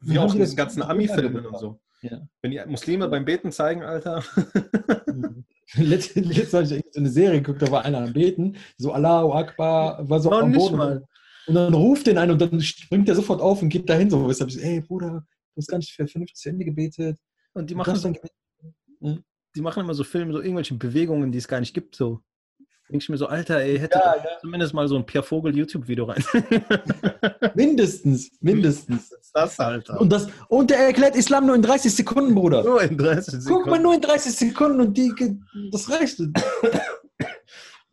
Wie 0.00 0.18
auch 0.18 0.32
in 0.34 0.40
diesen 0.40 0.56
ganzen 0.56 0.82
Ami-Filmen 0.82 1.46
und 1.46 1.58
so. 1.58 1.80
Ja. 2.02 2.20
Wenn 2.42 2.50
die 2.50 2.60
Muslime 2.66 3.08
beim 3.08 3.24
Beten 3.24 3.50
zeigen, 3.50 3.82
Alter. 3.82 4.22
Letztens 5.76 6.36
Letzt 6.36 6.52
habe 6.52 6.64
ich 6.64 6.96
eine 6.96 7.08
Serie 7.08 7.40
geguckt, 7.40 7.62
da 7.62 7.70
war 7.70 7.84
einer 7.84 7.98
am 7.98 8.12
Beten, 8.12 8.56
so 8.76 8.92
Allahu 8.92 9.32
Akbar, 9.32 10.08
war 10.08 10.20
so 10.20 10.30
am 10.30 10.52
Boden. 10.52 10.76
Mal. 10.76 11.04
Und 11.46 11.54
dann 11.54 11.72
ruft 11.72 12.06
den 12.06 12.18
ein 12.18 12.30
und 12.30 12.40
dann 12.40 12.60
springt 12.60 13.08
der 13.08 13.14
sofort 13.14 13.40
auf 13.40 13.62
und 13.62 13.70
geht 13.70 13.88
dahin 13.88 14.10
so. 14.10 14.28
Weshalb 14.28 14.50
ich 14.50 14.56
so, 14.56 14.60
ey 14.60 14.82
Bruder, 14.82 15.26
du 15.54 15.56
hast 15.56 15.68
gar 15.68 15.78
nicht 15.78 15.92
für 15.92 16.06
vernünftig 16.06 16.36
zu 16.36 16.50
Ende 16.50 16.66
gebetet. 16.66 17.18
Und 17.54 17.70
die 17.70 17.74
machen, 17.74 17.98
dann, 19.00 19.24
die 19.56 19.60
machen 19.62 19.80
immer 19.82 19.94
so 19.94 20.04
Filme, 20.04 20.32
so 20.32 20.40
irgendwelche 20.40 20.74
Bewegungen, 20.74 21.32
die 21.32 21.38
es 21.38 21.48
gar 21.48 21.60
nicht 21.60 21.72
gibt, 21.72 21.96
so 21.96 22.20
denke 22.88 23.02
ich 23.02 23.08
mir 23.08 23.16
so, 23.16 23.26
Alter, 23.26 23.60
ey, 23.60 23.78
hätte 23.78 23.98
ja, 23.98 24.16
ja. 24.16 24.38
zumindest 24.40 24.74
mal 24.74 24.86
so 24.88 24.96
ein 24.96 25.06
Pierre 25.06 25.24
Vogel 25.24 25.56
YouTube-Video 25.56 26.04
rein. 26.04 26.22
mindestens, 27.54 28.30
mindestens. 28.40 29.10
Das, 29.32 29.58
Alter. 29.58 30.00
Und, 30.00 30.12
das, 30.12 30.28
und 30.48 30.70
der 30.70 30.78
erklärt 30.78 31.16
Islam 31.16 31.46
nur 31.46 31.56
in 31.56 31.62
30 31.62 31.94
Sekunden, 31.94 32.34
Bruder. 32.34 32.62
Nur 32.62 32.82
in 32.82 32.96
30 32.96 33.34
Sekunden. 33.34 33.48
Guck 33.48 33.66
mal, 33.66 33.80
nur 33.80 33.94
in 33.94 34.00
30 34.00 34.32
Sekunden 34.32 34.80
und 34.80 34.96
die, 34.96 35.12
das 35.72 35.90
reicht. 35.90 36.20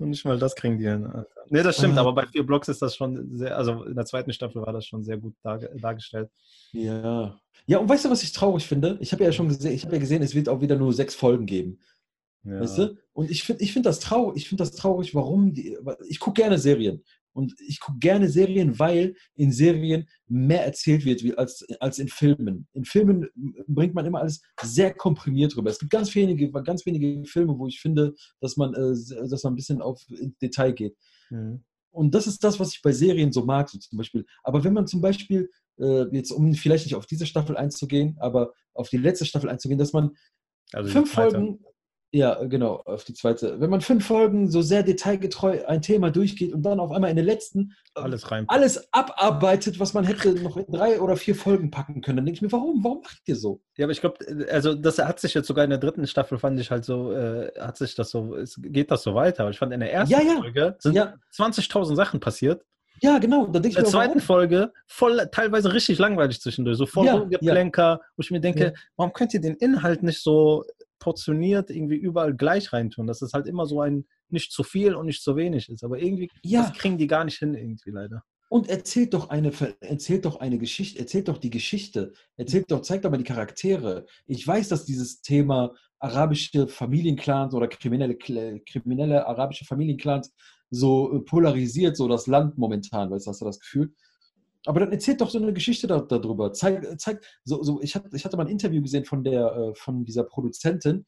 Und 0.01 0.09
nicht 0.09 0.25
mal 0.25 0.39
das 0.39 0.55
kriegen 0.55 0.79
die 0.79 0.85
hin. 0.87 1.07
Nee, 1.49 1.61
das 1.61 1.77
stimmt, 1.77 1.95
Ah. 1.95 2.01
aber 2.01 2.13
bei 2.13 2.25
vier 2.25 2.43
Blocks 2.43 2.67
ist 2.67 2.81
das 2.81 2.95
schon 2.95 3.37
sehr, 3.37 3.55
also 3.55 3.83
in 3.83 3.93
der 3.93 4.05
zweiten 4.05 4.33
Staffel 4.33 4.63
war 4.63 4.73
das 4.73 4.87
schon 4.87 5.03
sehr 5.03 5.17
gut 5.17 5.35
darge 5.43 5.69
dargestellt. 5.79 6.29
Ja. 6.71 7.39
Ja, 7.67 7.77
und 7.77 7.87
weißt 7.87 8.05
du, 8.05 8.09
was 8.09 8.23
ich 8.23 8.31
traurig 8.31 8.65
finde? 8.65 8.97
Ich 8.99 9.11
habe 9.13 9.23
ja 9.23 9.31
schon 9.31 9.47
gesehen, 9.47 9.73
ich 9.73 9.85
habe 9.85 9.95
ja 9.95 9.99
gesehen, 9.99 10.23
es 10.23 10.33
wird 10.33 10.49
auch 10.49 10.59
wieder 10.59 10.75
nur 10.75 10.91
sechs 10.91 11.13
Folgen 11.13 11.45
geben. 11.45 11.79
Ja. 12.43 12.59
Weißt 12.59 12.77
du? 12.77 12.97
Und 13.13 13.29
ich 13.29 13.43
finde 13.43 13.63
ich 13.63 13.73
find 13.73 13.85
das 13.85 13.99
traurig. 13.99 14.37
Ich 14.37 14.49
finde 14.49 14.63
das 14.63 14.71
traurig, 14.71 15.13
warum 15.13 15.53
die. 15.53 15.77
Ich 16.07 16.19
gucke 16.19 16.41
gerne 16.41 16.57
Serien. 16.57 17.03
Und 17.33 17.53
ich 17.65 17.79
gucke 17.79 17.99
gerne 17.99 18.27
Serien, 18.27 18.77
weil 18.77 19.15
in 19.35 19.51
Serien 19.51 20.07
mehr 20.27 20.65
erzählt 20.65 21.05
wird 21.05 21.37
als, 21.37 21.65
als 21.79 21.97
in 21.97 22.09
Filmen. 22.09 22.67
In 22.73 22.83
Filmen 22.83 23.29
bringt 23.67 23.93
man 23.93 24.05
immer 24.05 24.19
alles 24.19 24.41
sehr 24.61 24.93
komprimiert 24.93 25.55
rüber. 25.55 25.69
Es 25.69 25.79
gibt 25.79 25.91
ganz 25.91 26.13
wenige, 26.13 26.51
ganz 26.51 26.85
wenige 26.85 27.23
Filme, 27.25 27.57
wo 27.57 27.67
ich 27.67 27.79
finde, 27.79 28.13
dass 28.41 28.57
man, 28.57 28.73
äh, 28.73 28.93
dass 29.29 29.43
man 29.43 29.53
ein 29.53 29.55
bisschen 29.55 29.81
auf 29.81 30.01
Detail 30.41 30.73
geht. 30.73 30.97
Mhm. 31.29 31.63
Und 31.91 32.13
das 32.13 32.27
ist 32.27 32.43
das, 32.43 32.59
was 32.59 32.73
ich 32.73 32.81
bei 32.81 32.91
Serien 32.91 33.31
so 33.31 33.45
mag, 33.45 33.69
so 33.69 33.77
zum 33.77 33.97
Beispiel. 33.97 34.25
Aber 34.43 34.63
wenn 34.63 34.73
man 34.73 34.87
zum 34.87 35.01
Beispiel, 35.01 35.49
äh, 35.77 36.05
jetzt 36.11 36.31
um 36.31 36.53
vielleicht 36.53 36.85
nicht 36.85 36.95
auf 36.95 37.05
diese 37.05 37.25
Staffel 37.25 37.55
einzugehen, 37.55 38.17
aber 38.19 38.53
auf 38.73 38.89
die 38.89 38.97
letzte 38.97 39.25
Staffel 39.25 39.49
einzugehen, 39.49 39.79
dass 39.79 39.93
man 39.93 40.11
Also 40.73 40.91
fünf. 40.91 41.11
Folgen, 41.11 41.59
ja, 42.13 42.43
genau, 42.43 42.75
auf 42.85 43.03
die 43.05 43.13
zweite. 43.13 43.59
Wenn 43.61 43.69
man 43.69 43.79
fünf 43.81 44.05
Folgen 44.05 44.49
so 44.51 44.61
sehr 44.61 44.83
detailgetreu 44.83 45.65
ein 45.65 45.81
Thema 45.81 46.11
durchgeht 46.11 46.53
und 46.53 46.61
dann 46.63 46.79
auf 46.79 46.91
einmal 46.91 47.09
in 47.09 47.15
den 47.15 47.25
letzten 47.25 47.73
Alles 47.95 48.29
rein. 48.31 48.45
alles 48.49 48.91
abarbeitet, 48.93 49.79
was 49.79 49.93
man 49.93 50.03
hätte 50.03 50.33
noch 50.33 50.57
in 50.57 50.65
drei 50.69 50.99
oder 50.99 51.15
vier 51.15 51.35
Folgen 51.35 51.71
packen 51.71 52.01
können, 52.01 52.17
dann 52.17 52.25
denke 52.25 52.37
ich 52.37 52.41
mir, 52.41 52.51
warum? 52.51 52.83
Warum 52.83 53.01
macht 53.01 53.21
ihr 53.25 53.35
so? 53.35 53.61
Ja, 53.77 53.85
aber 53.85 53.91
ich 53.93 54.01
glaube, 54.01 54.17
also 54.51 54.73
das 54.75 54.97
hat 54.99 55.19
sich 55.19 55.33
jetzt 55.33 55.47
sogar 55.47 55.63
in 55.63 55.69
der 55.69 55.79
dritten 55.79 56.05
Staffel, 56.05 56.37
fand 56.37 56.59
ich 56.59 56.69
halt 56.69 56.83
so, 56.85 57.13
äh, 57.13 57.51
hat 57.59 57.77
sich 57.77 57.95
das 57.95 58.09
so, 58.09 58.35
es 58.35 58.59
geht 58.61 58.91
das 58.91 59.03
so 59.03 59.15
weiter. 59.15 59.43
Aber 59.43 59.51
ich 59.51 59.57
fand 59.59 59.71
in 59.71 59.79
der 59.79 59.93
ersten 59.93 60.11
Ja, 60.13 60.21
ja. 60.21 60.35
Folge 60.41 60.75
sind 60.79 60.93
Ja. 60.95 61.13
20.000 61.33 61.95
Sachen 61.95 62.19
passiert. 62.19 62.63
Ja, 63.03 63.17
genau. 63.17 63.47
Da 63.47 63.59
In 63.59 63.71
der 63.71 63.85
zweiten 63.85 64.09
warum? 64.15 64.21
Folge 64.21 64.73
voll 64.85 65.27
teilweise 65.31 65.73
richtig 65.73 65.97
langweilig 65.97 66.39
zwischendurch, 66.39 66.77
so 66.77 66.85
voll 66.85 67.05
Ja, 67.07 67.15
Rumgeplänker, 67.15 67.99
wo 68.15 68.21
ich 68.21 68.29
mir 68.31 68.41
denke, 68.41 68.63
Ja. 68.65 68.71
warum 68.95 69.11
könnt 69.13 69.33
ihr 69.33 69.41
den 69.41 69.55
Inhalt 69.55 70.03
nicht 70.03 70.21
so 70.21 70.63
portioniert 71.01 71.69
irgendwie 71.69 71.97
überall 71.97 72.33
gleich 72.33 72.71
reintun, 72.71 73.07
dass 73.07 73.21
es 73.21 73.33
halt 73.33 73.47
immer 73.47 73.65
so 73.65 73.81
ein 73.81 74.05
nicht 74.29 74.53
zu 74.53 74.63
viel 74.63 74.95
und 74.95 75.07
nicht 75.07 75.21
zu 75.21 75.35
wenig 75.35 75.67
ist. 75.67 75.83
Aber 75.83 75.99
irgendwie, 75.99 76.29
Ja. 76.43 76.61
das 76.61 76.73
kriegen 76.77 76.97
die 76.97 77.07
gar 77.07 77.25
nicht 77.25 77.39
hin 77.39 77.53
irgendwie 77.55 77.89
leider. 77.91 78.23
Und 78.49 78.69
erzählt 78.69 79.13
doch 79.13 79.29
eine, 79.29 79.51
erzählt 79.81 80.25
doch 80.25 80.39
eine 80.39 80.57
Geschichte, 80.57 80.99
erzählt 80.99 81.27
doch 81.29 81.37
die 81.37 81.49
Geschichte, 81.49 82.11
erzählt 82.37 82.69
doch, 82.69 82.81
zeigt 82.81 83.03
doch 83.05 83.11
mal 83.11 83.17
die 83.17 83.23
Charaktere. 83.23 84.05
Ich 84.27 84.45
weiß, 84.45 84.69
dass 84.69 84.85
dieses 84.85 85.21
Thema 85.21 85.73
arabische 85.99 86.67
Familienclans 86.67 87.53
oder 87.53 87.67
kriminelle, 87.67 88.15
kriminelle 88.17 89.25
arabische 89.25 89.65
Familienclans 89.65 90.33
so 90.69 91.13
äh, 91.15 91.19
polarisiert, 91.21 91.95
so 91.97 92.07
das 92.07 92.27
Land 92.27 92.57
momentan, 92.57 93.09
weißt 93.11 93.25
du, 93.25 93.31
hast 93.31 93.41
du 93.41 93.45
das 93.45 93.59
Gefühl? 93.59 93.93
Aber 94.65 94.79
dann 94.79 94.91
erzählt 94.91 95.21
doch 95.21 95.29
so 95.29 95.39
eine 95.39 95.53
Geschichte 95.53 95.87
da, 95.87 96.01
darüber. 96.01 96.53
Zeig, 96.53 96.99
zeig, 96.99 97.23
so, 97.43 97.63
so, 97.63 97.81
ich, 97.81 97.95
hab, 97.95 98.13
ich 98.13 98.23
hatte 98.25 98.37
mal 98.37 98.43
ein 98.43 98.51
Interview 98.51 98.81
gesehen 98.81 99.05
von, 99.05 99.23
der, 99.23 99.55
äh, 99.55 99.75
von 99.75 100.05
dieser 100.05 100.23
Produzentin 100.23 101.05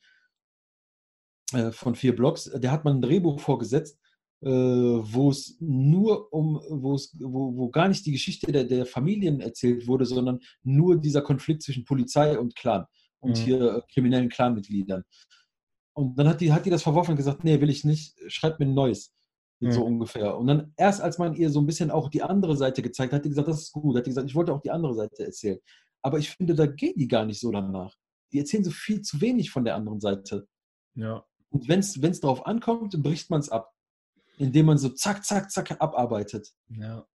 äh, 1.54 1.72
von 1.72 1.96
vier 1.96 2.16
Blogs. 2.16 2.46
Der 2.56 2.72
hat 2.72 2.84
mal 2.84 2.94
ein 2.94 3.02
Drehbuch 3.02 3.40
vorgesetzt, 3.40 4.00
äh, 4.42 4.50
wo 4.50 5.30
es 5.30 5.58
nur 5.60 6.34
um, 6.34 6.62
wo 6.70 6.96
es, 6.96 7.16
wo, 7.20 7.56
wo 7.56 7.70
gar 7.70 7.88
nicht 7.88 8.06
die 8.06 8.12
Geschichte 8.12 8.52
der, 8.52 8.64
der 8.64 8.86
Familien 8.86 9.40
erzählt 9.40 9.88
wurde, 9.88 10.06
sondern 10.06 10.40
nur 10.64 11.00
dieser 11.00 11.22
Konflikt 11.22 11.62
zwischen 11.64 11.86
Polizei 11.86 12.38
und 12.38 12.56
Clan 12.56 12.86
und 13.20 13.38
Mhm. 13.38 13.42
hier 13.42 13.62
äh, 13.62 13.82
kriminellen 13.94 14.30
Clanmitgliedern. 14.30 15.04
Und 15.96 16.18
dann 16.18 16.28
hat 16.28 16.42
die, 16.42 16.52
hat 16.52 16.66
die 16.66 16.72
das 16.72 16.84
verworfen 16.84 17.12
und 17.12 17.18
gesagt, 17.18 17.44
nee, 17.44 17.62
will 17.62 17.70
ich 17.70 17.84
nicht, 17.84 18.16
schreibt 18.28 18.60
mir 18.60 18.66
ein 18.66 18.74
neues. 18.74 19.14
So 19.72 19.82
Mhm. 19.82 19.94
ungefähr. 19.94 20.38
Und 20.38 20.48
dann 20.48 20.74
erst 20.78 21.02
als 21.02 21.18
man 21.18 21.36
ihr 21.36 21.50
so 21.50 21.60
ein 21.62 21.66
bisschen 21.66 21.92
auch 21.92 22.10
die 22.10 22.24
andere 22.24 22.58
Seite 22.58 22.82
gezeigt 22.82 23.14
hat, 23.14 23.20
hat 23.20 23.26
die 23.26 23.30
gesagt, 23.30 23.48
das 23.48 23.62
ist 23.62 23.72
gut. 23.72 23.96
Hat 23.96 24.06
die 24.06 24.10
gesagt, 24.10 24.28
ich 24.30 24.36
wollte 24.36 24.54
auch 24.54 24.62
die 24.62 24.72
andere 24.72 24.94
Seite 24.94 25.26
erzählen. 25.26 25.60
Aber 26.02 26.18
ich 26.20 26.32
finde, 26.32 26.56
da 26.56 26.66
gehen 26.66 26.96
die 26.98 27.08
gar 27.08 27.26
nicht 27.26 27.40
so 27.40 27.52
danach. 27.52 27.96
Die 28.32 28.40
erzählen 28.40 28.64
so 28.64 28.72
viel 28.72 29.02
zu 29.02 29.22
wenig 29.22 29.52
von 29.52 29.64
der 29.64 29.76
anderen 29.76 30.00
Seite. 30.00 30.48
Ja. 30.96 31.24
Und 31.50 31.68
wenn 31.70 31.80
es 31.80 32.20
drauf 32.20 32.46
ankommt, 32.46 33.02
bricht 33.02 33.30
man 33.30 33.40
es 33.40 33.50
ab. 33.50 33.72
Indem 34.38 34.66
man 34.66 34.78
so 34.78 34.90
zack, 34.90 35.24
zack, 35.24 35.52
zack 35.52 35.80
abarbeitet. 35.80 36.52
Ja. 36.70 37.06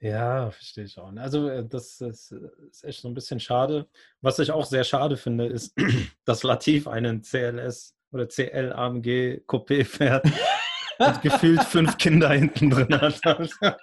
Ja, 0.00 0.50
verstehe 0.50 0.84
ich 0.84 0.98
auch. 0.98 1.12
Also 1.14 1.48
äh, 1.48 1.64
das 1.66 2.00
ist, 2.00 2.32
äh, 2.32 2.40
ist 2.68 2.84
echt 2.84 3.00
so 3.02 3.08
ein 3.08 3.14
bisschen 3.14 3.38
schade. 3.38 3.88
Was 4.20 4.38
ich 4.40 4.50
auch 4.50 4.64
sehr 4.64 4.82
schade 4.84 5.16
finde, 5.16 5.46
ist, 5.46 5.74
dass 6.24 6.42
Latif 6.42 6.88
einen 6.88 7.22
CLS 7.22 7.94
oder 8.10 8.26
CL-AMG 8.28 9.42
Coupé 9.46 9.84
fährt 9.84 10.26
und 10.98 11.22
gefühlt 11.22 11.62
fünf 11.64 11.96
Kinder 11.98 12.30
hinten 12.30 12.70
drin 12.70 13.00
hat. 13.00 13.20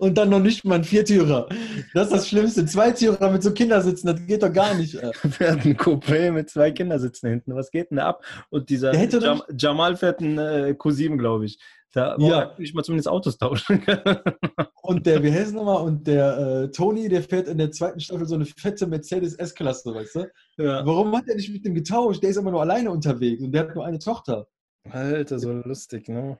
Und 0.00 0.18
dann 0.18 0.30
noch 0.30 0.40
nicht 0.40 0.64
mal 0.64 0.76
ein 0.76 0.84
Viertürer. 0.84 1.48
Das 1.94 2.08
ist 2.08 2.12
das 2.12 2.28
Schlimmste. 2.28 2.66
Zweitürer 2.66 3.30
mit 3.30 3.40
so 3.44 3.52
Kindersitzen, 3.52 4.08
das 4.08 4.26
geht 4.26 4.42
doch 4.42 4.52
gar 4.52 4.74
nicht. 4.74 4.96
äh. 4.96 5.12
fährt 5.30 5.64
ein 5.64 5.76
Coupé 5.76 6.32
mit 6.32 6.50
zwei 6.50 6.72
Kindersitzen 6.72 7.28
hinten. 7.30 7.54
Was 7.54 7.70
geht 7.70 7.90
denn 7.90 7.98
da 7.98 8.08
ab? 8.08 8.24
Und 8.48 8.68
dieser 8.68 8.92
Jam 8.92 9.42
Jamal 9.56 9.96
fährt 9.96 10.20
ein 10.22 10.38
äh, 10.38 10.74
Q7, 10.76 11.16
glaube 11.18 11.44
ich. 11.46 11.60
Da 11.92 12.16
wo 12.18 12.28
Ja. 12.28 12.52
nicht 12.58 12.74
mal 12.74 12.82
zumindest 12.82 13.06
Autos 13.08 13.38
tauschen. 13.38 13.80
Und 14.82 15.06
der, 15.06 15.22
wie 15.22 15.30
heißt 15.32 15.54
nochmal? 15.54 15.82
Und 15.82 16.04
der 16.04 16.38
äh, 16.64 16.70
Tony, 16.72 17.08
der 17.08 17.22
fährt 17.22 17.46
in 17.46 17.58
der 17.58 17.70
zweiten 17.70 18.00
Staffel 18.00 18.26
so 18.26 18.34
eine 18.34 18.46
fette 18.46 18.88
Mercedes 18.88 19.34
S-Klasse, 19.34 19.94
weißt 19.94 20.14
du? 20.16 20.26
ja. 20.58 20.84
Warum 20.84 21.16
hat 21.16 21.28
er 21.28 21.36
nicht 21.36 21.52
mit 21.52 21.64
dem 21.64 21.74
getauscht? 21.74 22.20
Der 22.24 22.30
ist 22.30 22.36
immer 22.38 22.50
nur 22.50 22.60
alleine 22.62 22.90
unterwegs 22.90 23.40
und 23.40 23.52
der 23.52 23.68
hat 23.68 23.74
nur 23.76 23.84
eine 23.86 24.00
Tochter. 24.00 24.48
Alter, 24.88 25.38
so 25.38 25.52
lustig, 25.52 26.08
ne? 26.08 26.38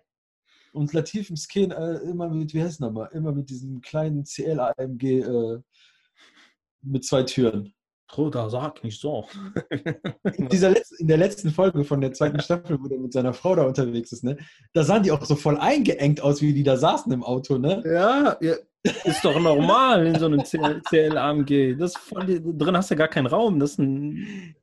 Und 0.73 0.93
Latif 0.93 1.31
im 1.31 1.37
Skin 1.37 1.73
äh, 1.73 1.97
immer 1.99 2.29
mit, 2.29 2.55
wie 2.55 2.63
heißt 2.63 2.81
nochmal? 2.81 3.11
Immer 3.13 3.33
mit 3.33 3.51
diesem 3.51 3.81
kleinen 3.81 4.25
CL-AMG 4.25 5.05
äh, 5.05 5.59
mit 6.83 7.05
zwei 7.05 7.25
Türen. 7.25 7.75
Bruder, 8.07 8.51
sag 8.51 8.83
nicht 8.83 9.01
so. 9.01 9.27
In, 10.37 10.49
dieser 10.49 10.71
Letz-, 10.71 10.99
in 10.99 11.07
der 11.07 11.17
letzten 11.17 11.51
Folge 11.51 11.85
von 11.85 12.01
der 12.01 12.13
zweiten 12.13 12.41
Staffel, 12.43 12.79
wo 12.81 12.89
der 12.89 12.99
mit 12.99 13.13
seiner 13.13 13.33
Frau 13.33 13.55
da 13.55 13.63
unterwegs 13.65 14.13
ist, 14.13 14.25
ne? 14.25 14.37
Da 14.73 14.83
sahen 14.83 15.03
die 15.03 15.13
auch 15.13 15.25
so 15.25 15.37
voll 15.37 15.59
eingeengt 15.59 16.21
aus, 16.21 16.41
wie 16.41 16.53
die 16.53 16.65
da 16.65 16.77
saßen 16.77 17.13
im 17.13 17.23
Auto, 17.23 17.59
ne? 17.59 17.83
Ja, 17.87 18.37
ja, 18.41 18.57
ist 19.05 19.25
doch 19.25 19.39
normal 19.39 20.07
in 20.07 20.19
so 20.19 20.27
einem 20.27 20.43
CL, 20.43 20.83
CL-AMG. 20.89 21.77
Das 21.79 21.97
voll, 21.97 22.41
drin 22.41 22.77
hast 22.77 22.91
du 22.91 22.97
gar 22.97 23.09
keinen 23.09 23.27
Raum. 23.27 23.61
Das 23.61 23.73
ist 23.73 23.79
ein 23.79 24.55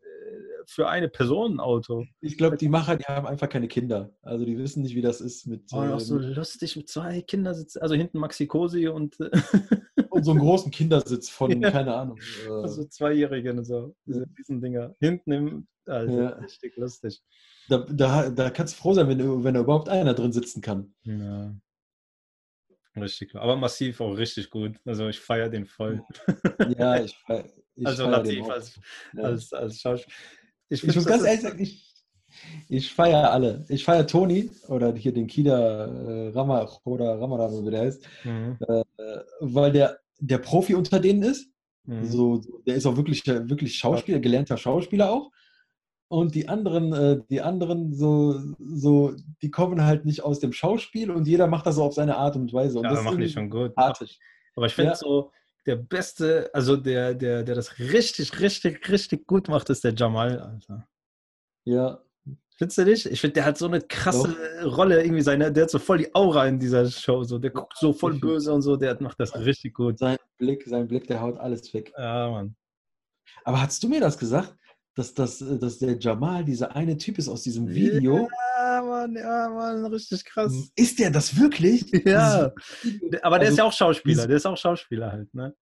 für 0.70 0.90
eine 0.90 1.08
Person 1.08 1.54
ein 1.56 1.60
Auto. 1.62 2.06
Ich 2.20 2.38
glaube, 2.38 2.58
die 2.58 2.68
Macher, 2.68 2.98
die 2.98 3.06
haben 3.06 3.26
einfach 3.26 3.48
keine 3.48 3.68
Kinder. 3.70 4.12
Also 4.22 4.44
die 4.46 4.58
wissen 4.58 4.84
nicht, 4.84 4.96
wie 4.96 5.02
das 5.02 5.22
ist 5.22 5.48
mit, 5.48 5.64
Oh, 5.72 5.78
auch 5.78 6.00
so 6.00 6.18
lustig 6.18 6.76
mit 6.76 6.90
zwei 6.90 7.22
Kindersitzen. 7.22 7.82
Also 7.82 7.96
hinten 7.96 8.20
Maxi 8.20 8.48
Cosi 8.48 8.88
und 8.90 9.18
äh, 9.22 9.30
und 10.10 10.24
so 10.26 10.32
einem 10.32 10.42
großen 10.42 10.70
Kindersitz 10.72 11.30
von, 11.30 11.62
Ja. 11.62 11.72
keine 11.72 11.96
Ahnung. 11.96 12.20
Äh, 12.46 12.50
also 12.64 12.84
Zweijährigen 12.84 13.58
und 13.60 13.66
so. 13.66 13.96
Diese 14.06 14.26
Riesendinger. 14.38 14.94
Hinten 15.00 15.32
im. 15.32 15.68
Also 15.86 16.20
Ja. 16.20 16.28
richtig 16.32 16.76
lustig. 16.76 17.24
da, 17.70 17.78
da, 17.90 18.30
da 18.30 18.50
kannst 18.50 18.76
du 18.76 18.82
froh 18.82 18.94
sein, 18.94 19.08
wenn, 19.08 19.20
du- 19.20 19.44
wenn 19.46 19.54
da 19.54 19.62
überhaupt 19.62 19.88
einer 19.88 20.14
drin 20.14 20.34
sitzen 20.34 20.62
kann. 20.62 20.94
Ja. 21.04 21.56
Richtig. 22.98 23.36
Aber 23.36 23.56
massiv 23.56 24.02
auch 24.02 24.18
richtig 24.18 24.50
gut. 24.50 24.76
Also 24.84 25.08
ich 25.08 25.20
feiere 25.20 25.50
den 25.50 25.66
voll. 25.66 26.04
Ja, 26.78 27.00
ich, 27.02 27.16
feier- 27.26 27.46
ich 27.76 27.86
also 27.88 28.04
feier 28.06 28.24
den 28.24 28.36
Latif 28.40 28.50
als, 28.50 28.80
Ja. 29.14 29.24
als, 29.24 29.54
als 29.54 29.80
Schauspieler. 29.80 30.16
Ich 30.70 30.82
find, 30.82 30.96
muss 30.96 31.06
ganz 31.06 31.24
ehrlich 31.24 31.42
sagen, 31.42 31.60
ich, 31.62 31.94
ich 32.68 32.94
feiere 32.94 33.32
alle. 33.32 33.66
Ich 33.70 33.84
feiere 33.86 34.06
Toni 34.08 34.50
oder 34.68 34.94
hier 34.96 35.14
den 35.14 35.28
Kida 35.28 35.86
äh, 35.86 36.30
Rama 36.30 36.70
oder 36.84 37.20
Ramadan, 37.20 37.66
wie 37.66 37.72
der 37.72 37.82
heißt, 37.82 38.04
Mhm. 38.26 38.58
äh, 38.68 38.84
weil 39.40 39.72
der, 39.72 40.00
der 40.20 40.38
Profi 40.40 40.76
unter 40.76 41.00
denen 41.00 41.24
ist. 41.24 41.50
Mhm. 41.86 42.06
So, 42.06 42.42
der 42.66 42.76
ist 42.76 42.86
auch 42.86 42.98
wirklich, 42.98 43.26
wirklich 43.26 43.78
Schauspieler, 43.78 44.20
gelernter 44.20 44.58
Schauspieler 44.58 45.12
auch. 45.12 45.32
Und 46.10 46.36
die 46.36 46.48
anderen, 46.48 46.94
äh, 46.94 47.20
die 47.30 47.42
anderen 47.42 47.94
so, 47.94 48.40
so, 48.60 49.14
die 49.42 49.52
kommen 49.52 49.84
halt 49.84 50.06
nicht 50.06 50.24
aus 50.24 50.40
dem 50.40 50.54
Schauspiel 50.54 51.12
und 51.12 51.28
jeder 51.28 51.48
macht 51.48 51.66
das 51.66 51.76
so 51.76 51.84
auf 51.84 51.94
seine 51.94 52.18
Art 52.18 52.36
und 52.38 52.52
Weise. 52.54 52.78
Und 52.80 52.86
ja, 52.86 52.92
das 52.92 53.04
machen 53.04 53.20
die 53.20 53.30
schon 53.30 53.50
gut. 53.50 53.68
sympathisch. 53.70 54.18
Aber 54.56 54.66
ich 54.68 54.74
finde 54.74 54.92
Ja. 54.92 54.96
so, 54.96 55.32
der 55.68 55.76
beste, 55.76 56.50
also 56.54 56.78
der, 56.78 57.14
der, 57.14 57.44
der 57.44 57.56
das 57.56 57.78
richtig, 57.78 58.40
richtig, 58.40 58.90
richtig 58.90 59.28
gut 59.28 59.50
macht, 59.50 59.70
ist 59.70 59.84
der 59.84 59.94
Jamal, 59.94 60.40
Alter. 60.40 60.88
Ja, 61.66 62.02
Findest 62.58 62.78
du 62.80 62.86
nicht? 62.86 63.06
Ich 63.06 63.22
finde, 63.22 63.36
der 63.36 63.46
hat 63.46 63.58
so 63.60 63.68
eine 63.68 63.82
krasse 63.82 64.36
Rolle, 64.64 65.04
irgendwie 65.04 65.22
seine, 65.22 65.52
der 65.54 65.64
hat 65.64 65.70
so 65.70 65.78
voll 65.78 66.00
die 66.00 66.16
Aura 66.16 66.48
in 66.48 66.58
dieser 66.58 66.90
Show, 66.90 67.24
so, 67.24 67.38
der 67.38 67.52
guckt 67.52 67.78
so 67.78 67.94
voll 67.94 68.16
böse 68.16 68.52
und 68.52 68.64
so, 68.64 68.76
der 68.76 69.00
macht 69.00 69.20
das 69.20 69.36
richtig 69.36 69.76
gut. 69.76 70.00
sein 70.00 70.18
Blick, 70.40 70.64
sein 70.66 70.88
Blick, 70.88 71.06
der 71.06 71.22
haut 71.22 71.38
alles 71.38 71.72
weg. 71.76 71.94
Ja, 71.96 72.32
Mann. 72.32 72.56
Aber 73.44 73.62
hast 73.62 73.84
du 73.84 73.88
mir 73.88 74.02
das 74.02 74.18
gesagt, 74.18 74.56
dass, 74.96 75.14
dass, 75.14 75.38
dass 75.38 75.78
der 75.78 76.00
Jamal 76.00 76.44
dieser 76.44 76.76
eine 76.76 76.98
Typ 76.98 77.20
ist 77.20 77.30
aus 77.30 77.44
diesem 77.44 77.68
Video? 77.70 78.28
Ja, 78.78 78.84
Mann, 78.84 79.16
ja, 79.16 79.50
Mann, 79.50 79.86
richtig 79.88 80.24
krass. 80.24 80.72
Ist 80.76 81.00
der 81.00 81.10
das 81.10 81.40
wirklich? 81.40 81.90
Ja, 82.06 82.52
aber 83.24 83.40
der 83.40 83.50
ist 83.50 83.54
Also, 83.54 83.58
ja 83.58 83.64
auch 83.64 83.74
Schauspieler, 83.74 84.28
der 84.28 84.38
ist 84.38 84.46
auch 84.46 84.58
Schauspieler 84.58 85.12
halt, 85.12 85.34
ne? 85.34 85.56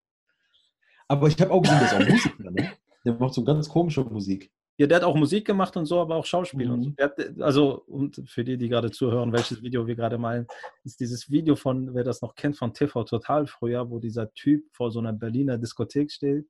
Aber 1.08 1.28
ich 1.28 1.40
habe 1.40 1.52
auch 1.52 1.62
gesehen, 1.62 1.80
der 1.80 1.88
ist 1.88 1.94
auch 1.94 2.10
Musiker, 2.10 2.52
ne? 2.52 2.72
Der 3.06 3.14
macht 3.14 3.34
so 3.34 3.44
ganz 3.44 3.70
komische 3.70 4.04
Musik. 4.04 4.52
Ja, 4.78 4.88
der 4.88 4.98
hat 4.98 5.04
auch 5.06 5.16
Musik 5.16 5.48
gemacht 5.48 5.78
und 5.78 5.86
so, 5.86 6.02
aber 6.02 6.16
auch 6.16 6.26
Schauspiel. 6.26 6.70
Und 6.70 6.84
so. 6.84 6.90
Mhm. 6.90 6.96
Der 6.98 7.06
hat, 7.06 7.42
also, 7.42 7.84
und 7.88 8.22
für 8.28 8.44
die, 8.44 8.58
die 8.58 8.68
gerade 8.68 8.92
zuhören, 8.92 9.32
welches 9.32 9.62
Video 9.62 9.88
wir 9.88 9.96
gerade 9.96 10.18
meinen, 10.18 10.48
ist 10.84 11.00
dieses 11.00 11.30
Video 11.30 11.56
von, 11.56 11.94
wer 11.94 12.04
das 12.04 12.22
noch 12.22 12.36
kennt, 12.36 12.58
von 12.58 12.74
TV 12.74 13.06
Total 13.06 13.48
früher, 13.48 13.90
wo 13.90 14.00
dieser 14.00 14.34
Typ 14.34 14.66
vor 14.74 14.92
so 14.92 15.00
einer 15.00 15.14
Berliner 15.14 15.58
Diskothek 15.58 16.12
steht 16.12 16.46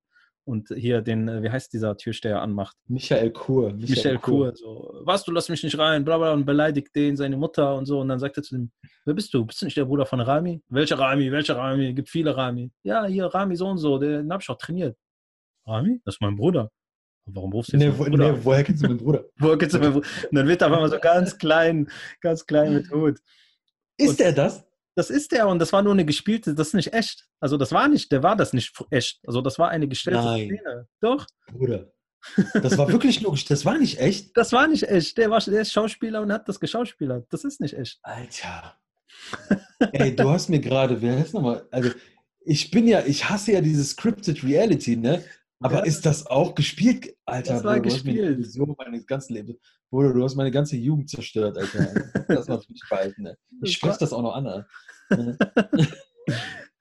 und 0.45 0.69
hier 0.69 1.01
den, 1.01 1.27
äh, 1.27 1.41
wie 1.43 1.49
heißt 1.49 1.73
dieser 1.73 1.97
Türsteher 1.97 2.41
anmacht. 2.41 2.77
Michael 2.87 3.31
Kur. 3.31 3.73
Michel 3.73 4.17
Kur, 4.19 4.55
so, 4.55 5.01
was, 5.03 5.23
du 5.23 5.31
lass 5.31 5.49
mich 5.49 5.63
nicht 5.63 5.77
rein, 5.77 6.05
bla 6.05 6.17
bla, 6.17 6.33
und 6.33 6.45
beleidigt 6.45 6.95
den, 6.95 7.17
seine 7.17 7.35
Mutter 7.35 7.75
und 7.75 7.85
so. 7.87 7.99
Und 7.99 8.09
dann 8.09 8.19
sagt 8.19 8.37
er 8.37 8.43
zu 8.43 8.55
ihm, 8.55 8.71
wer 9.05 9.13
bist 9.15 9.33
du? 9.33 9.43
Bist 9.45 9.61
du 9.61 9.65
nicht 9.65 9.75
der 9.77 9.85
Bruder 9.85 10.05
von 10.05 10.19
Rami? 10.21 10.61
Welcher 10.69 10.97
Rami? 10.99 11.31
Welcher 11.31 11.57
Rami? 11.57 11.93
Gibt 11.93 12.09
viele 12.09 12.37
Rami. 12.37 12.71
Ja, 12.83 13.05
hier, 13.05 13.25
Rami 13.25 13.55
so 13.55 13.67
und 13.67 13.79
so, 13.79 13.97
den 13.97 14.31
hab 14.31 14.41
ich 14.41 14.49
auch 14.49 14.57
trainiert. 14.57 14.95
Rami? 15.65 15.99
Das 16.05 16.15
ist 16.15 16.21
mein 16.21 16.35
Bruder. 16.35 16.71
Warum 17.27 17.53
rufst 17.53 17.73
du 17.73 17.77
Nee, 17.77 17.91
wo, 17.97 18.03
Bruder 18.03 18.33
nee, 18.33 18.39
woher 18.43 18.63
kennst 18.63 18.83
du 18.83 18.87
meinen 18.87 18.97
Bruder? 18.99 19.25
Woher 19.37 19.57
kennst 19.57 19.73
du 19.73 19.79
meinen 19.79 19.93
Bruder? 19.93 20.07
Und 20.29 20.35
dann 20.37 20.47
wird 20.47 20.61
er 20.61 20.67
auf 20.67 20.73
einmal 20.73 20.89
so 20.91 20.99
ganz 20.99 21.35
klein, 21.39 21.89
ganz 22.21 22.45
klein 22.45 22.75
mit 22.75 22.91
Hut. 22.91 23.19
Ist 23.97 24.09
Und- 24.09 24.19
der 24.19 24.31
das? 24.31 24.63
Das 24.95 25.09
ist 25.09 25.31
der 25.33 25.47
und 25.47 25.59
das 25.59 25.73
war 25.73 25.81
nur 25.83 25.93
eine 25.93 26.05
gespielte, 26.05 26.55
das 26.55 26.67
ist 26.69 26.73
nicht 26.73 26.93
echt. 26.93 27.27
Also 27.39 27.57
das 27.57 27.71
war 27.71 27.87
nicht, 27.87 28.11
der 28.11 28.23
war 28.23 28.35
das 28.35 28.53
nicht 28.53 28.73
echt. 28.91 29.19
Also 29.27 29.41
das 29.41 29.59
war 29.59 29.69
eine 29.69 29.87
gestellte 29.87 30.21
Nein. 30.23 30.45
Szene. 30.47 30.87
Doch, 31.01 31.25
Bruder. 31.51 31.91
Das 32.53 32.75
war 32.77 32.87
wirklich 32.91 33.21
logisch. 33.21 33.45
Das 33.45 33.65
war 33.65 33.77
nicht 33.77 33.99
echt. 33.99 34.35
das 34.35 34.51
war 34.51 34.67
nicht 34.67 34.83
echt. 34.89 35.17
Der, 35.17 35.29
war, 35.29 35.39
der 35.41 35.61
ist 35.61 35.71
Schauspieler 35.73 36.21
und 36.21 36.31
hat 36.31 36.47
das 36.49 36.59
geschauspielert. 36.59 37.27
Das 37.29 37.43
ist 37.43 37.61
nicht 37.61 37.75
echt. 37.77 37.99
Alter. 38.01 38.75
Ey, 39.91 40.15
du 40.15 40.29
hast 40.29 40.49
mir 40.49 40.59
gerade, 40.59 41.01
wer 41.01 41.19
heißt 41.19 41.33
nochmal? 41.33 41.67
Also, 41.71 41.91
ich 42.41 42.71
bin 42.71 42.87
ja, 42.87 43.03
ich 43.05 43.29
hasse 43.29 43.51
ja 43.53 43.61
diese 43.61 43.83
Scripted 43.83 44.43
Reality, 44.43 44.95
ne? 44.95 45.23
Aber 45.61 45.77
Ja. 45.77 45.83
ist 45.83 46.05
das 46.05 46.25
auch 46.27 46.53
gespielt? 46.55 47.15
Alter, 47.25 47.53
Das 47.53 47.63
war 47.63 47.75
Bruder, 47.77 47.89
gespielt. 47.89 48.17
Illusion 48.39 48.75
meines 48.77 49.05
ganzen 49.05 49.33
Lebens. 49.35 49.57
Bruder, 49.89 50.13
du 50.13 50.23
hast 50.23 50.35
meine 50.35 50.51
ganze 50.51 50.75
Jugend 50.77 51.09
zerstört, 51.09 51.57
Alter. 51.57 51.93
Das 52.27 52.47
war 52.49 52.57
nicht 52.67 52.83
behalten, 52.89 53.23
ne? 53.23 53.37
Ich 53.61 53.73
spreche 53.73 53.99
das 53.99 54.11
auch 54.13 54.21
noch 54.21 54.35
an, 54.35 54.43
ne? 54.43 54.67
Ne? 55.09 55.37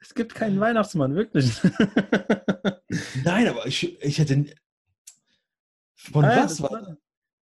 Es 0.01 0.15
gibt 0.15 0.35
keinen 0.35 0.61
Weihnachtsmann, 0.61 1.15
wirklich. 1.15 1.51
Nein, 3.25 3.49
aber 3.49 3.67
ich, 3.67 4.01
ich 4.03 4.19
hätte. 4.19 4.45
Von 5.97 6.23
Nein, 6.23 6.45
was 6.45 6.59
das 6.59 6.63
war, 6.63 6.71
war, 6.71 6.97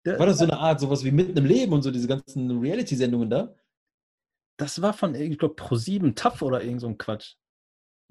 der, 0.06 0.18
war 0.18 0.26
das 0.26 0.38
so 0.38 0.44
eine 0.44 0.56
Art, 0.56 0.78
sowas 0.78 1.04
wie 1.04 1.10
mitten 1.10 1.36
im 1.36 1.44
Leben 1.44 1.72
und 1.72 1.82
so 1.82 1.90
diese 1.90 2.06
ganzen 2.06 2.60
Reality-Sendungen 2.60 3.28
da? 3.28 3.54
das 4.62 4.82
war 4.82 4.92
von, 4.92 5.14
ich 5.14 5.38
glaube, 5.38 5.54
Pro7 5.54 6.14
Tough 6.14 6.42
oder 6.42 6.62
irgend 6.62 6.80
so 6.80 6.88
ein 6.88 6.98
Quatsch. 6.98 7.34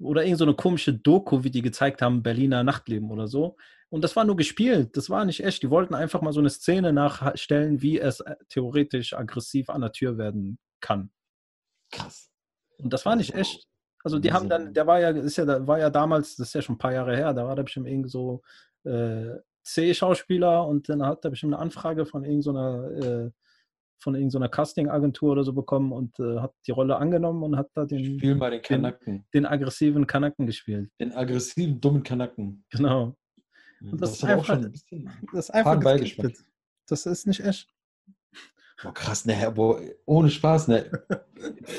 Oder 0.00 0.24
irgend 0.24 0.38
so 0.38 0.44
eine 0.44 0.54
komische 0.54 0.92
Doku, 0.92 1.44
wie 1.44 1.50
die 1.50 1.62
gezeigt 1.62 2.02
haben, 2.02 2.22
Berliner 2.22 2.64
Nachtleben 2.64 3.10
oder 3.10 3.28
so. 3.28 3.56
Und 3.88 4.02
das 4.02 4.16
war 4.16 4.24
nur 4.24 4.36
gespielt, 4.36 4.96
das 4.96 5.10
war 5.10 5.24
nicht 5.24 5.44
echt. 5.44 5.62
Die 5.62 5.70
wollten 5.70 5.94
einfach 5.94 6.22
mal 6.22 6.32
so 6.32 6.40
eine 6.40 6.50
Szene 6.50 6.92
nachstellen, 6.92 7.82
wie 7.82 7.98
es 7.98 8.20
äh, 8.20 8.36
theoretisch 8.48 9.12
aggressiv 9.12 9.68
an 9.70 9.82
der 9.82 9.92
Tür 9.92 10.18
werden 10.18 10.58
kann. 10.80 11.10
Krass. 11.90 12.31
Und 12.82 12.92
das 12.92 13.06
war 13.06 13.16
nicht 13.16 13.34
echt. 13.34 13.66
Also 14.04 14.18
die 14.18 14.32
haben 14.32 14.48
dann, 14.48 14.74
der 14.74 14.86
war 14.86 14.98
ja, 15.00 15.10
ist 15.10 15.36
ja, 15.36 15.44
da 15.44 15.64
war 15.66 15.78
ja 15.78 15.88
damals, 15.88 16.34
das 16.36 16.48
ist 16.48 16.54
ja 16.54 16.62
schon 16.62 16.74
ein 16.74 16.78
paar 16.78 16.92
Jahre 16.92 17.16
her, 17.16 17.32
da 17.32 17.46
war 17.46 17.54
da 17.54 17.62
bestimmt 17.62 17.86
irgend 17.86 18.10
so 18.10 18.42
äh, 18.84 19.36
C-Schauspieler 19.62 20.66
und 20.66 20.88
dann 20.88 21.04
hat 21.06 21.24
er 21.24 21.30
bestimmt 21.30 21.54
eine 21.54 21.62
Anfrage 21.62 22.04
von 22.04 22.24
irgendeiner 22.24 22.90
äh, 22.90 23.30
von 24.00 24.16
irgendeiner 24.16 24.48
Casting-Agentur 24.48 25.30
oder 25.30 25.44
so 25.44 25.52
bekommen 25.52 25.92
und 25.92 26.18
äh, 26.18 26.40
hat 26.40 26.52
die 26.66 26.72
Rolle 26.72 26.96
angenommen 26.96 27.44
und 27.44 27.56
hat 27.56 27.70
da 27.74 27.84
den, 27.86 28.04
Spiel 28.18 28.34
mal 28.34 28.50
den 28.50 28.60
Kanaken. 28.60 29.24
den 29.32 29.46
aggressiven 29.46 30.08
Kanaken 30.08 30.46
gespielt. 30.46 30.90
Den 30.98 31.12
aggressiven, 31.12 31.80
dummen 31.80 32.02
Kanaken. 32.02 32.64
Genau. 32.70 33.14
Und 33.80 34.00
das 34.02 34.14
ist 34.14 34.24
hat 34.24 34.30
auch 34.30 34.48
einfach- 34.48 34.54
ein 34.56 34.72
bisschen. 34.72 35.08
Das 35.32 35.44
ist 35.48 35.50
einfach. 35.54 35.80
Das 36.88 37.06
ist 37.06 37.26
nicht 37.28 37.44
echt. 37.44 37.68
Boah, 38.82 38.92
krass, 38.92 39.24
ne, 39.26 39.52
boah, 39.54 39.80
ohne 40.06 40.30
Spaß, 40.30 40.68
ne. 40.68 40.90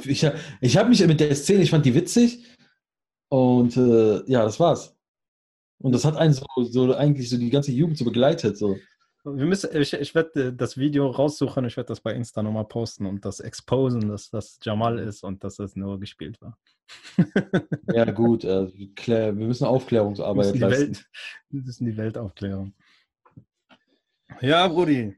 Ich, 0.05 0.25
ich 0.61 0.77
habe 0.77 0.89
mich 0.89 1.05
mit 1.05 1.19
der 1.19 1.35
Szene, 1.35 1.63
ich 1.63 1.69
fand 1.69 1.85
die 1.85 1.95
witzig 1.95 2.45
und 3.29 3.75
äh, 3.77 4.23
ja, 4.29 4.43
das 4.43 4.59
war's. 4.59 4.95
Und 5.79 5.93
das 5.93 6.05
hat 6.05 6.15
einen 6.15 6.33
so, 6.33 6.45
so 6.61 6.95
eigentlich 6.95 7.29
so 7.29 7.37
die 7.37 7.49
ganze 7.49 7.71
Jugend 7.71 7.97
so 7.97 8.05
begleitet. 8.05 8.57
So. 8.57 8.77
Wir 9.25 9.45
müssen, 9.45 9.69
ich, 9.75 9.93
ich 9.93 10.15
werde 10.15 10.53
das 10.53 10.77
Video 10.77 11.09
raussuchen, 11.09 11.65
ich 11.65 11.77
werde 11.77 11.87
das 11.87 12.01
bei 12.01 12.13
Insta 12.13 12.43
nochmal 12.43 12.65
posten 12.65 13.05
und 13.05 13.23
das 13.23 13.39
exposen, 13.39 14.09
dass 14.09 14.29
das 14.29 14.59
Jamal 14.61 14.99
ist 14.99 15.23
und 15.23 15.43
dass 15.43 15.57
das 15.57 15.75
nur 15.75 15.99
gespielt 15.99 16.41
war. 16.41 16.57
Ja, 17.93 18.09
gut, 18.11 18.43
äh, 18.43 18.67
klär, 18.95 19.37
wir 19.37 19.47
müssen 19.47 19.63
Wir 19.63 19.69
Aufklärungsarbeit 19.69 20.45
müssen, 20.45 20.53
die 20.53 20.59
leisten. 20.59 20.87
Welt, 20.87 21.07
wir 21.49 21.61
müssen 21.65 21.85
die 21.85 21.97
Welt 21.97 22.17
aufklären. 22.17 22.73
Ja, 24.41 24.67
Brudi. 24.67 25.15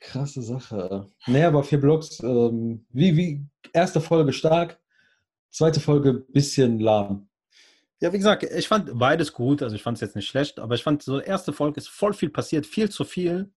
Krasse 0.00 0.42
Sache. 0.42 1.10
Nee, 1.26 1.44
aber 1.44 1.62
vier 1.62 1.80
Blogs, 1.80 2.20
ähm, 2.20 2.86
wie, 2.90 3.16
wie, 3.16 3.46
erste 3.72 4.00
Folge 4.00 4.32
stark, 4.32 4.78
zweite 5.50 5.80
Folge 5.80 6.12
bisschen 6.28 6.80
lahm. 6.80 7.28
Ja, 8.00 8.12
wie 8.12 8.18
gesagt, 8.18 8.42
ich 8.42 8.68
fand 8.68 8.98
beides 8.98 9.32
gut. 9.32 9.62
Also 9.62 9.74
ich 9.74 9.82
fand 9.82 9.96
es 9.96 10.02
jetzt 10.02 10.16
nicht 10.16 10.28
schlecht, 10.28 10.58
aber 10.58 10.74
ich 10.74 10.82
fand 10.82 11.02
so, 11.02 11.20
erste 11.20 11.52
Folge 11.52 11.78
ist 11.78 11.88
voll 11.88 12.12
viel 12.12 12.30
passiert, 12.30 12.66
viel 12.66 12.90
zu 12.90 13.04
viel. 13.04 13.50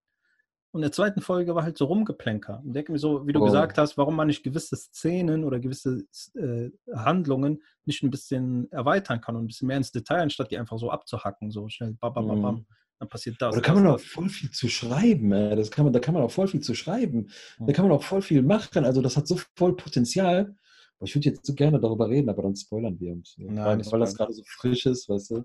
Und 0.72 0.82
in 0.82 0.84
der 0.84 0.92
zweiten 0.92 1.22
Folge 1.22 1.56
war 1.56 1.64
halt 1.64 1.78
so 1.78 1.86
rumgeplänker. 1.86 2.62
Und 2.64 2.74
denke 2.74 2.92
mir 2.92 3.00
so, 3.00 3.26
wie 3.26 3.34
du 3.34 3.42
Oh. 3.42 3.44
gesagt 3.44 3.78
hast, 3.78 3.98
warum 3.98 4.16
man 4.16 4.28
nicht 4.28 4.44
gewisse 4.44 4.76
Szenen 4.78 5.44
oder 5.44 5.60
gewisse 5.60 6.04
äh, 6.36 6.70
Handlungen 6.96 7.64
nicht 7.86 8.04
ein 8.04 8.12
bisschen 8.12 8.72
erweitern 8.72 9.20
kann 9.20 9.36
und 9.36 9.44
ein 9.44 9.48
bisschen 9.48 9.68
mehr 9.68 9.78
ins 9.78 9.92
Detail, 9.92 10.22
anstatt 10.22 10.52
die 10.52 10.58
einfach 10.60 10.78
so 10.78 10.92
abzuhacken, 10.92 11.50
so 11.50 11.68
schnell, 11.70 11.94
bam, 12.00 12.14
bam, 12.14 12.28
bam, 12.28 12.42
bam. 12.42 12.66
Mhm. 13.00 13.06
Dann 13.06 13.10
passiert 13.10 13.36
das. 13.42 13.56
Da 13.56 13.62
kann 13.62 13.76
das, 13.76 13.84
man 13.84 13.94
auch 13.94 14.00
voll 14.00 14.30
viel 14.30 14.52
zu 14.52 14.68
schreiben. 14.68 15.30
Das 15.32 15.72
kann 15.72 15.86
man, 15.86 15.94
da 15.94 16.00
kann 16.00 16.14
man 16.14 16.24
auch 16.24 16.32
voll 16.32 16.48
viel 16.48 16.60
zu 16.62 16.76
schreiben. 16.76 17.30
Da 17.60 17.66
Mhm. 17.66 17.72
kann 17.74 17.88
man 17.88 17.98
auch 17.98 18.04
voll 18.04 18.22
viel 18.22 18.42
machen. 18.42 18.86
Also 18.86 19.02
das 19.02 19.16
hat 19.18 19.28
so 19.28 19.40
voll 19.56 19.76
Potenzial. 19.76 20.56
Aber 20.98 21.08
ich 21.08 21.16
würde 21.16 21.30
jetzt 21.30 21.46
so 21.46 21.54
gerne 21.54 21.80
darüber 21.80 22.10
reden, 22.10 22.30
aber 22.30 22.44
dann 22.44 22.56
spoilern 22.58 23.00
wir 23.00 23.14
uns. 23.14 23.36
Nein, 23.38 23.82
weil, 23.90 24.00
das 24.02 24.16
gerade 24.16 24.34
so 24.34 24.44
frisch 24.46 24.86
ist, 24.86 25.08
weißt 25.08 25.32
du. 25.32 25.38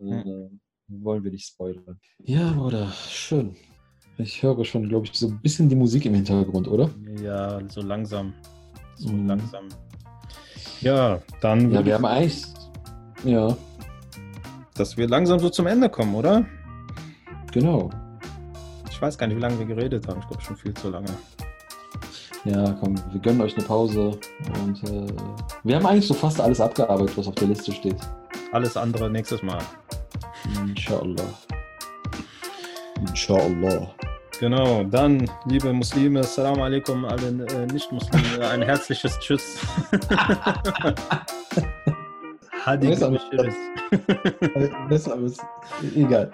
Äh, 0.00 0.48
wollen 0.88 1.24
wir 1.24 1.30
nicht 1.30 1.46
spoilern. 1.46 1.98
Ja, 2.24 2.52
Bruder, 2.52 2.92
schön. 3.08 3.56
Ich 4.18 4.42
höre 4.42 4.62
schon, 4.66 4.88
glaube 4.90 5.06
ich, 5.06 5.14
so 5.14 5.28
ein 5.28 5.40
bisschen 5.40 5.70
die 5.70 5.76
Musik 5.76 6.04
im 6.04 6.12
Hintergrund, 6.14 6.68
oder? 6.68 6.90
Ja, 7.22 7.58
so 7.70 7.80
langsam. 7.80 8.34
So 8.96 9.08
Mhm. 9.08 9.26
langsam. 9.28 9.68
Ja, 10.82 11.22
dann 11.40 11.70
Ja, 11.72 11.84
wir 11.84 11.94
haben 11.94 12.04
eigentlich. 12.04 12.44
Ja, 13.24 13.56
dass 14.74 14.96
wir 14.96 15.08
langsam 15.08 15.38
so 15.38 15.48
zum 15.48 15.66
Ende 15.66 15.88
kommen, 15.88 16.14
oder? 16.14 16.46
Genau. 17.52 17.90
Ich 18.90 19.00
weiß 19.00 19.16
gar 19.16 19.26
nicht, 19.26 19.36
wie 19.36 19.40
lange 19.40 19.58
wir 19.58 19.66
geredet 19.66 20.06
haben. 20.08 20.20
Ich 20.20 20.26
glaube 20.26 20.42
schon 20.42 20.56
viel 20.56 20.74
zu 20.74 20.90
lange. 20.90 21.06
Ja, 22.44 22.76
komm, 22.80 22.96
wir 23.12 23.20
gönnen 23.20 23.40
euch 23.40 23.56
eine 23.56 23.64
Pause. 23.64 24.18
Und 24.64 24.82
äh, 24.84 25.06
wir 25.62 25.76
haben 25.76 25.86
eigentlich 25.86 26.08
so 26.08 26.14
fast 26.14 26.40
alles 26.40 26.60
abgearbeitet, 26.60 27.16
was 27.16 27.28
auf 27.28 27.36
der 27.36 27.48
Liste 27.48 27.72
steht. 27.72 27.96
Alles 28.50 28.76
andere 28.76 29.08
nächstes 29.08 29.42
Mal. 29.42 29.62
Inshallah. 30.66 31.22
Inshallah. 32.98 33.94
Genau, 34.40 34.82
dann, 34.82 35.30
liebe 35.46 35.72
Muslime, 35.72 36.20
Assalamu 36.20 36.64
alaikum, 36.64 37.04
allen 37.04 37.46
äh, 37.46 37.66
Nicht-Muslime, 37.66 38.48
ein 38.48 38.62
herzliches 38.62 39.16
Tschüss. 39.20 39.58
Hadi. 42.64 42.88
Besser, 44.88 45.18
egal. 45.94 46.32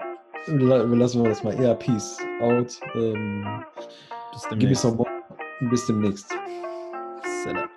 Überlassen 0.49 1.23
wir 1.23 1.29
das 1.29 1.43
mal. 1.43 1.53
Eher 1.59 1.75
Peace 1.75 2.17
out. 2.41 2.79
Ähm, 2.95 3.63
Bis 4.31 4.43
gib 4.49 4.51
mir 4.51 4.57
demnächst. 4.59 4.81
some 4.81 4.95
more. 4.97 5.09
Bis 5.69 5.85
demnächst. 5.85 6.33
Salam. 7.43 7.69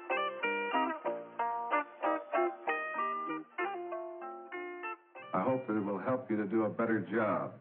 I 5.34 5.40
hope 5.40 5.66
that 5.66 5.76
it 5.76 5.84
will 5.84 5.98
help 5.98 6.30
you 6.30 6.36
to 6.36 6.44
do 6.46 6.64
a 6.64 6.68
better 6.68 7.00
job. 7.00 7.52